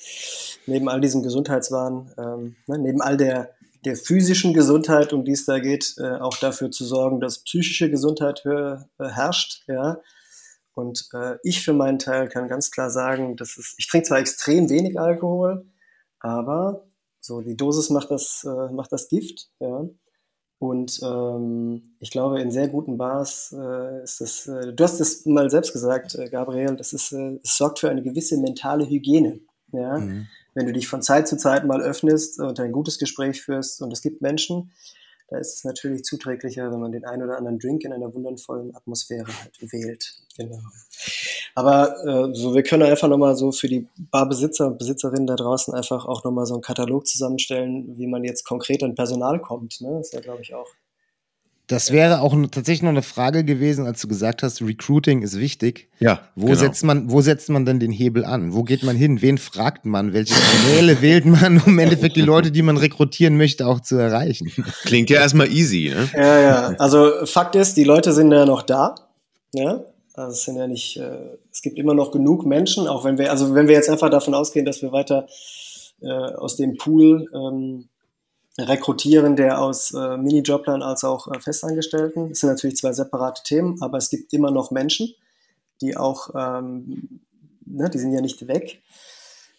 neben 0.64 0.88
all 0.88 1.02
diesem 1.02 1.22
Gesundheitswahn, 1.22 2.10
ähm, 2.16 2.56
ne, 2.66 2.78
neben 2.78 3.02
all 3.02 3.18
der, 3.18 3.50
der 3.84 3.96
physischen 3.96 4.54
Gesundheit, 4.54 5.12
um 5.12 5.26
die 5.26 5.32
es 5.32 5.44
da 5.44 5.58
geht, 5.58 5.94
äh, 5.98 6.12
auch 6.12 6.38
dafür 6.38 6.70
zu 6.70 6.86
sorgen, 6.86 7.20
dass 7.20 7.44
psychische 7.44 7.90
Gesundheit 7.90 8.46
äh, 8.46 8.78
herrscht, 8.98 9.64
ja. 9.68 10.00
Und 10.72 11.06
äh, 11.12 11.34
ich 11.42 11.62
für 11.62 11.74
meinen 11.74 11.98
Teil 11.98 12.30
kann 12.30 12.48
ganz 12.48 12.70
klar 12.70 12.88
sagen, 12.88 13.36
dass 13.36 13.58
es, 13.58 13.74
ich 13.76 13.88
trinke 13.88 14.08
zwar 14.08 14.20
extrem 14.20 14.70
wenig 14.70 14.98
Alkohol, 14.98 15.66
aber 16.18 16.86
so 17.20 17.40
die 17.40 17.56
Dosis 17.56 17.90
macht 17.90 18.10
das, 18.10 18.44
äh, 18.44 18.72
macht 18.72 18.92
das 18.92 19.08
Gift, 19.08 19.50
ja. 19.60 19.88
Und 20.60 21.00
ähm, 21.02 21.94
ich 22.00 22.10
glaube, 22.10 22.38
in 22.42 22.50
sehr 22.50 22.68
guten 22.68 22.98
Bars 22.98 23.54
äh, 23.58 24.02
ist 24.04 24.20
das, 24.20 24.46
äh, 24.46 24.74
du 24.74 24.84
hast 24.84 25.00
es 25.00 25.24
mal 25.24 25.48
selbst 25.48 25.72
gesagt, 25.72 26.16
äh, 26.16 26.28
Gabriel, 26.28 26.76
das 26.76 26.92
ist, 26.92 27.12
äh, 27.12 27.38
es 27.42 27.56
sorgt 27.56 27.78
für 27.78 27.88
eine 27.88 28.02
gewisse 28.02 28.36
mentale 28.36 28.86
Hygiene. 28.86 29.40
Ja? 29.72 29.98
Mhm. 29.98 30.26
Wenn 30.52 30.66
du 30.66 30.74
dich 30.74 30.86
von 30.86 31.00
Zeit 31.00 31.28
zu 31.28 31.38
Zeit 31.38 31.64
mal 31.64 31.80
öffnest 31.80 32.40
und 32.40 32.60
ein 32.60 32.72
gutes 32.72 32.98
Gespräch 32.98 33.40
führst 33.40 33.80
und 33.80 33.90
es 33.90 34.02
gibt 34.02 34.20
Menschen, 34.20 34.70
da 35.28 35.38
ist 35.38 35.56
es 35.56 35.64
natürlich 35.64 36.02
zuträglicher, 36.02 36.70
wenn 36.70 36.80
man 36.80 36.92
den 36.92 37.06
einen 37.06 37.22
oder 37.22 37.38
anderen 37.38 37.58
Drink 37.58 37.84
in 37.84 37.94
einer 37.94 38.12
wundervollen 38.12 38.76
Atmosphäre 38.76 39.28
halt 39.28 39.72
wählt. 39.72 40.12
Genau. 40.36 40.58
Aber 41.55 41.94
äh, 42.07 42.34
so, 42.34 42.55
wir 42.55 42.62
können 42.62 42.84
einfach 42.84 43.09
nochmal 43.09 43.36
so 43.36 43.53
für 43.53 43.68
die 43.68 43.86
Barbesitzer 43.96 44.66
und 44.66 44.78
Besitzerinnen 44.78 45.26
da 45.26 45.36
draußen 45.36 45.74
einfach 45.74 46.07
auch 46.07 46.24
nochmal 46.24 46.46
so 46.46 46.55
einen 46.55 46.62
Katalog 46.62 47.07
zusammenstellen, 47.07 47.96
wie 47.96 48.07
man 48.07 48.24
jetzt 48.24 48.44
konkret 48.44 48.82
an 48.82 48.94
Personal 48.94 49.40
kommt. 49.40 49.80
Ne? 49.80 49.96
Das 49.98 50.09
ist 50.09 50.14
ja, 50.14 50.20
glaube 50.20 50.42
ich, 50.42 50.55
auch. 50.55 50.68
Das 51.70 51.92
wäre 51.92 52.20
auch 52.20 52.34
tatsächlich 52.51 52.82
noch 52.82 52.88
eine 52.88 53.03
Frage 53.03 53.44
gewesen, 53.44 53.86
als 53.86 54.01
du 54.01 54.09
gesagt 54.09 54.42
hast, 54.42 54.61
Recruiting 54.61 55.22
ist 55.22 55.38
wichtig. 55.38 55.88
Ja, 56.01 56.22
Wo, 56.34 56.46
genau. 56.46 56.59
setzt 56.59 56.82
man, 56.82 57.12
wo 57.12 57.20
setzt 57.20 57.48
man 57.48 57.64
denn 57.64 57.78
den 57.78 57.92
Hebel 57.92 58.24
an? 58.24 58.53
Wo 58.55 58.64
geht 58.64 58.82
man 58.82 58.96
hin? 58.96 59.22
Wen 59.22 59.38
fragt 59.38 59.84
man? 59.84 60.12
Welche 60.12 60.34
Kanäle 60.34 61.01
wählt 61.01 61.26
man, 61.26 61.59
um 61.59 61.74
im 61.74 61.78
Endeffekt 61.78 62.16
die 62.16 62.22
Leute, 62.22 62.51
die 62.51 62.62
man 62.62 62.76
rekrutieren 62.76 63.36
möchte, 63.36 63.68
auch 63.68 63.78
zu 63.78 63.96
erreichen? 63.98 64.51
Klingt 64.82 65.11
ja 65.11 65.20
erstmal 65.20 65.46
easy, 65.46 65.92
ne? 65.94 66.09
Ja, 66.12 66.40
ja. 66.40 66.74
Also 66.78 67.24
Fakt 67.24 67.55
ist, 67.55 67.76
die 67.76 67.84
Leute 67.84 68.12
sind 68.12 68.32
ja 68.32 68.44
noch 68.46 68.62
da. 68.62 68.96
Ja. 69.55 69.80
Also 70.20 70.32
es 70.32 70.44
sind 70.44 70.56
ja 70.56 70.66
nicht, 70.66 70.96
äh, 70.96 71.38
es 71.50 71.62
gibt 71.62 71.78
immer 71.78 71.94
noch 71.94 72.12
genug 72.12 72.44
Menschen, 72.46 72.86
auch 72.86 73.04
wenn 73.04 73.18
wir, 73.18 73.30
also 73.30 73.54
wenn 73.54 73.68
wir 73.68 73.74
jetzt 73.74 73.88
einfach 73.88 74.10
davon 74.10 74.34
ausgehen, 74.34 74.66
dass 74.66 74.82
wir 74.82 74.92
weiter 74.92 75.26
äh, 76.00 76.08
aus 76.08 76.56
dem 76.56 76.76
Pool 76.76 77.28
ähm, 77.34 77.88
rekrutieren, 78.58 79.36
der 79.36 79.60
aus 79.60 79.92
äh, 79.92 80.16
Minijoblern 80.16 80.82
als 80.82 81.04
auch 81.04 81.28
äh, 81.28 81.40
Festangestellten. 81.40 82.30
Das 82.30 82.40
sind 82.40 82.50
natürlich 82.50 82.76
zwei 82.76 82.92
separate 82.92 83.42
Themen, 83.42 83.80
aber 83.80 83.98
es 83.98 84.10
gibt 84.10 84.32
immer 84.32 84.50
noch 84.50 84.70
Menschen, 84.70 85.14
die 85.80 85.96
auch, 85.96 86.30
ähm, 86.34 87.20
ne, 87.64 87.88
die 87.90 87.98
sind 87.98 88.12
ja 88.12 88.20
nicht 88.20 88.46
weg. 88.48 88.82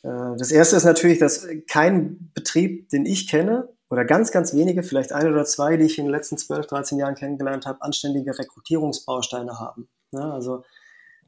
Äh, 0.04 0.36
das 0.38 0.52
erste 0.52 0.76
ist 0.76 0.84
natürlich, 0.84 1.20
dass 1.20 1.48
kein 1.68 2.32
Betrieb, 2.34 2.90
den 2.90 3.06
ich 3.06 3.28
kenne, 3.28 3.70
oder 3.90 4.06
ganz, 4.06 4.32
ganz 4.32 4.54
wenige, 4.54 4.84
vielleicht 4.84 5.12
ein 5.12 5.28
oder 5.28 5.44
zwei, 5.44 5.76
die 5.76 5.86
ich 5.86 5.98
in 5.98 6.06
den 6.06 6.12
letzten 6.12 6.38
12, 6.38 6.66
13 6.66 6.98
Jahren 6.98 7.16
kennengelernt 7.16 7.66
habe, 7.66 7.82
anständige 7.82 8.38
Rekrutierungsbausteine 8.38 9.60
haben. 9.60 9.90
Ja, 10.12 10.32
also 10.32 10.64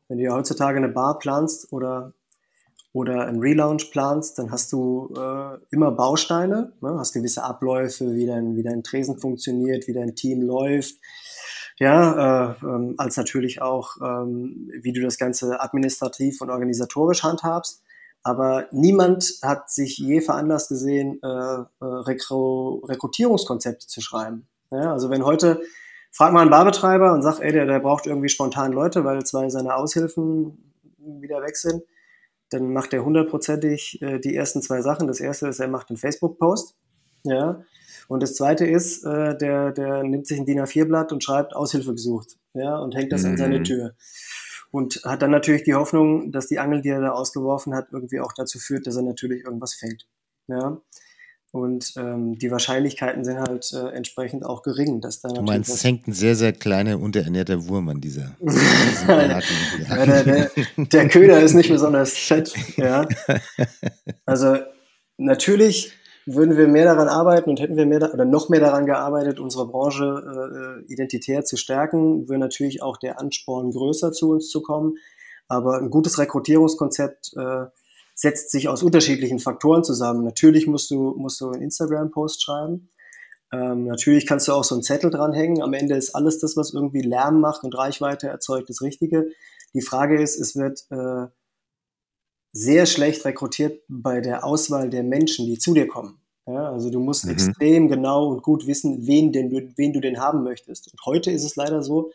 wenn 0.08 0.18
du 0.18 0.24
ja 0.24 0.34
heutzutage 0.34 0.78
eine 0.78 0.90
Bar 0.90 1.20
planst 1.20 1.72
oder, 1.72 2.14
oder 2.92 3.26
einen 3.26 3.40
Relaunch 3.40 3.92
planst, 3.92 4.38
dann 4.38 4.52
hast 4.52 4.72
du 4.74 5.14
äh, 5.16 5.58
immer 5.72 5.92
Bausteine, 5.92 6.74
ne? 6.82 6.96
hast 6.98 7.14
gewisse 7.14 7.44
Abläufe, 7.44 8.14
wie 8.14 8.26
dein, 8.26 8.56
wie 8.56 8.64
dein 8.64 8.84
Tresen 8.84 9.20
funktioniert, 9.20 9.88
wie 9.88 9.94
dein 9.94 10.16
Team 10.16 10.42
läuft. 10.42 10.96
Ja, 11.80 12.52
äh, 12.52 12.56
ähm, 12.66 12.96
als 12.98 13.18
natürlich 13.18 13.62
auch, 13.62 13.98
ähm, 14.02 14.70
wie 14.82 14.94
du 14.94 15.02
das 15.02 15.18
Ganze 15.18 15.60
administrativ 15.60 16.42
und 16.42 16.50
organisatorisch 16.50 17.24
handhabst. 17.24 17.82
Aber 18.22 18.68
niemand 18.72 19.40
hat 19.42 19.70
sich 19.70 19.98
je 19.98 20.22
veranlasst 20.22 20.70
gesehen, 20.70 21.20
äh, 21.22 21.28
äh, 21.28 21.66
Rekru 21.82 22.80
Rekrutierungskonzepte 22.86 23.88
zu 23.88 24.02
schreiben. 24.02 24.48
Ja, 24.72 24.94
also 24.94 25.10
wenn 25.10 25.26
heute, 25.26 25.62
frag 26.14 26.32
mal 26.32 26.42
einen 26.42 26.50
Barbetreiber 26.50 27.12
und 27.14 27.22
sag, 27.22 27.40
ey, 27.42 27.52
der, 27.52 27.66
der 27.66 27.80
braucht 27.80 28.08
irgendwie 28.08 28.30
spontan 28.30 28.72
Leute, 28.72 29.04
weil 29.04 29.24
zwei 29.26 29.50
seiner 29.50 29.76
Aushilfen 29.76 30.74
wieder 30.98 31.42
weg 31.42 31.58
sind, 31.58 31.84
dann 32.50 32.72
macht 32.72 32.94
er 32.94 33.04
hundertprozentig 33.04 34.02
äh, 34.02 34.20
die 34.20 34.36
ersten 34.36 34.62
zwei 34.62 34.82
Sachen. 34.82 35.08
Das 35.08 35.20
erste 35.20 35.48
ist, 35.48 35.60
er 35.60 35.68
macht 35.68 35.90
einen 35.90 35.98
Facebook-Post. 35.98 36.76
Ja. 37.24 37.64
Und 38.08 38.24
das 38.24 38.36
zweite 38.36 38.66
ist, 38.66 39.04
äh, 39.04 39.38
der, 39.38 39.72
der 39.72 40.04
nimmt 40.04 40.28
sich 40.28 40.40
ein 40.40 40.46
DIN 40.46 40.62
A4-Blatt 40.62 41.12
und 41.12 41.24
schreibt 41.24 41.56
Aushilfe 41.56 41.94
gesucht. 41.94 42.38
Ja, 42.54 42.78
und 42.78 42.96
hängt 42.96 43.12
das 43.12 43.26
an 43.26 43.38
seine 43.38 43.60
Mhm. 43.60 43.64
Tür 43.64 43.96
und 44.74 45.02
hat 45.06 45.22
dann 45.22 45.30
natürlich 45.30 45.62
die 45.62 45.76
Hoffnung, 45.76 46.32
dass 46.32 46.48
die 46.48 46.58
Angel, 46.58 46.82
die 46.82 46.90
er 46.90 47.00
da 47.00 47.12
ausgeworfen 47.12 47.76
hat, 47.76 47.90
irgendwie 47.92 48.20
auch 48.20 48.34
dazu 48.34 48.58
führt, 48.58 48.88
dass 48.88 48.96
er 48.96 49.04
natürlich 49.04 49.44
irgendwas 49.44 49.76
fängt. 49.76 50.08
Ja. 50.48 50.82
Und 51.54 51.94
ähm, 51.98 52.36
die 52.40 52.50
Wahrscheinlichkeiten 52.50 53.24
sind 53.24 53.38
halt 53.38 53.72
äh, 53.74 53.90
entsprechend 53.90 54.44
auch 54.44 54.64
gering, 54.64 55.02
dass 55.02 55.22
da 55.22 55.30
Du 55.30 55.44
meinst, 55.44 55.72
es 55.72 55.84
hängt 55.84 56.08
ein 56.08 56.12
sehr, 56.12 56.36
sehr 56.36 56.52
kleiner, 56.52 57.00
unterernährter 57.00 57.68
Wurm 57.68 57.90
an 57.90 58.02
dieser. 58.02 58.36
Braten. 58.40 59.44
ja, 59.88 60.04
der, 60.04 60.24
der, 60.24 60.52
der 60.78 61.08
Köder 61.10 61.40
ist 61.42 61.54
nicht 61.54 61.70
besonders 61.70 62.18
fett. 62.18 62.56
Ja. 62.76 63.08
Also 64.26 64.58
natürlich 65.18 65.94
würden 66.26 66.58
wir 66.58 66.68
mehr 66.68 66.86
daran 66.86 67.08
arbeiten 67.08 67.52
und 67.52 67.60
hätten 67.60 67.76
wir 67.76 67.86
mehr 67.86 68.12
oder 68.12 68.26
noch 68.26 68.50
mehr 68.50 68.60
daran 68.60 68.88
gearbeitet, 68.88 69.40
unsere 69.40 69.68
Branche 69.68 70.82
äh, 70.88 70.92
identitär 70.92 71.46
zu 71.46 71.56
stärken, 71.56 72.28
wäre 72.30 72.40
natürlich 72.40 72.82
auch 72.82 72.98
der 72.98 73.20
Ansporn 73.20 73.70
größer 73.70 74.12
zu 74.12 74.32
uns 74.32 74.50
zu 74.50 74.64
kommen. 74.64 74.96
Aber 75.48 75.78
ein 75.78 75.92
gutes 75.92 76.18
Rekrutierungskonzept 76.18 77.34
äh, 77.38 77.66
setzt 78.16 78.52
sich 78.52 78.68
aus 78.70 78.84
unterschiedlichen 78.84 79.40
Faktoren 79.40 79.84
zusammen. 79.84 80.24
Natürlich 80.24 80.68
musst 80.68 80.92
du, 80.92 81.16
musst 81.18 81.42
du 81.42 81.50
einen 81.50 81.64
Instagram-Post 81.64 82.44
schreiben. 82.44 82.90
Ähm, 83.52 83.86
natürlich 83.86 84.26
kannst 84.26 84.48
du 84.48 84.54
auch 84.54 84.64
so 84.64 84.76
einen 84.76 84.84
Zettel 84.84 85.10
dranhängen. 85.12 85.62
Am 85.62 85.74
Ende 85.74 85.96
ist 85.96 86.16
alles 86.16 86.40
das, 86.40 86.58
was 86.58 86.74
irgendwie 86.74 87.02
Lärm 87.02 87.40
macht 87.40 87.64
und 87.64 87.78
Reichweite 87.78 88.28
erzeugt, 88.28 88.70
das 88.70 88.82
Richtige. 88.82 89.28
Die 89.74 89.82
Frage 89.82 90.22
ist, 90.22 90.40
es 90.40 90.56
wird 90.56 90.86
äh, 90.90 91.28
sehr 92.52 92.86
schlecht 92.86 93.26
rekrutiert 93.26 93.82
bei 93.88 94.22
der 94.22 94.44
Auswahl 94.44 94.90
der 94.90 95.04
Menschen, 95.04 95.46
die 95.48 95.58
zu 95.58 95.74
dir 95.74 95.88
kommen. 95.88 96.20
Ja, 96.46 96.72
also 96.72 96.90
du 96.90 97.00
musst 97.00 97.26
Mhm. 97.26 97.32
extrem 97.32 97.88
genau 97.88 98.28
und 98.28 98.44
gut 98.44 98.68
wissen, 98.68 99.08
wen, 99.08 99.32
denn 99.32 99.52
wen 99.76 99.94
du 99.94 100.02
denn 100.02 100.20
haben 100.20 100.44
möchtest. 100.44 100.92
Und 100.92 101.00
heute 101.06 101.32
ist 101.32 101.44
es 101.44 101.56
leider 101.56 101.82
so, 101.82 102.12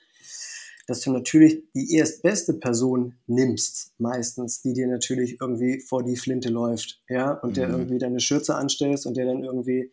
dass 0.89 1.01
du 1.03 1.13
natürlich 1.13 1.63
die 1.75 1.95
erstbeste 1.95 2.55
Person 2.55 3.15
nimmst, 3.27 3.93
meistens, 3.99 4.63
die 4.63 4.73
dir 4.73 4.89
natürlich 4.89 5.37
irgendwie 5.41 5.81
vor 5.81 6.03
die 6.03 6.17
Flinte 6.17 6.49
läuft, 6.49 7.01
ja, 7.09 7.33
und 7.33 7.57
der 7.57 7.69
Mhm. 7.69 7.75
irgendwie 7.75 7.99
deine 7.99 8.21
Schürze 8.21 8.57
anstellst 8.57 9.07
und 9.07 9.17
der 9.17 9.27
dann 9.27 9.45
irgendwie 9.45 9.93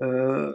äh, 0.00 0.52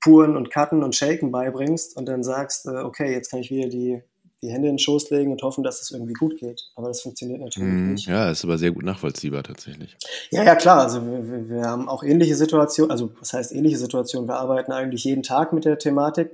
Puren 0.00 0.36
und 0.36 0.50
Cutten 0.50 0.82
und 0.82 0.94
Shaken 0.94 1.30
beibringst 1.32 1.96
und 1.96 2.06
dann 2.06 2.22
sagst, 2.22 2.66
äh, 2.66 2.70
okay, 2.70 3.12
jetzt 3.12 3.30
kann 3.30 3.40
ich 3.40 3.50
wieder 3.50 3.68
die 3.68 4.02
die 4.40 4.50
Hände 4.52 4.68
in 4.68 4.74
den 4.74 4.78
Schoß 4.78 5.10
legen 5.10 5.32
und 5.32 5.42
hoffen, 5.42 5.64
dass 5.64 5.82
es 5.82 5.90
irgendwie 5.90 6.12
gut 6.12 6.36
geht. 6.38 6.62
Aber 6.76 6.86
das 6.86 7.00
funktioniert 7.00 7.40
natürlich 7.40 7.82
Mhm. 7.82 7.90
nicht. 7.94 8.06
Ja, 8.06 8.30
ist 8.30 8.44
aber 8.44 8.56
sehr 8.56 8.70
gut 8.70 8.84
nachvollziehbar 8.84 9.42
tatsächlich. 9.42 9.96
Ja, 10.30 10.44
ja, 10.44 10.54
klar. 10.54 10.78
Also 10.82 11.04
wir, 11.04 11.28
wir, 11.28 11.48
wir 11.48 11.62
haben 11.62 11.88
auch 11.88 12.04
ähnliche 12.04 12.36
Situationen, 12.36 12.92
also 12.92 13.10
was 13.18 13.32
heißt 13.32 13.50
ähnliche 13.52 13.78
Situationen? 13.78 14.28
Wir 14.28 14.36
arbeiten 14.36 14.70
eigentlich 14.70 15.02
jeden 15.02 15.24
Tag 15.24 15.52
mit 15.52 15.64
der 15.64 15.76
Thematik. 15.76 16.30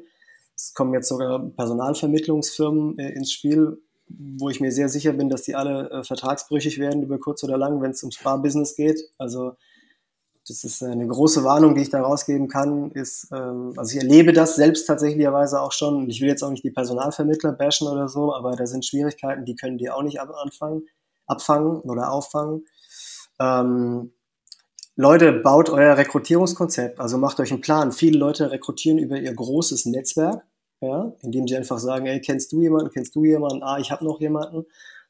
Es 0.56 0.74
kommen 0.74 0.94
jetzt 0.94 1.08
sogar 1.08 1.40
Personalvermittlungsfirmen 1.40 2.98
äh, 2.98 3.10
ins 3.12 3.32
Spiel, 3.32 3.82
wo 4.08 4.50
ich 4.50 4.60
mir 4.60 4.70
sehr 4.70 4.88
sicher 4.88 5.12
bin, 5.12 5.28
dass 5.28 5.42
die 5.42 5.54
alle 5.54 5.90
äh, 5.90 6.04
vertragsbrüchig 6.04 6.78
werden 6.78 7.02
über 7.02 7.18
kurz 7.18 7.42
oder 7.44 7.56
lang, 7.56 7.80
wenn 7.80 7.92
es 7.92 8.02
ums 8.02 8.22
Bar-Business 8.22 8.76
geht. 8.76 9.00
Also 9.18 9.54
das 10.46 10.62
ist 10.62 10.82
eine 10.82 11.06
große 11.06 11.42
Warnung, 11.42 11.74
die 11.74 11.82
ich 11.82 11.90
da 11.90 12.02
rausgeben 12.02 12.48
kann, 12.48 12.90
ist, 12.90 13.28
ähm, 13.32 13.72
also 13.76 13.96
ich 13.96 14.02
erlebe 14.02 14.34
das 14.34 14.56
selbst 14.56 14.84
tatsächlicherweise 14.86 15.60
auch 15.60 15.72
schon. 15.72 16.08
Ich 16.10 16.20
will 16.20 16.28
jetzt 16.28 16.42
auch 16.42 16.50
nicht 16.50 16.64
die 16.64 16.70
Personalvermittler 16.70 17.52
bashen 17.52 17.88
oder 17.88 18.08
so, 18.08 18.34
aber 18.34 18.54
da 18.54 18.66
sind 18.66 18.84
Schwierigkeiten, 18.84 19.46
die 19.46 19.56
können 19.56 19.78
die 19.78 19.90
auch 19.90 20.02
nicht 20.02 20.20
anfangen, 20.20 20.82
abfangen 21.26 21.80
oder 21.80 22.12
auffangen. 22.12 22.66
Ähm, 23.40 24.12
Leute, 24.96 25.32
baut 25.32 25.70
euer 25.70 25.96
Rekrutierungskonzept, 25.96 27.00
also 27.00 27.18
macht 27.18 27.40
euch 27.40 27.50
einen 27.50 27.60
Plan. 27.60 27.90
Viele 27.90 28.18
Leute 28.18 28.50
rekrutieren 28.52 28.98
über 28.98 29.18
ihr 29.18 29.34
großes 29.34 29.86
Netzwerk, 29.86 30.44
ja, 30.80 31.12
indem 31.22 31.48
sie 31.48 31.56
einfach 31.56 31.78
sagen, 31.80 32.06
ey, 32.06 32.20
kennst 32.20 32.52
du 32.52 32.62
jemanden, 32.62 32.92
kennst 32.92 33.14
du 33.16 33.24
jemanden, 33.24 33.62
ah, 33.64 33.78
ich 33.78 33.90
habe 33.90 34.04
noch 34.04 34.20
jemanden, 34.20 34.66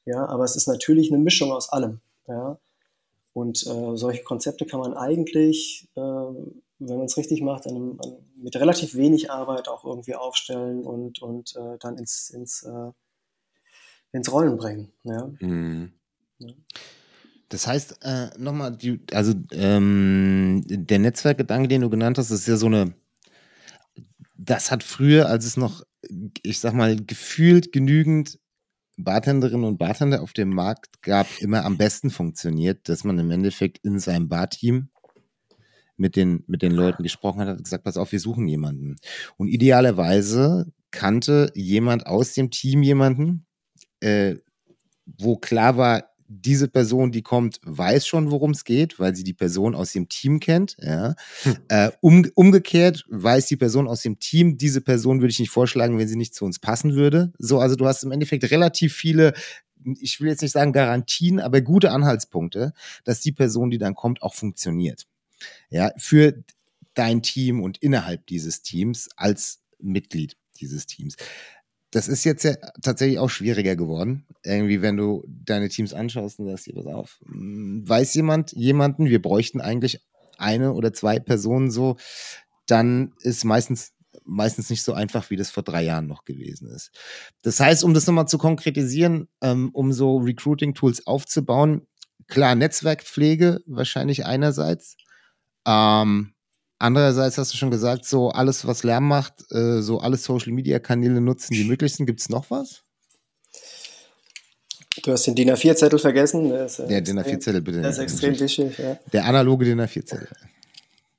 ja, 0.07 0.25
aber 0.27 0.45
es 0.45 0.57
ist 0.57 0.69
natürlich 0.69 1.13
eine 1.13 1.23
Mischung 1.23 1.53
aus 1.53 1.71
allem, 1.71 2.01
ja. 2.27 2.59
Und 3.35 3.67
äh, 3.67 3.97
solche 3.97 4.23
Konzepte 4.23 4.65
kann 4.65 4.79
man 4.79 4.95
eigentlich, 4.95 5.89
äh, 5.97 6.01
wenn 6.01 6.97
man 6.97 7.07
es 7.07 7.17
richtig 7.17 7.43
macht, 7.43 7.67
an 7.67 7.75
einem, 7.75 8.01
an, 8.01 8.17
mit 8.37 8.55
relativ 8.57 8.95
wenig 8.95 9.31
Arbeit 9.31 9.69
auch 9.69 9.85
irgendwie 9.85 10.15
aufstellen 10.15 10.85
und, 10.85 11.21
und 11.21 11.55
äh, 11.57 11.77
dann 11.81 11.99
ins, 11.99 12.31
ins, 12.31 12.63
äh, 12.63 12.93
ins 14.13 14.33
Rollen 14.33 14.57
bringen. 14.57 14.93
Ja. 15.03 15.31
Mhm. 15.41 15.93
Das 17.49 17.67
heißt, 17.67 17.99
äh, 18.03 18.29
nochmal, 18.39 18.77
also 19.13 19.35
ähm, 19.53 20.63
der 20.67 20.99
Netzwerkgedanke, 20.99 21.69
den 21.69 21.83
du 21.83 21.91
genannt 21.91 22.19
hast, 22.19 22.31
ist 22.31 22.49
ja 22.49 22.57
so 22.57 22.67
eine, 22.67 22.95
das 24.37 24.71
hat 24.71 24.83
früher, 24.83 25.29
als 25.29 25.45
es 25.45 25.57
noch, 25.57 25.83
ich 26.43 26.61
sag 26.61 26.75
mal, 26.75 26.97
gefühlt 26.97 27.73
genügend 27.73 28.39
Bartenderinnen 28.97 29.65
und 29.65 29.79
Bartender 29.79 30.23
auf 30.23 30.33
dem 30.33 30.51
Markt 30.51 31.03
gab, 31.03 31.27
immer 31.41 31.65
am 31.65 31.77
besten 31.77 32.11
funktioniert, 32.11 32.89
dass 32.89 33.05
man 33.05 33.19
im 33.19 33.31
Endeffekt 33.31 33.79
in 33.85 33.99
seinem 33.99 34.29
Barteam 34.29 34.89
mit 35.97 36.17
den, 36.17 36.45
mit 36.47 36.63
den 36.63 36.73
Leuten 36.73 37.03
gesprochen 37.03 37.41
hat, 37.41 37.49
hat 37.49 37.65
gesagt, 37.65 37.85
pass 37.85 37.97
auf, 37.97 38.13
wir 38.13 38.21
suchen 38.21 38.49
jemanden. 38.49 38.97
Und 39.37 39.49
idealerweise 39.49 40.73
kannte 40.91 41.51
jemand 41.55 42.07
aus 42.07 42.35
dem 42.35 42.51
Team 42.51 42.83
jemanden, 42.83 43.47
äh, 44.01 44.37
wo 45.07 45.37
klar 45.37 45.77
war, 45.77 46.14
diese 46.29 46.69
Person, 46.69 47.13
die 47.13 47.23
kommt, 47.23 47.61
weiß 47.63 48.07
schon, 48.07 48.31
worum 48.31 48.53
es 48.53 48.65
geht, 48.65 48.99
weil 48.99 49.15
sie 49.15 49.25
die 49.25 49.35
Person 49.35 49.75
aus 49.75 49.93
dem 49.93 50.09
Team 50.09 50.41
kennt. 50.41 50.77
Ja. 50.81 51.15
Äh, 51.69 51.91
um, 52.01 52.27
umgekehrt 52.35 53.05
weiß 53.09 53.47
die 53.47 53.57
Person 53.57 53.89
aus 53.89 54.03
dem 54.03 54.19
Team, 54.19 54.57
diese 54.59 54.81
Person 54.81 55.21
würde 55.21 55.31
ich 55.31 55.39
nicht 55.39 55.51
vorschlagen, 55.51 55.99
wenn 55.99 56.09
sie 56.09 56.17
nicht 56.17 56.35
zu 56.35 56.45
uns 56.45 56.59
passen 56.59 56.95
würde. 56.95 57.33
So, 57.39 57.59
also 57.59 57.77
du 57.77 57.87
hast 57.87 58.03
im 58.05 58.13
Endeffekt 58.13 58.51
relativ 58.51 58.95
viele, 58.95 59.35
ich 59.99 60.21
will 60.21 60.29
jetzt 60.29 60.43
nicht 60.43 60.53
sagen 60.53 60.73
Garantien, 60.73 61.41
aber 61.41 61.61
gute 61.61 61.91
Anhaltspunkte, 61.91 62.73
dass 63.05 63.21
die 63.21 63.33
Person, 63.33 63.71
die 63.71 63.79
dann 63.79 63.95
kommt, 63.95 64.23
auch 64.23 64.35
funktioniert. 64.35 65.07
Ja, 65.71 65.93
für 65.97 66.43
dein 66.95 67.23
Team 67.23 67.63
und 67.63 67.79
innerhalb 67.79 68.27
dieses 68.27 68.63
Teams 68.63 69.09
als 69.17 69.61
Mitglied 69.79 70.37
dieses 70.61 70.87
Teams. 70.87 71.17
Das 71.95 72.09
ist 72.09 72.25
jetzt 72.25 72.43
ja 72.43 72.57
tatsächlich 72.83 73.21
auch 73.21 73.31
schwieriger 73.31 73.77
geworden. 73.77 74.27
Irgendwie, 74.43 74.83
wenn 74.83 74.97
du 74.97 75.23
deine 75.29 75.69
Teams 75.69 75.95
anschaust 75.95 76.41
und 76.41 76.47
sagst, 76.47 76.65
hier, 76.65 76.75
pass 76.75 76.87
auf, 76.87 77.21
hm, 77.25 77.89
weiß 77.89 78.15
jemand 78.15 78.51
jemanden, 78.51 79.07
wir 79.07 79.23
bräuchten 79.23 79.61
eigentlich 79.61 80.05
eine 80.37 80.73
oder 80.73 80.93
zwei 80.93 81.21
Personen 81.21 81.71
so, 81.71 81.97
dann 82.67 83.13
ist 83.21 83.45
meistens 83.45 83.93
meistens 84.25 84.71
nicht 84.71 84.83
so 84.83 84.93
einfach, 84.93 85.31
wie 85.31 85.37
das 85.37 85.51
vor 85.51 85.63
drei 85.63 85.83
Jahren 85.85 86.09
noch 86.09 86.25
gewesen 86.25 86.69
ist. 86.69 86.91
Das 87.43 87.61
heißt, 87.61 87.85
um 87.85 87.95
das 87.95 88.07
nochmal 88.09 88.27
zu 88.27 88.39
konkretisieren, 88.39 89.29
ähm, 89.41 89.71
um 89.73 89.93
so 89.93 90.17
Recruiting-Tools 90.17 91.07
aufzubauen, 91.07 91.87
klar, 92.27 92.57
Netzwerkpflege 92.57 93.61
wahrscheinlich 93.67 94.27
einerseits. 94.27 94.97
Ähm, 95.65 96.34
andererseits 96.79 97.39
hast 97.39 97.53
du 97.53 97.57
schon 97.57 97.71
gesagt, 97.71 98.05
so 98.05 98.31
alles, 98.31 98.67
was 98.67 98.83
Lärm 98.85 99.09
macht, 99.09 99.35
äh, 99.53 99.81
so 99.81 99.99
alle 100.01 100.17
Social-Media-Kanäle 100.17 101.21
nutzen, 101.21 101.55
die 101.55 101.65
möglich 101.65 101.95
sind. 101.95 102.07
Gibt 102.07 102.21
es 102.21 102.29
noch 102.29 102.51
was? 102.51 102.83
Du 105.03 105.11
hast 105.13 105.27
den 105.27 105.35
DIN 105.35 105.51
A4-Zettel 105.51 105.99
vergessen. 105.99 106.51
Der, 106.51 106.67
ist, 106.67 106.79
äh, 106.79 106.87
Der 106.87 107.01
DIN 107.01 107.19
extrem- 107.19 107.39
A4-Zettel, 107.39 107.61
bitte. 107.63 107.81
Der 107.81 107.91
ist 107.91 107.99
extrem 107.99 108.39
wichtig, 108.39 108.79
ja. 108.79 108.99
Der 109.13 109.25
analoge 109.25 109.65
DIN 109.65 109.81
A4-Zettel. 109.81 110.29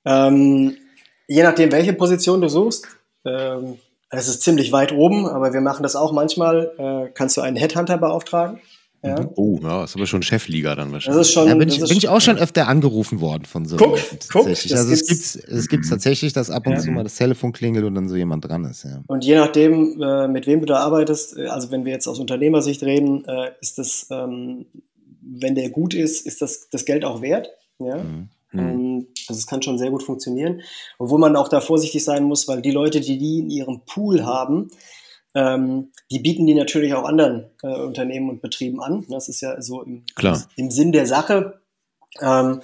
Ähm, 0.05 0.77
je 1.27 1.43
nachdem, 1.43 1.71
welche 1.71 1.93
Position 1.93 2.39
du 2.41 2.47
suchst, 2.47 2.85
ähm, 3.25 3.77
es 4.11 4.27
ist 4.27 4.43
ziemlich 4.43 4.71
weit 4.71 4.91
oben, 4.93 5.27
aber 5.27 5.51
wir 5.51 5.61
machen 5.61 5.83
das 5.83 5.95
auch 5.95 6.11
manchmal. 6.13 6.71
Äh, 6.77 7.11
kannst 7.13 7.35
du 7.37 7.41
einen 7.41 7.57
Headhunter 7.57 7.97
beauftragen? 7.97 8.61
Ja. 9.05 9.29
Oh, 9.35 9.59
ja, 9.61 9.83
ist 9.83 9.95
aber 9.95 10.07
schon 10.07 10.23
Chefliga 10.23 10.75
dann 10.75 10.87
Das 10.87 10.93
wahrscheinlich. 10.93 11.21
ist 11.21 11.31
schon. 11.33 11.47
Da 11.47 11.55
bin 11.55 11.67
das 11.67 11.77
ich, 11.77 11.83
ist 11.83 11.89
bin 11.89 11.97
ich 11.97 12.09
auch 12.09 12.21
schon 12.21 12.37
öfter 12.37 12.67
angerufen 12.67 13.21
worden 13.21 13.45
von 13.45 13.65
so 13.65 13.77
Guck, 13.77 13.99
guck, 14.31 14.47
das 14.49 14.71
Also 14.71 14.91
es 14.91 15.05
gibt 15.07 15.49
es 15.51 15.67
gibt's 15.67 15.89
tatsächlich, 15.89 16.33
dass 16.33 16.49
ab 16.49 16.65
und 16.67 16.73
Ja. 16.73 16.79
zu 16.79 16.91
mal 16.91 17.03
das 17.03 17.15
Telefon 17.15 17.51
klingelt 17.53 17.85
und 17.85 17.95
dann 17.95 18.09
so 18.09 18.15
jemand 18.15 18.45
dran 18.45 18.65
ist. 18.65 18.83
Ja. 18.83 19.01
Und 19.07 19.23
je 19.23 19.35
nachdem, 19.35 20.01
äh, 20.01 20.27
mit 20.27 20.47
wem 20.47 20.59
du 20.61 20.65
da 20.65 20.77
arbeitest, 20.79 21.37
äh, 21.37 21.47
also 21.47 21.71
wenn 21.71 21.85
wir 21.85 21.91
jetzt 21.93 22.07
aus 22.07 22.19
Unternehmersicht 22.19 22.81
reden, 22.83 23.25
äh, 23.25 23.51
ist 23.61 23.77
das, 23.77 24.07
ähm, 24.11 24.65
wenn 25.21 25.55
der 25.55 25.69
gut 25.69 25.93
ist, 25.93 26.25
ist 26.25 26.41
das 26.41 26.69
das 26.69 26.85
Geld 26.85 27.05
auch 27.05 27.21
wert. 27.21 27.49
Ja? 27.79 27.97
Mhm. 27.97 28.29
Ähm, 28.53 29.07
Also 29.27 29.39
es 29.39 29.47
kann 29.47 29.61
schon 29.61 29.77
sehr 29.77 29.89
gut 29.91 30.03
funktionieren. 30.03 30.61
Obwohl 30.99 31.19
man 31.19 31.35
auch 31.35 31.49
da 31.49 31.59
vorsichtig 31.61 32.03
sein 32.03 32.23
muss, 32.23 32.47
weil 32.47 32.61
die 32.61 32.71
Leute, 32.71 33.01
die 33.01 33.17
die 33.17 33.39
in 33.39 33.49
ihrem 33.49 33.81
Pool 33.85 34.23
haben, 34.23 34.69
ähm, 35.35 35.91
die 36.11 36.19
bieten 36.19 36.47
die 36.47 36.55
natürlich 36.55 36.93
auch 36.93 37.03
anderen 37.03 37.45
äh, 37.61 37.67
Unternehmen 37.67 38.29
und 38.29 38.41
Betrieben 38.41 38.81
an. 38.81 39.05
Das 39.09 39.29
ist 39.29 39.41
ja 39.41 39.61
so 39.61 39.81
im, 39.83 40.03
Klar. 40.15 40.41
im 40.55 40.71
Sinn 40.71 40.91
der 40.91 41.05
Sache. 41.05 41.59
Ähm, 42.21 42.61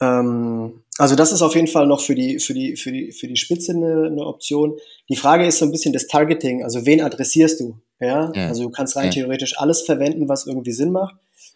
ähm, 0.00 0.82
also 0.98 1.14
das 1.16 1.32
ist 1.32 1.42
auf 1.42 1.54
jeden 1.54 1.66
Fall 1.66 1.86
noch 1.86 2.00
für 2.00 2.14
die, 2.14 2.38
für 2.38 2.54
die, 2.54 2.76
für 2.76 2.90
die, 2.92 3.12
für 3.12 3.26
die 3.28 3.36
Spitze 3.36 3.72
eine, 3.72 4.06
eine 4.06 4.26
Option. 4.26 4.76
Die 5.08 5.16
Frage 5.16 5.46
ist 5.46 5.58
so 5.58 5.64
ein 5.64 5.70
bisschen 5.72 5.92
das 5.92 6.06
Targeting, 6.06 6.62
also 6.64 6.86
wen 6.86 7.00
adressierst 7.00 7.60
du? 7.60 7.76
Ja, 8.00 8.32
Ja. 8.34 8.48
also 8.48 8.64
du 8.64 8.70
kannst 8.70 8.96
rein 8.96 9.06
Ja. 9.06 9.10
theoretisch 9.12 9.58
alles 9.58 9.82
verwenden, 9.82 10.28
was 10.28 10.46
irgendwie 10.46 10.72
Sinn 10.72 10.90
macht. 10.92 11.14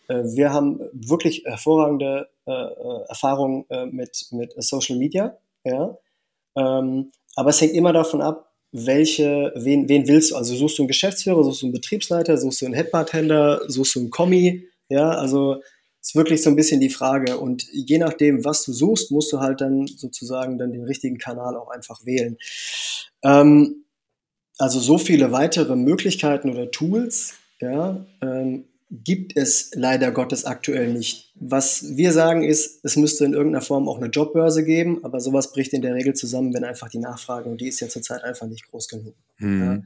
Äh, 0.08 0.22
Wir 0.34 0.52
haben 0.52 0.80
wirklich 0.92 1.42
hervorragende 1.44 2.28
äh, 2.46 2.50
äh, 2.52 3.04
Erfahrungen 3.08 3.64
äh, 3.70 3.86
mit, 3.86 4.26
mit 4.32 4.52
Social 4.62 4.96
Media, 4.96 5.36
ja. 5.64 5.96
Ähm, 6.56 7.12
aber 7.36 7.50
es 7.50 7.60
hängt 7.60 7.74
immer 7.74 7.92
davon 7.92 8.20
ab, 8.22 8.47
welche, 8.72 9.52
wen, 9.56 9.88
wen 9.88 10.06
willst 10.08 10.30
du? 10.30 10.36
Also 10.36 10.54
suchst 10.54 10.78
du 10.78 10.82
einen 10.82 10.88
Geschäftsführer, 10.88 11.42
suchst 11.42 11.62
du 11.62 11.66
einen 11.66 11.72
Betriebsleiter, 11.72 12.36
suchst 12.36 12.60
du 12.60 12.66
einen 12.66 12.74
Headbartender, 12.74 13.62
suchst 13.68 13.94
du 13.94 14.00
einen 14.00 14.10
Kommi, 14.10 14.68
ja, 14.88 15.10
also 15.10 15.62
ist 16.00 16.14
wirklich 16.14 16.42
so 16.42 16.50
ein 16.50 16.56
bisschen 16.56 16.80
die 16.80 16.90
Frage. 16.90 17.38
Und 17.38 17.66
je 17.72 17.98
nachdem, 17.98 18.44
was 18.44 18.64
du 18.64 18.72
suchst, 18.72 19.10
musst 19.10 19.32
du 19.32 19.40
halt 19.40 19.60
dann 19.60 19.86
sozusagen 19.86 20.58
dann 20.58 20.72
den 20.72 20.84
richtigen 20.84 21.18
Kanal 21.18 21.56
auch 21.56 21.68
einfach 21.68 22.04
wählen. 22.06 22.36
Ähm, 23.22 23.84
also 24.58 24.80
so 24.80 24.98
viele 24.98 25.32
weitere 25.32 25.76
Möglichkeiten 25.76 26.50
oder 26.50 26.70
Tools, 26.70 27.34
ja, 27.60 28.06
ähm, 28.22 28.64
gibt 28.90 29.36
es 29.36 29.70
leider 29.74 30.10
Gottes 30.12 30.46
aktuell 30.46 30.92
nicht. 30.92 31.30
Was 31.34 31.96
wir 31.96 32.12
sagen 32.12 32.42
ist, 32.42 32.80
es 32.84 32.96
müsste 32.96 33.24
in 33.24 33.34
irgendeiner 33.34 33.62
Form 33.62 33.86
auch 33.88 33.98
eine 33.98 34.06
Jobbörse 34.06 34.64
geben, 34.64 35.04
aber 35.04 35.20
sowas 35.20 35.52
bricht 35.52 35.74
in 35.74 35.82
der 35.82 35.94
Regel 35.94 36.14
zusammen, 36.14 36.54
wenn 36.54 36.64
einfach 36.64 36.88
die 36.88 36.98
Nachfrage, 36.98 37.50
und 37.50 37.60
die 37.60 37.68
ist 37.68 37.80
ja 37.80 37.88
zurzeit 37.88 38.24
einfach 38.24 38.46
nicht 38.46 38.66
groß 38.70 38.88
genug. 38.88 39.14
Mhm. 39.38 39.84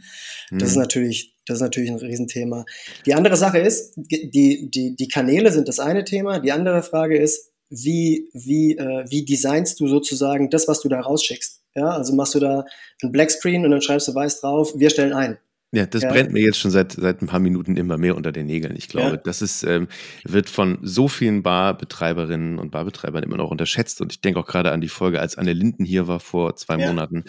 Das 0.52 0.70
ist 0.70 0.76
natürlich, 0.76 1.34
das 1.46 1.56
ist 1.56 1.62
natürlich 1.62 1.90
ein 1.90 1.96
Riesenthema. 1.96 2.64
Die 3.04 3.14
andere 3.14 3.36
Sache 3.36 3.58
ist, 3.58 3.92
die, 3.96 4.70
die, 4.70 4.96
die 4.96 5.08
Kanäle 5.08 5.50
sind 5.50 5.66
das 5.66 5.80
eine 5.80 6.04
Thema. 6.04 6.38
Die 6.38 6.52
andere 6.52 6.82
Frage 6.82 7.18
ist, 7.18 7.50
wie, 7.70 8.28
wie, 8.32 8.76
äh, 8.76 9.04
wie 9.08 9.24
designst 9.24 9.80
du 9.80 9.88
sozusagen 9.88 10.48
das, 10.50 10.68
was 10.68 10.80
du 10.80 10.88
da 10.88 11.00
rausschickst? 11.00 11.60
Ja, 11.74 11.88
also 11.90 12.14
machst 12.14 12.34
du 12.34 12.38
da 12.38 12.66
ein 13.02 13.12
Blackscreen 13.12 13.64
und 13.64 13.70
dann 13.70 13.80
schreibst 13.80 14.06
du 14.06 14.14
weiß 14.14 14.40
drauf, 14.42 14.74
wir 14.76 14.90
stellen 14.90 15.14
ein. 15.14 15.38
Ja, 15.74 15.86
das 15.86 16.02
Ja. 16.02 16.10
brennt 16.12 16.32
mir 16.32 16.40
jetzt 16.42 16.58
schon 16.58 16.70
seit, 16.70 16.92
seit 16.92 17.22
ein 17.22 17.26
paar 17.26 17.40
Minuten 17.40 17.76
immer 17.78 17.96
mehr 17.96 18.14
unter 18.14 18.30
den 18.30 18.44
Nägeln. 18.46 18.76
Ich 18.76 18.88
glaube, 18.88 19.12
Ja. 19.12 19.16
das 19.16 19.40
ist, 19.40 19.62
ähm, 19.62 19.88
wird 20.22 20.50
von 20.50 20.78
so 20.82 21.08
vielen 21.08 21.42
Barbetreiberinnen 21.42 22.58
und 22.58 22.70
Barbetreibern 22.70 23.22
immer 23.22 23.38
noch 23.38 23.50
unterschätzt. 23.50 24.02
Und 24.02 24.12
ich 24.12 24.20
denke 24.20 24.38
auch 24.38 24.46
gerade 24.46 24.70
an 24.72 24.82
die 24.82 24.88
Folge, 24.88 25.18
als 25.20 25.38
Anne 25.38 25.54
Linden 25.54 25.86
hier 25.86 26.06
war 26.08 26.20
vor 26.20 26.56
zwei 26.56 26.76
Ja. 26.78 26.88
Monaten. 26.88 27.24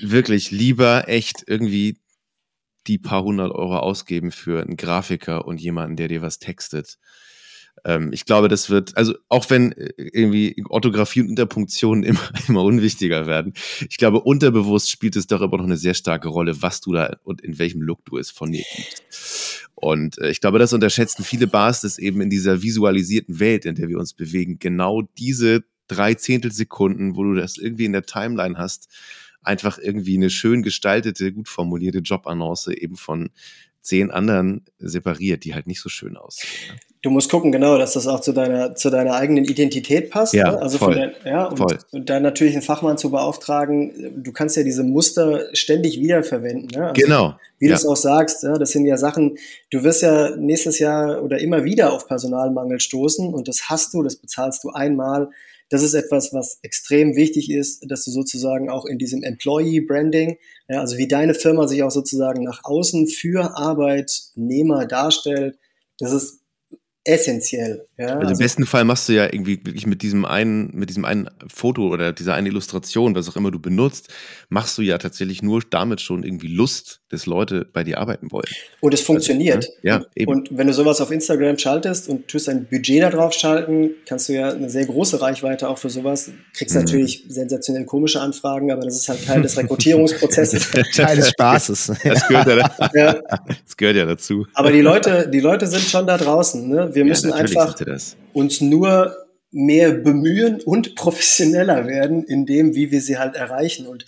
Wirklich 0.00 0.50
lieber 0.50 1.08
echt 1.08 1.44
irgendwie 1.46 1.98
die 2.88 2.98
paar 2.98 3.22
hundert 3.24 3.52
Euro 3.52 3.78
ausgeben 3.78 4.32
für 4.32 4.62
einen 4.62 4.76
Grafiker 4.76 5.46
und 5.46 5.60
jemanden, 5.60 5.96
der 5.96 6.08
dir 6.08 6.22
was 6.22 6.38
textet. 6.40 6.98
Ähm, 7.84 8.12
ich 8.12 8.24
glaube, 8.24 8.48
das 8.48 8.70
wird, 8.70 8.96
also 8.96 9.14
auch 9.28 9.48
wenn 9.50 9.72
äh, 9.72 9.92
irgendwie 9.96 10.62
Orthographie 10.68 11.20
und 11.20 11.28
Interpunktion 11.28 12.02
immer, 12.04 12.30
immer 12.48 12.62
unwichtiger 12.62 13.26
werden, 13.26 13.54
ich 13.88 13.96
glaube, 13.96 14.20
unterbewusst 14.20 14.90
spielt 14.90 15.16
es 15.16 15.26
immer 15.26 15.46
noch 15.46 15.64
eine 15.64 15.76
sehr 15.76 15.94
starke 15.94 16.28
Rolle, 16.28 16.62
was 16.62 16.80
du 16.80 16.92
da 16.92 17.16
und 17.24 17.40
in 17.40 17.58
welchem 17.58 17.82
Look 17.82 18.04
du 18.04 18.18
es 18.18 18.30
von 18.30 18.52
dir 18.52 18.64
gibst. 18.74 19.68
Und 19.74 20.18
äh, 20.18 20.30
ich 20.30 20.40
glaube, 20.40 20.58
das 20.58 20.72
unterschätzen 20.72 21.24
viele 21.24 21.46
Bars, 21.46 21.82
dass 21.82 21.98
eben 21.98 22.20
in 22.20 22.30
dieser 22.30 22.62
visualisierten 22.62 23.38
Welt, 23.40 23.64
in 23.64 23.76
der 23.76 23.88
wir 23.88 23.98
uns 23.98 24.14
bewegen, 24.14 24.58
genau 24.58 25.02
diese 25.18 25.64
drei 25.86 26.14
Zehntelsekunden, 26.14 27.16
wo 27.16 27.24
du 27.24 27.34
das 27.34 27.56
irgendwie 27.56 27.84
in 27.84 27.92
der 27.92 28.04
Timeline 28.04 28.58
hast, 28.58 28.88
einfach 29.42 29.78
irgendwie 29.78 30.16
eine 30.16 30.30
schön 30.30 30.62
gestaltete, 30.62 31.32
gut 31.32 31.48
formulierte 31.48 31.98
Jobannonce 31.98 32.68
eben 32.68 32.96
von 32.96 33.30
zehn 33.88 34.10
anderen 34.10 34.64
separiert, 34.78 35.44
die 35.44 35.54
halt 35.54 35.66
nicht 35.66 35.80
so 35.80 35.88
schön 35.88 36.16
aussehen. 36.16 36.50
Ne? 36.68 36.78
Du 37.00 37.10
musst 37.10 37.30
gucken, 37.30 37.52
genau, 37.52 37.78
dass 37.78 37.92
das 37.92 38.08
auch 38.08 38.20
zu 38.20 38.32
deiner, 38.32 38.74
zu 38.74 38.90
deiner 38.90 39.14
eigenen 39.14 39.44
Identität 39.44 40.10
passt. 40.10 40.34
Ja, 40.34 40.50
ne? 40.50 40.60
also 40.60 40.78
voll, 40.78 40.96
dein, 40.96 41.12
ja, 41.24 41.46
und, 41.46 41.56
voll. 41.56 41.78
und 41.92 42.10
dann 42.10 42.24
natürlich 42.24 42.54
einen 42.54 42.62
Fachmann 42.62 42.98
zu 42.98 43.10
beauftragen. 43.10 44.22
Du 44.22 44.32
kannst 44.32 44.56
ja 44.56 44.64
diese 44.64 44.82
Muster 44.82 45.46
ständig 45.54 46.00
wiederverwenden. 46.00 46.68
Ne? 46.74 46.88
Also, 46.88 47.00
Genau. 47.00 47.38
Wie 47.60 47.66
ja. 47.66 47.72
du 47.72 47.76
es 47.76 47.86
auch 47.86 47.96
sagst, 47.96 48.42
ja, 48.42 48.58
das 48.58 48.70
sind 48.70 48.84
ja 48.84 48.96
Sachen, 48.96 49.38
du 49.70 49.84
wirst 49.84 50.02
ja 50.02 50.36
nächstes 50.36 50.80
Jahr 50.80 51.22
oder 51.22 51.38
immer 51.38 51.64
wieder 51.64 51.92
auf 51.92 52.08
Personalmangel 52.08 52.80
stoßen 52.80 53.32
und 53.32 53.48
das 53.48 53.68
hast 53.68 53.94
du, 53.94 54.02
das 54.02 54.16
bezahlst 54.16 54.64
du 54.64 54.70
einmal. 54.70 55.30
Das 55.70 55.82
ist 55.82 55.94
etwas, 55.94 56.32
was 56.32 56.58
extrem 56.62 57.16
wichtig 57.16 57.50
ist, 57.50 57.84
dass 57.90 58.04
du 58.04 58.10
sozusagen 58.10 58.70
auch 58.70 58.86
in 58.86 58.98
diesem 58.98 59.22
Employee 59.22 59.80
Branding, 59.80 60.38
ja, 60.68 60.80
also 60.80 60.96
wie 60.96 61.08
deine 61.08 61.34
Firma 61.34 61.66
sich 61.66 61.82
auch 61.82 61.90
sozusagen 61.90 62.42
nach 62.42 62.64
außen 62.64 63.06
für 63.06 63.56
Arbeitnehmer 63.56 64.86
darstellt, 64.86 65.58
das 65.98 66.12
ist 66.12 66.40
essentiell. 67.04 67.87
Ja, 67.98 68.16
Also 68.16 68.32
im 68.32 68.38
besten 68.38 68.64
Fall 68.64 68.84
machst 68.84 69.08
du 69.08 69.12
ja 69.12 69.24
irgendwie 69.24 69.58
wirklich 69.64 69.86
mit 69.86 70.02
diesem 70.02 70.24
einen, 70.24 70.70
mit 70.72 70.88
diesem 70.88 71.04
einen 71.04 71.28
Foto 71.52 71.88
oder 71.88 72.12
dieser 72.12 72.34
einen 72.34 72.46
Illustration, 72.46 73.16
was 73.16 73.28
auch 73.28 73.34
immer 73.34 73.50
du 73.50 73.58
benutzt, 73.58 74.08
machst 74.48 74.78
du 74.78 74.82
ja 74.82 74.98
tatsächlich 74.98 75.42
nur 75.42 75.62
damit 75.68 76.00
schon 76.00 76.22
irgendwie 76.22 76.46
Lust, 76.46 77.00
dass 77.08 77.26
Leute 77.26 77.66
bei 77.72 77.82
dir 77.82 77.98
arbeiten 77.98 78.30
wollen. 78.30 78.46
Und 78.80 78.94
es 78.94 79.00
funktioniert. 79.00 79.56
Also, 79.56 79.70
ne? 79.70 79.78
Ja, 79.82 80.02
eben. 80.14 80.30
Und 80.30 80.48
wenn 80.52 80.68
du 80.68 80.72
sowas 80.72 81.00
auf 81.00 81.10
Instagram 81.10 81.58
schaltest 81.58 82.08
und 82.08 82.28
tust 82.28 82.48
ein 82.48 82.66
Budget 82.66 83.02
da 83.02 83.10
drauf 83.10 83.32
schalten, 83.32 83.90
kannst 84.06 84.28
du 84.28 84.34
ja 84.34 84.50
eine 84.50 84.70
sehr 84.70 84.86
große 84.86 85.20
Reichweite 85.20 85.68
auch 85.68 85.78
für 85.78 85.90
sowas. 85.90 86.30
Kriegst 86.54 86.76
Mhm. 86.76 86.82
natürlich 86.82 87.24
sensationell 87.28 87.84
komische 87.84 88.20
Anfragen, 88.20 88.70
aber 88.70 88.82
das 88.82 88.94
ist 88.94 89.08
halt 89.08 89.26
Teil 89.26 89.42
des 89.42 89.56
Rekrutierungsprozesses. 89.56 90.70
Teil 90.94 91.16
des 91.16 91.30
Spaßes. 91.30 91.92
Das 92.04 92.28
gehört 92.28 92.46
ja, 92.46 92.90
ja. 92.94 93.20
das 93.64 93.76
gehört 93.76 93.96
ja 93.96 94.06
dazu. 94.06 94.46
Aber 94.54 94.70
die 94.70 94.82
Leute, 94.82 95.28
die 95.28 95.40
Leute 95.40 95.66
sind 95.66 95.82
schon 95.82 96.06
da 96.06 96.16
draußen. 96.16 96.68
Ne? 96.68 96.90
Wir 96.92 97.04
müssen 97.04 97.30
ja, 97.30 97.36
einfach 97.36 97.74
das. 97.88 98.16
uns 98.32 98.60
nur 98.60 99.16
mehr 99.50 99.92
bemühen 99.92 100.60
und 100.60 100.94
professioneller 100.94 101.86
werden 101.86 102.22
in 102.24 102.44
dem, 102.46 102.74
wie 102.74 102.90
wir 102.90 103.00
sie 103.00 103.18
halt 103.18 103.34
erreichen. 103.34 103.86
Und 103.86 104.04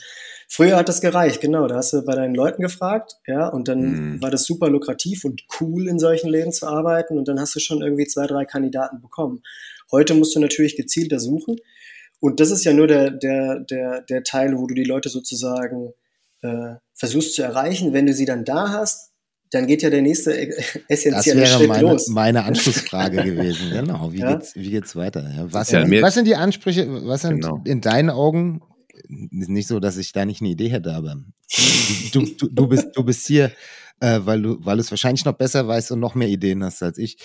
früher 0.48 0.76
hat 0.76 0.88
das 0.88 1.00
gereicht, 1.00 1.40
genau. 1.40 1.66
Da 1.66 1.76
hast 1.76 1.92
du 1.94 2.02
bei 2.04 2.14
deinen 2.14 2.34
Leuten 2.34 2.60
gefragt, 2.62 3.16
ja, 3.26 3.48
und 3.48 3.66
dann 3.68 4.14
Mhm. 4.16 4.22
war 4.22 4.30
das 4.30 4.44
super 4.44 4.68
lukrativ 4.68 5.24
und 5.24 5.42
cool, 5.60 5.88
in 5.88 5.98
solchen 5.98 6.28
Läden 6.28 6.52
zu 6.52 6.66
arbeiten. 6.66 7.16
Und 7.16 7.26
dann 7.28 7.40
hast 7.40 7.54
du 7.56 7.60
schon 7.60 7.80
irgendwie 7.82 8.06
zwei, 8.06 8.26
drei 8.26 8.44
Kandidaten 8.44 9.00
bekommen. 9.00 9.42
Heute 9.90 10.14
musst 10.14 10.36
du 10.36 10.40
natürlich 10.40 10.76
gezielter 10.76 11.18
suchen. 11.18 11.56
Und 12.20 12.38
das 12.38 12.50
ist 12.50 12.64
ja 12.64 12.74
nur 12.74 12.86
der, 12.86 13.10
der, 13.10 13.60
der, 13.60 14.02
der 14.02 14.22
Teil, 14.22 14.56
wo 14.58 14.66
du 14.66 14.74
die 14.74 14.84
Leute 14.84 15.08
sozusagen 15.08 15.94
äh, 16.42 16.74
versuchst 16.94 17.34
zu 17.34 17.42
erreichen. 17.42 17.94
Wenn 17.94 18.04
du 18.06 18.12
sie 18.12 18.26
dann 18.26 18.44
da 18.44 18.68
hast, 18.68 19.09
dann 19.50 19.66
geht 19.66 19.82
ja 19.82 19.90
der 19.90 20.02
nächste 20.02 20.32
Das 20.88 21.04
essentielle 21.04 21.40
wäre 21.42 21.58
Schritt 21.58 21.68
meine, 21.68 21.82
los. 21.82 22.08
meine 22.08 22.44
Anschlussfrage 22.44 23.22
gewesen. 23.22 23.70
Genau. 23.70 24.12
Wie, 24.12 24.18
Ja? 24.18 24.34
geht's, 24.34 24.54
wie 24.54 24.70
geht's 24.70 24.94
weiter? 24.96 25.28
Was, 25.50 25.70
ja 25.70 25.84
was 26.02 26.14
sind 26.14 26.26
die 26.26 26.36
Ansprüche? 26.36 26.86
Was 27.06 27.22
sind 27.22 27.40
Genau. 27.42 27.60
in 27.64 27.80
deinen 27.80 28.10
Augen? 28.10 28.62
Ist 29.08 29.48
nicht 29.48 29.66
so, 29.66 29.80
dass 29.80 29.96
ich 29.96 30.12
da 30.12 30.24
nicht 30.24 30.40
eine 30.40 30.50
Idee 30.50 30.68
hätte, 30.68 30.92
aber 30.92 31.16
du, 32.12 32.20
du, 32.38 32.48
du, 32.48 32.66
bist, 32.68 32.88
du 32.94 33.02
bist 33.02 33.26
hier, 33.26 33.50
äh, 33.98 34.20
weil 34.22 34.40
du, 34.42 34.58
weil 34.64 34.76
du 34.76 34.82
es 34.82 34.90
wahrscheinlich 34.90 35.24
noch 35.24 35.32
besser 35.32 35.66
weißt 35.66 35.90
und 35.92 36.00
noch 36.00 36.14
mehr 36.14 36.28
Ideen 36.28 36.62
hast 36.62 36.82
als 36.82 36.96
ich. 36.98 37.16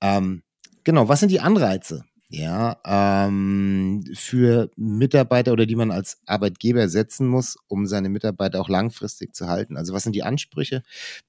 Ähm, 0.00 0.42
genau, 0.84 1.08
was 1.08 1.20
sind 1.20 1.30
die 1.32 1.40
Anreize? 1.40 2.04
Ja, 2.34 2.80
ähm, 2.86 4.04
für 4.14 4.70
Mitarbeiter 4.76 5.52
oder 5.52 5.66
die 5.66 5.76
man 5.76 5.90
als 5.90 6.18
Arbeitgeber 6.24 6.88
setzen 6.88 7.28
muss, 7.28 7.58
um 7.68 7.86
seine 7.86 8.08
Mitarbeiter 8.08 8.58
auch 8.58 8.70
langfristig 8.70 9.34
zu 9.34 9.48
halten. 9.48 9.76
Also 9.76 9.92
was 9.92 10.04
sind 10.04 10.16
die 10.16 10.22
Ansprüche, 10.22 10.82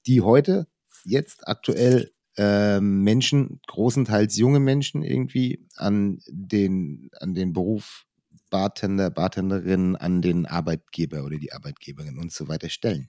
die 0.06 0.22
heute 0.22 0.66
jetzt 1.04 1.46
aktuell 1.46 2.10
ähm, 2.38 3.02
Menschen, 3.02 3.60
großenteils 3.66 4.38
junge 4.38 4.60
Menschen 4.60 5.02
irgendwie 5.02 5.66
an 5.76 6.20
den, 6.26 7.10
an 7.20 7.34
den 7.34 7.52
Beruf 7.52 8.06
Bartender, 8.48 9.10
Bartenderin, 9.10 9.96
an 9.96 10.22
den 10.22 10.46
Arbeitgeber 10.46 11.22
oder 11.24 11.36
die 11.36 11.52
Arbeitgeberin 11.52 12.18
und 12.18 12.32
so 12.32 12.48
weiter 12.48 12.70
stellen. 12.70 13.08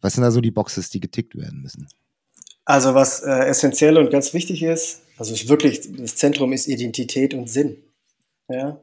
Was 0.00 0.14
sind 0.14 0.22
da 0.22 0.30
so 0.30 0.40
die 0.40 0.50
Boxes, 0.50 0.88
die 0.88 1.00
getickt 1.00 1.36
werden 1.36 1.60
müssen? 1.60 1.88
Also 2.64 2.94
was 2.94 3.20
äh, 3.20 3.46
essentiell 3.46 3.98
und 3.98 4.10
ganz 4.10 4.34
wichtig 4.34 4.62
ist, 4.62 5.02
also 5.16 5.34
ist 5.34 5.48
wirklich, 5.48 5.80
das 5.96 6.16
Zentrum 6.16 6.52
ist 6.52 6.68
Identität 6.68 7.34
und 7.34 7.50
Sinn. 7.50 7.82
Ja? 8.48 8.80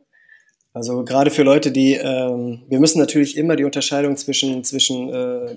Also 0.74 1.04
gerade 1.04 1.32
für 1.32 1.44
Leute, 1.44 1.72
die, 1.72 1.94
ähm, 1.94 2.64
wir 2.68 2.80
müssen 2.80 3.00
natürlich 3.00 3.38
immer 3.38 3.56
die 3.56 3.64
Unterscheidung 3.64 4.18
zwischen, 4.18 4.64
zwischen 4.64 5.10
äh, 5.14 5.56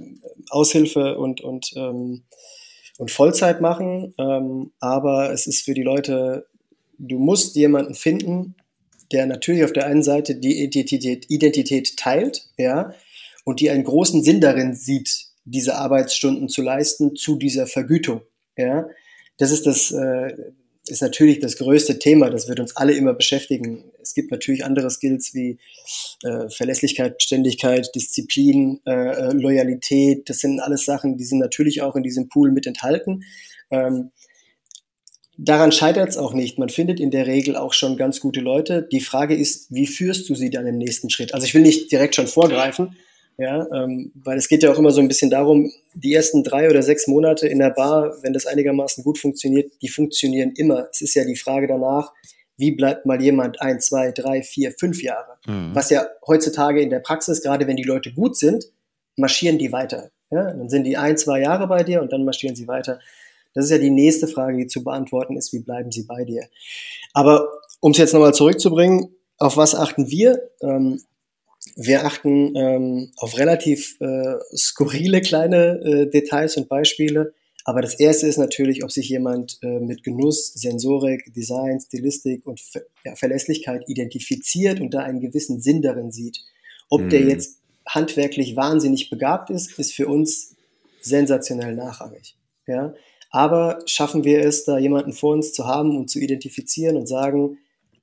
Aushilfe 0.50 1.18
und, 1.18 1.40
und, 1.40 1.72
ähm, 1.76 2.22
und 2.98 3.10
Vollzeit 3.10 3.60
machen, 3.60 4.14
ähm, 4.18 4.72
aber 4.80 5.32
es 5.32 5.46
ist 5.46 5.64
für 5.64 5.74
die 5.74 5.82
Leute, 5.82 6.46
du 6.98 7.18
musst 7.18 7.56
jemanden 7.56 7.94
finden, 7.94 8.54
der 9.12 9.26
natürlich 9.26 9.64
auf 9.64 9.72
der 9.72 9.86
einen 9.86 10.02
Seite 10.02 10.36
die 10.36 10.62
Identität, 10.62 11.30
Identität 11.30 11.96
teilt, 11.96 12.48
ja, 12.56 12.94
und 13.44 13.60
die 13.60 13.70
einen 13.70 13.84
großen 13.84 14.22
Sinn 14.22 14.40
darin 14.40 14.74
sieht, 14.74 15.31
diese 15.44 15.76
Arbeitsstunden 15.76 16.48
zu 16.48 16.62
leisten 16.62 17.16
zu 17.16 17.36
dieser 17.36 17.66
Vergütung. 17.66 18.22
Ja, 18.56 18.86
das 19.38 19.50
ist 19.50 19.66
das 19.66 19.90
äh, 19.90 20.34
ist 20.88 21.02
natürlich 21.02 21.38
das 21.38 21.56
größte 21.56 21.98
Thema. 21.98 22.28
Das 22.28 22.48
wird 22.48 22.58
uns 22.58 22.76
alle 22.76 22.92
immer 22.92 23.14
beschäftigen. 23.14 23.84
Es 24.02 24.14
gibt 24.14 24.30
natürlich 24.30 24.64
andere 24.64 24.90
Skills 24.90 25.32
wie 25.32 25.58
äh, 26.24 26.48
Verlässlichkeit, 26.48 27.18
Beständigkeit, 27.18 27.88
Disziplin, 27.94 28.80
äh, 28.86 28.90
äh, 28.90 29.32
Loyalität. 29.32 30.28
Das 30.28 30.38
sind 30.38 30.60
alles 30.60 30.84
Sachen, 30.84 31.16
die 31.16 31.24
sind 31.24 31.38
natürlich 31.38 31.82
auch 31.82 31.94
in 31.94 32.02
diesem 32.02 32.28
Pool 32.28 32.50
mit 32.50 32.66
enthalten. 32.66 33.22
Ähm, 33.70 34.10
daran 35.38 35.70
scheitert 35.70 36.08
es 36.08 36.16
auch 36.16 36.34
nicht. 36.34 36.58
Man 36.58 36.68
findet 36.68 36.98
in 36.98 37.12
der 37.12 37.26
Regel 37.28 37.56
auch 37.56 37.74
schon 37.74 37.96
ganz 37.96 38.18
gute 38.18 38.40
Leute. 38.40 38.86
Die 38.90 39.00
Frage 39.00 39.36
ist, 39.36 39.72
wie 39.72 39.86
führst 39.86 40.28
du 40.28 40.34
sie 40.34 40.50
dann 40.50 40.66
im 40.66 40.78
nächsten 40.78 41.10
Schritt? 41.10 41.32
Also 41.32 41.46
ich 41.46 41.54
will 41.54 41.62
nicht 41.62 41.92
direkt 41.92 42.16
schon 42.16 42.26
vorgreifen, 42.26 42.96
ja, 43.38 43.66
ähm, 43.72 44.12
weil 44.14 44.38
es 44.38 44.48
geht 44.48 44.62
ja 44.62 44.72
auch 44.72 44.78
immer 44.78 44.90
so 44.90 45.00
ein 45.00 45.08
bisschen 45.08 45.30
darum, 45.30 45.72
die 45.94 46.14
ersten 46.14 46.44
drei 46.44 46.68
oder 46.68 46.82
sechs 46.82 47.06
Monate 47.06 47.48
in 47.48 47.58
der 47.58 47.70
Bar, 47.70 48.16
wenn 48.22 48.32
das 48.32 48.46
einigermaßen 48.46 49.02
gut 49.04 49.18
funktioniert, 49.18 49.72
die 49.82 49.88
funktionieren 49.88 50.52
immer. 50.56 50.88
Es 50.90 51.00
ist 51.00 51.14
ja 51.14 51.24
die 51.24 51.36
Frage 51.36 51.66
danach, 51.66 52.12
wie 52.56 52.72
bleibt 52.72 53.06
mal 53.06 53.20
jemand 53.20 53.60
ein, 53.60 53.80
zwei, 53.80 54.12
drei, 54.12 54.42
vier, 54.42 54.72
fünf 54.78 55.02
Jahre? 55.02 55.38
Was 55.74 55.90
ja 55.90 56.06
heutzutage 56.26 56.80
in 56.80 56.90
der 56.90 57.00
Praxis, 57.00 57.42
gerade 57.42 57.66
wenn 57.66 57.76
die 57.76 57.82
Leute 57.82 58.12
gut 58.12 58.36
sind, 58.36 58.66
marschieren 59.16 59.58
die 59.58 59.72
weiter. 59.72 60.10
Ja? 60.30 60.44
Dann 60.44 60.68
sind 60.68 60.84
die 60.84 60.96
ein, 60.96 61.16
zwei 61.16 61.40
Jahre 61.40 61.66
bei 61.66 61.82
dir 61.82 62.02
und 62.02 62.12
dann 62.12 62.24
marschieren 62.24 62.54
sie 62.54 62.68
weiter. 62.68 63.00
Das 63.54 63.64
ist 63.64 63.70
ja 63.70 63.78
die 63.78 63.90
nächste 63.90 64.28
Frage, 64.28 64.56
die 64.56 64.66
zu 64.66 64.84
beantworten 64.84 65.36
ist, 65.36 65.52
wie 65.52 65.60
bleiben 65.60 65.90
sie 65.90 66.04
bei 66.04 66.24
dir? 66.24 66.44
Aber 67.12 67.48
um 67.80 67.92
es 67.92 67.98
jetzt 67.98 68.12
nochmal 68.12 68.34
zurückzubringen, 68.34 69.14
auf 69.38 69.56
was 69.56 69.74
achten 69.74 70.10
wir? 70.10 70.50
Ähm, 70.62 71.02
wir 71.76 72.04
achten 72.04 72.54
ähm, 72.56 73.12
auf 73.16 73.38
relativ 73.38 73.96
äh, 74.00 74.34
skurrile 74.56 75.20
kleine 75.20 75.80
äh, 75.84 76.10
Details 76.10 76.56
und 76.56 76.68
Beispiele. 76.68 77.34
Aber 77.64 77.80
das 77.80 77.94
erste 77.94 78.26
ist 78.26 78.38
natürlich, 78.38 78.82
ob 78.82 78.90
sich 78.90 79.08
jemand 79.08 79.58
äh, 79.62 79.78
mit 79.78 80.02
Genuss, 80.02 80.52
Sensorik, 80.54 81.32
Design, 81.34 81.78
Stilistik 81.80 82.46
und 82.46 82.60
Ver 82.60 82.82
ja, 83.04 83.14
Verlässlichkeit 83.14 83.84
identifiziert 83.88 84.80
und 84.80 84.94
da 84.94 85.00
einen 85.00 85.20
gewissen 85.20 85.60
Sinn 85.60 85.82
darin 85.82 86.10
sieht. 86.10 86.38
Ob 86.90 87.08
der 87.08 87.20
Mhm. 87.20 87.28
jetzt 87.28 87.58
handwerklich 87.86 88.56
wahnsinnig 88.56 89.10
begabt 89.10 89.50
ist, 89.50 89.78
ist 89.78 89.92
für 89.92 90.08
uns 90.08 90.56
sensationell 91.00 91.74
nachrangig. 91.74 92.36
Ja? 92.66 92.94
Aber 93.30 93.80
schaffen 93.86 94.24
wir 94.24 94.44
es, 94.44 94.64
da 94.64 94.78
jemanden 94.78 95.12
vor 95.12 95.32
uns 95.32 95.52
zu 95.52 95.66
haben 95.66 95.96
und 95.96 96.10
zu 96.10 96.18
identifizieren 96.18 96.96
und 96.96 97.06
sagen, 97.06 97.58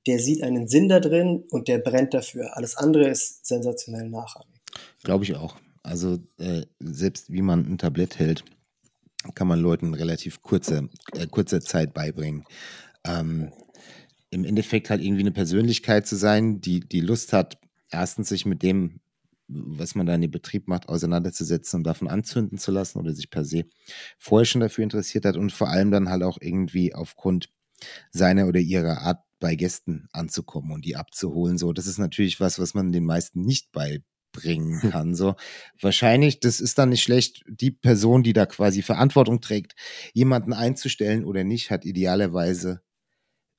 der 0.10 0.18
sieht 0.18 0.42
einen 0.42 0.68
Sinn 0.68 0.90
da 0.90 1.00
drin 1.00 1.44
und 1.52 1.68
der 1.68 1.78
brennt 1.78 2.16
dafür. 2.16 2.58
Alles 2.58 2.76
andere 2.76 3.08
ist 3.08 3.46
sensationell 3.46 4.10
nachrangig. 4.10 4.60
Glaube 5.04 5.24
ich 5.24 5.36
auch. 5.36 5.56
Also 5.84 6.18
äh, 6.40 6.64
selbst 6.80 7.32
wie 7.32 7.44
man 7.44 7.72
ein 7.72 7.78
Tablett 7.78 8.18
hält, 8.18 8.44
kann 9.36 9.48
man 9.48 9.60
Leuten 9.60 9.94
relativ 9.94 10.42
kurzer, 10.42 10.90
äh, 11.14 11.28
kurzer 11.28 11.62
Zeit 11.62 11.94
beibringen. 11.94 12.44
Ähm, 13.06 13.52
Im 14.32 14.46
Endeffekt 14.46 14.90
halt 14.90 15.02
irgendwie 15.04 15.22
eine 15.22 15.32
Persönlichkeit 15.32 16.08
zu 16.08 16.16
sein, 16.16 16.60
die, 16.60 16.80
die 16.80 17.02
Lust 17.02 17.32
hat, 17.32 17.60
erstens 17.92 18.30
sich 18.30 18.48
mit 18.48 18.64
dem, 18.64 19.02
was 19.48 19.94
man 19.94 20.08
da 20.08 20.16
in 20.16 20.22
dem 20.22 20.32
Betrieb 20.32 20.68
macht, 20.68 20.90
auseinanderzusetzen 20.90 21.78
und 21.78 21.84
davon 21.84 22.08
anzünden 22.08 22.58
zu 22.58 22.72
lassen 22.72 22.98
oder 22.98 23.14
sich 23.14 23.30
per 23.30 23.46
se 23.46 23.66
vorher 24.18 24.46
schon 24.46 24.62
dafür 24.62 24.84
interessiert 24.84 25.26
hat 25.26 25.38
und 25.38 25.52
vor 25.52 25.70
allem 25.70 25.92
dann 25.92 26.10
halt 26.10 26.24
auch 26.24 26.40
irgendwie 26.42 26.96
aufgrund 26.96 27.50
seiner 28.10 28.48
oder 28.48 28.60
ihrer 28.60 29.02
Art 29.02 29.20
bei 29.40 29.56
Gästen 29.56 30.08
anzukommen 30.12 30.72
und 30.72 30.86
die 30.86 30.96
abzuholen. 30.96 31.58
So, 31.58 31.74
das 31.74 31.88
ist 31.88 31.98
natürlich 31.98 32.40
was, 32.40 32.60
was 32.60 32.74
man 32.74 32.92
den 32.92 33.06
meisten 33.06 33.42
nicht 33.42 33.72
beibringen 33.72 34.82
Hm. 34.82 34.92
kann. 34.92 35.16
So, 35.16 35.36
wahrscheinlich, 35.82 36.40
das 36.40 36.60
ist 36.60 36.78
dann 36.78 36.90
nicht 36.90 37.04
schlecht, 37.04 37.44
die 37.48 37.72
Person, 37.72 38.24
die 38.24 38.34
da 38.34 38.46
quasi 38.46 38.82
Verantwortung 38.82 39.42
trägt, 39.42 39.76
jemanden 40.14 40.54
einzustellen 40.54 41.26
oder 41.26 41.44
nicht, 41.44 41.72
hat 41.72 41.86
idealerweise 41.86 42.82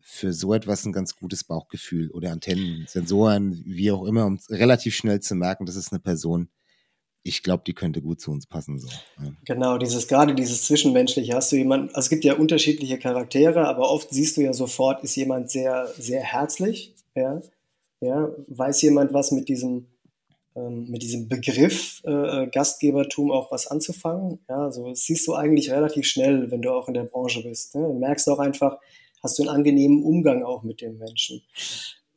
für 0.00 0.32
so 0.32 0.54
etwas 0.54 0.84
ein 0.84 0.92
ganz 0.92 1.16
gutes 1.16 1.44
Bauchgefühl 1.44 2.10
oder 2.10 2.32
Antennen, 2.32 2.86
Sensoren, 2.88 3.62
wie 3.64 3.90
auch 3.92 4.04
immer, 4.04 4.26
um 4.26 4.38
relativ 4.50 4.94
schnell 4.96 5.20
zu 5.20 5.34
merken, 5.34 5.66
das 5.66 5.76
ist 5.76 5.92
eine 5.92 6.00
Person, 6.00 6.48
ich 7.22 7.42
glaube, 7.42 7.62
die 7.66 7.74
könnte 7.74 8.00
gut 8.00 8.20
zu 8.20 8.30
uns 8.30 8.46
passen. 8.46 8.78
So. 8.78 8.88
Ja. 8.88 9.32
Genau, 9.44 9.78
dieses 9.78 10.08
gerade 10.08 10.34
dieses 10.34 10.64
Zwischenmenschliche. 10.64 11.34
Hast 11.34 11.52
du 11.52 11.56
jemanden, 11.56 11.88
also 11.88 12.00
es 12.00 12.08
gibt 12.10 12.24
ja 12.24 12.34
unterschiedliche 12.34 12.98
Charaktere, 12.98 13.66
aber 13.68 13.90
oft 13.90 14.10
siehst 14.10 14.36
du 14.36 14.40
ja 14.42 14.52
sofort, 14.52 15.04
ist 15.04 15.16
jemand 15.16 15.50
sehr, 15.50 15.92
sehr 15.98 16.22
herzlich, 16.22 16.94
ja, 17.14 17.40
ja, 18.00 18.30
weiß 18.48 18.80
jemand 18.82 19.12
was 19.12 19.32
mit 19.32 19.48
diesem, 19.48 19.86
ähm, 20.56 20.88
mit 20.88 21.02
diesem 21.02 21.28
Begriff 21.28 22.02
äh, 22.04 22.46
Gastgebertum 22.46 23.30
auch 23.30 23.52
was 23.52 23.66
anzufangen. 23.66 24.38
Ja, 24.48 24.70
so 24.70 24.88
das 24.88 25.02
siehst 25.02 25.26
du 25.28 25.34
eigentlich 25.34 25.70
relativ 25.70 26.06
schnell, 26.06 26.50
wenn 26.50 26.62
du 26.62 26.70
auch 26.70 26.88
in 26.88 26.94
der 26.94 27.04
Branche 27.04 27.42
bist. 27.42 27.74
Ne? 27.74 27.86
Merkst 27.88 28.28
auch 28.30 28.38
einfach, 28.38 28.78
hast 29.22 29.38
du 29.38 29.42
einen 29.42 29.54
angenehmen 29.54 30.02
Umgang 30.02 30.42
auch 30.42 30.62
mit 30.62 30.80
dem 30.80 30.96
Menschen. 30.96 31.42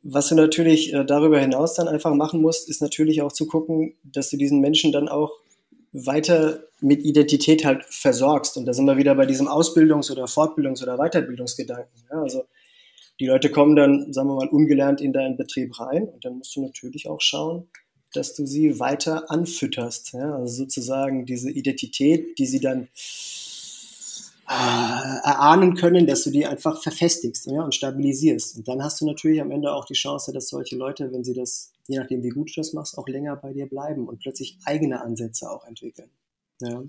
Was 0.06 0.28
du 0.28 0.34
natürlich 0.34 0.92
äh, 0.92 1.04
darüber 1.04 1.40
hinaus 1.40 1.74
dann 1.74 1.88
einfach 1.88 2.14
machen 2.14 2.42
musst, 2.42 2.68
ist 2.68 2.82
natürlich 2.82 3.22
auch 3.22 3.32
zu 3.32 3.46
gucken, 3.46 3.94
dass 4.02 4.28
du 4.28 4.36
diesen 4.36 4.60
Menschen 4.60 4.92
dann 4.92 5.08
auch 5.08 5.32
weiter 5.92 6.62
mit 6.80 7.02
Identität 7.04 7.64
halt 7.64 7.84
versorgst. 7.88 8.58
Und 8.58 8.66
da 8.66 8.74
sind 8.74 8.84
wir 8.84 8.98
wieder 8.98 9.14
bei 9.14 9.24
diesem 9.24 9.48
Ausbildungs- 9.48 10.12
oder 10.12 10.24
Fortbildungs- 10.24 10.82
oder 10.82 10.98
Weiterbildungsgedanken. 10.98 12.04
Ja, 12.10 12.20
also 12.20 12.44
die 13.18 13.26
Leute 13.26 13.50
kommen 13.50 13.76
dann, 13.76 14.12
sagen 14.12 14.28
wir 14.28 14.34
mal, 14.34 14.48
ungelernt 14.48 15.00
in 15.00 15.14
deinen 15.14 15.38
Betrieb 15.38 15.80
rein 15.80 16.08
und 16.08 16.24
dann 16.24 16.36
musst 16.36 16.54
du 16.54 16.60
natürlich 16.60 17.08
auch 17.08 17.20
schauen, 17.20 17.68
dass 18.12 18.34
du 18.34 18.44
sie 18.44 18.78
weiter 18.80 19.30
anfütterst. 19.30 20.12
Ja? 20.12 20.36
Also 20.36 20.64
sozusagen 20.64 21.24
diese 21.24 21.50
Identität, 21.50 22.38
die 22.38 22.46
sie 22.46 22.60
dann 22.60 22.88
erahnen 24.46 25.74
können, 25.74 26.06
dass 26.06 26.24
du 26.24 26.30
die 26.30 26.46
einfach 26.46 26.82
verfestigst 26.82 27.46
ja, 27.46 27.62
und 27.62 27.74
stabilisierst. 27.74 28.58
Und 28.58 28.68
dann 28.68 28.82
hast 28.82 29.00
du 29.00 29.06
natürlich 29.06 29.40
am 29.40 29.50
Ende 29.50 29.72
auch 29.72 29.84
die 29.86 29.94
Chance, 29.94 30.32
dass 30.32 30.48
solche 30.48 30.76
Leute, 30.76 31.12
wenn 31.12 31.24
sie 31.24 31.34
das, 31.34 31.72
je 31.86 31.98
nachdem 31.98 32.22
wie 32.22 32.28
gut 32.28 32.50
du 32.50 32.60
das 32.60 32.72
machst, 32.72 32.98
auch 32.98 33.08
länger 33.08 33.36
bei 33.36 33.52
dir 33.52 33.66
bleiben 33.66 34.06
und 34.06 34.20
plötzlich 34.20 34.58
eigene 34.64 35.00
Ansätze 35.00 35.50
auch 35.50 35.64
entwickeln. 35.66 36.10
Ja. 36.60 36.82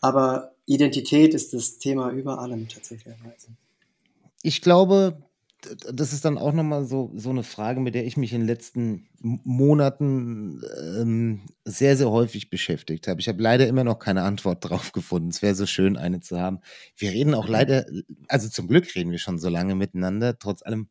Aber 0.00 0.52
Identität 0.66 1.32
ist 1.34 1.54
das 1.54 1.78
Thema 1.78 2.10
über 2.10 2.38
allem 2.38 2.68
tatsächlich. 2.68 3.14
Ich 4.42 4.60
glaube, 4.60 5.22
das 5.92 6.12
ist 6.12 6.24
dann 6.24 6.38
auch 6.38 6.52
nochmal 6.52 6.84
so, 6.84 7.12
so 7.14 7.30
eine 7.30 7.42
Frage, 7.42 7.80
mit 7.80 7.94
der 7.94 8.04
ich 8.06 8.16
mich 8.16 8.32
in 8.32 8.40
den 8.40 8.46
letzten 8.46 9.06
Monaten 9.20 10.60
ähm, 11.00 11.40
sehr, 11.64 11.96
sehr 11.96 12.10
häufig 12.10 12.50
beschäftigt 12.50 13.06
habe. 13.06 13.20
Ich 13.20 13.28
habe 13.28 13.42
leider 13.42 13.66
immer 13.68 13.84
noch 13.84 13.98
keine 13.98 14.22
Antwort 14.22 14.64
drauf 14.68 14.92
gefunden. 14.92 15.28
Es 15.28 15.42
wäre 15.42 15.54
so 15.54 15.66
schön, 15.66 15.96
eine 15.96 16.20
zu 16.20 16.40
haben. 16.40 16.58
Wir 16.96 17.10
reden 17.12 17.34
auch 17.34 17.48
leider, 17.48 17.86
also 18.28 18.48
zum 18.48 18.66
Glück 18.68 18.94
reden 18.94 19.10
wir 19.12 19.18
schon 19.18 19.38
so 19.38 19.48
lange 19.48 19.74
miteinander. 19.74 20.38
Trotz 20.38 20.62
allem, 20.62 20.88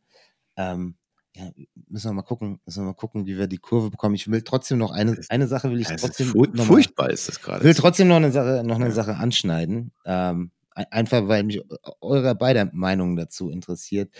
ähm, 0.57 0.95
ja, 1.35 1.49
müssen 1.87 2.09
wir 2.09 2.13
mal 2.13 2.21
gucken, 2.23 2.59
müssen 2.65 2.81
wir 2.83 2.87
mal 2.87 2.93
gucken, 2.93 3.25
wie 3.25 3.37
wir 3.37 3.47
die 3.47 3.57
Kurve 3.57 3.89
bekommen. 3.89 4.15
Ich 4.15 4.29
will 4.29 4.41
trotzdem 4.41 4.77
noch 4.77 4.91
eine, 4.91 5.17
eine 5.29 5.47
Sache 5.47 5.69
will 5.71 5.79
ich 5.79 5.89
ist 5.89 6.01
trotzdem 6.01 6.27
furch- 6.27 6.49
noch 6.49 6.57
mal- 6.57 6.65
furchtbar 6.65 7.09
ist 7.09 7.27
das 7.29 7.37
ich 7.37 7.41
gerade. 7.41 7.63
will 7.63 7.73
trotzdem 7.73 8.07
noch 8.09 8.17
eine 8.17 8.31
Sache, 8.31 8.63
noch 8.65 8.75
eine 8.75 8.85
Ja. 8.85 8.91
Sache 8.91 9.15
anschneiden. 9.15 9.91
Ähm, 10.05 10.51
einfach 10.75 11.27
weil 11.27 11.43
mich 11.43 11.61
eure 12.01 12.35
beider 12.35 12.69
Meinungen 12.73 13.15
dazu 13.15 13.49
interessiert. 13.49 14.13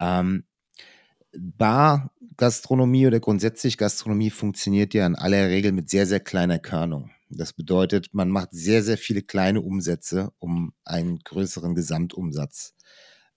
Ähm, 0.00 0.44
Bar, 1.34 2.12
Gastronomie 2.36 3.06
oder 3.06 3.18
grundsätzlich 3.20 3.78
Gastronomie 3.78 4.30
funktioniert 4.30 4.92
ja 4.92 5.06
in 5.06 5.16
aller 5.16 5.48
Regel 5.48 5.72
mit 5.72 5.88
sehr, 5.88 6.06
sehr 6.06 6.20
kleiner 6.20 6.58
Körnung. 6.58 7.10
Das 7.30 7.54
bedeutet, 7.54 8.08
man 8.12 8.28
macht 8.28 8.50
sehr, 8.52 8.82
sehr 8.82 8.98
viele 8.98 9.22
kleine 9.22 9.62
Umsätze, 9.62 10.32
um 10.38 10.74
einen 10.84 11.20
größeren 11.20 11.74
Gesamtumsatz 11.74 12.74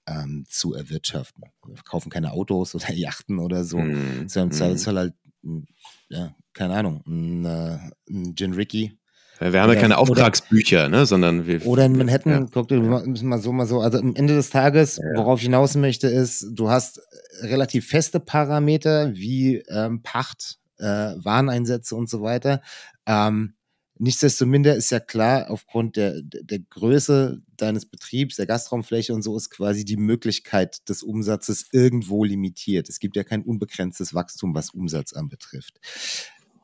ähm, 0.08 0.46
zu 0.50 0.74
erwirtschaften. 0.74 1.46
Wir 1.66 1.82
kaufen 1.84 2.10
keine 2.10 2.34
Autos 2.34 2.76
oder 2.76 2.92
Yachten 2.94 3.40
oder 3.40 3.64
so, 3.64 3.78
Mhm. 3.80 4.28
sondern 4.28 4.50
im. 4.50 4.58
Zweifelsfall 4.58 4.98
halt, 4.98 5.14
m, 5.44 5.66
ja, 6.10 6.36
keine 6.52 6.76
Ahnung, 6.76 7.02
ein, 7.08 7.46
äh, 7.46 7.80
ein 8.10 8.36
Gin 8.36 8.54
Ricky 8.54 8.98
Wir 9.40 9.48
haben 9.48 9.54
ja 9.56 9.64
Oder- 9.66 9.76
keine 9.76 9.94
oder- 9.96 10.00
Auftragsbücher, 10.00 10.88
ne, 10.90 11.06
sondern 11.06 11.46
wir. 11.48 11.66
oder 11.66 11.86
in 11.86 11.98
Manhattan, 11.98 12.32
Ja. 12.44 12.48
guck 12.54 12.68
dir 12.70 12.80
mal, 12.80 13.06
mal 13.06 13.40
so, 13.42 13.52
mal 13.52 13.68
so. 13.68 13.82
Also 13.82 13.98
am 14.00 14.16
Ende 14.16 14.36
des 14.36 14.50
Tages, 14.50 14.98
Ja. 14.98 15.04
worauf 15.18 15.40
ich 15.40 15.46
hinaus 15.46 15.76
möchte, 15.76 16.08
ist, 16.08 16.48
du 16.54 16.70
hast 16.70 17.02
relativ 17.42 17.88
feste 17.88 18.20
Parameter 18.20 19.14
wie 19.14 19.58
ähm, 19.70 20.02
Pacht, 20.04 20.58
äh, 20.78 20.84
Wareneinsätze 20.86 21.96
und 21.96 22.10
so 22.10 22.22
weiter. 22.22 22.62
Ähm, 23.06 23.54
nichtsdestominder 23.98 24.76
ist 24.76 24.90
ja 24.92 25.00
klar, 25.00 25.50
aufgrund 25.50 25.96
der 25.96 26.22
der 26.22 26.60
Größe 26.60 27.42
deines 27.58 27.86
Betriebs, 27.86 28.36
der 28.36 28.46
Gastraumfläche 28.46 29.14
und 29.14 29.22
so, 29.22 29.38
ist 29.38 29.50
quasi 29.50 29.86
die 29.86 29.96
Möglichkeit 29.96 30.88
des 30.90 31.02
Umsatzes 31.04 31.68
irgendwo 31.72 32.26
limitiert. 32.26 32.90
Es 32.90 33.00
gibt 33.00 33.16
ja 33.16 33.24
kein 33.24 33.42
unbegrenztes 33.44 34.14
Wachstum, 34.14 34.54
was 34.54 34.72
Umsatz 34.72 35.14
anbetrifft. 35.14 35.80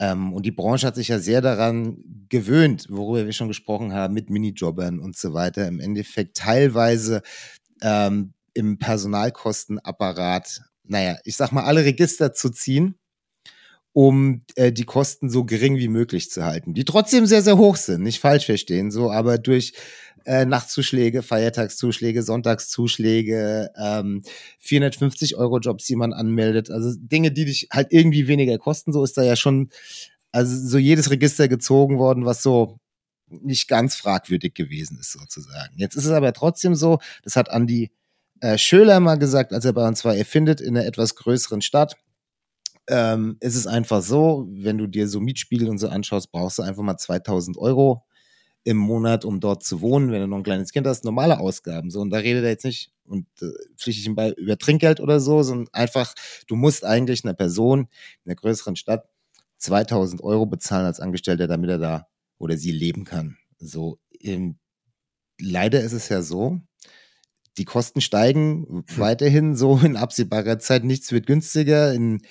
Ähm, 0.01 0.33
und 0.33 0.47
die 0.47 0.51
Branche 0.51 0.87
hat 0.87 0.95
sich 0.95 1.09
ja 1.09 1.19
sehr 1.19 1.41
daran 1.41 1.97
gewöhnt, 2.27 2.87
worüber 2.89 3.23
wir 3.23 3.33
schon 3.33 3.47
gesprochen 3.47 3.93
haben, 3.93 4.15
mit 4.15 4.31
Minijobbern 4.31 4.99
und 4.99 5.15
so 5.15 5.33
weiter. 5.33 5.67
Im 5.67 5.79
Endeffekt 5.79 6.35
teilweise 6.37 7.21
ähm, 7.83 8.33
im 8.55 8.79
Personalkostenapparat, 8.79 10.63
naja, 10.83 11.17
ich 11.23 11.37
sag 11.37 11.51
mal, 11.51 11.65
alle 11.65 11.85
Register 11.85 12.33
zu 12.33 12.49
ziehen, 12.49 12.95
um 13.93 14.41
äh, 14.55 14.71
die 14.71 14.85
Kosten 14.85 15.29
so 15.29 15.45
gering 15.45 15.77
wie 15.77 15.87
möglich 15.87 16.31
zu 16.31 16.43
halten, 16.43 16.73
die 16.73 16.83
trotzdem 16.85 17.27
sehr, 17.27 17.43
sehr 17.43 17.59
hoch 17.59 17.75
sind, 17.75 18.01
nicht 18.01 18.19
falsch 18.19 18.47
verstehen, 18.47 18.89
so, 18.89 19.11
aber 19.11 19.37
durch 19.37 19.73
äh, 20.25 20.45
Nachtzuschläge, 20.45 21.23
Feiertagszuschläge, 21.23 22.23
Sonntagszuschläge, 22.23 23.71
ähm, 23.77 24.23
450 24.59 25.35
Euro 25.37 25.59
Jobs, 25.59 25.85
die 25.85 25.95
man 25.95 26.13
anmeldet, 26.13 26.69
also 26.69 26.93
Dinge, 26.97 27.31
die 27.31 27.45
dich 27.45 27.67
halt 27.71 27.87
irgendwie 27.91 28.27
weniger 28.27 28.57
kosten, 28.57 28.93
so 28.93 29.03
ist 29.03 29.17
da 29.17 29.23
ja 29.23 29.35
schon, 29.35 29.69
also 30.31 30.55
so 30.55 30.77
jedes 30.77 31.09
Register 31.11 31.47
gezogen 31.47 31.97
worden, 31.97 32.25
was 32.25 32.41
so 32.43 32.79
nicht 33.29 33.67
ganz 33.67 33.95
fragwürdig 33.95 34.53
gewesen 34.53 34.97
ist, 34.99 35.13
sozusagen. 35.13 35.73
Jetzt 35.77 35.95
ist 35.95 36.05
es 36.05 36.11
aber 36.11 36.33
trotzdem 36.33 36.75
so, 36.75 36.99
das 37.23 37.35
hat 37.35 37.49
Andi 37.49 37.91
äh, 38.41 38.57
Schöler 38.57 38.99
mal 38.99 39.17
gesagt, 39.17 39.53
als 39.53 39.65
er 39.65 39.73
bei 39.73 39.87
uns 39.87 40.03
war, 40.03 40.15
er 40.15 40.25
findet 40.25 40.61
in 40.61 40.75
einer 40.75 40.85
etwas 40.85 41.15
größeren 41.15 41.61
Stadt, 41.61 41.95
ähm, 42.87 43.37
ist 43.39 43.67
einfach 43.67 44.01
so, 44.01 44.47
wenn 44.51 44.77
du 44.77 44.87
dir 44.87 45.07
so 45.07 45.19
Mietspiegel 45.19 45.69
und 45.69 45.77
so 45.77 45.87
anschaust, 45.87 46.31
brauchst 46.31 46.57
du 46.57 46.63
einfach 46.63 46.83
mal 46.83 46.97
2000 46.97 47.57
Euro 47.57 48.03
im 48.63 48.77
Monat, 48.77 49.25
um 49.25 49.39
dort 49.39 49.63
zu 49.63 49.81
wohnen, 49.81 50.11
wenn 50.11 50.21
du 50.21 50.27
noch 50.27 50.37
ein 50.37 50.43
kleines 50.43 50.71
Kind 50.71 50.85
hast, 50.85 51.03
normale 51.03 51.39
Ausgaben. 51.39 51.89
So, 51.89 51.99
und 52.01 52.11
da 52.11 52.17
redet 52.17 52.43
er 52.43 52.51
jetzt 52.51 52.65
nicht 52.65 52.91
und 53.05 53.25
äh, 53.41 53.47
pflichtig 53.75 54.05
ihm 54.05 54.15
bei 54.15 54.31
über 54.31 54.57
Trinkgeld 54.57 54.99
oder 54.99 55.19
so, 55.19 55.41
sondern 55.43 55.67
einfach, 55.73 56.13
du 56.47 56.55
musst 56.55 56.85
eigentlich 56.85 57.23
einer 57.23 57.33
Person 57.33 57.87
in 58.23 58.31
einer 58.31 58.35
größeren 58.35 58.75
Stadt 58.75 59.09
2000 59.57 60.23
Euro 60.23 60.45
bezahlen 60.45 60.85
als 60.85 60.99
Angestellter, 60.99 61.47
damit 61.47 61.69
er 61.69 61.79
da 61.79 62.07
oder 62.37 62.57
sie 62.57 62.71
leben 62.71 63.03
kann. 63.03 63.37
So, 63.59 63.99
ähm, 64.19 64.57
leider 65.39 65.81
ist 65.81 65.93
es 65.93 66.09
ja 66.09 66.21
so, 66.21 66.59
die 67.57 67.65
Kosten 67.65 68.01
steigen 68.01 68.85
weiterhin 68.95 69.55
so 69.55 69.77
in 69.77 69.97
absehbarer 69.97 70.59
Zeit. 70.59 70.83
Nichts 70.83 71.11
wird 71.11 71.25
günstiger. 71.27 71.93
In 71.93 72.21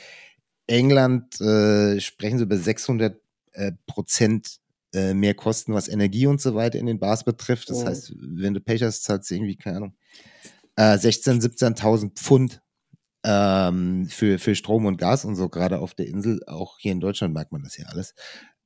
England 0.67 1.41
äh, 1.41 2.01
sprechen 2.01 2.39
sie 2.39 2.45
über 2.45 2.57
600 2.57 3.21
äh, 3.53 3.73
Prozent 3.87 4.60
äh, 4.93 5.15
mehr 5.15 5.35
Kosten, 5.35 5.75
was 5.75 5.89
Energie 5.89 6.27
und 6.27 6.41
so 6.41 6.55
weiter 6.55 6.79
in 6.79 6.87
den 6.87 6.99
Bars 6.99 7.25
betrifft. 7.25 7.71
Das 7.71 7.79
Oh. 7.79 7.87
heißt, 7.87 8.13
wenn 8.19 8.55
du 8.55 8.61
Pech 8.61 8.83
hast, 8.83 9.05
zahlst 9.05 9.31
du 9.31 9.35
irgendwie, 9.35 9.57
keine 9.57 9.77
Ahnung, 9.77 9.97
äh, 10.77 10.97
16.000, 10.99 11.41
17.000 11.43 12.11
Pfund 12.17 12.61
ähm, 13.25 14.07
für, 14.09 14.39
für 14.39 14.55
Strom 14.55 14.87
und 14.87 14.97
Gas 14.97 15.25
und 15.25 15.37
so, 15.37 15.49
gerade 15.49 15.79
auf 15.79 15.95
der 15.95 16.07
Insel. 16.07 16.41
Auch 16.47 16.79
hier 16.79 16.93
in 16.93 17.01
Deutschland 17.01 17.35
merkt 17.35 17.53
man 17.53 17.63
das 17.63 17.77
ja 17.77 17.87
alles. 17.87 18.15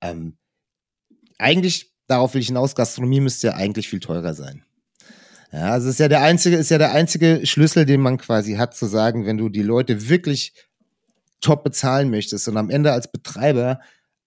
Ähm, 0.00 0.38
eigentlich, 1.38 1.92
darauf 2.06 2.34
will 2.34 2.40
ich 2.40 2.46
hinaus, 2.48 2.74
Gastronomie 2.74 3.20
müsste 3.20 3.48
ja 3.48 3.54
eigentlich 3.54 3.88
viel 3.88 4.00
teurer 4.00 4.34
sein. 4.34 4.64
Ja, 5.52 5.70
also 5.70 5.88
ist 5.88 6.00
ja 6.00 6.08
der 6.08 6.22
einzige, 6.22 6.56
ist 6.56 6.70
ja 6.70 6.78
der 6.78 6.92
einzige 6.92 7.46
Schlüssel, 7.46 7.84
den 7.86 8.00
man 8.00 8.18
quasi 8.18 8.54
hat, 8.54 8.74
zu 8.74 8.86
sagen, 8.86 9.26
wenn 9.26 9.38
du 9.38 9.48
die 9.48 9.62
Leute 9.62 10.08
wirklich 10.08 10.52
top 11.40 11.62
bezahlen 11.62 12.10
möchtest 12.10 12.48
und 12.48 12.56
am 12.56 12.70
Ende 12.70 12.92
als 12.92 13.10
Betreiber 13.10 13.80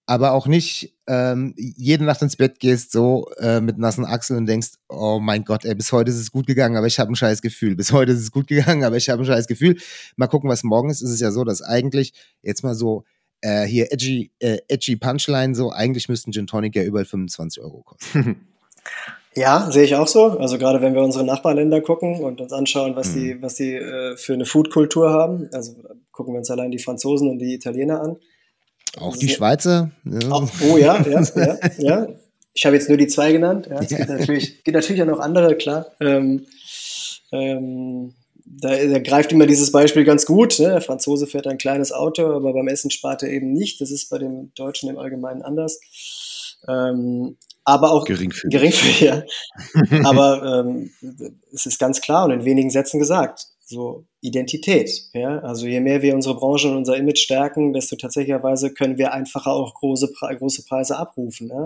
aber 0.08 0.32
auch 0.32 0.46
nicht 0.46 0.94
ähm, 1.06 1.52
jede 1.56 2.02
Nacht 2.04 2.22
ins 2.22 2.36
Bett 2.36 2.60
gehst 2.60 2.92
so 2.92 3.30
äh, 3.40 3.60
mit 3.60 3.76
nassen 3.76 4.06
Achseln 4.06 4.38
und 4.38 4.46
denkst, 4.46 4.70
oh 4.88 5.20
mein 5.20 5.44
Gott, 5.44 5.66
ey, 5.66 5.74
bis 5.74 5.92
heute 5.92 6.10
ist 6.10 6.16
es 6.16 6.32
gut 6.32 6.46
gegangen, 6.46 6.78
aber 6.78 6.86
ich 6.86 6.98
habe 6.98 7.12
ein 7.12 7.14
scheiß 7.14 7.42
Gefühl. 7.42 7.76
Bis 7.76 7.92
heute 7.92 8.12
ist 8.12 8.20
es 8.20 8.32
gut 8.32 8.46
gegangen, 8.46 8.84
aber 8.84 8.96
ich 8.96 9.10
habe 9.10 9.22
ein 9.22 9.26
scheiß 9.26 9.46
Gefühl. 9.46 9.76
Mal 10.16 10.26
gucken, 10.26 10.48
was 10.48 10.64
morgen 10.64 10.88
ist. 10.88 11.02
Es 11.02 11.10
ist 11.10 11.20
ja 11.20 11.30
so, 11.30 11.44
dass 11.44 11.60
eigentlich 11.60 12.14
jetzt 12.40 12.64
mal 12.64 12.74
so 12.74 13.04
äh, 13.42 13.66
hier 13.66 13.92
edgy, 13.92 14.32
äh, 14.38 14.56
edgy 14.68 14.96
Punchline 14.96 15.54
so, 15.54 15.70
eigentlich 15.72 16.08
müssten 16.08 16.32
Gin 16.32 16.46
Tonic 16.46 16.74
ja 16.74 16.84
über 16.84 17.04
25 17.04 17.62
Euro 17.62 17.82
kosten. 17.82 18.46
Ja, 19.34 19.70
sehe 19.70 19.84
ich 19.84 19.94
auch 19.94 20.08
so. 20.08 20.38
Also 20.38 20.58
gerade 20.58 20.80
wenn 20.80 20.94
wir 20.94 21.02
unsere 21.02 21.22
Nachbarländer 21.24 21.80
gucken 21.80 22.24
und 22.24 22.40
uns 22.40 22.52
anschauen, 22.52 22.96
was 22.96 23.14
Mhm. 23.14 23.20
die, 23.20 23.42
was 23.42 23.54
die 23.54 23.74
äh, 23.74 24.16
für 24.16 24.32
eine 24.32 24.46
Foodkultur 24.46 25.10
haben. 25.10 25.48
Also 25.52 25.74
gucken 26.10 26.32
wir 26.34 26.38
uns 26.38 26.50
allein 26.50 26.72
die 26.72 26.80
Franzosen 26.80 27.28
und 27.28 27.38
die 27.38 27.54
Italiener 27.54 28.00
an. 28.00 28.16
Auch 28.96 29.16
die 29.16 29.28
Schweizer. 29.28 29.90
Ja. 30.04 30.18
Oh, 30.30 30.48
oh 30.70 30.76
ja, 30.76 31.00
ja, 31.02 31.22
ja, 31.34 31.58
ja. 31.78 32.08
Ich 32.54 32.66
habe 32.66 32.76
jetzt 32.76 32.88
nur 32.88 32.98
die 32.98 33.06
zwei 33.06 33.32
genannt. 33.32 33.68
Ja, 33.70 33.80
es 33.80 33.88
gibt 33.88 34.08
natürlich, 34.08 34.64
gibt 34.64 34.74
natürlich 34.74 35.02
auch 35.02 35.06
noch 35.06 35.20
andere, 35.20 35.54
klar. 35.56 35.86
Ähm, 36.00 36.46
ähm, 37.30 38.14
da, 38.44 38.74
da 38.74 38.98
greift 38.98 39.32
immer 39.32 39.46
dieses 39.46 39.70
Beispiel 39.70 40.04
ganz 40.04 40.26
gut. 40.26 40.58
Ne? 40.58 40.68
Der 40.68 40.80
Franzose 40.80 41.26
fährt 41.26 41.46
ein 41.46 41.58
kleines 41.58 41.92
Auto, 41.92 42.26
aber 42.34 42.52
beim 42.52 42.68
Essen 42.68 42.90
spart 42.90 43.22
er 43.22 43.30
eben 43.30 43.52
nicht. 43.52 43.80
Das 43.80 43.90
ist 43.90 44.08
bei 44.08 44.18
dem 44.18 44.52
Deutschen 44.54 44.88
im 44.88 44.98
Allgemeinen 44.98 45.42
anders. 45.42 45.78
Ähm, 46.66 47.36
aber 47.64 47.92
auch 47.92 48.06
Geringfügig. 48.06 48.50
geringfügig, 48.50 49.00
ja. 49.02 49.22
Aber 50.08 50.64
ähm, 50.64 50.90
es 51.52 51.66
ist 51.66 51.78
ganz 51.78 52.00
klar 52.00 52.24
und 52.24 52.30
in 52.30 52.44
wenigen 52.46 52.70
Sätzen 52.70 52.98
gesagt, 52.98 53.46
so 53.66 54.06
Identität. 54.20 54.90
Ja? 55.12 55.38
Also 55.40 55.66
je 55.66 55.80
mehr 55.80 56.02
wir 56.02 56.14
unsere 56.14 56.34
Branche 56.36 56.68
und 56.68 56.76
unser 56.76 56.96
Image 56.96 57.18
stärken, 57.18 57.72
desto 57.72 57.96
tatsächlicherweise 57.96 58.72
können 58.72 58.98
wir 58.98 59.12
einfacher 59.12 59.52
auch 59.52 59.74
große, 59.74 60.12
große 60.12 60.64
Preise 60.64 60.98
abrufen. 60.98 61.48
Ja? 61.48 61.64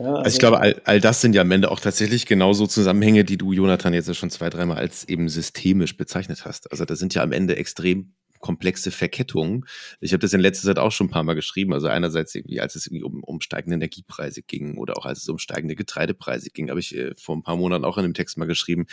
Ja, 0.00 0.14
Also 0.16 0.34
ich 0.34 0.38
glaube, 0.38 0.60
all, 0.60 0.80
all 0.84 1.00
das 1.00 1.20
sind 1.20 1.34
ja 1.34 1.42
am 1.42 1.50
Ende 1.50 1.70
auch 1.70 1.78
tatsächlich 1.78 2.24
genauso 2.24 2.66
Zusammenhänge, 2.66 3.24
die 3.24 3.36
du, 3.36 3.52
Jonathan, 3.52 3.92
jetzt 3.92 4.14
schon 4.16 4.30
zwei, 4.30 4.48
dreimal 4.48 4.78
als 4.78 5.06
eben 5.06 5.28
systemisch 5.28 5.96
bezeichnet 5.96 6.46
hast. 6.46 6.70
Also 6.72 6.86
das 6.86 6.98
sind 6.98 7.14
ja 7.14 7.22
am 7.22 7.32
Ende 7.32 7.56
extrem 7.56 8.14
komplexe 8.40 8.90
Verkettungen. 8.90 9.66
Ich 10.00 10.12
habe 10.12 10.20
das 10.20 10.32
in 10.32 10.40
letzter 10.40 10.66
Zeit 10.66 10.78
auch 10.78 10.92
schon 10.92 11.06
ein 11.06 11.10
paar 11.10 11.22
Mal 11.22 11.34
geschrieben. 11.34 11.72
Also 11.72 11.86
einerseits 11.86 12.34
irgendwie, 12.34 12.60
als 12.60 12.74
es 12.74 12.86
irgendwie 12.86 13.04
um, 13.04 13.22
um 13.22 13.40
steigende 13.40 13.74
Energiepreise 13.74 14.42
ging 14.42 14.76
oder 14.76 14.96
auch 14.98 15.06
als 15.06 15.22
es 15.22 15.28
um 15.28 15.38
steigende 15.38 15.76
Getreidepreise 15.76 16.50
ging, 16.50 16.70
habe 16.70 16.80
ich 16.80 16.96
äh, 16.96 17.14
vor 17.16 17.36
ein 17.36 17.42
paar 17.42 17.56
Monaten 17.56 17.84
auch 17.84 17.98
in 17.98 18.04
einem 18.04 18.14
Text 18.14 18.38
mal 18.38 18.46
geschrieben, 18.46 18.86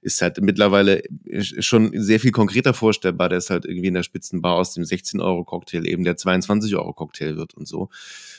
ist 0.00 0.22
halt 0.22 0.40
mittlerweile 0.40 1.02
schon 1.40 1.90
sehr 1.94 2.20
viel 2.20 2.32
konkreter 2.32 2.72
vorstellbar, 2.72 3.28
dass 3.28 3.50
halt 3.50 3.64
irgendwie 3.64 3.88
in 3.88 3.94
der 3.94 4.02
Spitzenbar 4.02 4.54
aus 4.54 4.72
dem 4.74 4.84
16-Euro-Cocktail 4.84 5.86
eben 5.86 6.04
der 6.04 6.16
22-Euro-Cocktail 6.16 7.36
wird 7.36 7.54
und 7.54 7.66
so. 7.66 7.90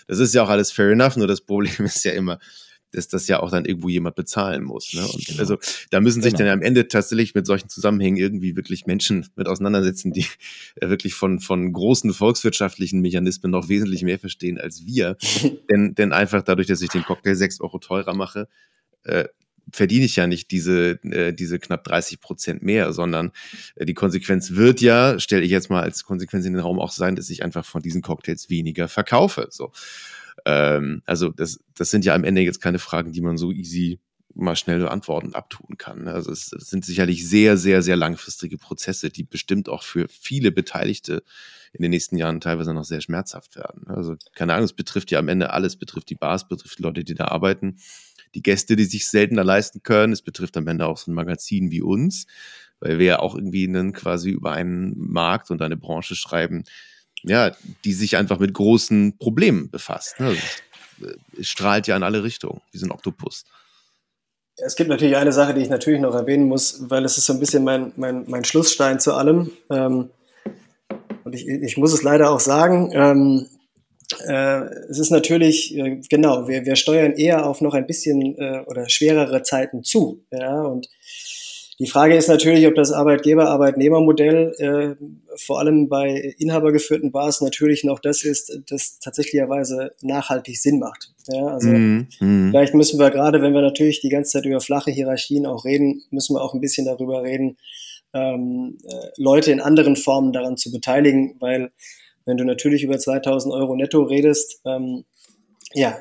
Das 0.08 0.20
ist 0.20 0.34
ja 0.34 0.44
auch 0.44 0.50
alles 0.50 0.72
fair 0.72 0.92
enough, 0.92 1.18
nur 1.18 1.28
das 1.28 1.42
Problem 1.42 1.74
ist 1.86 2.04
ja 2.06 2.14
immer, 2.14 2.40
dass 2.96 3.08
das 3.08 3.28
ja 3.28 3.40
auch 3.42 3.52
dann 3.52 3.66
irgendwo 3.66 3.90
jemand 3.90 4.16
bezahlen 4.16 4.64
muss. 4.64 4.94
Ne? 4.94 5.06
Und 5.06 5.26
Genau. 5.26 5.40
also 5.40 5.58
da 5.92 6.00
müssen 6.00 6.22
sich 6.22 6.34
Genau. 6.34 6.46
dann 6.46 6.60
am 6.60 6.62
Ende 6.62 6.88
tatsächlich 6.88 7.36
mit 7.36 7.46
solchen 7.46 7.70
Zusammenhängen 7.70 8.18
irgendwie 8.18 8.56
wirklich 8.56 8.86
Menschen 8.86 9.28
mit 9.36 9.48
auseinandersetzen, 9.48 10.12
die 10.14 10.26
äh, 10.82 10.90
wirklich 10.90 11.14
von, 11.14 11.40
von 11.40 11.72
großen 11.74 12.14
volkswirtschaftlichen 12.14 13.02
Mechanismen 13.02 13.52
noch 13.52 13.70
wesentlich 13.70 14.04
mehr 14.04 14.20
verstehen 14.20 14.60
als 14.60 14.86
wir. 14.86 15.18
denn, 15.72 15.96
denn 15.96 16.14
einfach 16.14 16.42
dadurch, 16.44 16.68
dass 16.68 16.82
ich 16.82 16.90
den 16.90 17.04
Cocktail 17.04 17.36
sechs 17.36 17.60
Euro 17.62 17.80
teurer 17.80 18.16
mache, 18.16 18.48
äh, 19.04 19.26
verdiene 19.72 20.06
ich 20.06 20.16
ja 20.16 20.28
nicht 20.28 20.52
diese, 20.52 21.00
äh, 21.04 21.34
diese 21.34 21.60
knapp 21.60 21.84
30 21.86 22.20
Prozent 22.20 22.62
mehr, 22.62 22.94
sondern 22.94 23.32
äh, 23.76 23.86
die 23.86 23.94
Konsequenz 23.94 24.52
wird 24.52 24.82
ja, 24.82 25.20
stelle 25.20 25.44
ich 25.44 25.52
jetzt 25.52 25.70
mal 25.70 25.82
als 25.82 26.04
Konsequenz 26.04 26.46
in 26.46 26.54
den 26.54 26.62
Raum 26.62 26.80
auch 26.80 26.92
sein, 26.92 27.16
dass 27.16 27.30
ich 27.30 27.44
einfach 27.44 27.66
von 27.66 27.82
diesen 27.82 28.02
Cocktails 28.02 28.50
weniger 28.50 28.88
verkaufe. 28.88 29.48
So. 29.50 29.72
Ähm, 30.46 31.02
also 31.06 31.30
das, 31.30 31.60
das 31.76 31.90
sind 31.90 32.06
ja 32.06 32.14
am 32.14 32.24
Ende 32.24 32.42
jetzt 32.42 32.62
keine 32.62 32.80
Fragen, 32.80 33.12
die 33.12 33.22
man 33.22 33.38
so 33.38 33.52
easy 33.52 34.00
mal 34.36 34.56
schnell 34.56 34.80
beantworten 34.80 35.28
und 35.28 35.36
abtun 35.36 35.78
kann. 35.78 36.04
ne? 36.04 36.14
Also 36.14 36.32
es, 36.32 36.48
sind 36.48 36.86
sicherlich 36.86 37.28
sehr, 37.28 37.58
sehr, 37.58 37.82
sehr 37.82 37.96
langfristige 37.96 38.58
Prozesse, 38.58 39.10
die 39.10 39.24
bestimmt 39.24 39.70
auch 39.70 39.84
für 39.84 40.08
viele 40.10 40.52
Beteiligte 40.52 41.24
in 41.72 41.82
den 41.82 41.92
nächsten 41.92 42.18
Jahren 42.18 42.42
teilweise 42.42 42.74
noch 42.74 42.84
sehr 42.84 43.02
schmerzhaft 43.02 43.56
werden. 43.56 43.88
Also 43.88 44.16
keine 44.34 44.54
Ahnung, 44.54 44.66
es 44.66 44.74
betrifft 44.74 45.12
ja 45.12 45.20
am 45.20 45.30
Ende 45.30 45.52
alles, 45.52 45.78
betrifft 45.78 46.10
die 46.10 46.16
Bars, 46.16 46.48
betrifft 46.48 46.80
die 46.80 46.84
Leute, 46.84 47.04
die 47.04 47.16
da 47.16 47.26
arbeiten, 47.26 47.78
die 48.34 48.44
Gäste, 48.44 48.76
die 48.76 48.84
sich 48.84 49.08
seltener 49.08 49.44
leisten 49.44 49.84
können. 49.84 50.12
Es 50.12 50.22
betrifft 50.22 50.58
am 50.58 50.68
Ende 50.68 50.86
auch 50.86 50.98
so 50.98 51.12
ein 51.12 51.16
Magazin 51.16 51.72
wie 51.72 51.82
uns, 51.82 52.28
weil 52.80 53.00
wir 53.00 53.06
ja 53.06 53.20
auch 53.20 53.36
irgendwie 53.36 53.68
einen 53.68 53.94
quasi 53.94 54.32
über 54.32 54.52
einen 54.52 54.94
Markt 54.98 55.50
und 55.50 55.62
eine 55.62 55.78
Branche 55.78 56.16
schreiben, 56.16 56.66
ja, 57.28 57.52
die 57.84 57.94
sich 57.94 58.18
einfach 58.18 58.40
mit 58.40 58.54
großen 58.54 59.18
Problemen 59.18 59.70
befasst. 59.70 60.20
ne? 60.20 60.36
Es 61.38 61.48
strahlt 61.48 61.88
ja 61.88 61.98
in 61.98 62.04
alle 62.04 62.24
Richtungen, 62.24 62.62
wie 62.72 62.78
so 62.78 62.86
ein 62.86 62.92
Oktopus. 62.92 63.44
Es 64.58 64.76
gibt 64.76 64.90
natürlich 64.90 65.18
eine 65.18 65.34
Sache, 65.34 65.54
die 65.54 65.62
ich 65.62 65.70
natürlich 65.70 66.00
noch 66.00 66.16
erwähnen 66.16 66.48
muss, 66.48 66.90
weil 66.90 67.04
es 67.04 67.18
ist 67.18 67.26
so 67.26 67.34
ein 67.34 67.40
bisschen 67.40 67.66
mein, 67.66 67.92
mein, 67.98 68.24
mein 68.28 68.46
Schlussstein 68.46 69.00
zu 69.00 69.14
allem. 69.14 69.52
Ähm, 69.70 70.10
und 71.26 71.36
ich, 71.36 71.48
ich 71.48 71.76
muss 71.76 71.92
es 71.92 72.04
leider 72.04 72.32
auch 72.32 72.40
sagen. 72.40 72.92
Ähm, 72.94 73.48
äh, 74.28 74.62
es 74.90 75.00
ist 75.00 75.12
natürlich, 75.12 75.76
äh, 75.76 76.00
genau, 76.10 76.48
wir, 76.48 76.66
wir 76.66 76.76
steuern 76.76 77.14
eher 77.14 77.46
auf 77.46 77.60
noch 77.60 77.74
ein 77.74 77.88
bisschen 77.88 78.38
äh, 78.38 78.64
oder 78.68 78.88
schwerere 78.88 79.44
Zeiten 79.44 79.84
zu. 79.84 80.24
Ja, 80.32 80.62
und 80.62 80.88
die 81.80 81.88
Frage 81.88 82.16
ist 82.16 82.30
natürlich, 82.30 82.66
ob 82.68 82.76
das 82.76 82.94
Arbeitgeber-Arbeitnehmer-Modell 82.94 84.54
äh, 84.60 85.06
vor 85.36 85.60
allem 85.60 85.90
bei 85.90 86.34
inhabergeführten 86.38 87.12
Bars 87.12 87.42
natürlich 87.42 87.84
noch 87.84 88.00
das 88.00 88.24
ist, 88.24 88.60
das 88.70 89.00
tatsächlicherweise 89.00 89.92
nachhaltig 90.02 90.58
Sinn 90.58 90.80
macht. 90.80 91.14
Ja, 91.28 91.48
also 91.48 91.70
Mhm, 91.70 92.08
mhm. 92.20 92.50
Vielleicht 92.52 92.76
müssen 92.76 93.00
wir 93.00 93.10
gerade, 93.10 93.42
wenn 93.42 93.54
wir 93.54 93.62
natürlich 93.62 94.00
die 94.00 94.10
ganze 94.10 94.32
Zeit 94.32 94.46
über 94.46 94.62
flache 94.62 94.92
Hierarchien 94.92 95.46
auch 95.46 95.66
reden, 95.66 96.04
müssen 96.12 96.36
wir 96.36 96.42
auch 96.42 96.54
ein 96.54 96.62
bisschen 96.62 96.86
darüber 96.86 97.24
reden, 97.24 97.58
ähm, 98.14 98.78
äh, 98.84 99.10
Leute 99.18 99.52
in 99.52 99.60
anderen 99.60 99.98
Formen 99.98 100.32
daran 100.32 100.56
zu 100.56 100.72
beteiligen, 100.72 101.36
weil 101.40 101.72
wenn 102.26 102.38
du 102.38 102.46
natürlich 102.46 102.84
über 102.84 102.98
2000 102.98 103.54
Euro 103.54 103.76
netto 103.76 104.04
redest, 104.04 104.62
ähm, 104.66 105.04
ja, 105.74 105.98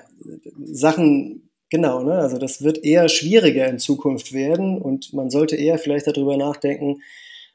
Sachen, 0.65 1.44
genau, 1.75 2.05
ne? 2.05 2.13
also 2.19 2.39
das 2.39 2.63
wird 2.63 2.85
eher 2.85 3.09
schwieriger 3.09 3.67
in 3.67 3.81
Zukunft 3.81 4.33
werden 4.33 4.81
und 4.81 5.13
man 5.13 5.29
sollte 5.29 5.57
eher 5.57 5.77
vielleicht 5.77 6.07
darüber 6.07 6.37
nachdenken, 6.37 7.03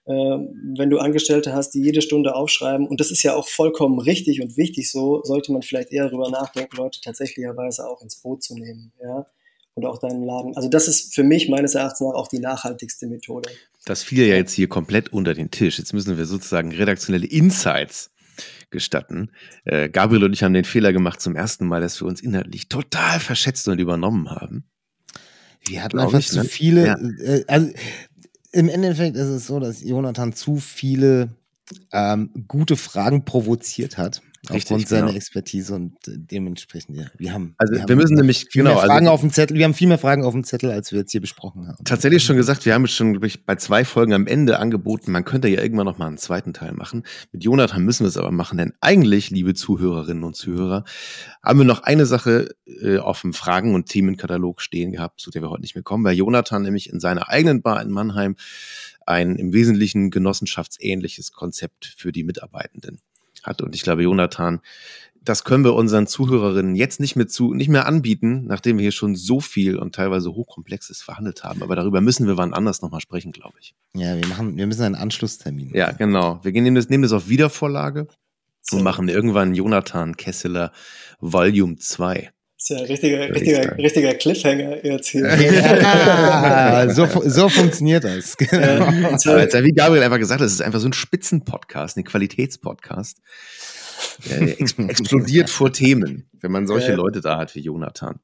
äh, 0.06 0.12
wenn 0.12 0.90
du 0.90 0.98
Angestellte 0.98 1.54
hast, 1.54 1.72
die 1.72 1.82
jede 1.82 2.02
Stunde 2.02 2.36
aufschreiben, 2.36 2.86
und 2.86 3.00
das 3.00 3.12
ist 3.12 3.24
ja 3.24 3.34
auch 3.34 3.48
vollkommen 3.48 3.98
richtig 3.98 4.42
und 4.42 4.58
wichtig 4.58 4.92
so, 4.92 5.24
sollte 5.24 5.54
man 5.54 5.62
vielleicht 5.62 5.94
eher 5.94 6.10
darüber 6.10 6.30
nachdenken, 6.30 6.76
Leute 6.76 7.00
tatsächlicherweise 7.00 7.88
auch 7.88 8.02
ins 8.02 8.18
Boot 8.18 8.44
zu 8.44 8.56
nehmen, 8.56 8.92
ja, 9.02 9.26
und 9.76 9.86
auch 9.86 10.00
deinen 10.00 10.26
Laden. 10.26 10.54
Also 10.58 10.68
das 10.68 10.90
ist 10.90 11.16
für 11.16 11.24
mich 11.24 11.48
meines 11.48 11.76
Erachtens 11.76 12.02
nach 12.02 12.16
auch 12.16 12.28
die 12.28 12.40
nachhaltigste 12.40 13.08
Methode. 13.08 13.50
Das 13.86 14.04
fiel 14.04 14.28
ja 14.28 14.36
jetzt 14.36 14.52
hier 14.52 14.68
komplett 14.68 15.14
unter 15.14 15.34
den 15.34 15.50
Tisch. 15.50 15.78
Jetzt 15.78 15.94
müssen 15.94 16.18
wir 16.18 16.26
sozusagen 16.26 16.74
redaktionelle 16.74 17.26
Insights 17.26 18.12
gestatten. 18.72 19.32
Äh, 19.66 19.90
Gabriel 19.90 20.24
und 20.24 20.34
ich 20.34 20.44
haben 20.44 20.54
den 20.54 20.66
Fehler 20.66 20.94
gemacht 20.94 21.22
zum 21.22 21.36
ersten 21.36 21.68
Mal, 21.68 21.82
dass 21.82 22.02
wir 22.02 22.08
uns 22.08 22.22
inhaltlich 22.22 22.70
total 22.70 23.20
verschätzt 23.20 23.68
und 23.68 23.80
übernommen 23.80 24.30
haben. 24.30 24.64
Wir 25.66 25.84
hatten 25.84 26.00
einfach 26.00 26.22
zu 26.22 26.40
ne? 26.40 26.46
viele. 26.46 26.86
Ja. 26.88 26.98
Äh, 27.24 27.44
also 27.48 27.72
im 28.52 28.70
Endeffekt 28.70 29.16
ist 29.16 29.28
es 29.28 29.48
so, 29.48 29.60
dass 29.60 29.84
Jonathan 29.84 30.34
zu 30.34 30.58
viele 30.58 31.36
ähm, 31.92 32.32
gute 32.48 32.76
Fragen 32.76 33.26
provoziert 33.26 33.98
hat. 33.98 34.22
Richtig, 34.44 34.56
aufgrund 34.72 34.88
seiner 34.88 35.08
genau. 35.08 35.18
Expertise 35.18 35.76
und 35.76 35.94
äh, 36.08 36.12
dementsprechend, 36.16 36.96
ja. 36.98 37.06
Wir 37.18 37.34
haben, 37.34 37.56
Also 37.58 37.74
wir 37.74 37.82
haben 37.82 37.96
müssen 37.96 38.16
nämlich- 38.16 38.46
viel 38.50 38.62
genau, 38.64 38.72
mehr 38.76 38.80
also- 38.82 38.92
Fragen 38.94 39.08
auf 39.10 39.20
dem 39.22 39.32
Zettel. 39.32 39.58
Wir 39.58 39.66
haben 39.66 39.74
viel 39.74 39.88
mehr 39.88 39.98
Fragen 39.98 40.24
auf 40.24 40.34
dem 40.34 40.44
Zettel, 40.44 40.72
als 40.72 40.92
wir 40.92 41.00
jetzt 41.00 41.12
hier 41.12 41.20
besprochen 41.22 41.68
haben. 41.68 41.84
Tatsächlich 41.84 42.24
schon 42.24 42.38
gesagt, 42.38 42.66
wir 42.66 42.74
haben 42.74 42.84
jetzt 42.86 42.96
schon 42.96 43.12
glaub 43.14 43.26
ich, 43.26 43.46
bei 43.46 43.56
zwei 43.56 43.84
Folgen 43.84 44.14
am 44.14 44.28
Ende 44.28 44.60
angeboten, 44.60 45.12
man 45.12 45.26
könnte 45.26 45.50
ja 45.50 45.62
irgendwann 45.62 45.86
noch 45.86 45.98
mal 45.98 46.08
einen 46.08 46.18
zweiten 46.18 46.54
Teil 46.54 46.72
machen. 46.74 47.04
Mit 47.32 47.44
Jonathan 47.44 47.84
müssen 47.84 48.04
wir 48.06 48.08
es 48.10 48.18
aber 48.18 48.32
machen, 48.32 48.58
denn 48.58 48.74
eigentlich, 48.82 49.30
liebe 49.30 49.54
Zuhörerinnen 49.54 50.24
und 50.24 50.36
Zuhörer, 50.36 50.86
haben 51.44 51.60
wir 51.60 51.66
noch 51.66 51.82
eine 51.84 52.06
Sache 52.06 52.50
äh, 52.82 52.98
auf 52.98 53.22
dem 53.22 53.34
Fragen- 53.34 53.76
und 53.76 53.88
Themenkatalog 53.88 54.62
stehen 54.62 54.92
gehabt, 54.92 55.20
zu 55.20 55.32
der 55.32 55.42
wir 55.42 55.50
heute 55.50 55.62
nicht 55.62 55.76
mehr 55.76 55.84
kommen, 55.84 56.04
weil 56.06 56.16
Jonathan 56.16 56.62
nämlich 56.64 56.90
in 56.90 57.00
seiner 57.00 57.30
eigenen 57.30 57.62
Bar 57.62 57.82
in 57.82 57.90
Mannheim 57.92 58.36
ein 59.06 59.36
im 59.38 59.54
Wesentlichen 59.54 60.12
genossenschaftsähnliches 60.12 61.32
Konzept 61.32 61.96
für 61.98 62.12
die 62.12 62.24
Mitarbeitenden 62.24 63.00
hat. 63.44 63.62
Und 63.62 63.76
ich 63.76 63.84
glaube, 63.84 64.04
Jonathan, 64.04 64.62
das 65.22 65.44
können 65.44 65.64
wir 65.64 65.74
unseren 65.74 66.08
Zuhörerinnen 66.08 66.76
jetzt 66.76 67.00
nicht 67.00 67.16
mehr 67.16 67.28
zu, 67.28 67.54
nicht 67.54 67.70
mehr 67.70 67.86
anbieten, 67.86 68.46
nachdem 68.46 68.78
wir 68.78 68.84
hier 68.84 68.92
schon 68.92 69.16
so 69.16 69.40
viel 69.40 69.78
und 69.78 69.94
teilweise 69.94 70.34
hochkomplexes 70.34 71.02
verhandelt 71.02 71.44
haben. 71.44 71.62
Aber 71.62 71.76
darüber 71.76 72.02
müssen 72.02 72.28
wir 72.28 72.38
wann 72.38 72.54
anders 72.54 72.82
nochmal 72.82 73.02
sprechen, 73.02 73.32
glaube 73.32 73.56
ich. 73.60 73.76
Ja, 73.94 74.16
wir 74.16 74.28
machen, 74.28 74.58
wir 74.58 74.68
müssen 74.68 74.84
einen 74.84 74.96
Anschlusstermin. 74.96 75.72
Ja, 75.74 75.92
genau. 75.92 76.40
Wir 76.44 76.52
nehmen 76.52 76.76
das, 76.76 76.90
nehmen 76.90 77.04
das 77.04 77.12
auf 77.12 77.28
Wiedervorlage 77.28 78.08
So, 78.62 78.78
und 78.78 78.84
machen 78.84 79.10
irgendwann 79.10 79.54
Jonathan 79.54 80.16
Kesseler 80.16 80.72
Volume 81.20 81.76
2. 81.76 82.32
ist 82.60 82.70
ja 82.70 82.78
ein 82.78 82.86
richtiger, 82.86 83.26
ich 83.30 83.36
richtiger, 83.36 83.78
richtiger 83.78 84.14
Cliffhanger 84.16 84.86
jetzt 84.86 85.08
hier. 85.08 85.26
Ja, 85.28 86.90
so, 86.94 87.06
fu- 87.08 87.28
so 87.28 87.48
funktioniert 87.50 88.04
das. 88.04 88.36
Genau. 88.38 88.60
Ja, 88.62 89.40
jetzt 89.40 89.54
wie 89.64 89.72
Gabriel 89.72 90.04
einfach 90.04 90.18
gesagt 90.20 90.42
hat, 90.42 90.48
es 90.48 90.54
ist 90.54 90.62
einfach 90.62 90.80
so 90.80 90.88
ein 90.88 90.94
Spitzenpodcast, 90.94 91.98
ein 91.98 92.04
Qualitätspodcast. 92.04 93.18
Der 94.30 94.40
der 94.40 94.62
ex 94.62 94.74
explodiert 94.78 95.50
vor 95.50 95.72
Themen, 95.72 96.30
wenn 96.42 96.52
man 96.52 96.68
solche 96.68 96.92
Ja. 96.92 96.96
Leute 96.96 97.22
da 97.22 97.38
hat 97.38 97.56
wie 97.56 97.62
Jonathan. 97.62 98.20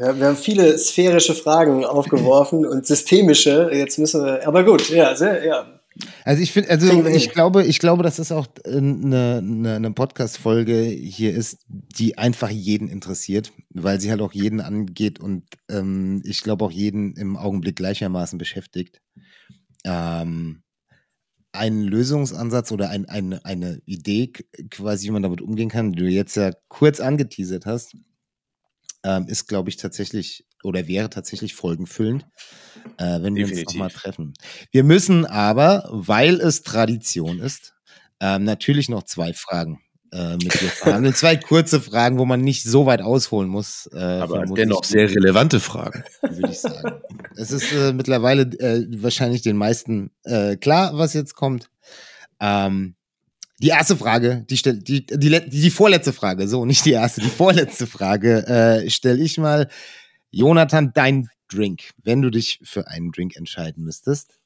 Ja, 0.00 0.18
wir 0.18 0.26
haben 0.28 0.36
viele 0.36 0.76
sphärische 0.78 1.34
Fragen 1.34 1.84
aufgeworfen 1.84 2.64
und 2.64 2.86
systemische. 2.86 3.70
Jetzt 3.72 3.98
müssen 3.98 4.24
wir, 4.24 4.46
aber 4.46 4.64
gut, 4.64 4.88
ja, 4.88 5.14
sehr, 5.14 5.44
ja. 5.44 5.75
Also 6.24 6.42
ich 6.42 6.52
finde, 6.52 6.70
also 6.70 7.06
ich 7.06 7.30
glaube, 7.30 7.64
ich 7.64 7.78
glaube, 7.78 8.02
dass 8.02 8.18
es 8.18 8.32
auch 8.32 8.46
eine, 8.64 9.38
eine, 9.38 9.76
eine 9.76 9.90
Podcast-Folge 9.92 10.82
hier 10.82 11.34
ist, 11.34 11.64
die 11.68 12.18
einfach 12.18 12.50
jeden 12.50 12.88
interessiert, 12.88 13.52
weil 13.70 14.00
sie 14.00 14.10
halt 14.10 14.20
auch 14.20 14.32
jeden 14.32 14.60
angeht 14.60 15.20
und 15.20 15.44
ähm, 15.70 16.22
ich 16.24 16.42
glaube 16.42 16.64
auch 16.64 16.70
jeden 16.70 17.14
im 17.16 17.36
Augenblick 17.36 17.76
gleichermaßen 17.76 18.38
beschäftigt. 18.38 19.00
Ähm, 19.84 20.62
ein 21.52 21.82
Lösungsansatz 21.82 22.70
oder 22.72 22.90
ein, 22.90 23.06
ein, 23.08 23.32
eine 23.44 23.80
Idee 23.86 24.32
quasi, 24.70 25.08
wie 25.08 25.12
man 25.12 25.22
damit 25.22 25.40
umgehen 25.40 25.70
kann, 25.70 25.92
die 25.92 25.98
du 25.98 26.08
jetzt 26.08 26.36
ja 26.36 26.52
kurz 26.68 27.00
angeteasert 27.00 27.66
hast, 27.66 27.96
ähm, 29.02 29.26
ist, 29.28 29.46
glaube 29.46 29.70
ich, 29.70 29.76
tatsächlich 29.76 30.45
oder 30.66 30.86
wäre 30.88 31.08
tatsächlich 31.08 31.54
folgenfüllend, 31.54 32.26
äh, 32.98 33.22
wenn 33.22 33.34
wir 33.34 33.44
uns 33.44 33.52
Definitiv. 33.52 33.66
nochmal 33.66 33.90
treffen. 33.90 34.34
Wir 34.72 34.84
müssen 34.84 35.24
aber, 35.24 35.88
weil 35.90 36.40
es 36.40 36.62
Tradition 36.62 37.40
ist, 37.40 37.74
ähm, 38.20 38.44
natürlich 38.44 38.88
noch 38.88 39.04
zwei 39.04 39.32
Fragen 39.32 39.80
äh, 40.12 40.32
mit 40.32 40.54
dir 40.60 40.68
verhandeln. 40.68 41.14
zwei 41.14 41.36
kurze 41.36 41.80
Fragen, 41.80 42.18
wo 42.18 42.24
man 42.24 42.40
nicht 42.40 42.64
so 42.64 42.86
weit 42.86 43.02
ausholen 43.02 43.48
muss. 43.48 43.88
Äh, 43.92 43.98
Aber 43.98 44.44
dennoch 44.46 44.84
sehr 44.84 45.10
relevante 45.10 45.60
Fragen. 45.60 46.04
Würde 46.22 46.50
ich 46.50 46.60
sagen. 46.60 47.00
es 47.36 47.50
ist 47.50 47.72
äh, 47.72 47.92
mittlerweile 47.92 48.42
äh, 48.42 48.86
wahrscheinlich 49.02 49.42
den 49.42 49.56
meisten 49.56 50.10
äh, 50.24 50.56
klar, 50.56 50.96
was 50.96 51.14
jetzt 51.14 51.34
kommt. 51.34 51.70
Ähm, 52.40 52.94
die 53.58 53.68
erste 53.68 53.96
Frage, 53.96 54.44
die, 54.50 54.56
stell, 54.56 54.78
die, 54.78 55.06
die, 55.06 55.18
die, 55.18 55.48
die 55.48 55.70
vorletzte 55.70 56.12
Frage, 56.12 56.46
so 56.46 56.66
nicht 56.66 56.84
die 56.84 56.92
erste, 56.92 57.22
die 57.22 57.30
vorletzte 57.30 57.86
Frage 57.86 58.46
äh, 58.46 58.90
stelle 58.90 59.22
ich 59.22 59.38
mal. 59.38 59.68
Jonathan, 60.36 60.92
dein 60.92 61.30
Drink, 61.48 61.92
wenn 62.04 62.20
du 62.20 62.28
dich 62.28 62.60
für 62.62 62.88
einen 62.88 63.10
Drink 63.10 63.36
entscheiden 63.36 63.84
müsstest, 63.84 64.38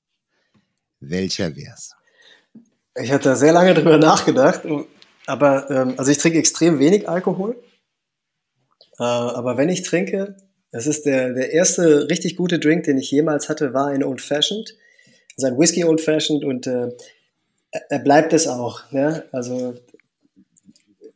welcher 1.01 1.57
wär's? 1.57 1.97
Ich 2.95 3.11
hatte 3.11 3.31
da 3.31 3.35
sehr 3.35 3.53
lange 3.53 3.75
drüber 3.75 3.99
nachgedacht, 3.99 4.62
aber 5.27 5.69
ähm, 5.69 5.95
also 5.97 6.12
ich 6.12 6.19
trinke 6.19 6.39
extrem 6.39 6.79
wenig 6.79 7.09
Alkohol. 7.09 7.61
Äh, 9.01 9.03
aber 9.03 9.57
wenn 9.57 9.69
ich 9.69 9.83
trinke, 9.83 10.37
das 10.71 10.87
ist 10.87 11.07
der, 11.07 11.33
der 11.33 11.53
erste 11.53 12.09
richtig 12.09 12.37
gute 12.37 12.61
Drink, 12.61 12.85
den 12.85 12.97
ich 12.97 13.11
jemals 13.11 13.49
hatte, 13.49 13.75
war 13.75 13.89
ein 13.89 14.05
Old 14.05 14.21
Fashioned. 14.21 14.77
Also 15.37 15.49
ein 15.49 15.59
Whisky 15.59 15.85
Old 15.85 16.01
Fashioned 16.01 16.45
und 16.45 16.69
äh, 16.69 16.89
er- 17.89 17.99
bleibt 17.99 18.33
es 18.33 18.47
auch. 18.47 18.89
Ne? 18.93 19.25
Also 19.33 19.75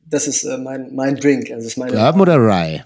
das 0.04 0.26
ist 0.26 0.42
äh, 0.42 0.58
mein, 0.58 0.92
mein 0.96 1.14
Drink. 1.14 1.52
Also 1.52 1.68
ist 1.68 1.76
meine, 1.76 1.92
Bourbon 1.92 2.22
oder 2.22 2.38
Rye? 2.38 2.82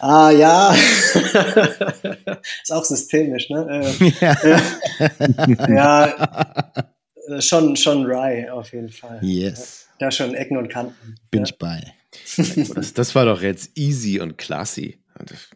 Ah 0.00 0.30
ja, 0.30 0.74
ist 2.62 2.72
auch 2.72 2.84
systemisch, 2.84 3.48
ne? 3.50 3.92
Äh, 4.20 5.74
ja, 5.74 6.70
äh, 7.28 7.40
schon, 7.40 7.76
schon 7.76 8.04
Rye 8.04 8.50
auf 8.52 8.72
jeden 8.72 8.88
Fall. 8.90 9.18
Yes, 9.22 9.88
Da 9.98 10.10
schon 10.10 10.34
Ecken 10.34 10.56
und 10.56 10.68
Kanten. 10.68 11.16
bin 11.30 11.40
ja. 11.40 11.46
ich 11.46 11.58
bei. 11.58 11.82
Das, 12.74 12.94
das 12.94 13.14
war 13.14 13.24
doch 13.26 13.42
jetzt 13.42 13.70
easy 13.76 14.20
und 14.20 14.38
classy. 14.38 14.98
Und 15.18 15.30
das- 15.30 15.48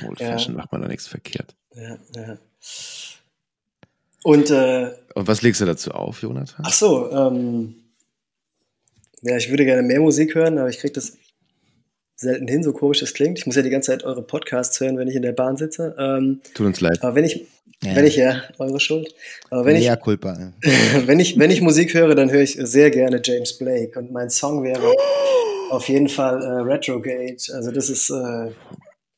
Im 0.00 0.08
Old 0.08 0.20
Ja. 0.20 0.28
Fashion 0.32 0.54
macht 0.54 0.72
man 0.72 0.80
doch 0.82 0.88
nichts 0.88 1.06
verkehrt. 1.06 1.54
Ja, 1.74 1.98
ja. 2.16 2.38
Und 4.22 4.50
äh, 4.50 4.92
Und 5.14 5.26
was 5.28 5.42
legst 5.42 5.60
du 5.60 5.66
dazu 5.66 5.90
auf, 5.92 6.22
Jonathan? 6.22 6.64
ach 6.66 6.72
so, 6.72 7.10
ähm, 7.10 7.74
ja, 9.22 9.36
ich 9.36 9.50
würde 9.50 9.64
gerne 9.66 9.82
mehr 9.82 10.00
Musik 10.00 10.34
hören, 10.34 10.58
aber 10.58 10.68
ich 10.70 10.78
kriege 10.78 10.92
das 10.94 11.16
selten 12.20 12.46
hin, 12.46 12.62
so 12.62 12.72
komisch 12.72 13.00
das 13.00 13.14
klingt. 13.14 13.38
Ich 13.38 13.46
muss 13.46 13.56
ja 13.56 13.62
die 13.62 13.70
ganze 13.70 13.90
Zeit 13.90 14.04
eure 14.04 14.22
Podcasts 14.22 14.78
hören, 14.80 14.98
wenn 14.98 15.08
ich 15.08 15.16
in 15.16 15.22
der 15.22 15.32
Bahn 15.32 15.56
sitze. 15.56 15.94
Ähm, 15.98 16.40
Tut 16.54 16.66
uns 16.66 16.80
leid. 16.80 16.98
aber 17.00 17.14
wenn 17.14 17.24
ich, 17.24 17.46
Ja. 17.82 17.96
wenn 17.96 18.06
ich 18.06 18.16
ja, 18.16 18.42
eure 18.58 18.78
Schuld. 18.78 19.14
Aber 19.48 19.64
wenn 19.64 19.76
ich, 19.76 19.84
Mea 19.86 19.96
culpa. 19.96 20.52
wenn 21.06 21.18
ich, 21.18 21.38
wenn 21.38 21.50
ich 21.50 21.62
Musik 21.62 21.94
höre, 21.94 22.14
dann 22.14 22.30
höre 22.30 22.42
ich 22.42 22.58
sehr 22.60 22.90
gerne 22.90 23.20
James 23.24 23.56
Blake 23.56 23.98
und 23.98 24.12
mein 24.12 24.28
Song 24.28 24.62
wäre 24.62 24.92
auf 25.70 25.88
jeden 25.88 26.08
Fall 26.08 26.42
äh, 26.42 26.60
Retrogate. 26.72 27.54
Also 27.54 27.70
das 27.72 27.88
ist 27.88 28.10
äh, 28.10 28.50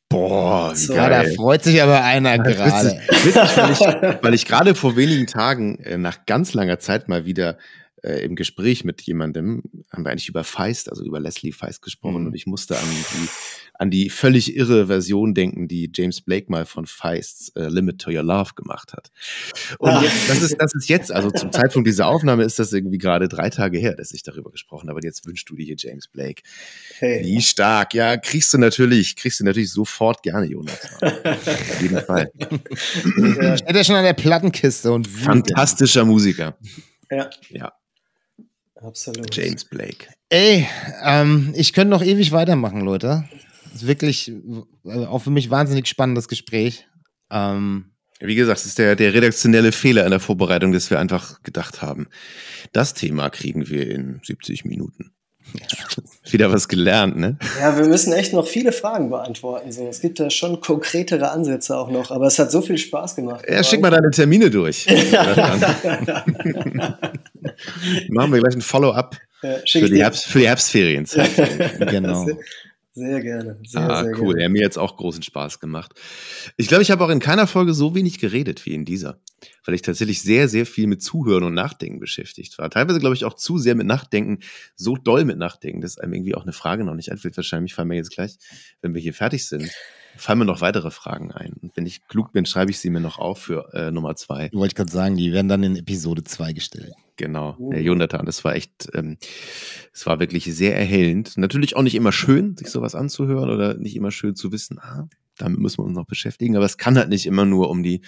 Boah, 0.08 0.72
So. 0.76 0.92
Ja, 0.94 1.08
da 1.08 1.24
freut 1.24 1.64
sich 1.64 1.80
aber 1.82 2.04
einer 2.04 2.38
gerade. 2.38 3.00
Witzig, 3.24 4.22
weil 4.22 4.34
ich, 4.34 4.42
ich 4.42 4.46
gerade 4.46 4.74
vor 4.74 4.94
wenigen 4.94 5.26
Tagen 5.26 5.78
äh, 5.78 5.96
nach 5.96 6.26
ganz 6.26 6.52
langer 6.52 6.78
Zeit 6.78 7.08
mal 7.08 7.24
wieder 7.24 7.56
äh, 8.02 8.24
im 8.24 8.36
Gespräch 8.36 8.84
mit 8.84 9.00
jemandem, 9.02 9.62
haben 9.92 10.04
wir 10.04 10.10
eigentlich 10.10 10.28
über 10.28 10.44
Feist, 10.44 10.90
also 10.90 11.04
über 11.04 11.20
Leslie 11.20 11.52
Feist 11.52 11.82
gesprochen 11.82 12.22
Mhm. 12.22 12.26
und 12.28 12.34
ich 12.34 12.46
musste 12.46 12.76
an 12.78 12.84
die, 12.90 13.28
an 13.74 13.90
die 13.90 14.10
völlig 14.10 14.54
irre 14.56 14.86
Version 14.88 15.34
denken, 15.34 15.66
die 15.68 15.90
James 15.94 16.20
Blake 16.20 16.46
mal 16.50 16.66
von 16.66 16.86
Feists 16.86 17.48
äh, 17.56 17.68
Limit 17.68 18.00
to 18.00 18.10
Your 18.10 18.22
Love 18.22 18.52
gemacht 18.54 18.92
hat. 18.92 19.10
Und 19.78 19.90
Ah. 19.90 20.02
jetzt, 20.02 20.28
das, 20.28 20.42
ist, 20.42 20.56
das 20.58 20.74
ist 20.74 20.88
jetzt, 20.88 21.12
also 21.12 21.30
zum 21.30 21.50
Zeitpunkt 21.52 21.86
dieser 21.88 22.06
Aufnahme 22.06 22.44
ist 22.44 22.58
das 22.58 22.72
irgendwie 22.72 22.98
gerade 22.98 23.28
drei 23.28 23.50
Tage 23.50 23.78
her, 23.78 23.94
dass 23.96 24.12
ich 24.12 24.22
darüber 24.22 24.50
gesprochen 24.50 24.88
habe. 24.88 24.96
Und 24.96 25.04
jetzt 25.04 25.26
wünschst 25.26 25.48
du 25.48 25.56
dir 25.56 25.64
hier 25.64 25.76
James 25.78 26.08
Blake. 26.08 26.42
hey. 26.98 27.24
Wie 27.24 27.40
stark. 27.40 27.94
Ja, 27.94 28.16
kriegst 28.16 28.52
du 28.52 28.58
natürlich, 28.58 29.16
kriegst 29.16 29.40
du 29.40 29.44
natürlich 29.44 29.70
sofort 29.72 30.22
gerne, 30.22 30.46
Jonathan. 30.46 31.12
Auf 31.24 31.82
jeden 31.82 32.00
Fall. 32.00 32.30
Ja, 33.42 33.56
Steht 33.56 33.76
er 33.76 33.84
schon 33.84 33.96
an 33.96 34.04
der 34.04 34.12
Plattenkiste 34.12 34.92
und 34.92 35.12
wühlt. 35.12 35.24
Fantastischer 35.24 36.04
Musiker. 36.04 36.56
ja, 37.10 37.30
Ja, 37.50 37.72
absolut. 38.82 39.34
James 39.34 39.64
Blake. 39.64 40.08
Ey, 40.28 40.66
ähm, 41.04 41.52
ich 41.56 41.72
könnte 41.72 41.90
noch 41.90 42.02
ewig 42.02 42.32
weitermachen, 42.32 42.80
Leute. 42.80 43.28
Das 43.64 43.82
ist 43.82 43.86
wirklich 43.86 44.32
äh, 44.84 45.04
auch 45.06 45.20
für 45.20 45.30
mich 45.30 45.50
wahnsinnig 45.50 45.88
spannendes 45.88 46.28
Gespräch. 46.28 46.86
Ähm, 47.30 47.92
Wie 48.20 48.34
gesagt, 48.34 48.60
das 48.60 48.66
ist 48.66 48.78
der, 48.78 48.96
der 48.96 49.14
redaktionelle 49.14 49.72
Fehler 49.72 50.04
in 50.04 50.10
der 50.10 50.20
Vorbereitung, 50.20 50.72
dass 50.72 50.90
wir 50.90 51.00
einfach 51.00 51.42
gedacht 51.42 51.82
haben, 51.82 52.08
das 52.72 52.94
Thema 52.94 53.30
kriegen 53.30 53.68
wir 53.68 53.90
in 53.90 54.20
70 54.22 54.64
Minuten. 54.64 55.12
Wieder 56.30 56.52
was 56.52 56.68
gelernt, 56.68 57.16
ne? 57.16 57.36
Ja, 57.60 57.76
wir 57.76 57.86
müssen 57.86 58.12
echt 58.12 58.32
noch 58.32 58.46
viele 58.46 58.72
Fragen 58.72 59.10
beantworten. 59.10 59.72
So. 59.72 59.86
Es 59.88 60.00
gibt 60.00 60.20
da 60.20 60.30
schon 60.30 60.60
konkretere 60.60 61.30
Ansätze 61.30 61.76
auch 61.76 61.90
noch, 61.90 62.10
aber 62.10 62.26
es 62.26 62.38
hat 62.38 62.50
so 62.50 62.62
viel 62.62 62.78
Spaß 62.78 63.16
gemacht. 63.16 63.44
Ja, 63.48 63.62
schick 63.62 63.80
mal 63.80 63.90
deine 63.90 64.10
Termine 64.10 64.48
durch. 64.48 64.86
Machen 68.08 68.32
wir 68.32 68.40
gleich 68.40 68.54
ein 68.54 68.62
Follow-up 68.62 69.16
Ja, 69.42 69.56
für, 69.68 69.90
die. 69.90 70.00
Herbst, 70.00 70.26
für 70.26 70.38
die 70.38 70.48
Herbstferienzeit. 70.48 71.30
genau. 71.90 72.26
Sehr, 72.94 73.22
gerne. 73.22 73.58
Sehr, 73.66 73.80
ah, 73.80 74.04
sehr 74.04 74.18
cool. 74.18 74.34
Gerne. 74.34 74.42
Ja, 74.42 74.48
mir 74.50 74.60
jetzt 74.60 74.78
auch 74.78 74.98
großen 74.98 75.22
Spaß 75.22 75.60
gemacht. 75.60 75.94
Ich 76.58 76.68
glaube, 76.68 76.82
ich 76.82 76.90
habe 76.90 77.02
auch 77.02 77.08
in 77.08 77.20
keiner 77.20 77.46
Folge 77.46 77.72
so 77.72 77.94
wenig 77.94 78.18
geredet 78.18 78.66
wie 78.66 78.74
in 78.74 78.84
dieser, 78.84 79.18
weil 79.64 79.74
ich 79.74 79.80
tatsächlich 79.80 80.20
sehr, 80.20 80.46
sehr 80.46 80.66
viel 80.66 80.86
mit 80.86 81.02
Zuhören 81.02 81.42
und 81.44 81.54
Nachdenken 81.54 82.00
beschäftigt 82.00 82.58
war. 82.58 82.68
Teilweise, 82.68 83.00
glaube 83.00 83.14
ich, 83.14 83.24
auch 83.24 83.34
zu 83.34 83.56
sehr 83.56 83.74
mit 83.74 83.86
Nachdenken, 83.86 84.40
so 84.76 84.96
doll 84.96 85.24
mit 85.24 85.38
Nachdenken, 85.38 85.80
dass 85.80 85.96
einem 85.96 86.12
irgendwie 86.12 86.34
auch 86.34 86.42
eine 86.42 86.52
Frage 86.52 86.84
noch 86.84 86.94
nicht 86.94 87.10
einfällt. 87.10 87.34
Wahrscheinlich 87.36 87.72
fallen 87.72 87.88
mir 87.88 87.96
jetzt 87.96 88.12
gleich, 88.12 88.36
wenn 88.82 88.92
wir 88.92 89.00
hier 89.00 89.14
fertig 89.14 89.46
sind, 89.46 89.70
fallen 90.16 90.40
mir 90.40 90.44
noch 90.44 90.60
weitere 90.60 90.90
Fragen 90.90 91.32
ein. 91.32 91.52
Und 91.54 91.76
wenn 91.76 91.86
ich 91.86 92.06
klug 92.08 92.32
bin, 92.32 92.46
schreibe 92.46 92.70
ich 92.70 92.78
sie 92.78 92.90
mir 92.90 93.00
noch 93.00 93.18
auf 93.18 93.38
für 93.38 93.72
äh, 93.74 93.90
Nummer 93.90 94.14
zwei. 94.16 94.50
Wollte 94.52 94.72
ich 94.72 94.74
gerade 94.76 94.92
sagen, 94.92 95.16
die 95.16 95.32
werden 95.32 95.48
dann 95.48 95.62
in 95.62 95.76
Episode 95.76 96.22
2 96.24 96.52
gestellt. 96.52 96.92
Genau, 97.16 97.56
Uh. 97.58 97.70
der 97.72 97.82
Jonathan, 97.82 98.24
das 98.26 98.44
war 98.44 98.54
echt, 98.54 98.88
ähm, 98.94 99.18
es 99.92 100.06
war 100.06 100.18
wirklich 100.20 100.44
sehr 100.44 100.76
erhellend. 100.76 101.36
Natürlich 101.36 101.76
auch 101.76 101.82
nicht 101.82 101.94
immer 101.94 102.12
schön, 102.12 102.56
sich 102.56 102.68
sowas 102.68 102.94
anzuhören 102.94 103.50
oder 103.50 103.74
nicht 103.74 103.96
immer 103.96 104.10
schön 104.10 104.34
zu 104.34 104.50
wissen, 104.50 104.78
ah, 104.80 105.08
damit 105.38 105.60
müssen 105.60 105.78
wir 105.78 105.84
uns 105.84 105.96
noch 105.96 106.06
beschäftigen, 106.06 106.56
aber 106.56 106.64
es 106.64 106.78
kann 106.78 106.96
halt 106.98 107.08
nicht 107.08 107.26
immer 107.26 107.44
nur 107.44 107.70
um 107.70 107.82
die 107.82 108.00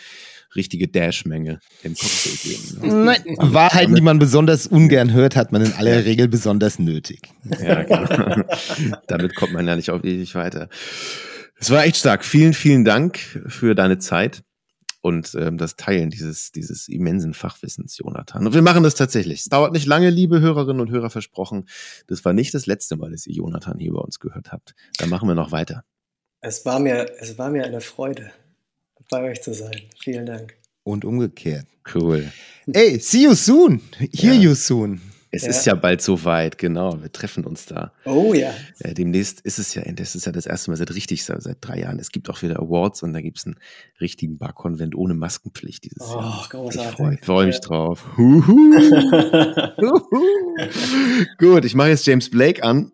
richtige 0.54 0.88
Dash-Menge 0.88 1.58
im 1.82 1.94
Cocktail 1.94 2.36
gehen. 2.42 2.80
ne? 2.80 3.04
Nein, 3.04 3.22
Wahrheiten, 3.38 3.94
die 3.94 4.00
man 4.02 4.18
besonders 4.18 4.66
ungern 4.66 5.12
hört, 5.12 5.34
hat 5.36 5.50
man 5.52 5.62
in 5.64 5.72
aller 5.72 6.04
Regel 6.04 6.28
besonders 6.28 6.78
nötig. 6.78 7.22
Ja, 7.60 7.82
genau. 7.82 8.44
damit 9.06 9.34
kommt 9.34 9.52
man 9.52 9.66
ja 9.66 9.74
nicht 9.76 9.90
auf 9.90 10.04
ewig 10.04 10.34
weiter. 10.34 10.68
Es 11.58 11.70
war 11.70 11.84
echt 11.84 11.96
stark. 11.96 12.24
Vielen, 12.24 12.52
vielen 12.54 12.84
Dank 12.84 13.18
für 13.46 13.74
deine 13.74 13.98
Zeit 13.98 14.42
und 15.00 15.34
ähm, 15.38 15.56
das 15.58 15.76
Teilen 15.76 16.10
dieses, 16.10 16.50
dieses 16.52 16.88
immensen 16.88 17.34
Fachwissens, 17.34 17.98
Jonathan. 17.98 18.46
Und 18.46 18.54
wir 18.54 18.62
machen 18.62 18.82
das 18.82 18.94
tatsächlich. 18.94 19.40
Es 19.40 19.44
dauert 19.46 19.72
nicht 19.72 19.86
lange, 19.86 20.10
liebe 20.10 20.40
Hörerinnen 20.40 20.80
und 20.80 20.90
Hörer, 20.90 21.10
versprochen. 21.10 21.66
Das 22.06 22.24
war 22.24 22.32
nicht 22.32 22.54
das 22.54 22.66
letzte 22.66 22.96
Mal, 22.96 23.10
dass 23.12 23.26
ihr 23.26 23.34
Jonathan 23.34 23.78
hier 23.78 23.92
bei 23.92 24.00
uns 24.00 24.18
gehört 24.18 24.50
habt. 24.52 24.74
Dann 24.98 25.10
machen 25.10 25.28
wir 25.28 25.34
noch 25.34 25.52
weiter. 25.52 25.84
Es, 26.40 26.64
war 26.66 26.78
mir, 26.80 27.06
es 27.20 27.38
war 27.38 27.50
mir 27.50 27.64
eine 27.64 27.80
Freude, 27.80 28.30
bei 29.10 29.22
euch 29.30 29.42
zu 29.42 29.54
sein. 29.54 29.80
Vielen 30.02 30.26
Dank. 30.26 30.54
Und 30.82 31.04
umgekehrt. 31.04 31.66
Cool. 31.94 32.30
Ey, 32.72 32.98
see 32.98 33.24
you 33.24 33.34
soon. 33.34 33.80
Hear 34.12 34.34
Ja. 34.34 34.40
you 34.40 34.54
soon. 34.54 35.00
Es 35.34 35.42
Ja. 35.42 35.48
ist 35.50 35.66
ja 35.66 35.74
bald 35.74 36.00
soweit, 36.00 36.58
genau. 36.58 37.02
Wir 37.02 37.10
treffen 37.10 37.44
uns 37.44 37.66
da. 37.66 37.92
Oh 38.04 38.32
ja. 38.34 38.52
Ja, 38.84 38.94
demnächst 38.94 39.40
ist 39.40 39.58
es 39.58 39.74
ja, 39.74 39.82
das 39.92 40.14
ist 40.14 40.26
ja 40.26 40.32
das 40.32 40.46
erste 40.46 40.70
Mal 40.70 40.76
seit 40.76 40.94
richtig, 40.94 41.24
seit 41.24 41.56
drei 41.60 41.80
Jahren. 41.80 41.98
Es 41.98 42.10
gibt 42.10 42.30
auch 42.30 42.40
wieder 42.42 42.60
Awards 42.60 43.02
und 43.02 43.12
da 43.12 43.20
gibt 43.20 43.38
es 43.38 43.46
einen 43.46 43.56
richtigen 44.00 44.38
Barkonvent 44.38 44.94
ohne 44.94 45.14
Maskenpflicht 45.14 45.84
dieses 45.84 46.08
Oh, 46.10 46.20
Jahr. 46.20 46.40
Ich 46.44 46.50
großartig. 46.50 46.94
freue 46.96 47.18
freu 47.22 47.46
mich 47.46 47.54
Ja. 47.56 47.60
drauf. 47.62 48.04
Huhu. 48.16 48.42
Huhu. 49.80 50.34
Gut, 51.38 51.64
ich 51.64 51.74
mache 51.74 51.88
jetzt 51.88 52.06
James 52.06 52.30
Blake 52.30 52.62
an 52.62 52.92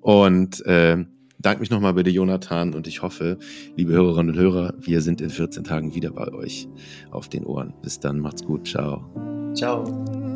und 0.00 0.64
äh, 0.66 1.04
bedanke 1.36 1.60
mich 1.60 1.70
nochmal 1.70 1.94
bei 1.94 2.02
dir, 2.02 2.12
Jonathan, 2.12 2.74
und 2.74 2.86
ich 2.86 3.02
hoffe, 3.02 3.38
liebe 3.76 3.92
Hörerinnen 3.92 4.34
und 4.34 4.40
Hörer, 4.40 4.74
wir 4.78 5.00
sind 5.00 5.20
in 5.20 5.30
14 5.30 5.64
Tagen 5.64 5.94
wieder 5.94 6.10
bei 6.10 6.28
euch 6.32 6.68
auf 7.10 7.28
den 7.28 7.44
Ohren. 7.44 7.74
Bis 7.82 7.98
dann, 7.98 8.18
macht's 8.20 8.44
gut, 8.44 8.68
ciao. 8.68 9.52
Ciao. 9.54 9.84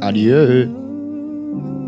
Adieu. 0.00 0.95
you. 1.56 1.85